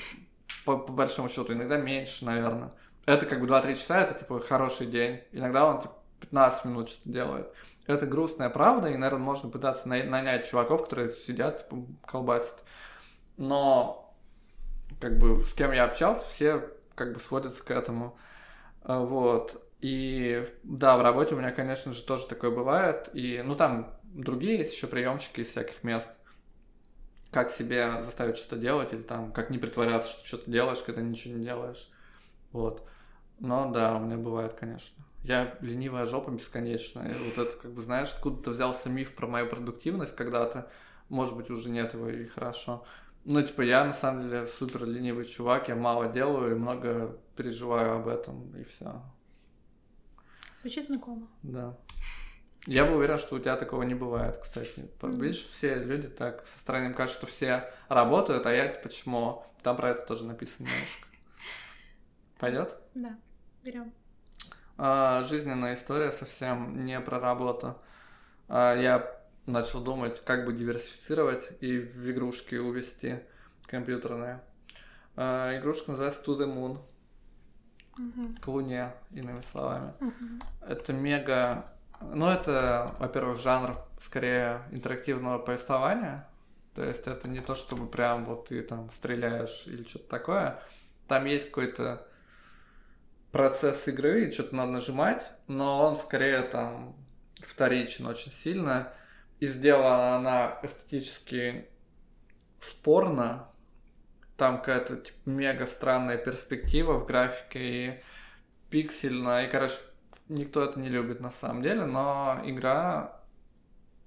по, 0.64 0.76
по 0.76 0.92
большому 0.92 1.28
счету, 1.28 1.52
иногда 1.52 1.78
меньше, 1.78 2.24
наверное. 2.24 2.72
Это 3.06 3.26
как 3.26 3.40
бы 3.40 3.46
2-3 3.46 3.74
часа, 3.74 4.00
это 4.00 4.18
типа 4.18 4.40
хороший 4.40 4.86
день. 4.86 5.22
Иногда 5.32 5.66
он 5.66 5.80
типа 5.80 5.94
15 6.20 6.64
минут 6.66 6.90
что-то 6.90 7.08
делает. 7.08 7.54
Это 7.90 8.06
грустная 8.06 8.50
правда, 8.50 8.88
и, 8.88 8.96
наверное, 8.96 9.24
можно 9.24 9.50
пытаться 9.50 9.88
нанять 9.88 10.48
чуваков, 10.48 10.84
которые 10.84 11.10
сидят, 11.10 11.68
типа, 11.68 11.86
колбасят. 12.06 12.62
Но, 13.36 14.14
как 15.00 15.18
бы, 15.18 15.42
с 15.42 15.52
кем 15.54 15.72
я 15.72 15.84
общался, 15.84 16.24
все 16.30 16.70
как 16.94 17.14
бы 17.14 17.20
сводятся 17.20 17.64
к 17.64 17.70
этому. 17.70 18.16
А, 18.82 19.00
вот. 19.00 19.62
И 19.80 20.46
да, 20.62 20.96
в 20.98 21.02
работе 21.02 21.34
у 21.34 21.38
меня, 21.38 21.50
конечно 21.50 21.92
же, 21.92 22.02
тоже 22.02 22.26
такое 22.26 22.50
бывает. 22.50 23.08
И, 23.14 23.42
ну, 23.44 23.56
там 23.56 23.98
другие 24.04 24.58
есть 24.58 24.74
еще 24.74 24.86
приемчики 24.86 25.40
из 25.40 25.48
всяких 25.48 25.82
мест. 25.82 26.08
Как 27.30 27.50
себе 27.50 28.02
заставить 28.02 28.36
что-то 28.36 28.56
делать, 28.56 28.92
или 28.92 29.02
там, 29.02 29.32
как 29.32 29.50
не 29.50 29.58
притворяться, 29.58 30.12
что 30.12 30.26
что-то 30.26 30.50
делаешь, 30.50 30.82
когда 30.82 31.00
ничего 31.00 31.38
не 31.38 31.44
делаешь. 31.44 31.90
Вот. 32.52 32.86
Но 33.38 33.70
да, 33.70 33.96
у 33.96 34.00
меня 34.00 34.16
бывает, 34.16 34.54
конечно. 34.54 35.02
Я 35.22 35.56
ленивая 35.60 36.06
жопа 36.06 36.30
бесконечная. 36.30 37.16
Вот 37.18 37.38
это, 37.38 37.56
как 37.56 37.72
бы, 37.72 37.82
знаешь, 37.82 38.12
откуда-то 38.12 38.50
взялся 38.52 38.88
миф 38.88 39.14
про 39.14 39.26
мою 39.26 39.48
продуктивность 39.48 40.16
когда-то. 40.16 40.70
Может 41.08 41.36
быть, 41.36 41.50
уже 41.50 41.68
нет 41.70 41.92
его, 41.92 42.08
и 42.08 42.26
хорошо. 42.26 42.84
Ну, 43.24 43.42
типа, 43.42 43.62
я 43.62 43.84
на 43.84 43.92
самом 43.92 44.22
деле 44.22 44.46
супер 44.46 44.86
ленивый 44.86 45.24
чувак, 45.24 45.68
я 45.68 45.76
мало 45.76 46.08
делаю 46.08 46.52
и 46.52 46.58
много 46.58 47.18
переживаю 47.36 47.96
об 47.96 48.08
этом, 48.08 48.56
и 48.56 48.64
все. 48.64 49.02
Звучит 50.56 50.86
знакомо. 50.86 51.28
Да. 51.42 51.76
Я 52.66 52.84
бы 52.84 52.96
уверен, 52.96 53.18
что 53.18 53.36
у 53.36 53.38
тебя 53.38 53.56
такого 53.56 53.82
не 53.82 53.94
бывает, 53.94 54.38
кстати. 54.38 54.88
Mm-hmm. 55.00 55.20
Видишь, 55.20 55.48
все 55.48 55.74
люди 55.76 56.08
так 56.08 56.46
со 56.46 56.58
стороны 56.58 56.92
кажется, 56.92 57.18
что 57.18 57.26
все 57.26 57.72
работают, 57.88 58.46
а 58.46 58.52
я 58.52 58.68
типа 58.68 58.88
чмо. 58.90 59.46
Там 59.62 59.76
про 59.76 59.90
это 59.90 60.06
тоже 60.06 60.26
написано 60.26 60.66
немножко. 60.66 61.08
Пойдет? 62.38 62.76
Да, 62.94 63.18
берем. 63.62 63.92
А, 64.82 65.24
жизненная 65.24 65.74
история 65.74 66.10
совсем 66.10 66.86
не 66.86 66.98
про 67.00 67.20
работу. 67.20 67.76
А, 68.48 68.74
я 68.74 69.14
начал 69.44 69.82
думать, 69.82 70.24
как 70.24 70.46
бы 70.46 70.54
диверсифицировать 70.54 71.50
и 71.60 71.78
в 71.80 72.10
игрушки 72.10 72.54
увести 72.54 73.18
компьютерные. 73.66 74.40
А, 75.16 75.54
игрушка 75.58 75.90
называется 75.90 76.22
To 76.22 76.38
the 76.38 76.46
Moon. 76.46 76.78
К 78.40 78.48
Луне, 78.48 78.94
иными 79.10 79.42
словами. 79.52 79.92
Это 80.66 80.94
мега... 80.94 81.66
Ну, 82.00 82.30
это, 82.30 82.94
во-первых, 82.98 83.38
жанр 83.38 83.76
скорее 84.02 84.62
интерактивного 84.70 85.38
повествования. 85.40 86.26
То 86.74 86.86
есть 86.86 87.06
это 87.06 87.28
не 87.28 87.40
то, 87.40 87.54
чтобы 87.54 87.86
прям 87.86 88.24
вот 88.24 88.48
ты 88.48 88.62
там 88.62 88.90
стреляешь 88.92 89.66
или 89.66 89.86
что-то 89.86 90.08
такое. 90.08 90.62
Там 91.06 91.26
есть 91.26 91.48
какой-то 91.48 92.06
процесс 93.32 93.86
игры, 93.88 94.30
что-то 94.30 94.56
надо 94.56 94.72
нажимать, 94.72 95.30
но 95.46 95.84
он 95.84 95.96
скорее 95.96 96.42
там 96.42 96.96
вторичен 97.46 98.06
очень 98.06 98.32
сильно. 98.32 98.92
И 99.38 99.46
сделана 99.46 100.16
она 100.16 100.58
эстетически 100.62 101.66
спорно. 102.60 103.48
Там 104.36 104.58
какая-то 104.58 104.96
типа, 104.96 105.18
мега 105.24 105.66
странная 105.66 106.18
перспектива 106.18 106.94
в 106.94 107.06
графике 107.06 107.60
и 107.60 108.00
пиксельно. 108.70 109.44
И, 109.44 109.50
короче, 109.50 109.76
никто 110.28 110.64
это 110.64 110.78
не 110.78 110.88
любит 110.88 111.20
на 111.20 111.30
самом 111.30 111.62
деле, 111.62 111.84
но 111.84 112.40
игра 112.44 113.20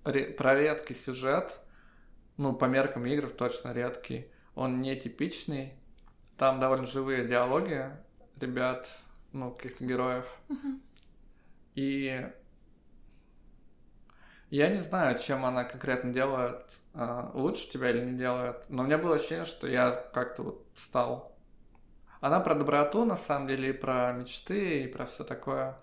про 0.04 0.56
редкий 0.56 0.94
сюжет, 0.94 1.60
ну, 2.38 2.54
по 2.54 2.66
меркам 2.66 3.06
игр 3.06 3.30
точно 3.30 3.74
редкий. 3.74 4.28
Он 4.56 4.82
нетипичный. 4.82 5.74
Там 6.38 6.60
довольно 6.60 6.86
живые 6.86 7.28
диалоги 7.28 7.92
ребят, 8.40 8.90
ну, 9.34 9.52
каких-то 9.52 9.84
героев. 9.84 10.26
Uh-huh. 10.48 10.80
И 11.76 12.30
я 14.50 14.70
не 14.70 14.80
знаю, 14.80 15.18
чем 15.18 15.46
она 15.46 15.64
конкретно 15.64 16.14
делает, 16.14 16.66
а, 16.94 17.32
лучше 17.34 17.70
тебя 17.72 17.90
или 17.90 18.06
не 18.06 18.18
делает, 18.18 18.70
но 18.70 18.84
у 18.84 18.86
меня 18.86 19.00
было 19.00 19.16
ощущение, 19.16 19.46
что 19.46 19.68
я 19.68 19.92
как-то 20.14 20.44
вот 20.44 20.68
стал. 20.78 21.36
Она 22.22 22.40
про 22.40 22.56
доброту, 22.56 23.04
на 23.04 23.18
самом 23.18 23.48
деле, 23.48 23.72
и 23.72 23.74
про 23.74 24.14
мечты, 24.14 24.84
и 24.84 24.88
про 24.88 25.06
все 25.06 25.24
такое, 25.24 25.78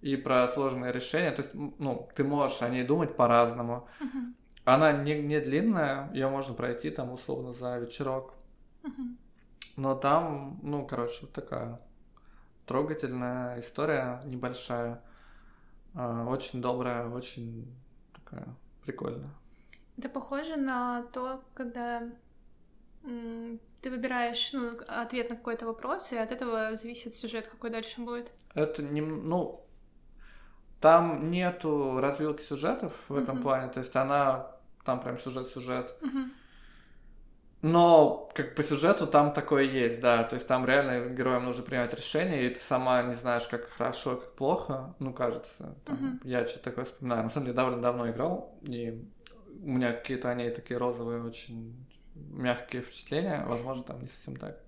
и 0.00 0.16
про 0.16 0.48
сложные 0.48 0.92
решения. 0.92 1.32
То 1.32 1.42
есть, 1.42 1.52
ну, 1.54 2.08
ты 2.14 2.24
можешь 2.24 2.62
о 2.62 2.68
ней 2.68 2.84
думать 2.84 3.16
по-разному. 3.16 3.88
Uh-huh. 4.00 4.34
Она 4.64 4.92
не, 4.92 5.20
не 5.20 5.40
длинная, 5.40 6.10
ее 6.12 6.28
можно 6.28 6.54
пройти 6.54 6.90
там 6.90 7.12
условно 7.12 7.52
за 7.52 7.78
вечерок. 7.78 8.34
Uh-huh. 8.84 9.16
Но 9.76 9.96
там, 9.96 10.60
ну, 10.62 10.86
короче, 10.86 11.18
вот 11.22 11.32
такая 11.32 11.80
трогательная 12.66 13.60
история, 13.60 14.20
небольшая, 14.24 15.02
а, 15.94 16.26
очень 16.26 16.60
добрая, 16.60 17.08
очень 17.08 17.72
такая 18.12 18.46
прикольная. 18.84 19.30
Это 19.96 20.08
похоже 20.08 20.56
на 20.56 21.04
то, 21.12 21.42
когда 21.54 22.02
ты 23.02 23.90
выбираешь 23.90 24.52
ну, 24.52 24.78
ответ 24.88 25.30
на 25.30 25.36
какой-то 25.36 25.66
вопрос, 25.66 26.12
и 26.12 26.16
от 26.16 26.32
этого 26.32 26.76
зависит 26.76 27.14
сюжет, 27.14 27.46
какой 27.48 27.70
дальше 27.70 28.00
будет. 28.00 28.32
Это 28.54 28.82
не, 28.82 29.00
ну, 29.00 29.64
там 30.80 31.30
нету 31.30 31.98
развилки 32.00 32.42
сюжетов 32.42 32.92
в 33.08 33.16
этом 33.16 33.38
uh-huh. 33.38 33.42
плане, 33.42 33.72
то 33.72 33.80
есть 33.80 33.94
она 33.96 34.50
там 34.84 35.00
прям 35.00 35.18
сюжет-сюжет. 35.18 35.94
Uh-huh. 36.00 36.30
Но 37.66 38.30
как 38.32 38.54
по 38.54 38.62
сюжету 38.62 39.08
там 39.08 39.32
такое 39.32 39.64
есть, 39.64 40.00
да. 40.00 40.22
То 40.22 40.36
есть 40.36 40.46
там 40.46 40.64
реально 40.66 41.08
героям 41.08 41.46
нужно 41.46 41.64
принимать 41.64 41.92
решение, 41.94 42.46
и 42.46 42.54
ты 42.54 42.60
сама 42.60 43.02
не 43.02 43.14
знаешь, 43.16 43.48
как 43.48 43.68
хорошо, 43.70 44.16
как 44.16 44.34
плохо, 44.34 44.94
ну, 45.00 45.12
кажется. 45.12 45.74
Там, 45.84 46.20
uh-huh. 46.22 46.28
Я 46.28 46.46
что-то 46.46 46.64
такое 46.64 46.84
вспоминаю. 46.84 47.24
На 47.24 47.30
самом 47.30 47.46
деле, 47.46 47.56
довольно 47.56 47.82
давно 47.82 48.08
играл, 48.08 48.56
и 48.62 49.04
у 49.62 49.68
меня 49.68 49.92
какие-то 49.92 50.30
они 50.30 50.50
такие 50.50 50.78
розовые, 50.78 51.24
очень 51.24 51.74
мягкие 52.14 52.82
впечатления. 52.82 53.44
Возможно, 53.46 53.82
там 53.82 54.00
не 54.00 54.06
совсем 54.06 54.36
так. 54.36 54.60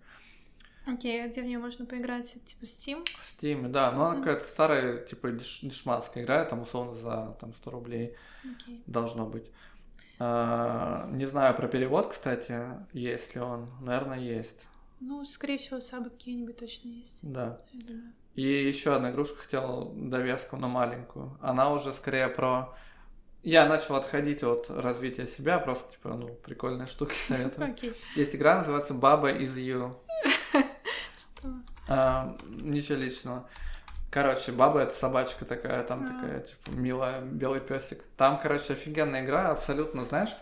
Окей, 0.84 1.20
okay, 1.20 1.24
а 1.24 1.28
где 1.28 1.42
в 1.42 1.44
нее 1.44 1.58
можно 1.58 1.86
поиграть? 1.86 2.32
Типа 2.46 2.64
Steam? 2.64 3.04
В 3.04 3.42
Steam, 3.42 3.68
да. 3.68 3.92
Но 3.92 4.06
она 4.06 4.18
какая-то 4.18 4.44
старая, 4.44 5.04
типа, 5.04 5.28
деш- 5.28 5.60
дешманская 5.62 6.24
игра, 6.24 6.44
там, 6.46 6.62
условно, 6.62 6.94
за 6.94 7.36
там, 7.38 7.54
100 7.54 7.70
рублей 7.70 8.16
okay. 8.44 8.82
должно 8.86 9.24
быть. 9.24 9.50
Не 10.18 11.26
знаю 11.26 11.54
про 11.54 11.68
перевод, 11.68 12.08
кстати, 12.08 12.60
есть 12.92 13.34
ли 13.34 13.40
он. 13.40 13.68
Наверное, 13.80 14.18
есть. 14.18 14.66
Ну, 15.00 15.24
скорее 15.24 15.58
всего, 15.58 15.80
сабы 15.80 16.10
какие-нибудь 16.10 16.56
точно 16.56 16.88
есть. 16.88 17.18
Да. 17.22 17.60
И 18.34 18.42
еще 18.42 18.94
одна 18.94 19.10
игрушка 19.10 19.38
хотела 19.38 19.92
довеску 19.94 20.56
на 20.56 20.68
маленькую. 20.68 21.36
Она 21.40 21.70
уже 21.70 21.92
скорее 21.92 22.28
про... 22.28 22.74
Я 23.44 23.66
начал 23.66 23.94
отходить 23.94 24.42
от 24.42 24.68
развития 24.70 25.26
себя, 25.26 25.58
просто, 25.58 25.92
типа, 25.92 26.10
ну, 26.14 26.28
прикольные 26.44 26.86
штуки 26.86 27.14
советую. 27.28 27.68
Okay. 27.68 27.96
Есть 28.16 28.34
игра, 28.34 28.58
называется 28.58 28.94
Баба 28.94 29.30
из 29.30 29.56
You. 29.56 29.94
Что? 31.16 31.54
А, 31.88 32.36
ничего 32.48 32.98
личного. 32.98 33.48
Короче, 34.10 34.52
баба 34.52 34.80
это 34.80 34.94
собачка 34.94 35.44
такая, 35.44 35.82
там 35.85 36.05
а. 36.05 36.09
такая, 36.09 36.40
типа, 36.40 36.70
милая, 36.70 37.20
белый 37.20 37.60
песик. 37.60 38.02
Там, 38.16 38.40
короче, 38.40 38.72
офигенная 38.72 39.24
игра, 39.24 39.51
абсолютно, 39.51 40.05
знаешь. 40.05 40.35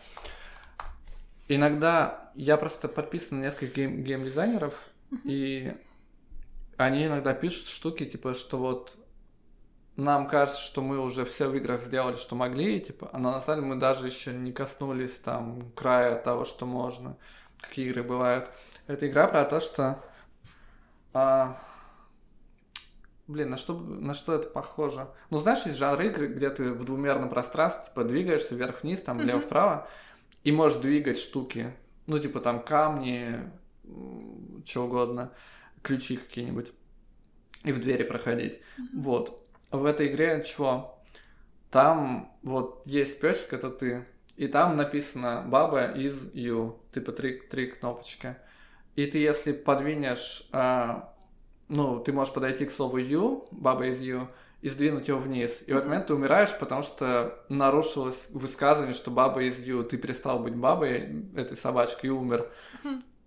Иногда 1.48 2.30
я 2.34 2.56
просто 2.56 2.88
подписан 2.88 3.38
на 3.38 3.44
несколько 3.44 3.80
гейм- 3.80 4.02
геймдизайнеров, 4.02 4.74
uh-huh. 5.10 5.20
и 5.24 5.76
они 6.76 7.06
иногда 7.06 7.34
пишут 7.34 7.68
штуки, 7.68 8.05
типа, 8.05 8.34
что 8.34 8.59
вот 8.59 8.97
нам 9.97 10.28
кажется, 10.28 10.60
что 10.60 10.82
мы 10.82 10.98
уже 10.98 11.24
все 11.24 11.48
в 11.48 11.56
играх 11.56 11.82
сделали, 11.82 12.16
что 12.16 12.36
могли, 12.36 12.80
типа, 12.80 13.09
а 13.12 13.18
на 13.18 13.40
самом 13.40 13.60
деле 13.62 13.74
мы 13.74 13.80
даже 13.80 14.06
еще 14.06 14.32
не 14.32 14.52
коснулись 14.52 15.14
там 15.14 15.70
края 15.72 16.16
того, 16.16 16.44
что 16.44 16.66
можно, 16.66 17.16
какие 17.60 17.88
игры 17.88 18.02
бывают. 18.02 18.51
Это 18.86 19.09
игра 19.09 19.26
про 19.26 19.44
то, 19.44 19.59
что 19.59 20.05
а, 21.14 21.59
Блин, 23.26 23.50
на 23.50 23.56
что, 23.56 23.76
на 23.78 24.14
что 24.14 24.34
это 24.34 24.48
похоже? 24.48 25.08
Ну, 25.30 25.38
знаешь, 25.38 25.66
есть 25.66 25.78
жанр 25.78 26.00
игры, 26.02 26.28
где 26.28 26.48
ты 26.50 26.70
в 26.72 26.84
двумерном 26.84 27.28
пространстве, 27.28 27.82
типа, 27.86 28.04
двигаешься 28.04 28.54
вверх-вниз, 28.54 29.02
там, 29.02 29.18
влево-вправо, 29.18 29.88
и 30.44 30.52
можешь 30.52 30.78
двигать 30.78 31.18
штуки. 31.18 31.74
Ну, 32.06 32.18
типа, 32.20 32.40
там, 32.40 32.62
камни, 32.62 33.50
что 34.64 34.84
угодно, 34.84 35.32
ключи 35.82 36.16
какие-нибудь. 36.16 36.72
И 37.64 37.72
в 37.72 37.80
двери 37.80 38.04
проходить. 38.04 38.54
Mm-hmm. 38.54 38.84
Вот. 38.94 39.48
В 39.72 39.84
этой 39.84 40.06
игре 40.06 40.44
чего? 40.46 41.02
Там 41.70 42.32
вот 42.42 42.82
есть 42.86 43.18
песик, 43.18 43.52
это 43.52 43.70
ты, 43.70 44.06
и 44.36 44.46
там 44.48 44.76
написано 44.76 45.44
баба 45.46 45.86
из 45.86 46.14
you, 46.32 46.78
типа 46.92 47.12
три, 47.12 47.40
три 47.40 47.66
кнопочки. 47.66 48.36
И 48.94 49.06
ты, 49.06 49.18
если 49.18 49.52
подвинешь 49.52 50.48
а, 50.52 51.14
ну, 51.68 52.01
ты 52.01 52.12
можешь 52.12 52.32
подойти 52.32 52.66
к 52.66 52.70
слову 52.70 52.98
you, 52.98 53.47
баба 53.51 53.86
из 53.86 54.01
you, 54.01 54.28
и 54.62 54.68
сдвинуть 54.68 55.09
его 55.09 55.18
вниз. 55.18 55.62
И 55.66 55.72
в 55.72 55.76
этот 55.76 55.88
момент 55.88 56.06
ты 56.06 56.14
умираешь, 56.14 56.56
потому 56.59 56.82
что 56.82 57.44
нарушилось 57.48 58.28
высказывание, 58.30 58.94
что 58.94 59.10
баба 59.10 59.43
из 59.43 59.59
you, 59.59 59.82
ты 59.84 59.97
перестал 59.97 60.38
быть 60.38 60.55
бабой 60.55 61.24
этой 61.36 61.56
собачкой 61.56 62.10
и 62.10 62.12
умер. 62.12 62.48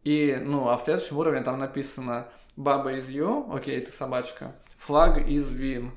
И, 0.03 0.37
ну, 0.41 0.69
а 0.69 0.77
в 0.77 0.83
следующем 0.83 1.17
уровне 1.17 1.41
там 1.41 1.59
написано 1.59 2.29
баба 2.55 2.93
из 2.93 3.09
you, 3.09 3.53
окей, 3.55 3.79
ты 3.81 3.91
собачка, 3.91 4.55
флаг 4.77 5.17
из 5.27 5.47
win. 5.47 5.91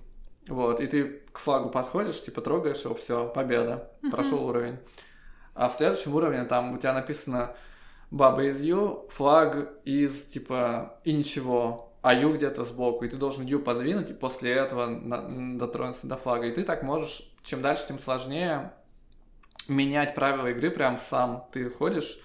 Вот, 0.49 0.81
и 0.81 0.87
ты 0.89 1.23
к 1.33 1.39
флагу 1.39 1.71
подходишь, 1.71 2.23
типа 2.23 2.41
трогаешь 2.41 2.85
его, 2.85 2.95
все, 2.95 3.29
победа, 3.29 3.91
прошел 4.11 4.45
уровень. 4.45 4.79
А 5.55 5.69
в 5.69 5.75
следующем 5.75 6.15
уровне 6.15 6.45
там 6.45 6.75
у 6.75 6.79
тебя 6.79 6.93
написано 6.93 7.55
баба 8.11 8.43
из 8.45 8.61
you, 8.61 9.09
флаг 9.11 9.71
из 9.85 10.25
типа 10.25 11.01
и 11.05 11.13
ничего 11.13 11.92
а 12.03 12.15
Ю 12.15 12.35
где-то 12.35 12.65
сбоку, 12.65 13.05
и 13.05 13.09
ты 13.09 13.17
должен 13.17 13.47
Ю 13.47 13.61
подвинуть, 13.61 14.11
и 14.11 14.15
после 14.15 14.53
этого 14.53 14.87
на, 14.87 15.57
дотронуться 15.57 16.07
до 16.07 16.17
флага. 16.17 16.47
И 16.47 16.53
ты 16.53 16.65
так 16.65 16.83
можешь, 16.83 17.33
чем 17.45 17.63
дальше, 17.63 17.87
тем 17.89 18.01
сложнее 18.01 18.73
менять 19.69 20.17
правила 20.17 20.49
игры 20.49 20.71
прям 20.71 20.99
сам. 20.99 21.47
Ты 21.53 21.71
ходишь 21.71 22.19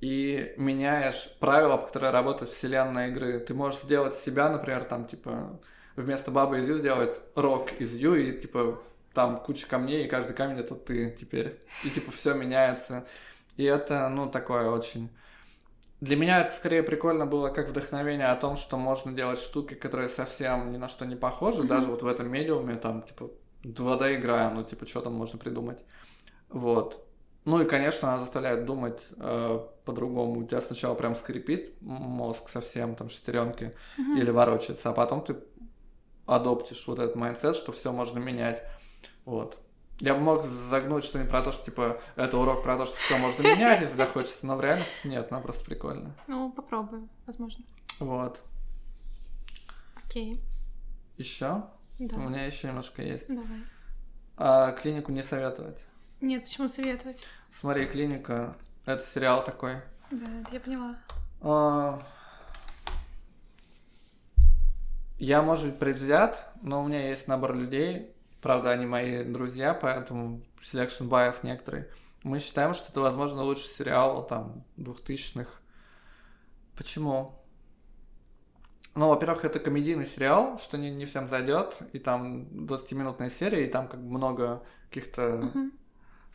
и 0.00 0.52
меняешь 0.58 1.34
правила, 1.40 1.78
по 1.78 1.86
которым 1.86 2.12
работает 2.12 2.52
вселенная 2.52 3.08
игры. 3.08 3.40
Ты 3.40 3.54
можешь 3.54 3.80
сделать 3.80 4.14
себя, 4.14 4.50
например, 4.50 4.84
там, 4.84 5.06
типа, 5.06 5.58
вместо 5.96 6.30
бабы 6.30 6.60
из 6.60 6.68
Ю 6.68 6.76
сделать 6.76 7.20
рок 7.34 7.72
из 7.78 7.94
Ю, 7.94 8.14
и, 8.14 8.38
типа, 8.38 8.78
там 9.14 9.40
куча 9.40 9.66
камней, 9.66 10.04
и 10.04 10.08
каждый 10.08 10.34
камень 10.34 10.60
это 10.60 10.74
ты 10.74 11.16
теперь. 11.18 11.58
И, 11.82 11.90
типа, 11.90 12.12
все 12.12 12.34
меняется. 12.34 13.06
И 13.56 13.64
это, 13.64 14.08
ну, 14.10 14.28
такое 14.28 14.68
очень 14.68 15.08
для 16.00 16.16
меня 16.16 16.40
это 16.40 16.52
скорее 16.52 16.82
прикольно 16.82 17.26
было 17.26 17.48
как 17.48 17.68
вдохновение 17.68 18.28
о 18.28 18.36
том, 18.36 18.56
что 18.56 18.76
можно 18.76 19.12
делать 19.12 19.40
штуки, 19.40 19.74
которые 19.74 20.08
совсем 20.08 20.70
ни 20.70 20.76
на 20.76 20.88
что 20.88 21.04
не 21.04 21.16
похожи, 21.16 21.62
mm-hmm. 21.62 21.66
даже 21.66 21.86
вот 21.88 22.02
в 22.02 22.06
этом 22.06 22.30
медиуме, 22.30 22.76
там, 22.76 23.02
типа, 23.02 23.30
2D 23.64 24.16
играем, 24.16 24.54
ну, 24.54 24.62
типа, 24.62 24.86
что 24.86 25.00
там 25.00 25.14
можно 25.14 25.38
придумать. 25.38 25.78
Вот. 26.48 27.04
Ну 27.44 27.60
и, 27.62 27.64
конечно, 27.64 28.12
она 28.12 28.20
заставляет 28.20 28.64
думать 28.64 29.00
э, 29.16 29.60
по-другому. 29.84 30.40
У 30.40 30.44
тебя 30.44 30.60
сначала 30.60 30.94
прям 30.94 31.16
скрипит 31.16 31.80
мозг 31.80 32.48
совсем, 32.48 32.94
там, 32.94 33.08
шестеренки 33.08 33.72
mm-hmm. 33.98 34.18
или 34.18 34.30
ворочается, 34.30 34.90
а 34.90 34.92
потом 34.92 35.22
ты 35.24 35.36
adopt 36.26 36.59
ишь 36.59 36.86
вот 36.86 37.00
этот 37.00 37.16
mindset, 37.16 37.56
что 37.56 37.72
все 37.72 37.90
можно 37.90 38.18
менять. 38.18 38.62
Вот. 39.24 39.58
Я 40.00 40.14
бы 40.14 40.20
мог 40.20 40.44
загнуть 40.44 41.04
что-нибудь 41.04 41.30
про 41.30 41.42
то, 41.42 41.50
что, 41.50 41.64
типа, 41.64 42.00
это 42.14 42.38
урок 42.38 42.62
про 42.62 42.76
то, 42.76 42.86
что 42.86 42.96
все 42.98 43.18
можно 43.18 43.42
менять, 43.42 43.80
если 43.80 43.96
захочется, 43.96 44.46
но 44.46 44.56
в 44.56 44.60
реальности 44.60 44.94
нет, 45.04 45.26
она 45.30 45.40
просто 45.40 45.64
прикольная. 45.64 46.14
Ну, 46.28 46.52
попробую, 46.52 47.08
возможно. 47.26 47.64
Вот. 47.98 48.40
Окей. 49.96 50.40
Еще? 51.16 51.64
Да. 51.98 52.16
У 52.16 52.28
меня 52.28 52.44
еще 52.46 52.68
немножко 52.68 53.02
есть. 53.02 53.26
Давай. 53.26 53.64
А, 54.36 54.70
клинику 54.70 55.10
не 55.10 55.24
советовать. 55.24 55.84
Нет, 56.20 56.44
почему 56.44 56.68
советовать? 56.68 57.26
Смотри, 57.52 57.84
клиника 57.84 58.54
это 58.86 59.04
сериал 59.04 59.42
такой. 59.42 59.76
Да, 60.12 60.30
я 60.52 60.60
поняла. 60.60 60.96
А... 61.40 62.00
Я, 65.18 65.42
может 65.42 65.66
быть, 65.66 65.78
предвзят, 65.80 66.52
но 66.62 66.82
у 66.82 66.86
меня 66.86 67.08
есть 67.08 67.26
набор 67.26 67.54
людей, 67.56 68.14
Правда, 68.40 68.70
они 68.70 68.86
мои 68.86 69.24
друзья, 69.24 69.74
поэтому 69.74 70.42
selection 70.62 71.08
bias 71.08 71.36
некоторые. 71.42 71.88
Мы 72.22 72.38
считаем, 72.38 72.74
что 72.74 72.90
это, 72.90 73.00
возможно, 73.00 73.42
лучший 73.42 73.68
сериал 73.68 74.26
там 74.26 74.64
двухтысячных. 74.76 75.60
Почему? 76.76 77.34
Ну, 78.94 79.08
во-первых, 79.08 79.44
это 79.44 79.60
комедийный 79.60 80.06
сериал, 80.06 80.58
что 80.58 80.76
не, 80.76 80.90
не 80.90 81.04
всем 81.04 81.28
зайдет, 81.28 81.78
и 81.92 81.98
там 81.98 82.42
20-минутная 82.44 83.30
серия, 83.30 83.66
и 83.66 83.70
там 83.70 83.88
как 83.88 84.02
бы 84.02 84.10
много 84.10 84.62
каких-то 84.88 85.22
uh-huh. 85.22 85.70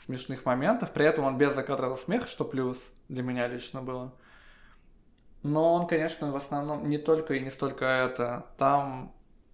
смешных 0.05 0.45
моментов. 0.45 0.91
При 0.91 1.05
этом 1.05 1.25
он 1.25 1.38
без 1.38 1.53
закадрового 1.53 1.97
смеха, 1.97 2.27
что 2.27 2.45
плюс 2.45 2.77
для 3.09 3.23
меня 3.23 3.47
лично 3.47 3.81
было. 3.81 4.13
Но 5.41 5.73
он, 5.73 5.88
конечно, 5.88 6.31
в 6.31 6.35
основном 6.38 6.88
не 6.88 6.97
только 6.97 7.34
и 7.34 7.41
не 7.41 7.51
столько 7.51 7.85
это. 7.85 8.45
Там 8.57 9.13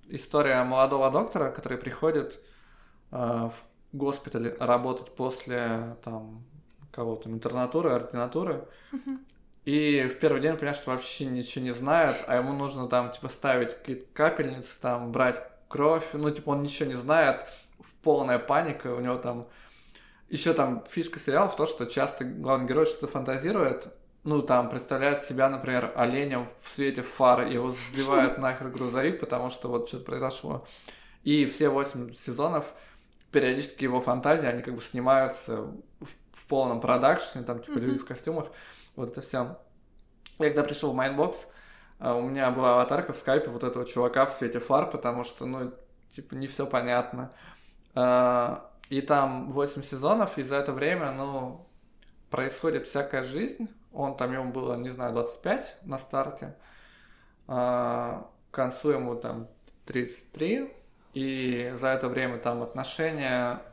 история 0.09 0.63
молодого 0.63 1.09
доктора, 1.11 1.51
который 1.51 1.77
приходит 1.77 2.39
э, 3.11 3.17
в 3.17 3.53
госпиталь 3.93 4.55
работать 4.59 5.15
после 5.15 5.95
там 6.03 6.43
кого-то 6.91 7.29
интернатуры, 7.29 7.91
ординатуры. 7.91 8.65
И 9.65 10.07
в 10.07 10.19
первый 10.19 10.41
день 10.41 10.55
понимаешь, 10.55 10.77
что 10.77 10.91
вообще 10.91 11.25
ничего 11.25 11.63
не 11.63 11.73
знает, 11.73 12.15
а 12.27 12.37
ему 12.37 12.53
нужно 12.53 12.87
там, 12.87 13.11
типа, 13.11 13.27
ставить 13.27 13.75
какие-то 13.75 14.05
капельницы, 14.13 14.69
там, 14.81 15.11
брать 15.11 15.41
кровь, 15.67 16.07
ну, 16.13 16.31
типа, 16.31 16.49
он 16.49 16.63
ничего 16.63 16.89
не 16.89 16.97
знает, 16.97 17.45
полная 18.01 18.39
паника, 18.39 18.93
у 18.93 18.99
него 18.99 19.17
там... 19.17 19.47
Еще 20.29 20.53
там 20.53 20.83
фишка 20.89 21.19
сериала 21.19 21.47
в 21.49 21.55
том, 21.55 21.65
что 21.65 21.85
часто 21.85 22.23
главный 22.23 22.67
герой 22.67 22.85
что-то 22.85 23.07
фантазирует, 23.07 23.93
ну, 24.29 24.43
там, 24.43 24.69
представляет 24.69 25.23
себя, 25.23 25.49
например, 25.49 25.91
оленем 25.95 26.49
в 26.61 26.69
свете 26.69 27.01
фар, 27.01 27.47
и 27.47 27.53
его 27.53 27.71
сбивает 27.71 28.37
нахер 28.39 28.69
грузовик, 28.69 29.19
потому 29.19 29.49
что 29.49 29.69
вот 29.69 29.87
что-то 29.87 30.05
произошло. 30.05 30.67
И 31.23 31.47
все 31.47 31.69
восемь 31.69 32.13
сезонов 32.13 32.71
периодически 33.31 33.85
его 33.85 34.01
фантазии, 34.01 34.45
они 34.45 34.61
как 34.61 34.75
бы 34.75 34.81
снимаются 34.81 35.67
в, 35.99 36.45
полном 36.47 36.79
продакшене, 36.79 37.43
там, 37.43 37.59
типа, 37.59 37.77
mm-hmm. 37.77 37.81
люди 37.81 37.99
в 37.99 38.05
костюмах, 38.05 38.47
вот 38.95 39.11
это 39.11 39.21
все. 39.21 39.57
Я 40.39 40.47
когда 40.47 40.63
пришел 40.63 40.91
в 40.91 40.95
Mindbox, 40.95 41.37
а, 41.99 42.15
у 42.15 42.21
меня 42.21 42.49
была 42.49 42.73
аватарка 42.73 43.13
в 43.13 43.17
скайпе 43.17 43.49
вот 43.49 43.63
этого 43.63 43.85
чувака 43.85 44.25
в 44.25 44.33
свете 44.33 44.59
фар, 44.59 44.89
потому 44.89 45.23
что, 45.23 45.45
ну, 45.45 45.71
типа, 46.15 46.35
не 46.35 46.47
все 46.47 46.65
понятно. 46.65 47.31
А, 47.93 48.71
и 48.89 49.01
там 49.01 49.51
8 49.51 49.83
сезонов, 49.83 50.37
и 50.37 50.43
за 50.43 50.55
это 50.55 50.71
время, 50.71 51.11
ну, 51.11 51.67
происходит 52.29 52.87
всякая 52.87 53.21
жизнь, 53.21 53.69
он 53.93 54.15
там, 54.17 54.33
ему 54.33 54.51
было, 54.51 54.75
не 54.75 54.89
знаю, 54.89 55.13
25 55.13 55.77
на 55.83 55.97
старте. 55.97 56.55
А, 57.47 58.29
к 58.51 58.55
концу 58.55 58.91
ему 58.91 59.15
там 59.15 59.47
33. 59.85 60.71
И 61.13 61.73
за 61.79 61.87
это 61.87 62.07
время 62.07 62.37
там 62.37 62.61
отношения 62.61 63.63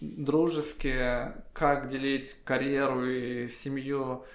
дружеские, 0.00 1.42
как 1.54 1.88
делить 1.88 2.36
карьеру 2.44 3.06
и 3.06 3.48
семью, 3.48 4.26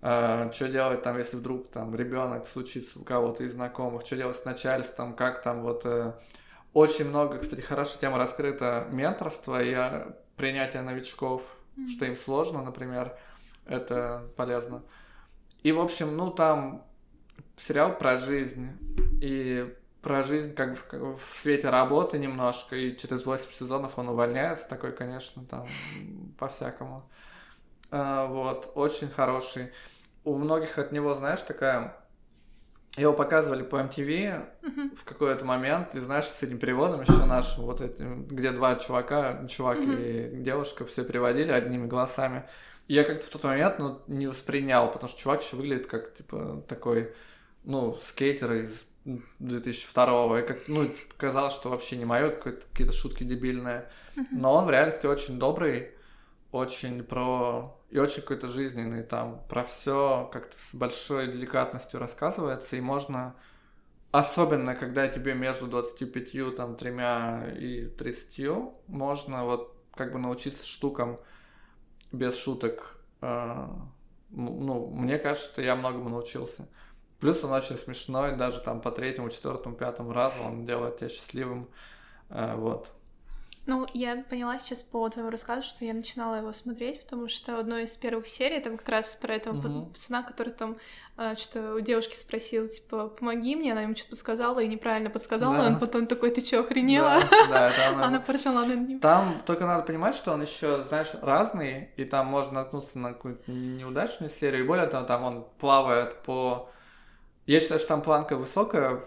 э, 0.00 0.50
что 0.52 0.68
делать 0.68 1.02
там, 1.02 1.18
если 1.18 1.36
вдруг 1.36 1.68
там 1.68 1.94
ребенок 1.94 2.46
случится 2.46 2.98
у 2.98 3.04
кого-то 3.04 3.44
из 3.44 3.52
знакомых, 3.52 4.06
что 4.06 4.16
делать 4.16 4.38
с 4.38 4.44
начальством, 4.44 5.14
как 5.14 5.42
там 5.42 5.62
вот... 5.62 5.84
Э, 5.84 6.14
очень 6.72 7.10
много, 7.10 7.36
кстати, 7.38 7.60
хорошая 7.60 7.98
тема 7.98 8.16
раскрыта 8.16 8.86
менторство 8.90 9.62
и 9.62 9.76
принятие 10.38 10.80
новичков 10.80 11.42
mm-hmm. 11.76 11.88
что 11.88 12.04
им 12.06 12.16
сложно, 12.16 12.62
например, 12.62 13.16
это 13.66 14.30
полезно. 14.36 14.82
И, 15.62 15.72
в 15.72 15.80
общем, 15.80 16.16
ну, 16.16 16.30
там 16.30 16.84
сериал 17.58 17.96
про 17.96 18.16
жизнь. 18.16 18.68
И 19.20 19.74
про 20.02 20.22
жизнь 20.22 20.52
как 20.54 20.74
бы 20.90 21.16
в 21.16 21.34
свете 21.34 21.70
работы 21.70 22.18
немножко, 22.18 22.74
и 22.74 22.96
через 22.96 23.24
8 23.24 23.52
сезонов 23.52 23.98
он 23.98 24.08
увольняется, 24.08 24.68
такой, 24.68 24.92
конечно, 24.92 25.44
там 25.44 25.66
по-всякому. 26.38 27.08
А, 27.92 28.26
вот, 28.26 28.72
очень 28.74 29.08
хороший. 29.08 29.70
У 30.24 30.36
многих 30.36 30.78
от 30.78 30.92
него, 30.92 31.14
знаешь, 31.14 31.40
такая... 31.40 31.96
Его 32.98 33.14
показывали 33.14 33.62
по 33.62 33.76
MTV 33.76 34.50
uh-huh. 34.60 34.96
в 34.96 35.04
какой-то 35.04 35.46
момент, 35.46 35.94
и 35.94 36.00
знаешь, 36.00 36.26
с 36.26 36.42
этим 36.42 36.58
переводом 36.58 37.00
еще 37.00 37.24
нашим, 37.24 37.64
вот 37.64 37.80
этим, 37.80 38.26
где 38.26 38.50
два 38.50 38.74
чувака, 38.74 39.46
чувак 39.46 39.78
uh-huh. 39.78 40.32
и 40.32 40.42
девушка, 40.42 40.84
все 40.84 41.02
переводили 41.02 41.52
одними 41.52 41.86
голосами. 41.86 42.44
Я 42.88 43.04
как-то 43.04 43.26
в 43.26 43.30
тот 43.30 43.44
момент 43.44 43.78
ну, 43.78 44.00
не 44.06 44.26
воспринял, 44.26 44.90
потому 44.90 45.08
что 45.08 45.20
чувак 45.20 45.42
еще 45.42 45.56
выглядит 45.56 45.86
как, 45.86 46.14
типа, 46.14 46.64
такой, 46.68 47.14
ну, 47.64 47.98
скейтер 48.02 48.52
из 48.52 48.86
2002 49.38 50.40
и 50.40 50.46
как, 50.46 50.68
ну, 50.68 50.90
казалось, 51.16 51.54
что 51.54 51.70
вообще 51.70 51.96
не 51.96 52.04
мое, 52.04 52.30
какие-то 52.30 52.92
шутки 52.92 53.24
дебильные. 53.24 53.88
Но 54.30 54.54
он 54.54 54.66
в 54.66 54.70
реальности 54.70 55.06
очень 55.06 55.38
добрый, 55.38 55.92
очень 56.50 57.02
про... 57.02 57.76
и 57.90 57.98
очень 57.98 58.22
какой-то 58.22 58.46
жизненный, 58.46 59.02
там 59.02 59.42
про 59.48 59.64
все 59.64 60.28
как-то 60.32 60.56
с 60.70 60.74
большой 60.74 61.28
деликатностью 61.28 61.98
рассказывается, 61.98 62.76
и 62.76 62.80
можно 62.80 63.34
Особенно, 64.12 64.74
когда 64.74 65.08
тебе 65.08 65.32
между 65.32 65.66
25, 65.66 66.54
там, 66.54 66.76
тремя 66.76 67.46
и 67.58 67.86
30, 67.86 68.46
можно 68.86 69.46
вот 69.46 69.74
как 69.94 70.12
бы 70.12 70.18
научиться 70.18 70.66
штукам 70.66 71.18
без 72.12 72.38
шуток. 72.38 72.96
Э, 73.20 73.66
ну, 74.30 74.86
мне 74.88 75.18
кажется, 75.18 75.48
что 75.48 75.62
я 75.62 75.76
многому 75.76 76.08
научился. 76.08 76.68
Плюс 77.20 77.42
он 77.44 77.52
очень 77.52 77.76
смешной, 77.76 78.36
даже 78.36 78.60
там 78.60 78.80
по 78.80 78.90
третьему, 78.90 79.30
четвертому, 79.30 79.76
пятому 79.76 80.12
разу 80.12 80.42
он 80.42 80.66
делает 80.66 80.98
тебя 80.98 81.08
счастливым. 81.08 81.68
Э, 82.30 82.54
вот. 82.56 82.92
Ну, 83.64 83.86
я 83.94 84.24
поняла 84.28 84.58
сейчас 84.58 84.82
по 84.82 85.08
твоему 85.08 85.30
рассказу, 85.30 85.62
что 85.62 85.84
я 85.84 85.94
начинала 85.94 86.34
его 86.34 86.52
смотреть, 86.52 87.00
потому 87.02 87.28
что 87.28 87.60
одной 87.60 87.84
из 87.84 87.96
первых 87.96 88.26
серий 88.26 88.58
там 88.60 88.76
как 88.76 88.88
раз 88.88 89.14
про 89.14 89.34
этого 89.34 89.56
mm-hmm. 89.56 89.92
пацана, 89.92 90.22
который 90.24 90.52
там 90.52 90.76
э, 91.16 91.36
что 91.36 91.74
у 91.74 91.80
девушки 91.80 92.16
спросил, 92.16 92.66
типа, 92.66 93.08
помоги 93.08 93.54
мне, 93.54 93.70
она 93.70 93.82
ему 93.82 93.94
что-то 93.94 94.16
сказала 94.16 94.58
и 94.58 94.66
неправильно 94.66 95.10
подсказала, 95.10 95.58
да. 95.58 95.64
и 95.64 95.72
он 95.72 95.78
потом 95.78 96.08
такой, 96.08 96.32
ты 96.32 96.40
чё, 96.40 96.60
охренела? 96.60 97.20
Да, 97.30 97.48
да 97.48 97.70
это 97.70 97.88
она. 97.94 98.06
она 98.06 98.20
поржала 98.20 98.64
над 98.64 98.88
ним. 98.88 98.98
Там 98.98 99.42
только 99.46 99.64
надо 99.64 99.84
понимать, 99.84 100.16
что 100.16 100.32
он 100.32 100.42
еще, 100.42 100.82
знаешь, 100.88 101.10
разный, 101.22 101.90
и 101.96 102.04
там 102.04 102.26
можно 102.26 102.54
наткнуться 102.54 102.98
на 102.98 103.12
какую-то 103.12 103.48
неудачную 103.48 104.30
серию, 104.30 104.64
и 104.64 104.66
более 104.66 104.88
того, 104.88 105.06
там 105.06 105.22
он 105.22 105.46
плавает 105.60 106.20
по 106.22 106.68
я 107.46 107.58
считаю, 107.60 107.80
что 107.80 107.88
там 107.88 108.02
планка 108.02 108.36
высокая 108.36 109.00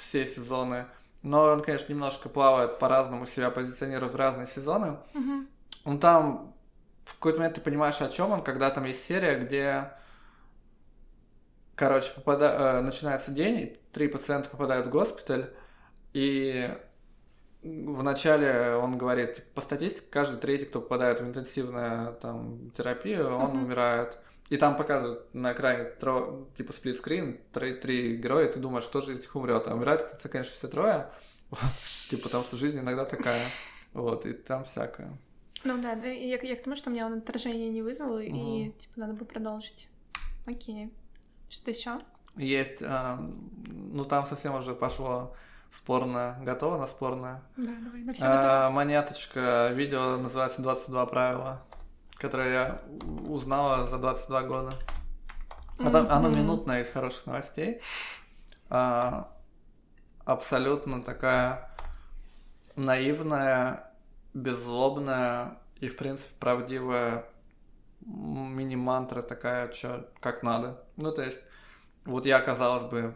все 0.00 0.24
сезоны, 0.24 0.86
но 1.22 1.44
он, 1.44 1.62
конечно, 1.62 1.92
немножко 1.92 2.28
плавает 2.28 2.78
по-разному, 2.78 3.26
себя 3.26 3.50
позиционирует 3.50 4.12
в 4.12 4.16
разные 4.16 4.46
сезоны. 4.46 4.98
Mm-hmm. 5.14 5.46
Он 5.84 5.98
там 5.98 6.54
в 7.04 7.14
какой-то 7.14 7.38
момент 7.38 7.56
ты 7.56 7.60
понимаешь, 7.60 8.00
о 8.00 8.08
чем 8.08 8.30
он, 8.32 8.42
когда 8.42 8.70
там 8.70 8.84
есть 8.84 9.04
серия, 9.04 9.38
где, 9.38 9.92
короче, 11.74 12.12
попада... 12.14 12.46
Э, 12.46 12.80
начинается 12.80 13.30
день, 13.30 13.76
три 13.92 14.08
пациента 14.08 14.50
попадают 14.50 14.86
в 14.86 14.90
госпиталь, 14.90 15.50
и 16.12 16.76
вначале 17.62 18.74
он 18.74 18.98
говорит, 18.98 19.36
типа, 19.36 19.46
по 19.54 19.60
статистике, 19.60 20.06
каждый 20.10 20.38
третий, 20.38 20.66
кто 20.66 20.80
попадает 20.80 21.20
в 21.20 21.24
интенсивную 21.24 22.14
там, 22.14 22.70
терапию, 22.76 23.36
он 23.36 23.50
mm-hmm. 23.50 23.64
умирает. 23.64 24.18
И 24.52 24.58
там 24.58 24.76
показывают 24.76 25.34
на 25.34 25.54
экране 25.54 25.84
тро, 25.84 26.46
типа 26.58 26.74
сплитскрин, 26.74 27.40
три, 27.54 27.72
три 27.72 28.18
героя, 28.18 28.46
и 28.46 28.52
ты 28.52 28.60
думаешь, 28.60 28.84
кто 28.84 29.00
же 29.00 29.14
из 29.14 29.20
них 29.20 29.34
умрет. 29.34 29.66
А 29.66 29.74
умирают, 29.74 30.02
конечно, 30.30 30.54
все 30.54 30.68
трое. 30.68 31.08
Типа, 32.10 32.24
потому 32.24 32.44
что 32.44 32.58
жизнь 32.58 32.78
иногда 32.78 33.06
такая. 33.06 33.40
Вот, 33.94 34.26
и 34.26 34.34
там 34.34 34.64
всякое. 34.64 35.16
Ну 35.64 35.80
да, 35.80 35.92
я, 35.92 36.38
я 36.38 36.56
к 36.56 36.62
тому, 36.62 36.76
что 36.76 36.90
у 36.90 36.92
меня 36.92 37.06
он 37.06 37.14
отражение 37.14 37.70
не 37.70 37.80
вызвал, 37.80 38.18
и 38.18 38.72
типа 38.72 38.92
надо 38.96 39.14
бы 39.14 39.24
продолжить. 39.24 39.88
Окей. 40.46 40.92
Что 41.48 41.70
еще? 41.70 41.98
Есть, 42.36 42.82
а, 42.82 43.26
ну 43.66 44.04
там 44.04 44.26
совсем 44.26 44.54
уже 44.54 44.74
пошло 44.74 45.34
спорное. 45.74 46.38
Готово 46.42 46.76
на 46.76 46.86
спорное? 46.86 47.42
Да, 47.56 47.72
давай, 47.82 48.02
на 48.02 48.12
все 48.12 48.24
а, 48.26 48.68
Монеточка, 48.68 49.70
видео 49.72 50.18
называется 50.18 50.60
«22 50.60 51.08
правила» 51.08 51.62
которое 52.22 52.52
я 52.52 52.80
узнала 53.26 53.84
за 53.86 53.98
22 53.98 54.42
года. 54.42 54.70
Mm-hmm. 55.78 56.06
Оно 56.08 56.28
минутное 56.28 56.82
из 56.82 56.90
хороших 56.90 57.26
новостей. 57.26 57.80
А, 58.70 59.36
абсолютно 60.24 61.02
такая 61.02 61.68
наивная, 62.76 63.92
беззлобная 64.34 65.58
и, 65.80 65.88
в 65.88 65.96
принципе, 65.96 66.32
правдивая 66.38 67.24
мини-мантра 68.06 69.22
такая, 69.22 69.68
чё, 69.68 70.06
как 70.20 70.44
надо. 70.44 70.80
Ну, 70.96 71.10
то 71.10 71.22
есть, 71.22 71.40
вот 72.04 72.24
я, 72.24 72.40
казалось 72.40 72.88
бы, 72.88 73.14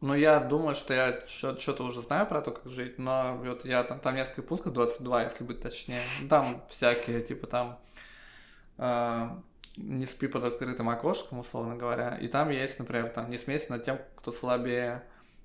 ну, 0.00 0.14
я 0.14 0.40
думаю, 0.40 0.74
что 0.74 0.94
я 0.94 1.20
что-то 1.26 1.84
уже 1.84 2.00
знаю 2.00 2.26
про 2.26 2.40
то, 2.40 2.52
как 2.52 2.70
жить, 2.70 2.98
но 2.98 3.36
вот 3.36 3.66
я 3.66 3.84
там, 3.84 4.00
там 4.00 4.14
несколько 4.14 4.42
пунктов, 4.42 4.72
22, 4.72 5.24
если 5.24 5.44
быть 5.44 5.60
точнее. 5.60 6.00
Там 6.28 6.62
всякие, 6.68 7.20
типа 7.22 7.46
там 7.46 7.78
э, 8.78 9.28
не 9.76 10.06
спи 10.06 10.26
под 10.26 10.44
открытым 10.44 10.88
окошком, 10.88 11.40
условно 11.40 11.76
говоря. 11.76 12.16
И 12.16 12.28
там 12.28 12.48
есть, 12.48 12.78
например, 12.78 13.10
там 13.10 13.30
не 13.30 13.36
смейся 13.36 13.70
над 13.72 13.84
тем, 13.84 13.98
кто 14.16 14.32
слабее. 14.32 15.04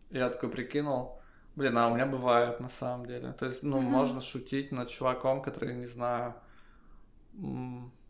Я 0.10 0.30
такой 0.30 0.49
прикинул, 0.49 1.19
блин, 1.57 1.77
а 1.77 1.90
у 1.90 1.95
меня 1.95 2.06
бывает 2.06 2.61
на 2.61 2.69
самом 2.69 3.06
деле. 3.07 3.34
То 3.34 3.48
есть, 3.48 3.61
ну, 3.61 3.80
mm-hmm. 3.80 3.82
можно 3.82 4.22
шутить 4.22 4.72
над 4.72 4.88
чуваком, 4.90 5.41
который, 5.41 5.76
не 5.76 5.88
знаю, 5.88 6.34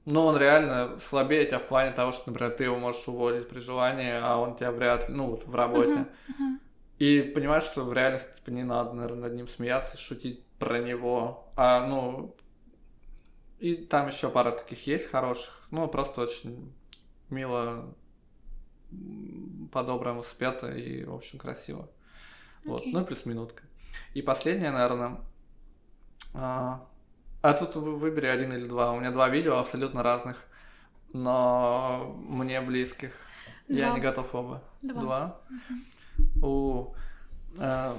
ну, 0.05 0.25
он 0.25 0.37
реально 0.37 0.99
слабее 0.99 1.45
тебя 1.45 1.59
в 1.59 1.67
плане 1.67 1.91
того, 1.91 2.11
что, 2.11 2.29
например, 2.29 2.53
ты 2.53 2.65
его 2.65 2.77
можешь 2.77 3.07
уволить 3.07 3.49
при 3.49 3.59
желании, 3.59 4.11
а 4.11 4.37
он 4.37 4.55
тебя 4.55 4.71
вряд 4.71 5.09
ли, 5.09 5.15
ну, 5.15 5.31
вот 5.31 5.45
в 5.45 5.55
работе. 5.55 6.05
Uh-huh, 6.27 6.29
uh-huh. 6.29 6.59
И 6.99 7.21
понимаешь, 7.21 7.63
что 7.63 7.83
в 7.83 7.91
реальности, 7.91 8.35
типа, 8.35 8.51
не 8.51 8.63
надо, 8.63 8.93
наверное, 8.93 9.29
над 9.29 9.33
ним 9.33 9.47
смеяться, 9.47 9.97
шутить 9.97 10.45
про 10.59 10.79
него. 10.79 11.51
А, 11.57 11.85
ну, 11.87 12.35
и 13.59 13.75
там 13.75 14.07
еще 14.07 14.29
пара 14.29 14.51
таких 14.51 14.85
есть 14.87 15.09
хороших. 15.09 15.67
Ну, 15.71 15.87
просто 15.87 16.21
очень 16.21 16.71
мило, 17.29 17.93
по-доброму 19.71 20.23
спето 20.23 20.71
и, 20.71 21.03
в 21.03 21.15
общем, 21.15 21.39
красиво. 21.39 21.89
Okay. 22.63 22.69
Вот, 22.69 22.85
ну 22.85 23.01
и 23.01 23.05
плюс 23.05 23.25
минутка. 23.25 23.63
И 24.13 24.21
последнее, 24.21 24.71
наверное, 24.71 25.19
а, 26.33 26.87
а 27.45 27.53
тут 27.53 27.75
выбери 27.75 28.25
один 28.25 28.51
или 28.53 28.67
два. 28.67 28.91
У 28.91 28.99
меня 28.99 29.11
два 29.11 29.29
видео 29.29 29.59
абсолютно 29.59 30.01
разных, 30.01 30.43
но 31.13 32.15
мне 32.27 32.59
близких. 32.59 33.11
Два. 33.67 33.77
Я 33.77 33.89
не 33.91 33.99
готов 33.99 34.33
оба. 34.33 34.63
Два. 34.81 35.01
два? 35.01 35.41
Угу. 36.41 36.47
У, 36.47 36.95
э, 37.59 37.93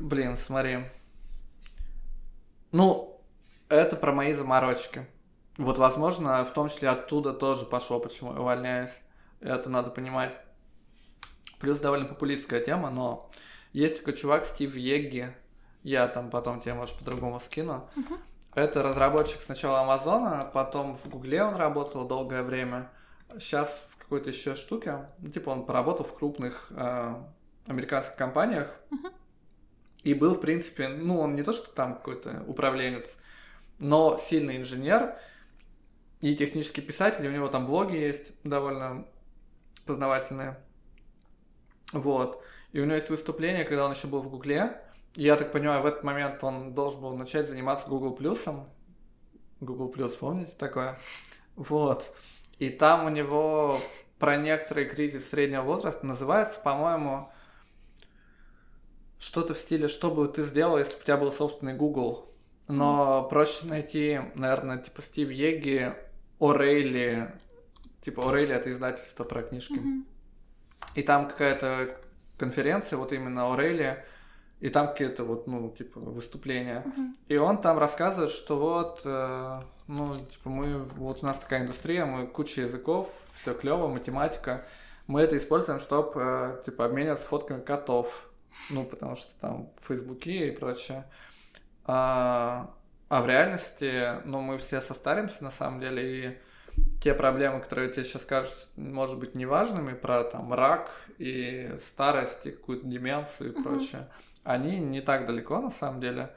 блин, 0.00 0.36
смотри. 0.36 0.84
Ну, 2.70 3.20
это 3.68 3.96
про 3.96 4.12
мои 4.12 4.34
заморочки. 4.34 5.04
Вот, 5.58 5.78
возможно, 5.78 6.44
в 6.44 6.52
том 6.52 6.68
числе 6.68 6.88
оттуда 6.88 7.32
тоже 7.32 7.66
пошло, 7.66 7.98
почему 7.98 8.34
я 8.34 8.40
увольняюсь. 8.40 9.02
Это 9.40 9.68
надо 9.68 9.90
понимать. 9.90 10.36
Плюс 11.58 11.80
довольно 11.80 12.06
популистская 12.06 12.60
тема, 12.60 12.90
но 12.90 13.28
есть 13.72 13.98
такой 13.98 14.12
чувак 14.12 14.44
Стив 14.44 14.76
Егги. 14.76 15.34
Я 15.82 16.06
там 16.06 16.30
потом 16.30 16.60
тебе, 16.60 16.74
может, 16.74 16.96
по-другому 16.96 17.40
скину. 17.40 17.90
Uh-huh. 17.96 18.20
Это 18.54 18.82
разработчик 18.82 19.40
сначала 19.40 19.80
Амазона, 19.80 20.50
потом 20.52 20.98
в 20.98 21.08
Гугле 21.08 21.42
он 21.42 21.56
работал 21.56 22.06
долгое 22.06 22.42
время. 22.42 22.90
Сейчас 23.38 23.70
в 23.96 23.96
какой-то 23.96 24.28
еще 24.28 24.54
штуке. 24.54 25.06
Ну, 25.20 25.30
типа 25.30 25.48
он 25.50 25.64
поработал 25.64 26.04
в 26.04 26.14
крупных 26.14 26.66
э, 26.70 27.14
американских 27.66 28.14
компаниях. 28.16 28.74
Uh-huh. 28.90 29.10
И 30.02 30.12
был, 30.12 30.34
в 30.34 30.40
принципе, 30.40 30.88
ну, 30.88 31.18
он 31.18 31.34
не 31.34 31.42
то, 31.42 31.52
что 31.52 31.70
там 31.70 31.94
какой-то 31.94 32.44
управленец, 32.46 33.06
но 33.78 34.18
сильный 34.18 34.58
инженер 34.58 35.16
и 36.20 36.36
технический 36.36 36.82
писатель. 36.82 37.24
И 37.24 37.28
у 37.28 37.32
него 37.32 37.48
там 37.48 37.66
блоги 37.66 37.96
есть 37.96 38.32
довольно 38.44 39.06
познавательные. 39.86 40.58
Вот. 41.94 42.44
И 42.72 42.80
у 42.80 42.84
него 42.84 42.96
есть 42.96 43.08
выступление, 43.08 43.64
когда 43.64 43.86
он 43.86 43.92
еще 43.92 44.08
был 44.08 44.20
в 44.20 44.28
Гугле. 44.28 44.78
Я 45.14 45.36
так 45.36 45.52
понимаю, 45.52 45.82
в 45.82 45.86
этот 45.86 46.04
момент 46.04 46.42
он 46.42 46.74
должен 46.74 47.00
был 47.02 47.14
начать 47.16 47.48
заниматься 47.48 47.88
Google 47.88 48.14
Плюсом. 48.14 48.68
Google 49.60 49.88
Плюс, 49.88 50.14
помните 50.14 50.52
такое? 50.58 50.98
Вот. 51.54 52.14
И 52.58 52.70
там 52.70 53.06
у 53.06 53.08
него 53.08 53.80
про 54.18 54.36
некоторый 54.36 54.86
кризис 54.86 55.28
среднего 55.28 55.62
возраста 55.62 56.06
называется, 56.06 56.60
по-моему, 56.60 57.30
что-то 59.18 59.54
в 59.54 59.58
стиле, 59.58 59.88
что 59.88 60.10
бы 60.10 60.26
ты 60.28 60.44
сделал, 60.44 60.78
если 60.78 60.94
бы 60.94 61.00
у 61.00 61.02
тебя 61.04 61.16
был 61.16 61.32
собственный 61.32 61.74
Google. 61.74 62.32
Но 62.68 63.24
проще 63.28 63.66
найти, 63.66 64.20
наверное, 64.34 64.78
типа 64.78 65.02
Стив 65.02 65.30
Еги, 65.30 65.94
Орейли. 66.40 67.32
Типа 68.00 68.30
Орейли 68.30 68.54
это 68.54 68.70
издательство 68.70 69.24
про 69.24 69.42
книжки. 69.42 69.74
Мгм. 69.74 70.06
И 70.94 71.02
там 71.02 71.28
какая-то 71.28 71.96
конференция, 72.38 72.96
вот 72.96 73.12
именно 73.12 73.52
Орейли, 73.52 74.04
и 74.62 74.68
там 74.68 74.86
какие-то 74.86 75.24
вот, 75.24 75.48
ну, 75.48 75.70
типа, 75.70 75.98
выступления. 75.98 76.84
Мгм. 76.86 77.16
И 77.26 77.36
он 77.36 77.60
там 77.60 77.78
рассказывает, 77.78 78.30
что 78.30 78.56
вот, 78.56 79.00
э, 79.04 79.60
ну, 79.88 80.14
типа, 80.14 80.50
мы, 80.50 80.72
вот 80.96 81.18
у 81.20 81.26
нас 81.26 81.36
такая 81.38 81.62
индустрия, 81.62 82.04
мы 82.04 82.28
куча 82.28 82.60
языков, 82.60 83.10
все 83.34 83.54
клево, 83.54 83.88
математика. 83.88 84.64
Мы 85.08 85.20
это 85.22 85.36
используем, 85.36 85.80
чтобы, 85.80 86.62
типа, 86.64 86.84
обмениваться 86.84 87.26
фотками 87.26 87.58
котов. 87.60 88.30
Ну, 88.70 88.84
потому 88.84 89.16
что 89.16 89.32
там 89.40 89.70
в 89.80 89.88
Фейсбуке 89.88 90.50
и 90.50 90.56
прочее. 90.56 91.06
А, 91.84 92.70
а 93.08 93.20
в 93.20 93.26
реальности, 93.26 94.24
ну, 94.24 94.40
мы 94.42 94.58
все 94.58 94.80
состаримся, 94.80 95.42
на 95.42 95.50
самом 95.50 95.80
деле, 95.80 96.02
и 96.04 96.38
те 97.02 97.14
проблемы, 97.14 97.60
которые 97.60 97.90
тебе 97.90 98.04
сейчас 98.04 98.22
кажутся, 98.22 98.68
может 98.76 99.18
быть, 99.18 99.34
неважными, 99.34 99.94
про 99.94 100.22
там 100.22 100.54
рак 100.54 100.88
и 101.18 101.76
старость, 101.88 102.46
и 102.46 102.52
какую-то 102.52 102.86
деменцию 102.86 103.50
и 103.50 103.54
Мгм. 103.54 103.62
прочее, 103.64 104.08
они 104.44 104.78
не 104.80 105.00
так 105.00 105.26
далеко, 105.26 105.60
на 105.60 105.70
самом 105.70 106.00
деле. 106.00 106.34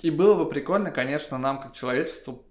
И 0.00 0.10
было 0.10 0.34
бы 0.34 0.48
прикольно, 0.48 0.90
конечно, 0.90 1.38
нам, 1.38 1.60
как 1.60 1.72
человечеству, 1.72 2.44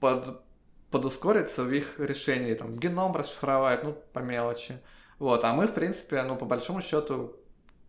под, 0.00 0.42
подускориться 0.90 1.64
в 1.64 1.72
их 1.72 1.98
решении, 1.98 2.54
там, 2.54 2.78
геном 2.78 3.14
расшифровать, 3.16 3.84
ну, 3.84 3.96
по 4.12 4.20
мелочи. 4.20 4.78
Вот, 5.18 5.44
а 5.44 5.54
мы, 5.54 5.66
в 5.66 5.74
принципе, 5.74 6.22
ну, 6.22 6.36
по 6.36 6.44
большому 6.46 6.80
счету, 6.80 7.36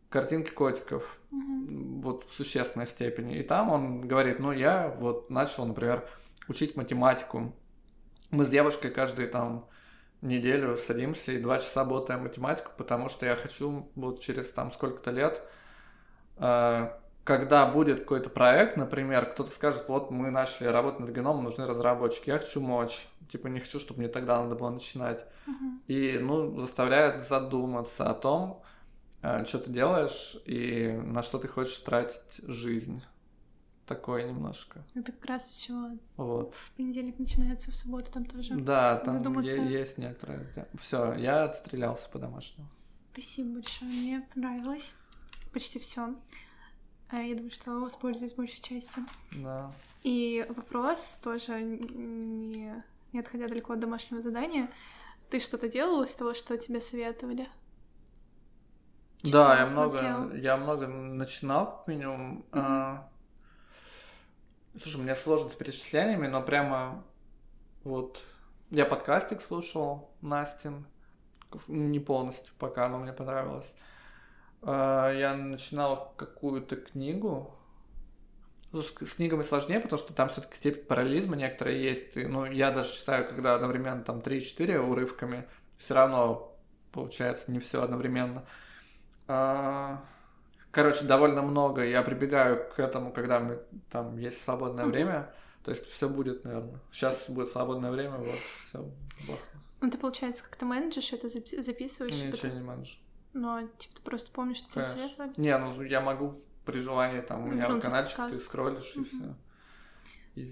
картинки 0.09 0.51
котиков, 0.51 1.17
Мгм. 1.31 2.01
вот 2.01 2.29
в 2.29 2.35
существенной 2.35 2.85
степени. 2.85 3.37
И 3.37 3.43
там 3.43 3.71
он 3.71 4.01
говорит, 4.01 4.39
ну, 4.39 4.51
я 4.51 4.93
вот 4.99 5.29
начал, 5.29 5.65
например, 5.65 6.07
учить 6.47 6.75
математику. 6.75 7.53
Мы 8.29 8.45
с 8.45 8.49
девушкой 8.49 8.91
каждую 8.91 9.29
там 9.29 9.67
неделю 10.21 10.77
садимся 10.77 11.31
и 11.31 11.41
два 11.41 11.59
часа 11.59 11.81
работаем 11.81 12.23
математику, 12.23 12.71
потому 12.77 13.09
что 13.09 13.25
я 13.25 13.35
хочу 13.35 13.89
вот 13.95 14.21
через 14.21 14.51
там 14.51 14.71
сколько-то 14.71 15.11
лет, 15.11 15.41
когда 17.23 17.67
будет 17.67 17.99
какой-то 18.01 18.29
проект, 18.29 18.77
например, 18.77 19.27
кто-то 19.27 19.51
скажет, 19.51 19.85
вот 19.87 20.09
мы 20.11 20.31
начали 20.31 20.67
работать 20.67 20.99
над 21.01 21.11
геномом, 21.11 21.43
нужны 21.43 21.65
разработчики, 21.67 22.29
я 22.29 22.39
хочу 22.39 22.61
мочь. 22.61 23.07
Типа 23.31 23.47
не 23.47 23.59
хочу, 23.59 23.79
чтобы 23.79 23.99
мне 23.99 24.09
тогда 24.09 24.41
надо 24.41 24.55
было 24.55 24.71
начинать. 24.71 25.25
Мгм. 25.45 25.81
И, 25.87 26.17
ну, 26.19 26.59
заставляет 26.59 27.27
задуматься 27.29 28.09
о 28.09 28.13
том, 28.13 28.61
э, 29.21 29.45
что 29.45 29.59
ты 29.59 29.71
делаешь 29.71 30.35
и 30.45 30.99
на 31.05 31.23
что 31.23 31.37
ты 31.37 31.47
хочешь 31.47 31.77
тратить 31.77 32.41
жизнь. 32.47 33.01
Такое 33.85 34.27
немножко. 34.27 34.83
Это 34.95 35.11
как 35.11 35.25
раз 35.25 35.49
еще 35.49 35.73
Вот. 36.17 36.55
в 36.55 36.71
понедельник 36.73 37.19
начинается, 37.19 37.71
в 37.71 37.75
субботу 37.75 38.11
там 38.11 38.25
тоже. 38.25 38.55
Да, 38.55 38.97
там 38.97 39.19
задуматься. 39.19 39.55
есть 39.57 39.97
некоторые. 39.97 40.47
Все, 40.79 41.13
я 41.13 41.43
отстрелялся 41.45 42.09
по-домашнему. 42.09 42.67
Спасибо 43.11 43.55
большое, 43.55 43.91
мне 43.91 44.27
понравилось. 44.33 44.95
Почти 45.51 45.79
все. 45.79 46.15
Я 47.11 47.35
думаю, 47.35 47.51
что 47.51 47.71
воспользуюсь 47.79 48.33
большей 48.33 48.61
частью. 48.61 49.05
Да. 49.33 49.71
И 50.03 50.45
вопрос 50.49 51.19
тоже 51.21 51.61
не, 51.61 52.73
не 53.11 53.19
отходя 53.19 53.47
далеко 53.47 53.73
от 53.73 53.79
домашнего 53.79 54.21
задания. 54.21 54.69
Ты 55.29 55.39
что-то 55.39 55.67
делал 55.67 56.03
из 56.03 56.13
того, 56.13 56.33
что 56.33 56.57
тебе 56.57 56.81
советовали? 56.81 57.47
Да, 59.23 59.59
я 59.59 59.67
Читал, 59.67 59.89
много, 59.89 60.35
я 60.35 60.57
много 60.57 60.87
начинал, 60.87 61.77
как 61.77 61.87
минимум. 61.87 62.45
А, 62.51 63.07
Слушай, 64.79 65.01
мне 65.01 65.15
сложно 65.15 65.49
с 65.49 65.53
перечислениями, 65.53 66.27
но 66.27 66.41
прямо 66.41 67.03
вот 67.83 68.23
я 68.69 68.85
подкастик 68.85 69.41
слушал, 69.41 70.09
Настин, 70.21 70.85
не 71.67 71.99
полностью 71.99 72.53
пока, 72.57 72.87
но 72.87 72.97
мне 72.97 73.11
понравилось. 73.11 73.75
А, 74.61 75.09
Я 75.11 75.35
начинал 75.35 76.13
какую-то 76.17 76.75
книгу. 76.75 77.53
Слушай, 78.71 79.05
с 79.07 79.13
книгами 79.13 79.43
сложнее, 79.43 79.79
потому 79.81 79.99
что 79.99 80.13
там 80.13 80.29
все-таки 80.29 80.55
степень 80.55 80.85
параллелизма 80.85 81.35
некоторая 81.35 81.75
есть. 81.75 82.15
Ну, 82.15 82.45
я 82.45 82.71
даже 82.71 82.93
читаю, 82.93 83.27
когда 83.27 83.55
одновременно 83.55 84.01
там 84.03 84.19
3-4 84.19 84.77
урывками, 84.79 85.45
все 85.77 85.93
равно 85.93 86.55
получается 86.93 87.51
не 87.51 87.59
все 87.59 87.81
одновременно. 87.83 88.45
А, 89.27 90.03
Короче, 90.71 91.03
довольно 91.03 91.41
много. 91.41 91.83
Я 91.83 92.01
прибегаю 92.01 92.69
к 92.69 92.79
этому, 92.79 93.11
когда 93.11 93.41
мы, 93.41 93.61
там 93.89 94.15
есть 94.17 94.41
свободное 94.41 94.85
Мгм. 94.85 94.93
время. 94.93 95.33
То 95.65 95.71
есть 95.71 95.85
все 95.91 96.07
будет, 96.07 96.45
наверное. 96.45 96.79
Сейчас 96.93 97.25
будет 97.27 97.49
свободное 97.49 97.91
время, 97.91 98.17
вот 98.19 98.39
все. 98.59 98.89
Ну, 99.81 99.91
ты, 99.91 99.97
получается, 99.97 100.45
как-то 100.45 100.65
менеджешь 100.65 101.11
это, 101.11 101.27
запи- 101.27 101.61
записываешь? 101.61 102.13
и 102.13 102.23
Ничего 102.27 102.31
потом- 102.43 102.55
не 102.55 102.61
менеджу. 102.61 102.97
Но, 103.33 103.61
типа, 103.77 103.95
ты 103.95 104.01
просто 104.01 104.31
помнишь, 104.31 104.57
что 104.57 104.71
тебе 104.71 104.83
Конечно. 104.83 105.07
советовали? 105.07 105.33
Не, 105.37 105.57
ну 105.57 105.81
я 105.83 106.01
могу 106.01 106.41
при 106.65 106.79
желании, 106.79 107.21
там, 107.21 107.43
у 107.43 107.47
меня 107.47 107.63
Вернуться 107.63 107.89
в 107.89 107.91
каналчик, 107.91 108.17
ты 108.29 108.35
скроллишь 108.35 108.95
и 108.95 109.03
все. 109.03 109.35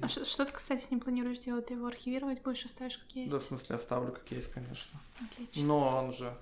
А 0.01 0.07
что, 0.07 0.25
что 0.25 0.45
ты, 0.45 0.53
кстати, 0.53 0.81
с 0.81 0.91
ним 0.91 0.99
планируешь 0.99 1.39
делать? 1.39 1.67
Ты 1.67 1.75
его 1.75 1.87
архивировать 1.87 2.41
будешь, 2.41 2.65
оставишь 2.65 2.97
как 2.97 3.09
есть? 3.11 3.31
Да, 3.31 3.39
в 3.39 3.43
смысле, 3.43 3.75
оставлю 3.77 4.11
как 4.11 4.29
есть, 4.31 4.51
конечно. 4.51 4.99
Отлично. 5.21 5.63
Но 5.65 5.97
он 5.97 6.13
же, 6.13 6.35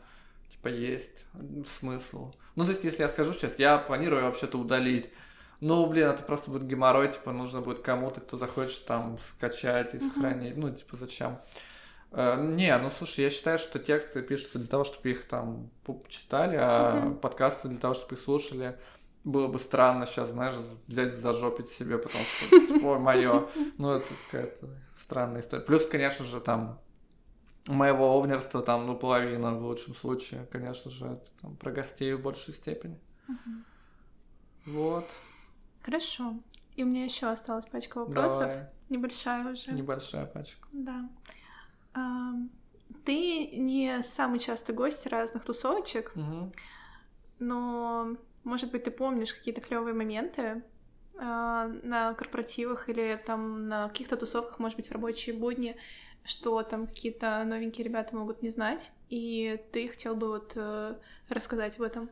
типа, 0.51 0.69
есть 0.69 1.25
смысл. 1.79 2.33
Ну, 2.55 2.65
то 2.65 2.71
есть, 2.71 2.83
если 2.83 3.03
я 3.03 3.09
скажу 3.09 3.33
сейчас, 3.33 3.59
я 3.59 3.77
планирую 3.77 4.23
вообще-то 4.23 4.57
удалить. 4.57 5.11
Ну, 5.59 5.85
блин, 5.85 6.07
это 6.07 6.23
просто 6.23 6.49
будет 6.49 6.67
геморрой, 6.67 7.11
типа, 7.11 7.31
нужно 7.31 7.61
будет 7.61 7.81
кому-то, 7.81 8.21
кто 8.21 8.37
захочет 8.37 8.85
там 8.85 9.19
скачать 9.19 9.93
и 9.93 9.99
сохранить. 9.99 10.57
Ну, 10.57 10.71
типа, 10.71 10.97
зачем? 10.97 11.39
Э, 12.11 12.41
Не, 12.41 12.77
ну 12.77 12.89
слушай, 12.89 13.21
я 13.25 13.29
считаю, 13.29 13.57
что 13.57 13.79
тексты 13.79 14.21
пишутся 14.21 14.59
для 14.59 14.67
того, 14.67 14.83
чтобы 14.83 15.09
их 15.11 15.27
там 15.27 15.69
читали, 16.07 16.57
а 16.59 17.01
Мгм. 17.05 17.17
подкасты 17.17 17.67
для 17.67 17.77
того, 17.79 17.93
чтобы 17.93 18.15
их 18.15 18.21
слушали. 18.21 18.77
Было 19.23 19.47
бы 19.47 19.59
странно 19.59 20.05
сейчас, 20.05 20.29
знаешь, 20.29 20.55
взять 20.87 21.15
зажопить 21.15 21.69
себе, 21.69 21.97
потому 21.97 22.23
что, 22.23 22.55
ой, 22.87 22.99
мое. 22.99 23.49
Ну, 23.77 23.91
это 23.91 24.07
какая-то 24.31 24.69
странная 24.97 25.41
история. 25.41 25.63
Плюс, 25.63 25.85
конечно 25.85 26.25
же, 26.25 26.39
там 26.39 26.79
моего 27.65 28.13
овнерства 28.17 28.61
там, 28.61 28.87
ну, 28.87 28.95
половина 28.95 29.53
в 29.55 29.65
лучшем 29.65 29.93
случае, 29.95 30.45
конечно 30.51 30.89
же, 30.89 31.05
это 31.07 31.27
там 31.41 31.57
про 31.57 31.71
гостей 31.71 32.13
в 32.13 32.21
большей 32.21 32.53
степени. 32.53 32.97
Мгм. 33.27 33.65
Вот. 34.65 35.05
Хорошо. 35.83 36.35
И 36.75 36.83
у 36.83 36.85
меня 36.87 37.03
еще 37.05 37.27
осталась 37.27 37.65
пачка 37.65 37.99
вопросов. 37.99 38.39
Давай. 38.39 38.67
Небольшая 38.89 39.51
уже. 39.51 39.71
Небольшая 39.71 40.25
пачка. 40.25 40.67
Да. 40.71 41.09
Ты 43.05 43.47
не 43.47 44.01
самый 44.03 44.39
частый 44.39 44.75
гость 44.75 45.07
разных 45.07 45.43
тусовочек, 45.45 46.11
но, 47.39 48.15
может 48.43 48.71
быть, 48.71 48.83
ты 48.85 48.91
помнишь 48.91 49.33
какие-то 49.33 49.61
клевые 49.61 49.93
моменты 49.93 50.63
а, 51.19 51.67
на 51.83 52.13
корпоративах 52.13 52.89
или 52.89 53.21
там 53.25 53.67
на 53.67 53.87
каких-то 53.89 54.17
тусовках, 54.17 54.59
может 54.59 54.77
быть, 54.77 54.89
в 54.89 54.91
рабочие 54.91 55.35
будни, 55.35 55.75
что 56.23 56.61
там 56.63 56.87
какие-то 56.87 57.43
новенькие 57.45 57.85
ребята 57.85 58.15
могут 58.15 58.41
не 58.41 58.49
знать, 58.49 58.91
и 59.09 59.63
ты 59.71 59.87
хотел 59.87 60.15
бы 60.15 60.27
вот 60.27 60.53
э, 60.55 60.95
рассказать 61.29 61.77
об 61.77 61.83
этом. 61.83 62.09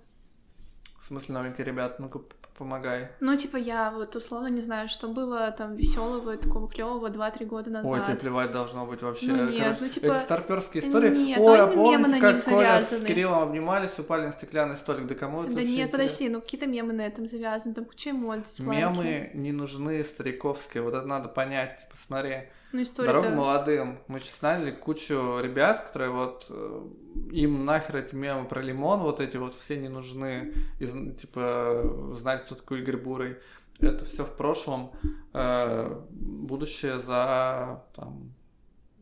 В 0.99 1.05
смысле, 1.05 1.33
новенькие 1.35 1.65
ребят, 1.65 1.99
ну-ка 1.99 2.19
п- 2.19 2.35
помогай. 2.57 3.09
Ну, 3.19 3.35
типа, 3.35 3.57
я 3.57 3.91
вот 3.91 4.15
условно 4.15 4.47
не 4.47 4.61
знаю, 4.61 4.87
что 4.87 5.07
было 5.07 5.51
там 5.51 5.75
веселого, 5.75 6.37
такого 6.37 6.69
клевого 6.69 7.07
2-3 7.09 7.45
года 7.45 7.69
назад. 7.69 7.91
Ой, 7.91 8.05
тебе 8.05 8.15
плевать 8.15 8.51
должно 8.51 8.85
быть 8.85 9.01
вообще. 9.01 9.27
Ну 9.27 9.49
нет, 9.49 9.63
Короче, 9.63 9.77
ну, 9.81 9.89
типа, 9.89 10.05
Эти 10.05 10.23
старперские 10.23 10.87
истории. 10.87 11.09
нет, 11.09 11.39
Ой, 11.39 11.59
а 11.59 11.67
помните, 11.67 12.19
как 12.19 12.43
Коля 12.43 12.81
с. 12.81 13.03
Кириллом 13.03 13.43
обнимались, 13.43 13.97
упали 13.99 14.27
на 14.27 14.31
стеклянный 14.31 14.77
столик? 14.77 15.07
Да 15.07 15.15
кому 15.15 15.43
это 15.43 15.53
Да 15.53 15.61
нет, 15.61 15.69
интересно? 15.69 15.91
подожди, 15.91 16.29
ну 16.29 16.41
какие-то 16.41 16.67
мемы 16.67 16.93
на 16.93 17.01
этом 17.01 17.27
завязаны, 17.27 17.73
там 17.73 17.85
куча 17.85 18.11
эмоций. 18.11 18.43
Мемы 18.59 19.31
не 19.33 19.51
нужны 19.51 20.03
стариковские, 20.03 20.83
вот 20.83 20.93
это 20.93 21.05
надо 21.05 21.27
понять. 21.29 21.79
Типа, 21.81 21.95
смотри, 22.07 22.43
Ну, 22.75 22.81
история 22.83 23.07
Дорога 23.07 23.29
молодым. 23.29 23.99
Мы 24.07 24.19
сейчас 24.19 24.39
знали 24.39 24.71
кучу 24.71 25.39
ребят, 25.39 25.81
которые 25.87 26.11
вот 26.11 26.45
э, 26.49 26.87
им 27.31 27.63
нахер 27.65 27.97
эти 27.97 28.13
мемы 28.13 28.47
про 28.47 28.61
лимон, 28.61 28.99
вот 28.99 29.21
эти 29.21 29.37
вот 29.37 29.55
все 29.55 29.77
не 29.77 29.87
нужны. 29.89 30.53
И, 30.79 30.87
типа 30.87 32.15
знать, 32.19 32.45
кто 32.45 32.55
такой 32.55 32.81
Игорь 32.81 32.97
Бурый. 32.97 33.37
Это 33.79 34.03
все 34.05 34.25
в 34.25 34.35
прошлом. 34.35 34.91
Э, 35.33 36.01
будущее 36.09 36.99
за 36.99 37.83
там 37.95 38.33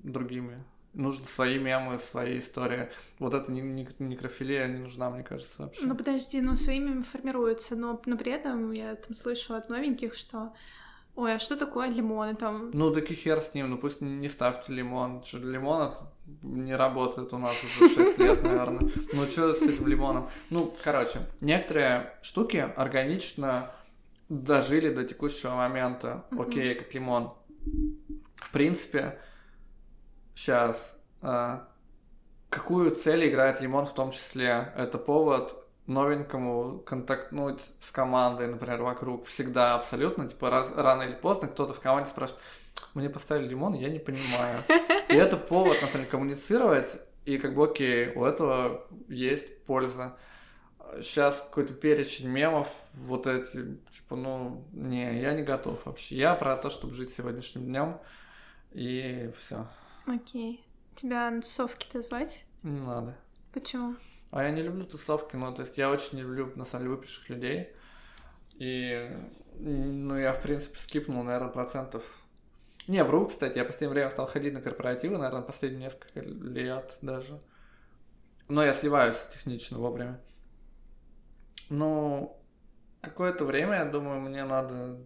другими. 0.03 0.63
Нужны 0.93 1.25
свои 1.25 1.57
мемы, 1.57 1.97
свои 2.11 2.37
истории. 2.37 2.89
Вот 3.17 3.33
эта 3.33 3.51
не- 3.51 3.61
не- 3.61 3.87
некрофилия 3.97 4.67
не 4.67 4.77
нужна, 4.77 5.09
мне 5.09 5.23
кажется, 5.23 5.63
вообще. 5.63 5.87
Ну 5.87 5.95
подожди, 5.95 6.39
ну 6.41 6.55
своими 6.55 7.01
формируются, 7.01 7.75
но, 7.75 7.99
но 8.05 8.15
при 8.17 8.31
этом 8.31 8.71
я 8.71 8.95
там 8.95 9.15
слышу 9.15 9.55
от 9.55 9.69
новеньких, 9.69 10.13
что 10.13 10.53
ой, 11.15 11.35
а 11.35 11.39
что 11.39 11.55
такое 11.55 11.89
лимоны 11.89 12.35
там? 12.35 12.71
Ну, 12.73 12.91
так 12.91 13.11
и 13.11 13.15
хер 13.15 13.41
с 13.41 13.53
ним, 13.53 13.69
ну 13.69 13.77
пусть 13.77 14.01
не 14.01 14.29
ставьте 14.29 14.73
лимон. 14.73 15.23
Что 15.23 15.37
лимон 15.39 15.93
не 16.41 16.75
работает 16.75 17.33
у 17.33 17.37
нас 17.37 17.55
уже 17.63 17.89
6 17.93 18.17
лет, 18.19 18.43
наверное. 18.43 18.89
Ну, 19.13 19.25
что 19.25 19.53
с 19.53 19.61
этим 19.61 19.87
лимоном? 19.87 20.29
Ну, 20.49 20.73
короче, 20.83 21.19
некоторые 21.41 22.17
штуки 22.21 22.57
органично 22.75 23.71
дожили 24.29 24.93
до 24.93 25.03
текущего 25.03 25.55
момента. 25.55 26.25
Окей, 26.31 26.75
как 26.75 26.93
лимон. 26.93 27.33
В 28.35 28.51
принципе, 28.51 29.19
сейчас 30.33 30.97
какую 32.49 32.95
цель 32.95 33.29
играет 33.29 33.61
лимон 33.61 33.85
в 33.85 33.93
том 33.93 34.11
числе? 34.11 34.73
Это 34.75 34.97
повод 34.97 35.62
новенькому 35.87 36.79
контактнуть 36.79 37.61
с 37.79 37.91
командой, 37.91 38.47
например, 38.47 38.81
вокруг. 38.81 39.27
Всегда 39.27 39.75
абсолютно, 39.75 40.27
типа, 40.27 40.49
раз, 40.49 40.71
рано 40.75 41.03
или 41.03 41.15
поздно 41.15 41.47
кто-то 41.47 41.73
в 41.73 41.79
команде 41.79 42.09
спрашивает, 42.09 42.41
мне 42.93 43.09
поставили 43.09 43.47
лимон, 43.47 43.73
я 43.73 43.89
не 43.89 43.99
понимаю. 43.99 44.63
И 45.09 45.13
это 45.13 45.37
повод, 45.37 45.81
на 45.81 45.87
самом 45.87 45.91
деле, 45.91 46.05
коммуницировать, 46.05 46.99
и 47.25 47.37
как 47.37 47.55
бы, 47.55 47.65
окей, 47.65 48.11
у 48.15 48.23
этого 48.23 48.87
есть 49.07 49.63
польза. 49.65 50.17
Сейчас 51.01 51.41
какой-то 51.41 51.73
перечень 51.73 52.29
мемов, 52.29 52.67
вот 52.93 53.25
эти, 53.25 53.77
типа, 53.95 54.15
ну, 54.15 54.65
не, 54.71 55.19
я 55.21 55.33
не 55.33 55.41
готов 55.41 55.85
вообще. 55.85 56.15
Я 56.15 56.35
про 56.35 56.55
то, 56.55 56.69
чтобы 56.69 56.93
жить 56.93 57.13
сегодняшним 57.13 57.65
днем, 57.65 57.99
и 58.71 59.31
все. 59.37 59.65
Окей. 60.05 60.63
Тебя 60.95 61.31
на 61.31 61.41
тусовки-то 61.41 62.01
звать? 62.01 62.45
Не 62.61 62.79
надо. 62.79 63.17
Почему? 63.51 63.95
А 64.33 64.43
я 64.43 64.49
не 64.49 64.63
люблю 64.63 64.83
тусовки, 64.83 65.35
ну, 65.35 65.53
то 65.53 65.61
есть 65.61 65.77
я 65.77 65.91
очень 65.91 66.17
не 66.17 66.23
люблю, 66.23 66.51
на 66.55 66.65
самом 66.65 66.85
деле, 66.85 66.95
выпивших 66.95 67.29
людей. 67.29 67.69
И, 68.55 69.15
ну, 69.59 70.17
я, 70.17 70.33
в 70.33 70.41
принципе, 70.41 70.79
скипнул, 70.79 71.21
наверное, 71.21 71.51
процентов... 71.51 72.03
Не, 72.87 73.03
вру, 73.03 73.27
кстати, 73.27 73.59
я 73.59 73.63
в 73.63 73.67
последнее 73.67 73.93
время 73.93 74.09
стал 74.09 74.25
ходить 74.25 74.53
на 74.55 74.59
корпоративы, 74.59 75.19
наверное, 75.19 75.43
последние 75.43 75.83
несколько 75.83 76.21
лет 76.21 76.97
даже. 77.03 77.39
Но 78.47 78.63
я 78.63 78.73
сливаюсь 78.73 79.23
технично 79.31 79.77
вовремя. 79.77 80.19
Ну, 81.69 82.35
какое-то 83.01 83.45
время, 83.45 83.75
я 83.75 83.85
думаю, 83.85 84.19
мне 84.19 84.45
надо 84.45 84.97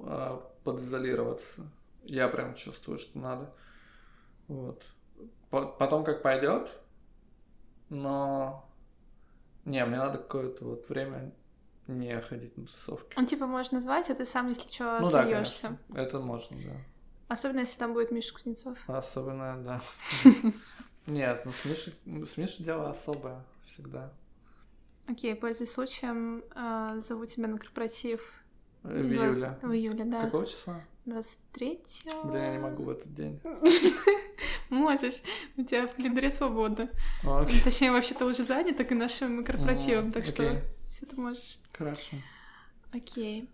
э, 0.00 0.40
подизолироваться. 0.64 1.70
Я 2.02 2.28
прям 2.28 2.56
чувствую, 2.56 2.98
что 2.98 3.16
надо. 3.16 3.54
Вот. 4.48 4.84
Потом 5.50 6.02
как 6.02 6.20
пойдет, 6.22 6.80
но 7.88 8.68
не, 9.64 9.84
мне 9.84 9.96
надо 9.96 10.18
какое-то 10.18 10.64
вот 10.64 10.88
время 10.88 11.32
не 11.86 12.20
ходить 12.20 12.56
на 12.56 12.66
тусовки. 12.66 13.18
Он 13.18 13.26
типа 13.26 13.46
можешь 13.46 13.72
назвать, 13.72 14.10
а 14.10 14.14
ты 14.14 14.26
сам, 14.26 14.48
если 14.48 14.70
что, 14.70 14.98
ну, 15.00 15.10
сольешься. 15.10 15.78
Да, 15.88 16.02
Это 16.02 16.18
можно, 16.18 16.56
да. 16.56 16.76
Особенно, 17.28 17.60
если 17.60 17.78
там 17.78 17.94
будет 17.94 18.10
Миша 18.10 18.34
Кузнецов. 18.34 18.78
Особенно, 18.86 19.62
да. 19.62 19.80
Нет, 21.06 21.42
ну 21.44 21.52
с 21.52 21.64
Мишей, 21.64 21.94
с 22.26 22.36
Мишей 22.36 22.64
дело 22.64 22.90
особое 22.90 23.44
всегда. 23.66 24.12
Окей, 25.06 25.34
пользуясь 25.34 25.72
случаем, 25.72 26.42
э, 26.54 27.00
зову 27.00 27.26
тебя 27.26 27.48
на 27.48 27.58
корпоратив. 27.58 28.22
В 28.82 28.90
июле. 28.90 29.58
В 29.62 29.72
июле, 29.72 30.04
да. 30.04 30.24
Какого 30.24 30.46
числа? 30.46 30.82
23 31.04 31.82
Блин, 32.24 32.36
я 32.36 32.52
не 32.52 32.58
могу 32.58 32.84
в 32.84 32.90
этот 32.90 33.14
день. 33.14 33.38
Можешь, 34.70 35.22
у 35.56 35.62
тебя 35.62 35.86
в 35.86 35.94
календаре 35.94 36.30
свободно. 36.30 36.88
Окей. 37.24 37.60
Точнее, 37.62 37.92
вообще-то 37.92 38.24
уже 38.26 38.44
занято 38.44 38.82
и 38.82 38.94
нашим 38.94 39.44
корпоративом, 39.44 40.12
так 40.12 40.24
что 40.24 40.42
окей. 40.48 40.62
все 40.88 41.06
ты 41.06 41.16
можешь. 41.16 41.58
Хорошо. 41.76 42.16
Окей. 42.92 43.50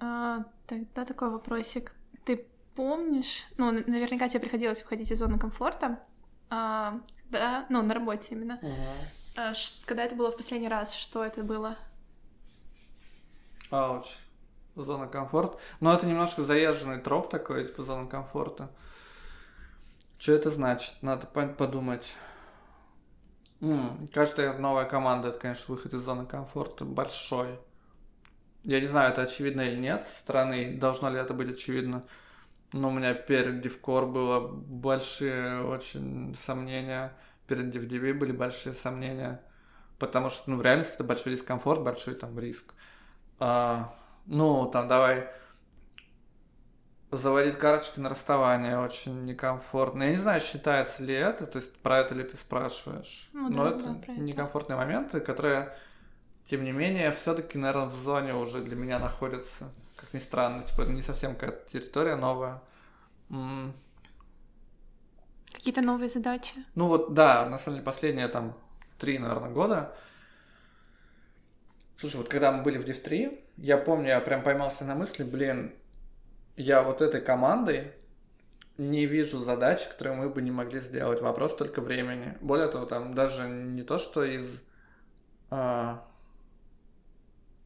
А, 0.00 0.44
тогда 0.66 1.04
такой 1.04 1.30
вопросик. 1.30 1.92
Ты 2.24 2.46
помнишь, 2.74 3.44
ну, 3.56 3.70
наверняка 3.72 4.28
тебе 4.28 4.40
приходилось 4.40 4.82
выходить 4.82 5.10
из 5.10 5.18
зоны 5.18 5.38
комфорта, 5.38 6.00
а, 6.50 7.00
да, 7.30 7.66
ну, 7.68 7.82
на 7.82 7.94
работе 7.94 8.34
именно. 8.34 8.58
А, 9.36 9.54
ш- 9.54 9.74
когда 9.86 10.04
это 10.04 10.14
было 10.14 10.30
в 10.30 10.36
последний 10.36 10.68
раз, 10.68 10.94
что 10.94 11.24
это 11.24 11.42
было? 11.42 11.76
Ауч. 13.70 14.06
Зона 14.74 15.08
комфорта. 15.08 15.58
Но 15.80 15.92
это 15.92 16.06
немножко 16.06 16.42
заезженный 16.44 17.00
троп 17.00 17.30
такой, 17.30 17.64
типа 17.66 17.82
зона 17.82 18.06
комфорта. 18.06 18.70
Что 20.18 20.32
это 20.32 20.50
значит? 20.50 20.96
Надо 21.02 21.26
по- 21.26 21.46
подумать. 21.46 22.04
М, 23.60 24.08
каждая 24.12 24.58
новая 24.58 24.84
команда, 24.84 25.28
это, 25.28 25.38
конечно, 25.38 25.72
выход 25.72 25.94
из 25.94 26.00
зоны 26.02 26.26
комфорта 26.26 26.84
большой. 26.84 27.58
Я 28.64 28.80
не 28.80 28.86
знаю, 28.86 29.12
это 29.12 29.22
очевидно 29.22 29.62
или 29.62 29.76
нет 29.78 30.06
со 30.12 30.20
стороны, 30.20 30.76
должно 30.78 31.10
ли 31.10 31.18
это 31.18 31.32
быть 31.32 31.50
очевидно. 31.50 32.04
Но 32.72 32.88
у 32.88 32.92
меня 32.92 33.14
перед 33.14 33.64
DevCore 33.64 34.06
было 34.06 34.40
большие 34.48 35.62
очень 35.64 36.36
сомнения, 36.44 37.12
перед 37.48 37.74
DevDB 37.74 38.14
были 38.14 38.32
большие 38.32 38.74
сомнения, 38.74 39.42
потому 39.98 40.30
что, 40.30 40.50
ну, 40.50 40.56
в 40.58 40.62
реальности 40.62 40.94
это 40.94 41.04
большой 41.04 41.34
дискомфорт, 41.34 41.82
большой 41.82 42.14
там 42.14 42.38
риск. 42.38 42.74
А, 43.40 43.94
ну, 44.26 44.66
там, 44.70 44.88
давай 44.88 45.28
заводить 47.10 47.56
карточки 47.56 48.00
на 48.00 48.08
расставание 48.10 48.78
очень 48.78 49.24
некомфортно. 49.24 50.04
Я 50.04 50.10
не 50.10 50.16
знаю, 50.16 50.40
считается 50.40 51.02
ли 51.02 51.14
это, 51.14 51.46
то 51.46 51.58
есть 51.58 51.74
про 51.78 51.98
это 52.00 52.14
ли 52.14 52.24
ты 52.24 52.36
спрашиваешь. 52.36 53.30
Ну 53.32 53.48
Но 53.48 53.64
да, 53.64 53.70
это 53.70 53.86
да, 53.86 53.96
это. 54.02 54.12
некомфортные 54.12 54.76
моменты, 54.76 55.20
которые, 55.20 55.74
тем 56.50 56.64
не 56.64 56.72
менее, 56.72 57.12
все-таки, 57.12 57.58
наверное, 57.58 57.86
в 57.88 57.94
зоне 57.94 58.34
уже 58.34 58.62
для 58.62 58.76
меня 58.76 58.98
находятся. 58.98 59.70
Как 59.96 60.12
ни 60.14 60.18
странно, 60.18 60.62
типа, 60.64 60.82
не 60.82 61.02
совсем 61.02 61.34
какая-то 61.34 61.70
территория 61.70 62.16
новая. 62.16 62.62
М, 63.30 63.74
Какие-то 65.52 65.80
новые 65.80 66.08
задачи? 66.10 66.54
Ну 66.74 66.86
вот, 66.88 67.14
да, 67.14 67.46
на 67.48 67.58
самом 67.58 67.78
деле, 67.78 67.84
последние 67.84 68.28
там 68.28 68.54
три, 68.98 69.18
наверное, 69.18 69.50
года. 69.50 69.94
Слушай, 71.96 72.18
вот 72.18 72.28
когда 72.28 72.52
мы 72.52 72.62
были 72.62 72.78
в 72.78 72.84
Div 72.84 73.00
3, 73.00 73.40
я 73.56 73.76
помню, 73.76 74.08
я 74.08 74.20
прям 74.20 74.42
поймался 74.42 74.84
на 74.84 74.94
мысли, 74.94 75.24
блин, 75.24 75.74
я 76.58 76.82
вот 76.82 77.00
этой 77.00 77.20
командой 77.20 77.92
не 78.76 79.06
вижу 79.06 79.38
задач, 79.38 79.86
которые 79.88 80.16
мы 80.16 80.28
бы 80.28 80.42
не 80.42 80.50
могли 80.50 80.80
сделать. 80.80 81.20
Вопрос 81.22 81.56
только 81.56 81.80
времени. 81.80 82.36
Более 82.40 82.68
того, 82.68 82.84
там 82.84 83.14
даже 83.14 83.48
не 83.48 83.82
то, 83.82 83.98
что 83.98 84.22
из 84.24 84.48
а, 85.50 86.04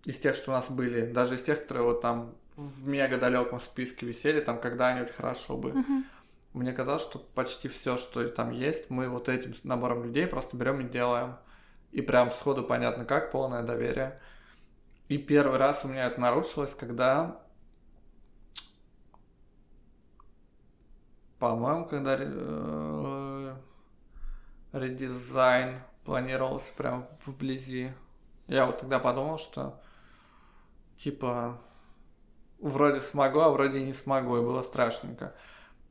из 0.04 0.18
тех, 0.18 0.34
что 0.34 0.50
у 0.50 0.54
нас 0.54 0.70
были, 0.70 1.06
даже 1.10 1.36
из 1.36 1.42
тех, 1.42 1.62
которые 1.62 1.84
вот 1.84 2.00
там 2.00 2.34
в 2.56 2.86
мега 2.86 3.18
далеком 3.18 3.60
списке 3.60 4.06
висели, 4.06 4.40
там 4.40 4.60
когда-нибудь 4.60 5.12
хорошо 5.12 5.56
бы. 5.56 5.72
Мгм. 5.72 6.04
Мне 6.52 6.72
казалось, 6.72 7.02
что 7.02 7.18
почти 7.18 7.68
все, 7.68 7.96
что 7.96 8.28
там 8.28 8.50
есть, 8.50 8.90
мы 8.90 9.08
вот 9.08 9.28
этим 9.28 9.54
набором 9.64 10.04
людей 10.04 10.26
просто 10.26 10.56
берем 10.56 10.80
и 10.80 10.90
делаем. 10.90 11.36
И 11.92 12.02
прям 12.02 12.30
сходу 12.30 12.62
понятно 12.62 13.04
как, 13.04 13.30
полное 13.30 13.62
доверие. 13.62 14.18
И 15.08 15.18
первый 15.18 15.58
раз 15.58 15.84
у 15.84 15.88
меня 15.88 16.06
это 16.06 16.20
нарушилось, 16.20 16.74
когда, 16.74 17.42
по-моему, 21.42 21.86
когда 21.86 22.16
э, 22.20 23.54
редизайн 24.72 25.80
планировался 26.04 26.72
прям 26.76 27.08
вблизи. 27.26 27.90
Я 28.46 28.64
вот 28.64 28.78
тогда 28.78 29.00
подумал, 29.00 29.38
что 29.38 29.80
типа 30.98 31.58
вроде 32.60 33.00
смогу, 33.00 33.40
а 33.40 33.50
вроде 33.50 33.84
не 33.84 33.92
смогу, 33.92 34.36
и 34.36 34.40
было 34.40 34.62
страшненько. 34.62 35.34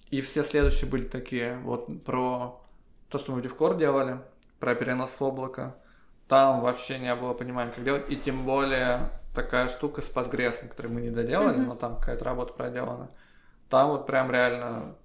И 0.10 0.22
все 0.22 0.45
следующие 0.45 0.90
были 0.90 1.06
такие, 1.06 1.57
вот 1.65 2.06
про 2.06 2.61
то, 3.10 3.18
что 3.18 3.34
мы 3.34 3.41
в 3.41 3.45
DevCore 3.45 3.78
делали, 3.78 4.22
про 4.61 4.73
перенос 4.73 5.10
в 5.19 5.22
облако. 5.22 5.76
Там 6.30 6.61
вообще 6.61 6.98
не 6.98 7.14
было 7.14 7.34
понимания, 7.34 7.73
как 7.73 7.84
делать. 7.84 8.10
И 8.10 8.15
тем 8.15 8.45
более 8.45 9.10
такая 9.36 9.68
штука 9.68 10.02
с 10.02 10.10
Postgres, 10.10 10.65
которую 10.65 10.94
мы 10.94 11.02
не 11.02 11.10
доделали, 11.10 11.57
Мгм. 11.57 11.68
но 11.68 11.76
там 11.76 11.98
какая-то 11.98 12.23
работа 12.23 12.53
проделана. 12.53 13.10
Там 13.72 13.91
вот 13.91 14.06
прям 14.06 14.30
реально 14.30 14.98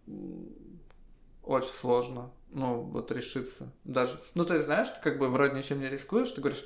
очень 1.45 1.69
сложно, 1.69 2.33
ну, 2.51 2.81
вот 2.81 3.13
решиться. 3.13 3.73
Даже, 3.85 4.21
ну, 4.35 4.45
то 4.45 4.55
есть, 4.55 4.67
знаешь, 4.67 4.89
ты 4.89 5.01
как 5.01 5.21
бы 5.21 5.29
вроде 5.29 5.57
ничем 5.57 5.79
не 5.79 5.89
рискуешь, 5.89 6.33
ты 6.33 6.41
говоришь, 6.41 6.65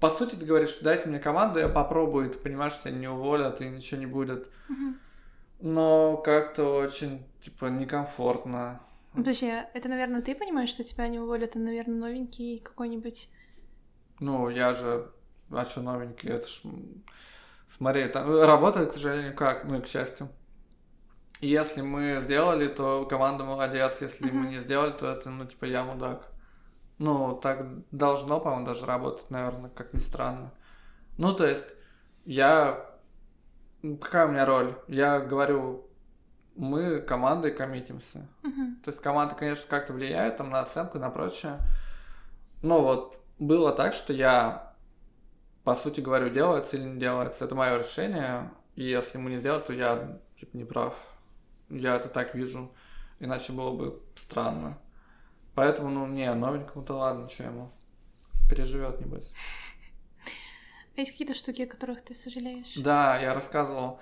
по 0.00 0.08
сути, 0.08 0.34
ты 0.34 0.46
говоришь, 0.46 0.78
дайте 0.80 1.10
мне 1.10 1.20
команду, 1.20 1.58
я 1.58 1.68
попробую, 1.68 2.26
и 2.26 2.32
ты 2.32 2.38
понимаешь, 2.38 2.72
что 2.72 2.88
тебя 2.88 2.98
не 2.98 3.08
уволят, 3.08 3.60
и 3.60 3.68
ничего 3.68 4.00
не 4.00 4.06
будет. 4.06 4.48
Но 5.60 6.16
как-то 6.16 6.78
очень, 6.78 7.22
типа, 7.42 7.66
некомфортно. 7.66 8.80
Подожди, 9.12 9.50
а 9.50 9.68
это, 9.74 9.90
наверное, 9.90 10.22
ты 10.22 10.34
понимаешь, 10.34 10.70
что 10.70 10.84
тебя 10.84 11.06
не 11.08 11.18
уволят, 11.18 11.54
а, 11.54 11.58
наверное, 11.58 11.96
новенький 11.96 12.60
какой-нибудь. 12.60 13.28
Ну, 14.20 14.48
я 14.48 14.72
же, 14.72 15.10
а 15.50 15.66
что 15.66 15.82
новенький, 15.82 16.30
это 16.30 16.48
ж, 16.48 16.62
смотри, 17.68 18.08
там 18.08 18.40
работает, 18.40 18.88
к 18.88 18.94
сожалению, 18.94 19.36
как, 19.36 19.64
ну 19.64 19.80
и 19.80 19.82
к 19.82 19.86
счастью. 19.86 20.30
Если 21.40 21.80
мы 21.80 22.20
сделали, 22.20 22.68
то 22.68 23.06
команда 23.06 23.44
молодец, 23.44 24.02
если 24.02 24.30
мы 24.30 24.40
Мгм. 24.42 24.48
не 24.50 24.58
сделали, 24.60 24.92
то 24.92 25.10
это, 25.10 25.30
ну, 25.30 25.46
типа, 25.46 25.64
я 25.64 25.84
мудак. 25.84 26.28
Ну, 26.98 27.34
так 27.34 27.64
должно, 27.90 28.40
по-моему, 28.40 28.66
даже 28.66 28.84
работать, 28.84 29.30
наверное, 29.30 29.70
как 29.70 29.94
ни 29.94 30.00
странно. 30.00 30.50
Ну, 31.16 31.32
то 31.32 31.46
есть, 31.46 31.66
я... 32.26 32.84
ну, 33.82 33.96
Какая 33.96 34.26
у 34.26 34.30
меня 34.32 34.44
роль? 34.44 34.74
Я 34.86 35.18
говорю, 35.20 35.86
мы 36.56 37.00
командой 37.00 37.52
коммитимся. 37.52 38.26
Мгм. 38.42 38.76
То 38.84 38.90
есть 38.90 39.00
команда, 39.02 39.34
конечно, 39.34 39.64
как-то 39.68 39.94
влияет 39.94 40.36
там 40.36 40.50
на 40.50 40.60
оценку, 40.60 40.98
на 40.98 41.08
прочее. 41.08 41.56
Но 42.62 42.82
вот 42.82 43.18
было 43.38 43.72
так, 43.72 43.94
что 43.94 44.12
я 44.12 44.74
по 45.64 45.74
сути 45.74 46.02
говорю, 46.02 46.28
делается 46.28 46.76
или 46.76 46.84
не 46.84 47.00
делается. 47.00 47.46
Это 47.46 47.54
мое 47.54 47.78
решение. 47.78 48.50
И 48.74 48.84
если 48.84 49.16
ему 49.16 49.30
не 49.30 49.38
сделать, 49.38 49.64
то 49.66 49.72
я 49.72 50.18
типа 50.38 50.54
не 50.56 50.64
прав. 50.64 50.94
Я 51.70 51.96
это 51.96 52.08
так 52.08 52.34
вижу. 52.34 52.70
Иначе 53.20 53.52
было 53.52 53.70
бы 53.70 54.02
странно. 54.16 54.78
Поэтому, 55.54 55.90
ну, 55.90 56.06
не, 56.06 56.32
новенькому-то 56.32 56.94
ладно, 56.94 57.28
что 57.28 57.44
ему. 57.44 57.70
Переживет, 58.48 59.00
небось. 59.00 59.32
А 60.96 61.00
есть 61.00 61.12
какие-то 61.12 61.34
штуки, 61.34 61.62
о 61.62 61.66
которых 61.66 62.02
ты 62.02 62.14
сожалеешь? 62.14 62.74
Да, 62.76 63.18
я 63.18 63.34
рассказывал 63.34 64.00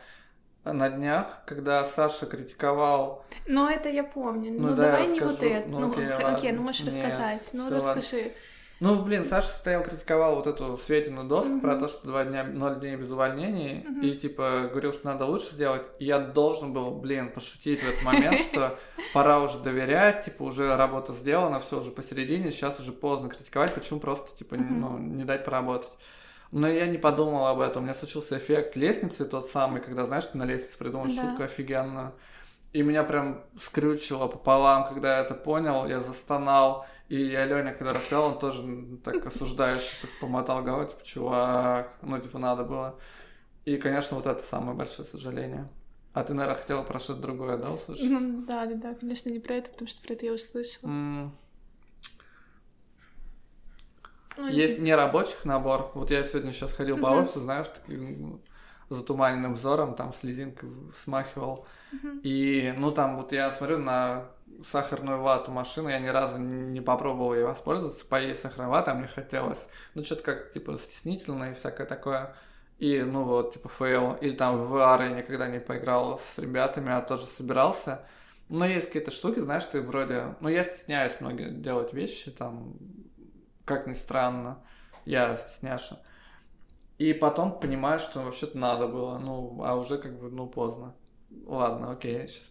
на 0.64 0.88
днях, 0.90 1.42
когда 1.46 1.84
Саша 1.84 2.26
критиковал... 2.26 3.24
Ну, 3.46 3.68
это 3.68 3.88
я 3.88 4.04
помню. 4.04 4.52
Ну, 4.52 4.68
ну 4.68 4.76
да, 4.76 4.92
давай 4.92 5.08
не 5.08 5.20
вот 5.20 5.42
это. 5.42 5.68
Ну, 5.68 5.78
ну 5.80 5.90
окей, 5.90 6.08
окей, 6.08 6.52
ну 6.52 6.62
можешь 6.62 6.82
Нет, 6.82 6.94
рассказать. 6.94 7.48
Ну, 7.52 7.70
расскажи. 7.70 8.16
Ладно. 8.16 8.32
Ну, 8.80 9.02
блин, 9.02 9.24
Саша 9.24 9.48
стоял, 9.48 9.82
критиковал 9.82 10.36
вот 10.36 10.46
эту 10.46 10.78
Светину 10.78 11.24
доску 11.24 11.54
mm-hmm. 11.54 11.60
про 11.60 11.76
то, 11.76 11.88
что 11.88 12.06
два 12.06 12.24
дня, 12.24 12.44
ноль 12.44 12.78
дней 12.78 12.94
без 12.94 13.10
увольнений, 13.10 13.82
mm-hmm. 13.82 14.06
и, 14.06 14.16
типа, 14.16 14.68
говорил, 14.70 14.92
что 14.92 15.06
надо 15.06 15.24
лучше 15.24 15.52
сделать. 15.52 15.82
И 15.98 16.04
я 16.04 16.20
должен 16.20 16.72
был, 16.72 16.92
блин, 16.92 17.30
пошутить 17.30 17.80
в 17.80 17.88
этот 17.88 18.04
момент, 18.04 18.38
что 18.38 18.78
пора 19.12 19.40
уже 19.40 19.58
доверять, 19.58 20.24
типа, 20.24 20.44
уже 20.44 20.76
работа 20.76 21.12
сделана, 21.12 21.58
все 21.58 21.80
уже 21.80 21.90
посередине, 21.90 22.52
сейчас 22.52 22.78
уже 22.78 22.92
поздно 22.92 23.28
критиковать, 23.28 23.74
почему 23.74 23.98
просто, 23.98 24.36
типа, 24.36 24.56
ну, 24.56 24.96
не 24.98 25.24
дать 25.24 25.44
поработать. 25.44 25.92
Но 26.52 26.68
я 26.68 26.86
не 26.86 26.98
подумал 26.98 27.46
об 27.46 27.60
этом. 27.60 27.82
У 27.82 27.86
меня 27.86 27.94
случился 27.94 28.38
эффект 28.38 28.76
лестницы 28.76 29.24
тот 29.24 29.50
самый, 29.50 29.82
когда, 29.82 30.06
знаешь, 30.06 30.26
ты 30.26 30.38
на 30.38 30.44
лестнице 30.44 30.78
придумал 30.78 31.06
да. 31.06 31.12
шутку 31.12 31.42
офигенно. 31.42 32.12
И 32.72 32.82
меня 32.82 33.02
прям 33.02 33.42
скрючило 33.58 34.28
пополам, 34.28 34.86
когда 34.86 35.16
я 35.16 35.24
это 35.24 35.34
понял, 35.34 35.86
я 35.86 36.00
застонал. 36.00 36.86
И 37.08 37.34
Аленя, 37.34 37.72
когда 37.72 37.94
рассказал, 37.94 38.32
он 38.32 38.38
тоже 38.38 38.98
так 39.02 39.24
осуждающе 39.24 40.06
помотал 40.20 40.62
головой, 40.62 40.88
типа, 40.88 41.04
чувак, 41.04 41.96
ну, 42.02 42.18
типа, 42.18 42.38
надо 42.38 42.64
было. 42.64 42.98
И, 43.64 43.78
конечно, 43.78 44.16
вот 44.16 44.26
это 44.26 44.42
самое 44.44 44.76
большое 44.76 45.08
сожаление. 45.08 45.68
А 46.12 46.22
ты, 46.22 46.34
наверное, 46.34 46.60
хотела 46.60 46.82
про 46.82 46.98
что-то 46.98 47.22
другое, 47.22 47.56
да, 47.56 47.70
услышать? 47.70 48.10
Ну, 48.10 48.44
да, 48.46 48.66
да, 48.66 48.74
да, 48.74 48.94
конечно, 48.94 49.30
не 49.30 49.38
про 49.38 49.54
это, 49.54 49.70
потому 49.70 49.88
что 49.88 50.02
про 50.02 50.14
это 50.14 50.26
я 50.26 50.32
уже 50.32 50.42
слышала. 50.42 50.90
Mm. 50.90 51.30
Ну, 54.36 54.48
Есть 54.48 54.78
нерабочих 54.78 55.44
набор. 55.44 55.90
Вот 55.94 56.10
я 56.10 56.22
сегодня 56.22 56.52
сейчас 56.52 56.72
ходил 56.72 56.96
uh-huh. 56.96 57.02
по 57.02 57.06
офису, 57.06 57.40
знаешь, 57.40 57.66
таким 57.68 58.40
затуманенным 58.88 59.54
взором, 59.54 59.94
там 59.94 60.14
слезинкой 60.14 60.70
смахивал. 61.02 61.66
Uh-huh. 61.92 62.20
И, 62.22 62.72
ну, 62.76 62.92
там 62.92 63.16
вот 63.16 63.32
я 63.32 63.50
смотрю 63.50 63.78
на 63.78 64.28
сахарную 64.70 65.20
вату 65.20 65.50
машины, 65.50 65.90
я 65.90 65.98
ни 65.98 66.08
разу 66.08 66.38
не 66.38 66.80
попробовал 66.80 67.34
ей 67.34 67.44
воспользоваться, 67.44 68.04
поесть 68.04 68.42
сахарной 68.42 68.68
ваты, 68.68 68.90
а 68.90 68.94
мне 68.94 69.06
хотелось, 69.06 69.66
ну, 69.94 70.02
что-то 70.02 70.22
как, 70.22 70.52
типа, 70.52 70.78
стеснительное 70.78 71.52
и 71.52 71.54
всякое 71.54 71.86
такое. 71.86 72.34
И, 72.78 73.02
ну, 73.02 73.24
вот, 73.24 73.54
типа, 73.54 73.68
fail. 73.68 74.14
Или 74.20 74.36
там 74.36 74.66
в 74.66 74.74
VR 74.74 75.02
я 75.02 75.08
никогда 75.10 75.48
не 75.48 75.58
поиграл 75.58 76.18
с 76.18 76.38
ребятами, 76.38 76.92
а 76.92 77.00
тоже 77.02 77.26
собирался. 77.26 78.06
Но 78.48 78.64
есть 78.64 78.86
какие-то 78.86 79.10
штуки, 79.10 79.40
знаешь, 79.40 79.64
ты 79.64 79.82
вроде... 79.82 80.36
Ну, 80.40 80.48
я 80.48 80.64
стесняюсь 80.64 81.20
многие 81.20 81.50
делать 81.50 81.92
вещи, 81.92 82.30
там, 82.30 82.76
как 83.64 83.86
ни 83.86 83.94
странно, 83.94 84.64
я 85.04 85.36
стесняша. 85.36 86.00
И 86.98 87.12
потом 87.12 87.58
понимаю, 87.58 88.00
что 88.00 88.20
вообще-то 88.20 88.56
надо 88.56 88.88
было, 88.88 89.18
ну, 89.18 89.62
а 89.64 89.74
уже 89.74 89.98
как 89.98 90.18
бы, 90.18 90.30
ну, 90.30 90.46
поздно. 90.46 90.94
Ладно, 91.46 91.92
окей, 91.92 92.26
сейчас 92.26 92.48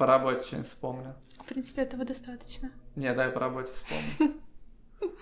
по 0.00 0.06
работе 0.06 0.42
что-нибудь 0.42 0.70
вспомню. 0.70 1.14
В 1.40 1.44
принципе, 1.44 1.82
этого 1.82 2.06
достаточно. 2.06 2.72
Не, 2.96 3.12
дай 3.12 3.28
по 3.28 3.38
работе 3.38 3.70
вспомню. 3.70 4.34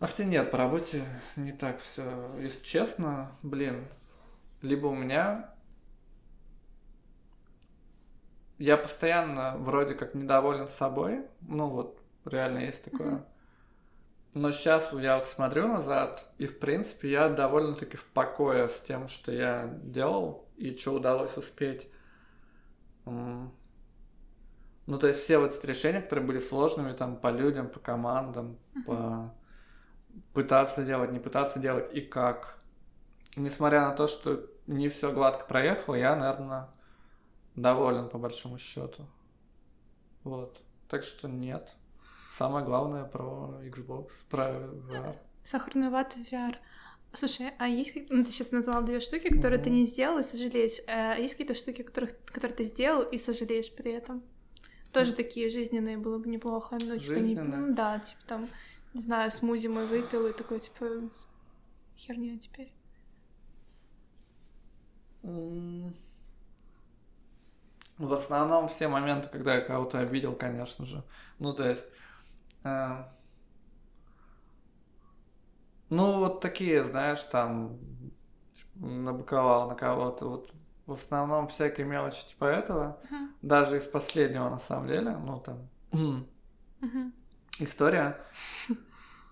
Ах 0.00 0.12
ты 0.12 0.26
нет, 0.26 0.50
по 0.50 0.58
работе 0.58 1.02
не 1.36 1.52
так 1.52 1.80
все. 1.80 2.30
Если 2.38 2.62
честно, 2.62 3.32
блин, 3.42 3.88
либо 4.60 4.88
у 4.88 4.94
меня 4.94 5.48
я 8.58 8.76
постоянно 8.76 9.56
вроде 9.56 9.94
как 9.94 10.12
недоволен 10.12 10.68
собой, 10.68 11.24
ну 11.40 11.70
вот 11.70 12.02
реально 12.26 12.58
есть 12.58 12.84
такое. 12.84 13.24
Но 14.34 14.52
сейчас 14.52 14.92
я 14.92 15.16
вот 15.16 15.24
смотрю 15.24 15.68
назад, 15.68 16.30
и 16.36 16.46
в 16.46 16.58
принципе 16.58 17.10
я 17.10 17.30
довольно-таки 17.30 17.96
в 17.96 18.04
покое 18.04 18.68
с 18.68 18.78
тем, 18.86 19.08
что 19.08 19.32
я 19.32 19.72
делал 19.82 20.50
и 20.58 20.76
что 20.76 20.92
удалось 20.92 21.38
успеть. 21.38 21.88
Ну, 23.04 24.98
то 24.98 25.06
есть 25.06 25.22
все 25.22 25.38
вот 25.38 25.54
эти 25.56 25.66
решения, 25.66 26.00
которые 26.00 26.26
были 26.26 26.38
сложными 26.38 26.92
там 26.92 27.16
по 27.16 27.30
людям, 27.30 27.68
по 27.68 27.78
командам, 27.78 28.58
uh-huh. 28.74 28.84
по 28.84 29.34
пытаться 30.32 30.84
делать, 30.84 31.12
не 31.12 31.20
пытаться 31.20 31.58
делать 31.58 31.94
и 31.94 32.00
как. 32.00 32.58
Несмотря 33.36 33.82
на 33.82 33.92
то, 33.92 34.06
что 34.06 34.46
не 34.66 34.88
все 34.88 35.12
гладко 35.12 35.44
проехало, 35.44 35.94
я, 35.94 36.16
наверное, 36.16 36.68
доволен 37.54 38.08
по 38.08 38.18
большому 38.18 38.58
счету. 38.58 39.06
Вот. 40.24 40.60
Так 40.88 41.02
что 41.02 41.28
нет. 41.28 41.74
Самое 42.36 42.64
главное 42.64 43.04
про 43.04 43.60
Xbox, 43.62 44.10
про 44.28 44.50
VR. 44.50 45.16
Сахарную 45.44 45.90
вату 45.90 46.18
VR. 46.20 46.56
Слушай, 47.14 47.52
а 47.58 47.68
есть 47.68 47.94
ну 48.08 48.24
ты 48.24 48.32
сейчас 48.32 48.52
назвал 48.52 48.82
две 48.82 48.98
штуки, 49.00 49.28
которые 49.28 49.60
mm-hmm. 49.60 49.64
ты 49.64 49.70
не 49.70 49.86
сделал 49.86 50.18
и 50.18 50.22
сожалеешь. 50.22 50.80
А 50.86 51.16
есть 51.16 51.34
какие-то 51.34 51.54
штуки, 51.54 51.82
которых, 51.82 52.12
которые 52.26 52.56
ты 52.56 52.64
сделал 52.64 53.02
и 53.02 53.18
сожалеешь 53.18 53.70
при 53.72 53.92
этом? 53.92 54.22
Тоже 54.92 55.12
mm-hmm. 55.12 55.16
такие 55.16 55.50
жизненные 55.50 55.98
было 55.98 56.18
бы 56.18 56.28
неплохо. 56.28 56.78
Ну, 56.80 56.98
типа, 56.98 57.18
не, 57.18 57.34
ну, 57.34 57.74
да, 57.74 57.98
типа 58.00 58.20
там, 58.26 58.48
не 58.94 59.02
знаю, 59.02 59.30
смузи 59.30 59.66
мой 59.66 59.86
выпил 59.86 60.26
и 60.26 60.32
такой, 60.32 60.60
типа, 60.60 60.86
херня 61.96 62.38
теперь. 62.38 62.72
Mm. 65.22 65.92
В 67.98 68.12
основном 68.12 68.68
все 68.68 68.88
моменты, 68.88 69.28
когда 69.30 69.54
я 69.54 69.60
кого-то 69.60 70.00
обидел, 70.00 70.34
конечно 70.34 70.84
же. 70.86 71.04
Ну, 71.38 71.52
то 71.52 71.68
есть 71.68 71.86
Э, 72.64 73.04
ну, 75.92 76.18
вот 76.20 76.40
такие, 76.40 76.82
знаешь, 76.82 77.22
там 77.24 77.78
набыковал 78.76 79.68
на 79.68 79.74
кого-то. 79.74 80.26
Вот 80.26 80.50
в 80.86 80.92
основном 80.92 81.48
всякие 81.48 81.86
мелочи 81.86 82.26
типа 82.28 82.46
этого. 82.46 82.98
Uh-huh. 83.10 83.28
Даже 83.42 83.76
из 83.76 83.84
последнего, 83.84 84.48
на 84.48 84.58
самом 84.58 84.88
деле, 84.88 85.16
ну 85.16 85.38
там 85.38 85.68
uh-huh. 85.90 87.12
история. 87.58 88.18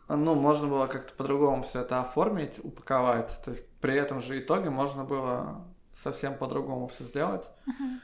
Ну, 0.08 0.34
можно 0.34 0.66
было 0.66 0.86
как-то 0.86 1.14
по-другому 1.14 1.62
все 1.62 1.80
это 1.80 2.00
оформить, 2.00 2.58
упаковать. 2.62 3.40
То 3.42 3.52
есть 3.52 3.66
при 3.80 3.94
этом 3.94 4.20
же 4.20 4.38
итоге 4.38 4.68
можно 4.68 5.04
было 5.04 5.64
совсем 6.02 6.36
по-другому 6.36 6.88
все 6.88 7.04
сделать. 7.04 7.48
Uh-huh. 7.66 8.00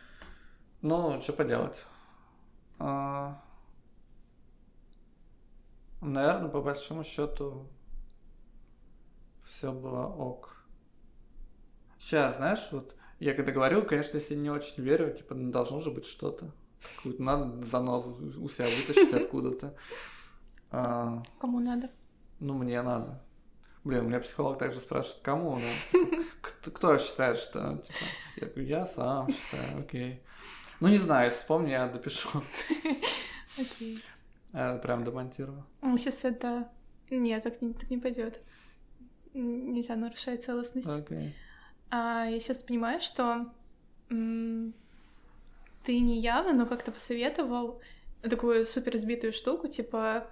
Ну, 0.81 1.21
что 1.21 1.33
поделать. 1.35 1.85
А, 2.79 3.43
Наверное, 6.01 6.49
по 6.49 6.61
большому 6.61 7.05
счету 7.05 7.69
все 9.47 9.73
было 9.73 10.07
ок. 10.07 10.57
Сейчас, 11.99 12.37
знаешь, 12.37 12.69
вот 12.73 12.97
я 13.19 13.35
когда 13.35 13.53
говорил, 13.53 13.83
конечно, 13.85 14.19
если 14.19 14.35
не 14.35 14.51
очень 14.51 14.83
верю, 14.83 15.13
типа, 15.13 15.35
ну, 15.35 15.51
должно 15.51 15.81
же 15.81 15.91
быть 15.91 16.07
что-то. 16.07 16.53
Какую-то 16.97 17.23
надо 17.23 17.67
занозу 17.67 18.17
у 18.41 18.49
себя 18.49 18.67
вытащить 18.67 19.13
откуда-то. 19.13 19.75
А, 20.71 21.23
кому 21.41 21.61
надо? 21.61 21.91
Ну, 22.39 22.55
мне 22.55 22.83
надо. 22.83 23.23
Блин, 23.85 24.05
у 24.05 24.09
меня 24.09 24.21
психолог 24.21 24.59
также 24.59 24.81
спрашивает, 24.81 25.23
кому, 25.23 25.59
да? 25.59 25.99
Типа, 25.99 26.23
кто, 26.43 26.71
кто 26.71 26.99
считает, 26.99 27.39
что, 27.39 27.79
типа, 27.79 27.99
я 28.37 28.47
говорю, 28.47 28.67
я 28.67 28.87
сам 28.87 29.29
считаю, 29.29 29.81
окей. 29.81 30.23
Ну, 30.81 30.89
не 30.89 30.99
знаю, 30.99 31.27
если 31.27 31.39
вспомню, 31.39 31.71
я 31.71 31.89
допишу. 31.89 32.29
Окей. 33.59 34.03
Я 34.53 34.73
прям 34.73 35.05
домонтирую. 35.05 35.65
Сейчас 35.97 36.25
это... 36.25 36.69
Нет, 37.09 37.43
так 37.43 37.63
не, 37.63 37.73
так 37.73 37.89
не 37.89 37.99
пойдет. 37.99 38.43
Нельзя 39.37 39.97
нарушать 39.97 40.45
целостность. 40.45 40.89
Okay. 40.89 41.33
А 41.91 42.27
я 42.27 42.41
сейчас 42.41 42.63
понимаю, 42.63 43.01
что 43.01 43.47
м- 44.11 44.75
ты 45.85 45.99
не 46.01 46.19
явно, 46.19 46.53
но 46.53 46.67
как-то 46.67 46.91
посоветовал 46.91 47.81
такую 48.23 48.67
супер 48.67 48.97
сбитую 48.97 49.33
штуку, 49.33 49.69
типа 49.69 50.27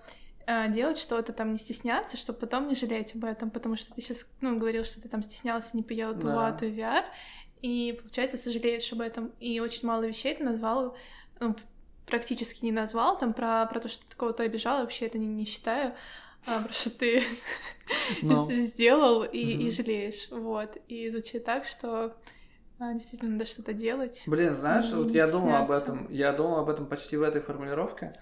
а, 0.47 0.69
делать 0.69 0.99
что-то 0.99 1.33
там, 1.33 1.53
не 1.53 1.59
стесняться, 1.59 2.17
чтобы 2.17 2.41
потом 2.41 2.69
не 2.69 2.75
жалеть 2.75 3.15
об 3.15 3.25
этом, 3.25 3.51
потому 3.51 3.77
что 3.77 3.95
ты 3.95 4.03
сейчас, 4.03 4.27
ну, 4.41 4.59
говорил, 4.59 4.85
что 4.85 5.01
ты 5.01 5.09
там 5.09 5.23
стеснялся, 5.23 5.77
не 5.77 5.83
поел 5.83 6.15
ту 6.15 6.27
да. 6.27 6.57
VR, 6.61 7.05
и, 7.63 7.99
получается, 8.01 8.37
сожалеешь 8.37 8.93
об 8.93 9.01
этом, 9.01 9.33
и 9.41 9.61
очень 9.61 9.87
мало 9.87 10.03
вещей 10.03 10.35
ты 10.35 10.45
назвал, 10.45 10.97
ну, 11.41 11.57
практически 12.07 12.65
не 12.65 12.73
назвал, 12.73 13.17
там 13.17 13.33
про, 13.33 13.65
про 13.67 13.81
то, 13.81 13.89
что 13.89 14.05
ты 14.07 14.17
кого-то 14.17 14.43
обижал, 14.43 14.81
вообще 14.81 15.07
это 15.07 15.17
не, 15.17 15.27
не 15.27 15.47
считаю, 15.47 15.95
а, 16.47 16.67
что 16.71 16.91
ты 16.91 17.25
Но... 18.23 18.49
сделал 18.51 19.25
и, 19.25 19.55
угу. 19.55 19.63
и 19.63 19.71
жалеешь, 19.71 20.31
вот, 20.31 20.77
и 20.89 21.11
звучит 21.11 21.45
так, 21.45 21.65
что 21.65 22.17
а, 22.79 22.93
действительно 22.93 23.33
надо 23.33 23.47
что-то 23.47 23.73
делать. 23.73 24.23
Блин, 24.27 24.55
знаешь, 24.55 24.93
вот 24.93 25.11
я 25.13 25.27
думал 25.27 25.55
об 25.57 25.71
этом, 25.71 26.11
я 26.11 26.33
думал 26.33 26.59
об 26.59 26.69
этом 26.69 26.87
почти 26.87 27.17
в 27.17 27.23
этой 27.23 27.41
формулировке, 27.41 28.15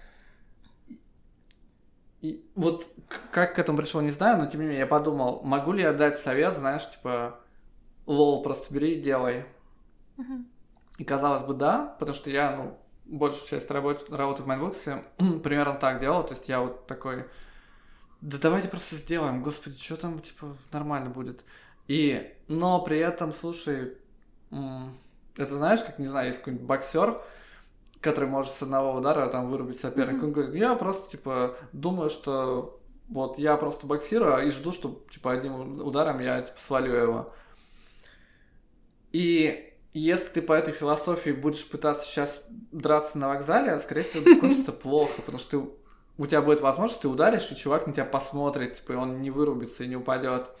И 2.21 2.49
вот 2.55 2.87
как 3.31 3.55
к 3.55 3.59
этому 3.59 3.77
пришел, 3.77 3.99
не 4.01 4.11
знаю, 4.11 4.37
но 4.37 4.45
тем 4.47 4.61
не 4.61 4.67
менее 4.67 4.81
я 4.81 4.87
подумал, 4.87 5.41
могу 5.43 5.73
ли 5.73 5.81
я 5.83 5.91
дать 5.93 6.19
совет, 6.19 6.57
знаешь, 6.57 6.89
типа, 6.89 7.39
lol, 8.05 8.41
просто 8.43 8.73
бери 8.73 8.93
и 8.97 9.01
делай. 9.01 9.45
Мгм. 10.17 10.47
И 10.99 11.03
казалось 11.03 11.43
бы, 11.43 11.53
да, 11.53 11.95
потому 11.99 12.15
что 12.15 12.29
я, 12.29 12.55
ну, 12.55 12.77
большую 13.05 13.47
часть 13.47 13.69
работ- 13.71 14.09
работы 14.09 14.43
в 14.43 14.47
Mindbox 14.47 14.96
е 14.96 15.03
примерно 15.43 15.75
так 15.75 15.99
делал, 15.99 16.23
то 16.23 16.33
есть 16.33 16.47
я 16.47 16.61
вот 16.61 16.87
такой, 16.87 17.25
да 18.23 18.37
давайте 18.37 18.69
просто 18.69 18.95
сделаем, 18.95 19.43
господи, 19.43 19.77
что 19.77 19.97
там, 19.97 20.21
типа, 20.21 20.55
нормально 20.71 21.09
будет. 21.09 21.43
И, 21.89 22.33
но 22.47 22.81
при 22.81 22.97
этом, 22.97 23.33
слушай, 23.33 23.97
это 24.49 25.55
знаешь, 25.57 25.81
как, 25.83 25.99
не 25.99 26.07
знаю, 26.07 26.27
есть 26.27 26.39
какой-нибудь 26.39 26.65
боксер, 26.65 27.21
который 27.99 28.29
может 28.29 28.53
с 28.53 28.61
одного 28.61 28.93
удара 28.93 29.27
там 29.27 29.49
вырубить 29.49 29.81
соперника. 29.81 30.19
Мгм. 30.19 30.25
Он 30.27 30.31
говорит, 30.31 30.55
я 30.55 30.73
просто, 30.75 31.11
типа, 31.11 31.57
думаю, 31.73 32.09
что 32.09 32.79
вот 33.09 33.37
я 33.39 33.57
просто 33.57 33.87
боксирую 33.87 34.45
и 34.45 34.49
жду, 34.49 34.71
что, 34.71 35.03
типа, 35.11 35.33
одним 35.33 35.81
ударом 35.81 36.21
я, 36.21 36.43
типа, 36.43 36.57
свалю 36.65 36.93
его. 36.93 37.33
И 39.11 39.73
если 39.93 40.29
ты 40.29 40.41
по 40.41 40.53
этой 40.53 40.73
философии 40.73 41.31
будешь 41.31 41.69
пытаться 41.69 42.07
сейчас 42.07 42.41
драться 42.71 43.17
на 43.17 43.27
вокзале, 43.27 43.77
скорее 43.81 44.03
всего, 44.03 44.23
кончится 44.39 44.71
плохо, 44.71 45.21
потому 45.23 45.39
что 45.39 45.59
ты- 45.59 45.82
у 46.17 46.25
тебя 46.27 46.41
будет 46.41 46.61
возможность, 46.61 47.01
ты 47.01 47.07
ударишь, 47.07 47.51
и 47.51 47.55
чувак 47.55 47.87
на 47.87 47.93
тебя 47.93 48.05
посмотрит, 48.05 48.75
типа, 48.77 48.93
и 48.93 48.95
он 48.95 49.21
не 49.21 49.31
вырубится 49.31 49.83
и 49.83 49.87
не 49.87 49.95
упадет. 49.95 50.51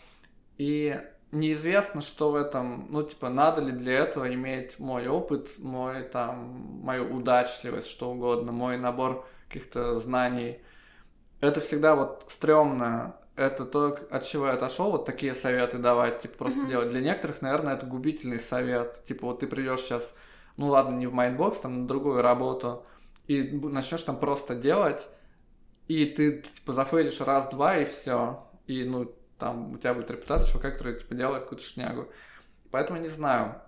И 0.57 0.99
неизвестно, 1.31 2.01
что 2.01 2.31
в 2.31 2.35
этом, 2.35 2.87
ну, 2.89 3.03
типа, 3.03 3.29
надо 3.29 3.61
ли 3.61 3.71
для 3.71 3.93
этого 3.99 4.33
иметь 4.33 4.79
мой 4.79 5.07
опыт, 5.07 5.51
мой, 5.59 6.03
там, 6.03 6.79
мою 6.83 7.15
удачливость, 7.15 7.89
что 7.89 8.11
угодно, 8.11 8.51
мой 8.51 8.77
набор 8.77 9.25
каких-то 9.47 9.99
знаний. 9.99 10.59
Это 11.41 11.61
всегда 11.61 11.95
вот 11.95 12.25
стрёмно. 12.29 13.15
Это 13.35 13.65
то, 13.65 13.97
от 14.11 14.23
чего 14.25 14.47
я 14.47 14.53
отошел, 14.53 14.91
вот 14.91 15.05
такие 15.05 15.33
советы 15.33 15.79
давать, 15.79 16.21
типа, 16.21 16.37
просто 16.37 16.59
Мгм. 16.59 16.69
делать. 16.69 16.89
Для 16.89 17.01
некоторых, 17.01 17.41
наверное, 17.41 17.73
это 17.75 17.85
губительный 17.87 18.39
совет. 18.39 19.03
Типа, 19.05 19.25
вот 19.25 19.39
ты 19.39 19.47
придешь 19.47 19.81
сейчас, 19.81 20.13
ну 20.57 20.67
ладно, 20.67 20.95
не 20.95 21.07
в 21.07 21.13
Mindbox, 21.13 21.57
там, 21.57 21.81
на 21.81 21.87
другую 21.87 22.21
работу, 22.21 22.85
и 23.27 23.41
начнешь 23.51 24.03
там 24.03 24.17
просто 24.17 24.53
делать, 24.53 25.07
и 25.87 26.05
ты, 26.05 26.41
типа, 26.41 26.73
зафейлишь 26.73 27.21
раз-два, 27.21 27.77
и 27.77 27.85
все. 27.85 28.47
И, 28.67 28.83
ну, 28.83 29.13
там 29.37 29.73
у 29.73 29.77
тебя 29.77 29.93
будет 29.93 30.11
репутация 30.11 30.51
чувака, 30.51 30.71
который, 30.71 30.97
типа, 30.99 31.15
делает 31.15 31.43
какую-то 31.43 31.63
шнягу. 31.65 32.09
Поэтому 32.71 32.99
не 32.99 33.09
знаю. 33.09 33.61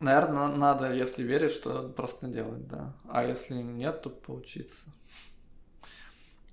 Наверное, 0.00 0.48
надо, 0.48 0.92
если 0.92 1.22
веришь, 1.22 1.52
что 1.52 1.88
просто 1.88 2.28
делать, 2.28 2.66
да. 2.68 2.94
А 3.08 3.24
если 3.24 3.54
нет, 3.54 4.02
то 4.02 4.10
поучиться. 4.10 4.88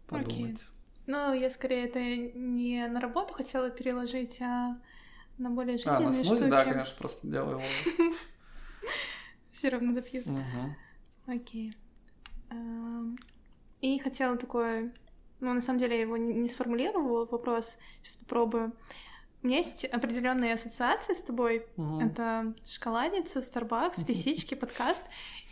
Подумать. 0.07 0.63
Ну, 1.07 1.33
я 1.33 1.49
скорее 1.49 1.85
это 1.85 1.99
не 1.99 2.87
на 2.87 2.99
работу 2.99 3.33
хотела 3.33 3.69
переложить, 3.69 4.41
а 4.41 4.77
на 5.37 5.51
более 5.51 5.77
А, 5.85 5.99
на 5.99 6.11
жизненные 6.11 6.23
смузи, 6.23 6.39
штуки. 6.39 6.49
да, 6.49 6.63
конечно, 6.65 6.97
просто 6.97 7.27
делаю 7.27 7.59
его. 7.59 8.13
Все 9.51 9.69
равно 9.69 9.93
допьют. 9.93 10.25
Окей. 11.27 11.73
И 13.85 13.99
хотела 13.99 14.35
такое... 14.35 14.91
Ну, 15.41 15.53
на 15.53 15.61
самом 15.61 15.77
деле, 15.77 15.95
я 15.95 16.01
его 16.01 16.17
не 16.17 16.49
сформулировала, 16.49 17.25
вопрос. 17.25 17.77
Сейчас 18.01 18.15
попробую. 18.15 18.73
У 19.43 19.47
меня 19.47 19.57
есть 19.57 19.85
определенные 19.85 20.55
ассоциации 20.55 21.13
с 21.13 21.21
тобой. 21.21 21.67
Мгм. 21.75 21.99
Это 21.99 22.53
шоколадница, 22.65 23.41
Starbucks, 23.41 24.07
лисички, 24.07 24.55
подкаст. 24.55 25.05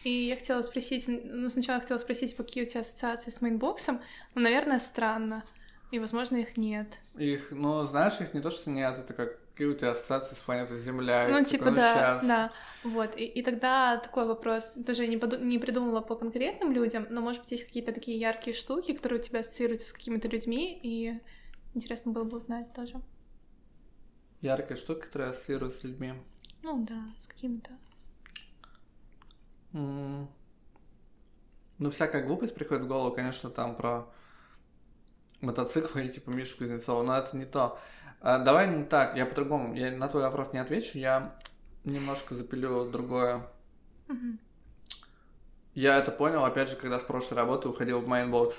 И 0.03 0.10
я 0.10 0.35
хотела 0.35 0.64
спросить, 0.64 1.03
ну, 1.07 1.47
сначала 1.51 1.80
хотела 1.80 1.99
спросить, 1.99 2.35
какие 2.35 2.64
у 2.64 2.68
тебя 2.68 2.81
ассоциации 2.81 3.30
с 3.30 3.39
мейнбоксом. 3.39 4.01
Ну, 4.34 4.41
наверное, 4.41 4.80
странно. 4.80 5.43
И, 5.91 5.99
возможно, 5.99 6.38
их 6.38 6.57
нет. 6.57 6.88
Их, 7.15 7.51
ну, 7.51 7.85
знаешь, 7.85 8.19
их 8.19 8.34
не 8.34 8.41
то, 8.41 8.49
что 8.49 8.72
нет, 8.72 8.97
это 8.97 9.14
как 9.14 9.38
какие 9.54 9.68
у 9.68 9.76
тебя 9.76 9.92
ассоциации 9.92 10.36
с 10.36 10.40
планетой 10.40 10.80
Земля. 10.80 11.28
Ну, 11.30 11.44
типа, 11.46 11.72
да, 11.72 11.96
щас. 11.96 12.26
да. 12.26 12.52
Вот. 12.84 13.16
И, 13.16 13.24
и 13.24 13.44
тогда 13.44 13.98
такой 13.98 14.26
вопрос. 14.26 14.74
Тоже 14.86 15.08
не, 15.08 15.18
поду- 15.18 15.40
не 15.40 15.60
придумала 15.60 16.02
по 16.02 16.16
конкретным 16.16 16.72
людям, 16.72 17.06
но, 17.12 17.22
может 17.22 17.44
быть, 17.44 17.52
есть 17.52 17.66
какие-то 17.66 17.94
такие 17.94 18.20
яркие 18.20 18.56
штуки, 18.56 18.94
которые 18.94 19.20
у 19.20 19.24
тебя 19.24 19.42
ассоциируются 19.42 19.90
с 19.90 19.94
какими-то 19.94 20.28
людьми, 20.28 20.80
и 20.82 21.22
интересно 21.76 22.12
было 22.12 22.24
бы 22.24 22.38
узнать 22.38 22.74
тоже. 22.74 23.00
Яркая 24.42 24.76
штука, 24.76 25.02
которая 25.02 25.30
ассоциируется 25.30 25.82
с 25.82 25.84
людьми. 25.84 26.14
Ну 26.64 26.84
да, 26.84 27.06
с 27.20 27.28
какими-то. 27.28 27.72
М. 29.74 30.28
Ну, 31.78 31.92
всякая 31.92 32.26
глупость 32.26 32.56
приходит 32.56 32.86
в 32.86 32.88
голову, 32.88 33.16
конечно, 33.16 33.50
там 33.50 33.76
про 33.76 34.08
мотоциклы 35.42 36.06
и 36.06 36.10
типа 36.10 36.32
Мишу 36.32 36.58
Кузнецова, 36.58 37.04
но 37.04 37.18
это 37.18 37.38
не 37.38 37.46
то. 37.46 37.78
А, 38.24 38.40
давай 38.40 38.70
не 38.70 38.86
так, 38.86 39.18
я 39.18 39.26
по-другому, 39.26 39.76
я 39.76 39.91
на 39.91 40.08
твой 40.08 40.24
вопрос 40.24 40.54
не 40.54 40.60
отвечу, 40.60 40.98
я 40.98 41.34
немножко 41.84 42.36
запилю 42.36 42.90
другое. 42.90 43.45
Я 45.74 45.98
это 45.98 46.10
понял, 46.10 46.45
опять 46.45 46.70
же, 46.70 46.78
когда 46.78 47.00
с 47.00 47.04
прошлой 47.04 47.36
работы 47.36 47.68
уходил 47.68 48.00
в 48.00 48.08
Mindbox. 48.07 48.56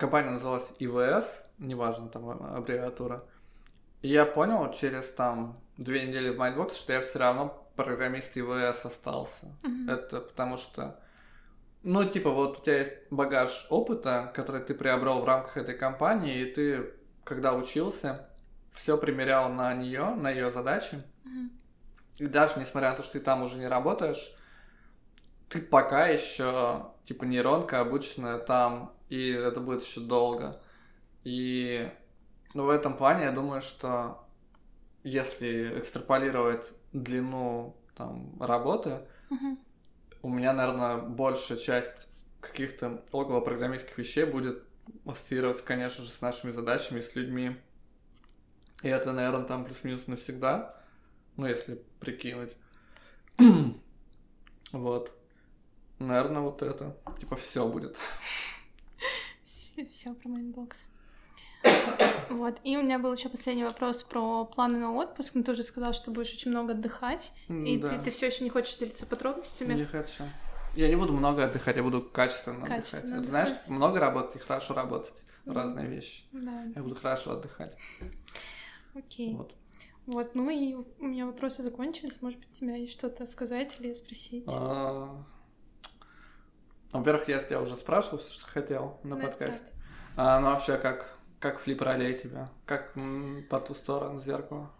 Компания 0.00 0.30
называлась 0.30 0.72
ИВС, 0.80 1.26
неважно 1.58 2.08
там 2.08 2.28
аббревиатура. 2.28 3.24
И 4.02 4.08
я 4.08 4.26
понял 4.26 4.72
через 4.72 5.08
там 5.12 5.60
две 5.76 6.04
недели 6.04 6.30
в 6.30 6.38
Mindbox, 6.38 6.76
что 6.76 6.92
я 6.92 7.00
все 7.00 7.20
равно 7.20 7.70
программист 7.76 8.36
ИВС 8.36 8.84
остался. 8.84 9.46
Это 9.88 10.22
потому 10.22 10.56
что, 10.56 10.98
ну, 11.84 12.04
типа, 12.04 12.30
вот 12.30 12.58
у 12.58 12.62
тебя 12.62 12.78
есть 12.78 12.94
багаж 13.10 13.68
опыта, 13.70 14.32
который 14.34 14.60
ты 14.60 14.74
приобрел 14.74 15.20
в 15.20 15.24
рамках 15.24 15.56
этой 15.56 15.76
компании, 15.76 16.40
и 16.40 16.52
ты, 16.52 16.94
когда 17.22 17.54
учился, 17.54 18.28
все 18.78 18.96
примерял 18.96 19.52
на 19.52 19.74
нее, 19.74 20.14
на 20.14 20.30
ее 20.30 20.52
задачи. 20.52 21.02
Мгм. 21.24 21.50
И 22.18 22.26
даже 22.26 22.58
несмотря 22.60 22.90
на 22.90 22.96
то, 22.96 23.02
что 23.02 23.14
ты 23.14 23.20
там 23.20 23.42
уже 23.42 23.58
не 23.58 23.66
работаешь, 23.66 24.34
ты 25.48 25.60
пока 25.60 26.06
еще, 26.06 26.92
типа, 27.04 27.24
нейронка 27.24 27.80
обычная 27.80 28.38
там, 28.38 28.92
и 29.08 29.30
это 29.30 29.60
будет 29.60 29.82
еще 29.82 30.00
долго. 30.00 30.60
И, 31.24 31.90
ну, 32.54 32.64
в 32.64 32.70
этом 32.70 32.96
плане 32.96 33.24
я 33.24 33.32
думаю, 33.32 33.62
что 33.62 34.24
если 35.02 35.78
экстраполировать 35.78 36.66
длину 36.92 37.76
там 37.96 38.40
работы, 38.40 39.00
Мгм. 39.30 39.58
у 40.22 40.28
меня, 40.28 40.52
наверное, 40.52 40.98
большая 40.98 41.58
часть 41.58 42.08
каких-то 42.40 43.02
около 43.10 43.40
программистских 43.40 43.98
вещей 43.98 44.24
будет 44.24 44.62
ассоциироваться, 45.04 45.64
конечно 45.64 46.04
же, 46.04 46.10
с 46.10 46.20
нашими 46.20 46.52
задачами, 46.52 47.00
с 47.00 47.14
людьми. 47.14 47.56
И 48.82 48.88
это, 48.88 49.12
наверное, 49.12 49.44
там 49.44 49.64
плюс-минус 49.64 50.06
навсегда, 50.06 50.74
ну, 51.36 51.46
если 51.46 51.82
прикинуть. 52.00 52.56
вот. 54.72 55.12
Наверное, 55.98 56.42
вот 56.42 56.62
это. 56.62 56.96
Типа 57.18 57.36
все 57.36 57.66
будет. 57.66 57.98
Все 59.90 60.14
про 60.14 60.28
Mindbox. 60.28 60.86
Вот. 62.30 62.60
И 62.62 62.76
у 62.76 62.82
меня 62.82 62.98
был 62.98 63.12
еще 63.12 63.28
последний 63.28 63.64
вопрос 63.64 64.02
про 64.02 64.44
планы 64.44 64.78
на 64.78 64.92
отпуск. 64.92 65.32
Ну, 65.34 65.42
ты 65.42 65.52
уже 65.52 65.62
сказал, 65.62 65.92
что 65.92 66.10
будешь 66.10 66.32
очень 66.32 66.50
много 66.50 66.72
отдыхать. 66.72 67.32
И 67.48 67.78
да. 67.78 67.98
ты, 67.98 68.10
все 68.10 68.26
еще 68.26 68.44
не 68.44 68.50
хочешь 68.50 68.76
делиться 68.76 69.06
подробностями. 69.06 69.74
Не 69.74 69.84
хочу. 69.84 70.24
Я 70.74 70.88
не 70.88 70.96
буду 70.96 71.12
много 71.12 71.44
отдыхать, 71.44 71.76
я 71.76 71.82
буду 71.82 72.02
качественно, 72.02 72.66
Качественно 72.66 73.02
отдыхать. 73.02 73.20
Это, 73.20 73.28
знаешь, 73.28 73.48
отдыхать. 73.48 73.70
много 73.70 74.00
работать 74.00 74.36
и 74.36 74.38
хорошо 74.38 74.74
работать. 74.74 75.24
Мгм. 75.44 75.56
Разные 75.56 75.86
вещи. 75.86 76.24
Да, 76.32 76.64
Я 76.74 76.82
буду 76.82 76.94
хорошо 76.94 77.32
отдыхать. 77.32 77.76
Окей. 78.98 79.34
Вот. 79.34 79.54
Вот, 80.06 80.34
ну 80.34 80.48
и 80.50 80.74
у 80.74 80.86
меня 81.06 81.26
вопросы 81.26 81.62
закончились. 81.62 82.22
Может 82.22 82.40
быть, 82.40 82.50
у 82.50 82.54
тебя 82.54 82.76
есть 82.76 82.92
что-то 82.94 83.26
сказать 83.26 83.76
или 83.78 83.92
спросить? 83.92 84.44
А, 84.46 85.24
Во-первых, 86.92 87.28
я 87.28 87.38
тебя 87.42 87.60
уже 87.60 87.76
спрашивал 87.76 88.18
что 88.20 88.46
хотел 88.46 88.98
на 89.02 89.16
Ну, 89.16 89.22
это 89.22 89.28
подкасте. 89.28 89.72
А, 90.16 90.40
ну 90.40 90.48
вообще, 90.48 90.78
как, 90.78 91.18
как 91.38 91.60
флип 91.60 91.82
ролей 91.82 92.18
тебя? 92.18 92.50
Как 92.66 92.96
м, 92.96 93.46
по 93.48 93.60
ту 93.60 93.74
сторону 93.74 94.20
зеркала? 94.20 94.70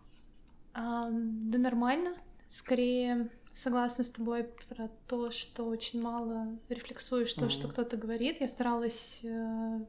А, 0.75 1.09
да 1.11 1.59
нормально. 1.59 2.15
Скорее 2.49 3.31
согласна 3.55 4.05
с 4.05 4.11
тобой 4.11 4.45
про 4.69 4.89
то, 5.07 5.31
что 5.31 5.65
очень 5.65 6.01
мало 6.01 6.59
рефлексуешь 6.69 7.33
то, 7.35 7.47
Мгм. 7.47 7.51
что 7.51 7.69
кто-то 7.69 7.97
говорит. 7.97 8.41
Я 8.41 8.49
старалась 8.49 9.21
э, 9.25 9.81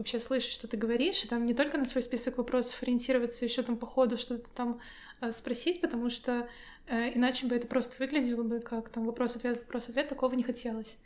вообще 0.00 0.18
слышать, 0.18 0.52
что 0.52 0.66
ты 0.66 0.78
говоришь, 0.78 1.22
и 1.24 1.28
там 1.28 1.44
не 1.44 1.52
только 1.52 1.76
на 1.76 1.84
свой 1.84 2.02
список 2.02 2.38
вопросов 2.38 2.82
ориентироваться, 2.82 3.44
еще 3.44 3.62
там 3.62 3.76
по 3.76 3.86
ходу 3.86 4.16
что-то 4.16 4.48
там 4.54 4.80
э, 5.20 5.30
спросить, 5.30 5.82
потому 5.82 6.08
что 6.08 6.48
э, 6.86 7.14
иначе 7.14 7.46
бы 7.46 7.54
это 7.54 7.66
просто 7.66 7.96
выглядело 7.98 8.42
бы 8.42 8.60
как 8.60 8.88
там 8.88 9.04
вопрос-ответ, 9.04 9.58
вопрос-ответ, 9.58 10.08
такого 10.08 10.32
не 10.32 10.42
хотелось. 10.42 10.96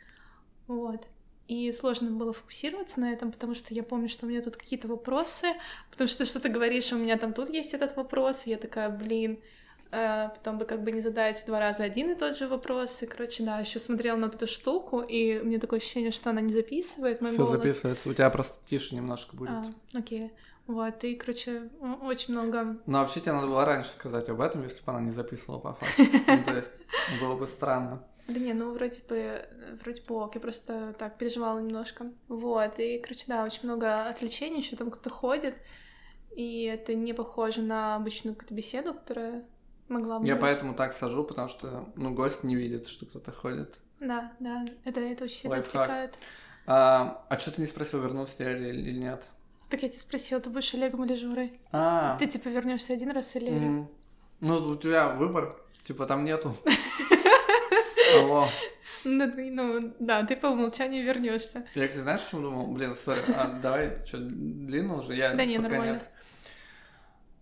Вот. 0.67 1.05
И 1.49 1.73
сложно 1.73 2.09
было 2.09 2.31
фокусироваться 2.31 3.01
на 3.01 3.11
этом, 3.11 3.33
потому 3.33 3.53
что 3.53 3.73
я 3.73 3.83
помню, 3.83 4.07
что 4.07 4.25
у 4.25 4.29
меня 4.29 4.41
тут 4.41 4.55
какие-то 4.55 4.87
вопросы, 4.87 5.47
потому 5.91 6.07
что 6.07 6.39
ты 6.39 6.47
говоришь, 6.47 6.93
у 6.93 6.97
меня 6.97 7.17
там 7.17 7.33
тут 7.33 7.49
есть 7.49 7.73
этот 7.73 7.97
вопрос, 7.97 8.47
и 8.47 8.51
я 8.51 8.57
такая, 8.57 8.89
блин, 8.89 9.41
потом 10.35 10.57
бы 10.57 10.65
как 10.65 10.83
бы 10.83 10.91
не 10.91 11.01
задать 11.01 11.43
два 11.45 11.59
раза 11.59 11.83
один 11.83 12.11
и 12.11 12.15
тот 12.15 12.37
же 12.37 12.47
вопрос. 12.47 13.01
И, 13.03 13.05
короче, 13.05 13.43
да, 13.43 13.59
еще 13.59 13.79
смотрела 13.79 14.17
на 14.17 14.25
эту 14.25 14.47
штуку, 14.47 15.01
и 15.01 15.39
мне 15.39 15.59
такое 15.59 15.79
ощущение, 15.79 16.11
что 16.11 16.29
она 16.29 16.41
не 16.41 16.51
записывает 16.51 17.21
мой 17.21 17.31
Все 17.31 17.45
голос. 17.45 17.51
записывается, 17.57 18.09
у 18.09 18.13
тебя 18.13 18.29
просто 18.29 18.55
тише 18.67 18.95
немножко 18.95 19.35
будет. 19.35 19.51
А, 19.51 19.65
окей. 19.93 20.31
Вот, 20.67 21.03
и, 21.03 21.15
короче, 21.15 21.69
очень 22.01 22.33
много... 22.33 22.77
Ну, 22.87 22.99
вообще 22.99 23.19
тебе 23.19 23.33
надо 23.33 23.47
было 23.47 23.65
раньше 23.65 23.91
сказать 23.91 24.27
об 24.29 24.41
этом, 24.41 24.63
если 24.63 24.83
бы 24.83 24.91
она 24.91 25.01
не 25.01 25.11
записывала 25.11 25.59
по 25.59 25.73
факту. 25.73 26.03
Ну, 26.27 26.43
то 26.43 26.55
есть, 26.55 26.71
было 27.21 27.35
бы 27.35 27.45
странно. 27.45 28.03
Да 28.27 28.39
не, 28.39 28.53
ну 28.53 28.71
вроде 28.73 28.99
бы, 29.07 29.45
вроде 29.83 30.01
бы 30.01 30.15
ок, 30.15 30.33
я 30.33 30.41
просто 30.41 30.95
так 30.97 31.19
переживала 31.19 31.59
немножко. 31.59 32.11
Вот, 32.27 32.79
и, 32.79 32.97
короче, 32.97 33.25
да, 33.27 33.43
очень 33.43 33.61
много 33.63 34.07
отвлечений, 34.07 34.57
еще 34.57 34.75
там 34.75 34.89
кто-то 34.89 35.11
ходит, 35.11 35.55
и 36.35 36.63
это 36.63 36.95
не 36.95 37.13
похоже 37.13 37.61
на 37.61 37.95
обычную 37.95 38.33
какую-то 38.35 38.55
беседу, 38.55 38.95
которая 38.95 39.45
могла 39.87 40.19
бы... 40.19 40.27
Я 40.27 40.35
поэтому 40.35 40.73
так 40.73 40.93
сажу, 40.93 41.23
потому 41.23 41.47
что, 41.47 41.89
ну, 41.95 42.13
гость 42.13 42.43
не 42.43 42.55
видит, 42.55 42.87
что 42.87 43.05
кто-то 43.05 43.31
ходит. 43.31 43.75
Да, 43.99 44.31
да, 44.39 44.65
это, 44.83 44.99
это 44.99 45.23
очень 45.25 45.35
сильно 45.37 45.55
Лайфхак. 45.55 45.75
отвлекает. 45.83 46.15
А, 46.67 47.25
а 47.29 47.37
что 47.39 47.51
ты 47.51 47.61
не 47.61 47.67
спросил, 47.67 48.01
вернулся 48.01 48.43
я 48.43 48.57
или, 48.57 48.69
или 48.69 48.99
нет? 48.99 49.29
Так 49.69 49.83
я 49.83 49.89
тебя 49.89 49.99
спросила, 49.99 50.41
ты 50.41 50.49
будешь 50.49 50.73
Олегом 50.73 51.05
или 51.05 51.15
Журой? 51.15 51.59
А, 51.71 52.17
Ты 52.17 52.27
типа 52.27 52.49
вернешься 52.49 52.93
один 52.93 53.11
раз 53.11 53.35
или... 53.35 53.49
мгм. 53.51 53.89
ну, 54.41 54.57
у 54.57 54.75
тебя 54.75 55.09
выбор, 55.09 55.55
типа, 55.83 56.05
там 56.05 56.23
нету. 56.23 56.55
Алло. 58.19 58.47
Ну, 59.03 59.31
ну, 59.35 59.93
да, 59.99 60.23
ты 60.23 60.35
по 60.35 60.47
умолчанию 60.47 61.03
вернешься. 61.03 61.65
Я, 61.75 61.87
кстати, 61.87 62.03
знаешь, 62.03 62.21
о 62.27 62.31
чем 62.31 62.43
думал? 62.43 62.67
Блин, 62.67 62.95
сори, 62.95 63.21
а, 63.35 63.59
давай, 63.61 64.03
что, 64.05 64.17
длинно 64.19 64.97
уже? 64.97 65.15
Я 65.15 65.33
Да 65.33 65.45
не, 65.45 65.57
нормально. 65.57 66.01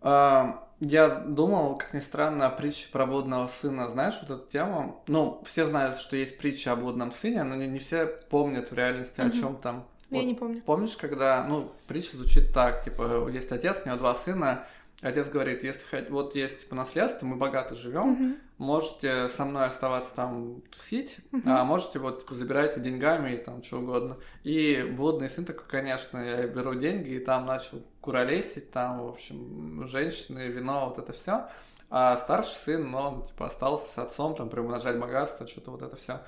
А, 0.02 0.68
я 0.86 1.10
думал, 1.10 1.78
как 1.78 1.94
ни 1.94 2.00
странно, 2.00 2.48
о 2.48 2.50
притче 2.50 2.88
про 2.92 3.06
блудного 3.06 3.48
сына. 3.48 3.90
Знаешь 3.90 4.20
вот 4.22 4.32
эту 4.40 4.52
тему? 4.52 5.02
Ну, 5.08 5.42
все 5.46 5.66
знают, 5.66 5.98
что 5.98 6.16
есть 6.18 6.38
притча 6.38 6.74
о 6.74 6.76
блудном 6.76 7.14
сыне, 7.14 7.44
но 7.44 7.56
не, 7.56 7.68
не 7.68 7.80
все 7.80 8.06
помнят 8.06 8.72
в 8.72 8.74
реальности, 8.76 9.22
о 9.22 9.26
Мгм. 9.26 9.32
чем 9.40 9.56
там. 9.58 9.88
Я 10.10 10.20
Вот 10.20 10.26
не 10.28 10.34
помню. 10.36 10.62
Помнишь, 10.62 10.98
когда, 10.98 11.46
ну, 11.46 11.72
притча 11.88 12.18
звучит 12.18 12.54
так, 12.54 12.84
типа, 12.84 13.28
есть 13.30 13.52
отец, 13.52 13.78
у 13.84 13.88
него 13.88 13.98
два 13.98 14.14
сына, 14.14 14.66
отец 15.02 15.28
говорит, 15.28 15.64
если 15.64 15.84
вот 16.10 16.36
есть, 16.36 16.62
типа, 16.62 16.76
наследство, 16.76 17.26
мы 17.26 17.36
богато 17.38 17.74
живем, 17.76 18.10
Мгм. 18.12 18.36
можете 18.58 19.30
со 19.30 19.46
мной 19.46 19.66
оставаться 19.66 20.14
там 20.14 20.62
тусить, 20.70 21.18
Мгм. 21.32 21.44
а 21.50 21.64
можете 21.64 22.00
вот 22.00 22.22
типа, 22.22 22.36
забирайте 22.36 22.80
деньгами 22.80 23.34
и 23.34 23.38
там 23.38 23.64
что 23.64 23.80
угодно. 23.80 24.18
И 24.44 24.84
блудный 24.98 25.30
сын 25.30 25.46
такой, 25.46 25.66
конечно, 25.68 26.18
я 26.20 26.44
беру 26.48 26.76
деньги 26.76 27.10
и 27.16 27.20
там 27.20 27.46
начал 27.46 27.82
куролесить, 28.04 28.70
там, 28.72 29.02
в 29.02 29.08
общем, 29.08 29.88
женщины, 29.88 30.50
вино, 30.50 30.90
вот 30.90 31.00
это 31.00 31.14
все. 31.14 31.48
А 31.90 32.18
старший 32.18 32.56
сын, 32.66 32.92
ну, 32.92 32.98
он 32.98 33.26
типа 33.28 33.46
остался 33.48 33.86
с 33.96 33.98
отцом, 33.98 34.36
там, 34.36 34.50
приумножать 34.50 35.00
богатство, 35.00 35.48
что-то 35.48 35.72
вот 35.72 35.82
это 35.82 35.96
все. 35.96 36.20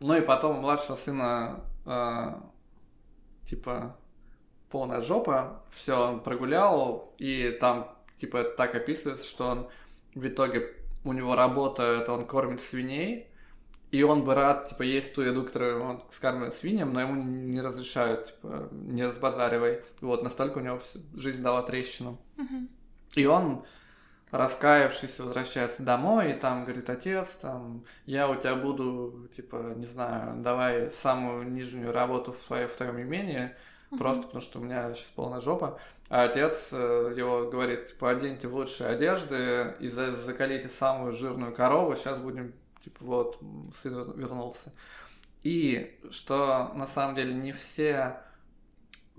Ну 0.00 0.16
и 0.16 0.22
потом 0.22 0.56
младшего 0.60 0.96
сына, 0.96 1.60
э, 1.86 2.34
типа, 3.46 3.96
полная 4.70 5.00
жопа, 5.00 5.62
все, 5.70 6.08
он 6.08 6.20
прогулял, 6.20 7.14
и 7.18 7.56
там, 7.60 7.94
типа, 8.18 8.42
так 8.42 8.74
описывается, 8.74 9.28
что 9.28 9.46
он 9.46 9.68
в 10.16 10.26
итоге 10.26 10.74
у 11.04 11.12
него 11.12 11.36
работа, 11.36 11.84
это 11.84 12.12
он 12.12 12.26
кормит 12.26 12.60
свиней, 12.60 13.29
и 13.90 14.02
он 14.04 14.24
бы 14.24 14.34
рад, 14.34 14.68
типа, 14.68 14.82
есть 14.82 15.14
ту 15.14 15.22
еду, 15.22 15.44
которую 15.44 15.82
он 15.82 16.02
скармливает 16.12 16.54
свиньям, 16.54 16.92
но 16.92 17.00
ему 17.00 17.22
не 17.22 17.60
разрешают, 17.60 18.26
типа, 18.26 18.68
не 18.70 19.04
разбазаривай. 19.04 19.82
Вот, 20.00 20.22
настолько 20.22 20.58
у 20.58 20.60
него 20.60 20.80
жизнь 21.14 21.42
дала 21.42 21.62
трещину. 21.62 22.18
Мгм. 22.36 22.68
И 23.16 23.26
он, 23.26 23.64
раскаявшись, 24.30 25.18
возвращается 25.18 25.82
домой, 25.82 26.30
и 26.30 26.34
там 26.34 26.64
говорит, 26.64 26.88
отец, 26.88 27.26
там, 27.40 27.84
я 28.06 28.28
у 28.28 28.36
тебя 28.36 28.54
буду, 28.54 29.28
типа, 29.34 29.74
не 29.74 29.86
знаю, 29.86 30.40
давай 30.40 30.92
самую 31.02 31.50
нижнюю 31.50 31.92
работу 31.92 32.32
в, 32.32 32.46
твоей, 32.46 32.68
в 32.68 32.76
твоем 32.76 33.00
имении, 33.00 33.50
просто 33.98 34.22
потому 34.22 34.40
что 34.40 34.60
у 34.60 34.62
меня 34.62 34.94
сейчас 34.94 35.08
полная 35.16 35.40
жопа. 35.40 35.80
А 36.08 36.24
отец 36.24 36.68
э, 36.72 37.14
его 37.16 37.50
говорит, 37.50 37.88
типа, 37.88 38.10
оденьте 38.10 38.46
в 38.46 38.54
лучшие 38.54 38.90
одежды 38.90 39.74
и 39.80 39.88
за- 39.88 40.14
закалите 40.14 40.68
самую 40.68 41.12
жирную 41.12 41.52
корову, 41.52 41.94
сейчас 41.94 42.18
будем, 42.18 42.52
типа, 42.84 43.04
вот, 43.04 43.38
сын 43.82 43.94
вер- 43.94 44.16
вернулся. 44.16 44.72
И 45.42 45.98
что 46.10 46.70
на 46.74 46.86
самом 46.86 47.14
деле 47.16 47.32
не 47.34 47.52
все 47.52 48.20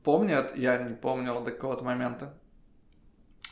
помнят, 0.03 0.55
я 0.55 0.77
не 0.77 0.95
помнил 0.95 1.43
до 1.43 1.51
какого-то 1.51 1.83
момента, 1.83 2.33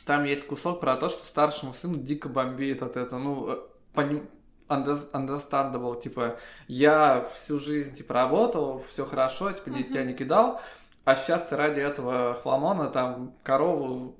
там 0.06 0.24
есть 0.24 0.46
кусок 0.46 0.80
про 0.80 0.96
то, 0.96 1.08
что 1.08 1.24
старшему 1.26 1.72
сыну 1.74 1.96
дико 1.96 2.28
бомбит 2.28 2.82
от 2.82 2.96
этого, 2.96 3.18
ну, 3.18 3.48
э, 3.50 3.58
поним- 3.94 4.28
under- 4.68 5.10
understandable, 5.12 6.00
типа, 6.00 6.36
я 6.68 7.28
всю 7.34 7.58
жизнь, 7.58 7.94
типа, 7.94 8.14
работал, 8.14 8.82
все 8.88 9.04
хорошо, 9.04 9.52
типа, 9.52 9.70
Мгм. 9.70 9.84
тебя 9.84 10.04
не 10.04 10.14
кидал, 10.14 10.60
а 11.04 11.14
сейчас 11.16 11.46
ты 11.46 11.56
ради 11.56 11.80
этого 11.80 12.34
хламона, 12.42 12.88
там, 12.88 13.34
корову, 13.42 14.16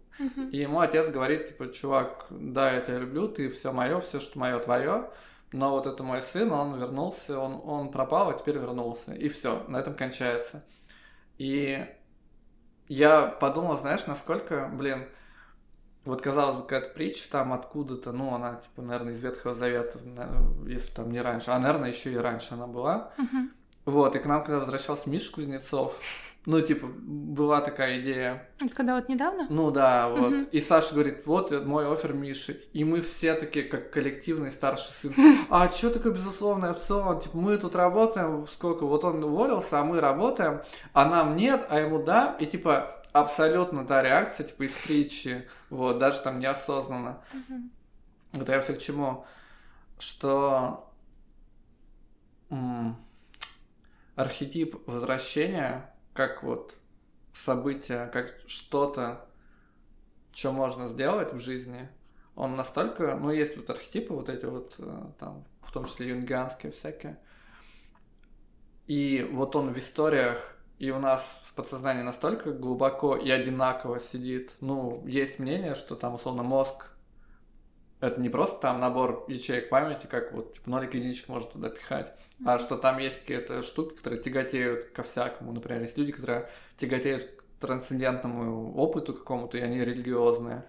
и 0.52 0.58
ему 0.58 0.80
отец 0.80 1.08
говорит, 1.08 1.48
типа, 1.48 1.72
чувак, 1.72 2.26
да, 2.30 2.72
я 2.72 2.80
тебя 2.80 2.98
люблю, 2.98 3.26
ты 3.28 3.48
все 3.48 3.72
мое, 3.72 4.00
все, 4.00 4.20
что 4.20 4.38
мое, 4.38 4.58
твое, 4.58 5.08
но 5.52 5.70
вот 5.70 5.86
это 5.86 6.02
мой 6.02 6.22
сын, 6.22 6.52
он 6.52 6.78
вернулся, 6.78 7.38
он, 7.38 7.60
он 7.64 7.90
пропал, 7.90 8.30
а 8.30 8.34
теперь 8.34 8.56
вернулся, 8.56 9.12
и 9.12 9.28
все, 9.28 9.64
на 9.68 9.78
этом 9.78 9.94
кончается. 9.94 10.64
И 11.38 11.84
я 12.88 13.26
подумал, 13.26 13.78
знаешь, 13.78 14.06
насколько, 14.06 14.70
блин, 14.72 15.06
вот 16.04 16.22
казалось 16.22 16.56
бы, 16.56 16.62
какая-то 16.62 16.90
притча 16.90 17.30
там 17.30 17.52
откуда-то, 17.52 18.12
ну, 18.12 18.34
она, 18.34 18.56
типа, 18.56 18.82
наверное, 18.82 19.12
из 19.12 19.22
Ветхого 19.22 19.54
Завета, 19.54 19.98
если 20.66 20.92
там 20.94 21.10
не 21.10 21.20
раньше, 21.20 21.50
а, 21.50 21.58
наверное, 21.58 21.90
еще 21.90 22.12
и 22.12 22.16
раньше 22.16 22.54
она 22.54 22.66
была. 22.66 23.12
Мгм. 23.16 23.52
Вот, 23.86 24.14
и 24.14 24.18
к 24.18 24.26
нам, 24.26 24.42
когда 24.42 24.60
возвращался 24.60 25.08
Миша 25.10 25.32
Кузнецов, 25.32 26.00
ну, 26.46 26.60
типа, 26.62 26.86
была 26.86 27.60
такая 27.60 28.00
идея, 28.00 28.48
Это 28.60 28.74
когда 28.74 28.94
вот 28.96 29.08
недавно? 29.10 29.46
ну 29.50 29.70
да, 29.70 30.08
вот. 30.08 30.30
Мгм. 30.30 30.44
И 30.52 30.60
Саша 30.60 30.94
говорит, 30.94 31.26
вот 31.26 31.50
мой 31.66 31.86
офер 31.92 32.14
Миши. 32.14 32.60
И 32.72 32.82
мы 32.82 33.02
все 33.02 33.34
такие, 33.34 33.66
как 33.66 33.90
коллективный 33.90 34.50
старший 34.50 34.92
сын. 35.00 35.14
А 35.50 35.68
что 35.68 35.90
такое 35.90 36.12
безусловный 36.12 36.70
опцион? 36.70 37.20
Типа, 37.20 37.36
мы 37.36 37.58
тут 37.58 37.76
работаем, 37.76 38.46
сколько? 38.48 38.86
Вот 38.86 39.04
он 39.04 39.22
уволился, 39.22 39.80
а 39.80 39.84
мы 39.84 40.00
работаем, 40.00 40.62
а 40.94 41.04
нам 41.08 41.36
нет, 41.36 41.66
а 41.68 41.78
ему 41.78 42.02
да. 42.02 42.36
И 42.40 42.46
типа, 42.46 43.02
абсолютно 43.12 43.84
та 43.84 44.02
реакция, 44.02 44.46
типа, 44.46 44.62
из 44.62 44.72
притчи. 44.72 45.46
Вот, 45.68 45.98
даже 45.98 46.20
там 46.20 46.40
неосознанно. 46.40 47.22
Мгм. 47.34 47.70
Это 48.32 48.52
я 48.52 48.60
все 48.60 48.74
к 48.74 48.78
чему? 48.78 49.26
Что 49.98 50.86
архетип 54.16 54.76
возвращения, 54.86 55.89
как 56.20 56.42
вот 56.42 56.74
событие, 57.32 58.10
как 58.12 58.36
что-то, 58.46 59.26
что 60.34 60.52
можно 60.52 60.86
сделать 60.86 61.32
в 61.32 61.38
жизни, 61.38 61.88
он 62.34 62.56
настолько, 62.56 63.16
ну, 63.16 63.30
есть 63.30 63.56
вот 63.56 63.70
архетипы 63.70 64.12
вот 64.12 64.28
эти 64.28 64.44
вот, 64.44 64.74
э, 64.78 65.02
там, 65.18 65.46
в 65.62 65.72
том 65.72 65.86
числе 65.86 66.10
юнгианские 66.10 66.72
всякие, 66.72 67.18
и 68.86 69.26
вот 69.32 69.56
он 69.56 69.72
в 69.72 69.78
историях 69.78 70.58
и 70.78 70.90
у 70.90 70.98
нас 70.98 71.22
в 71.44 71.54
подсознании 71.54 72.02
настолько 72.02 72.52
глубоко 72.52 73.16
и 73.16 73.30
одинаково 73.30 73.98
сидит. 73.98 74.56
Ну, 74.60 75.02
есть 75.06 75.38
мнение, 75.38 75.74
что 75.74 75.94
там, 75.94 76.16
условно, 76.16 76.42
мозг 76.42 76.90
это 78.00 78.20
не 78.20 78.28
просто 78.28 78.58
там 78.60 78.80
набор 78.80 79.24
ячеек 79.28 79.68
памяти, 79.68 80.06
как 80.06 80.32
вот 80.32 80.54
типа 80.54 80.70
нолик 80.70 80.94
единичек 80.94 81.28
можно 81.28 81.50
туда 81.50 81.68
пихать, 81.68 82.12
а 82.44 82.58
что 82.58 82.76
там 82.76 82.98
есть 82.98 83.20
какие-то 83.20 83.62
штуки, 83.62 83.94
которые 83.96 84.22
тяготеют 84.22 84.90
ко 84.92 85.02
всякому. 85.02 85.52
Например, 85.52 85.82
есть 85.82 85.98
люди, 85.98 86.12
которые 86.12 86.48
тяготеют 86.78 87.30
к 87.30 87.60
трансцендентному 87.60 88.74
опыту 88.76 89.12
какому-то, 89.12 89.58
и 89.58 89.60
они 89.60 89.84
религиозные. 89.84 90.64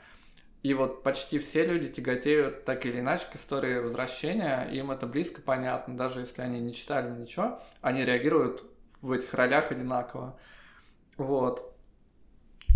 И 0.62 0.74
вот 0.74 1.02
почти 1.02 1.40
все 1.40 1.66
люди 1.66 1.90
тяготеют 1.90 2.66
так 2.66 2.86
или 2.86 2.99
иначе 2.99 3.26
к 3.32 3.36
истории 3.36 3.80
возвращения, 3.80 4.70
им 4.72 4.91
это 4.91 5.08
близко 5.08 5.41
понятно, 5.41 5.98
даже 5.98 6.20
если 6.20 6.41
они 6.41 6.60
не 6.60 6.74
читали 6.74 7.10
ничего, 7.10 7.60
они 7.82 8.03
реагируют 8.03 8.64
в 9.02 9.12
этих 9.12 9.34
ролях 9.34 9.72
одинаково. 9.72 10.38
Вот. 11.18 11.74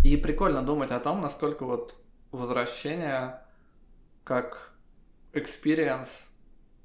И 0.04 0.16
прикольно 0.16 0.62
думать 0.62 0.90
о 0.90 0.98
том, 0.98 1.20
насколько 1.20 1.64
вот 1.64 1.96
возвращение 2.32 3.40
как 4.26 4.72
experience, 5.32 6.08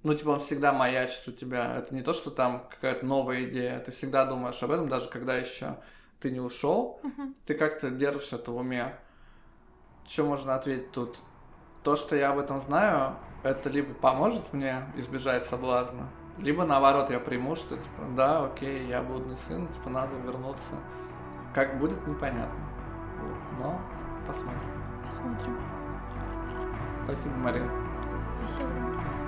ну, 0.03 0.13
типа, 0.13 0.29
он 0.29 0.39
всегда 0.39 0.71
маячит 0.71 1.27
у 1.27 1.31
тебя. 1.31 1.77
Это 1.77 1.93
не 1.93 2.03
то, 2.03 2.13
что 2.13 2.29
там 2.31 2.67
какая-то 2.69 3.05
новая 3.05 3.45
идея. 3.45 3.79
Ты 3.79 3.91
всегда 3.91 4.25
думаешь 4.25 4.61
об 4.63 4.71
этом, 4.71 4.87
даже 4.87 5.09
когда 5.09 5.35
еще 5.35 5.77
ты 6.19 6.29
не 6.31 6.39
ушел, 6.39 6.99
Мгм. 7.03 7.35
ты 7.45 7.55
как-то 7.55 7.89
держишь 7.89 8.31
это 8.31 8.51
в 8.51 8.57
уме. 8.57 8.95
Что 10.07 10.25
можно 10.25 10.55
ответить 10.55 10.91
тут? 10.91 11.19
То, 11.83 11.95
что 11.95 12.15
я 12.15 12.31
об 12.31 12.37
этом 12.37 12.61
знаю, 12.61 13.15
это 13.43 13.69
либо 13.69 13.93
поможет 13.95 14.53
мне 14.53 14.83
избежать 14.97 15.45
соблазна, 15.45 16.09
либо 16.37 16.63
наоборот 16.63 17.09
я 17.09 17.19
приму, 17.19 17.55
что 17.55 17.75
типа, 17.75 18.03
да, 18.15 18.45
окей, 18.45 18.85
я 18.87 19.01
блудный 19.01 19.37
сын, 19.47 19.67
типа, 19.67 19.89
надо 19.89 20.15
вернуться. 20.17 20.75
Как 21.55 21.79
будет, 21.79 22.05
непонятно. 22.07 22.69
Вот, 23.19 23.59
но 23.59 23.81
посмотрим. 24.27 24.83
Посмотрим. 25.05 25.80
Спасибо, 27.05 27.35
Марина. 27.37 27.69
Спасибо. 28.43 29.20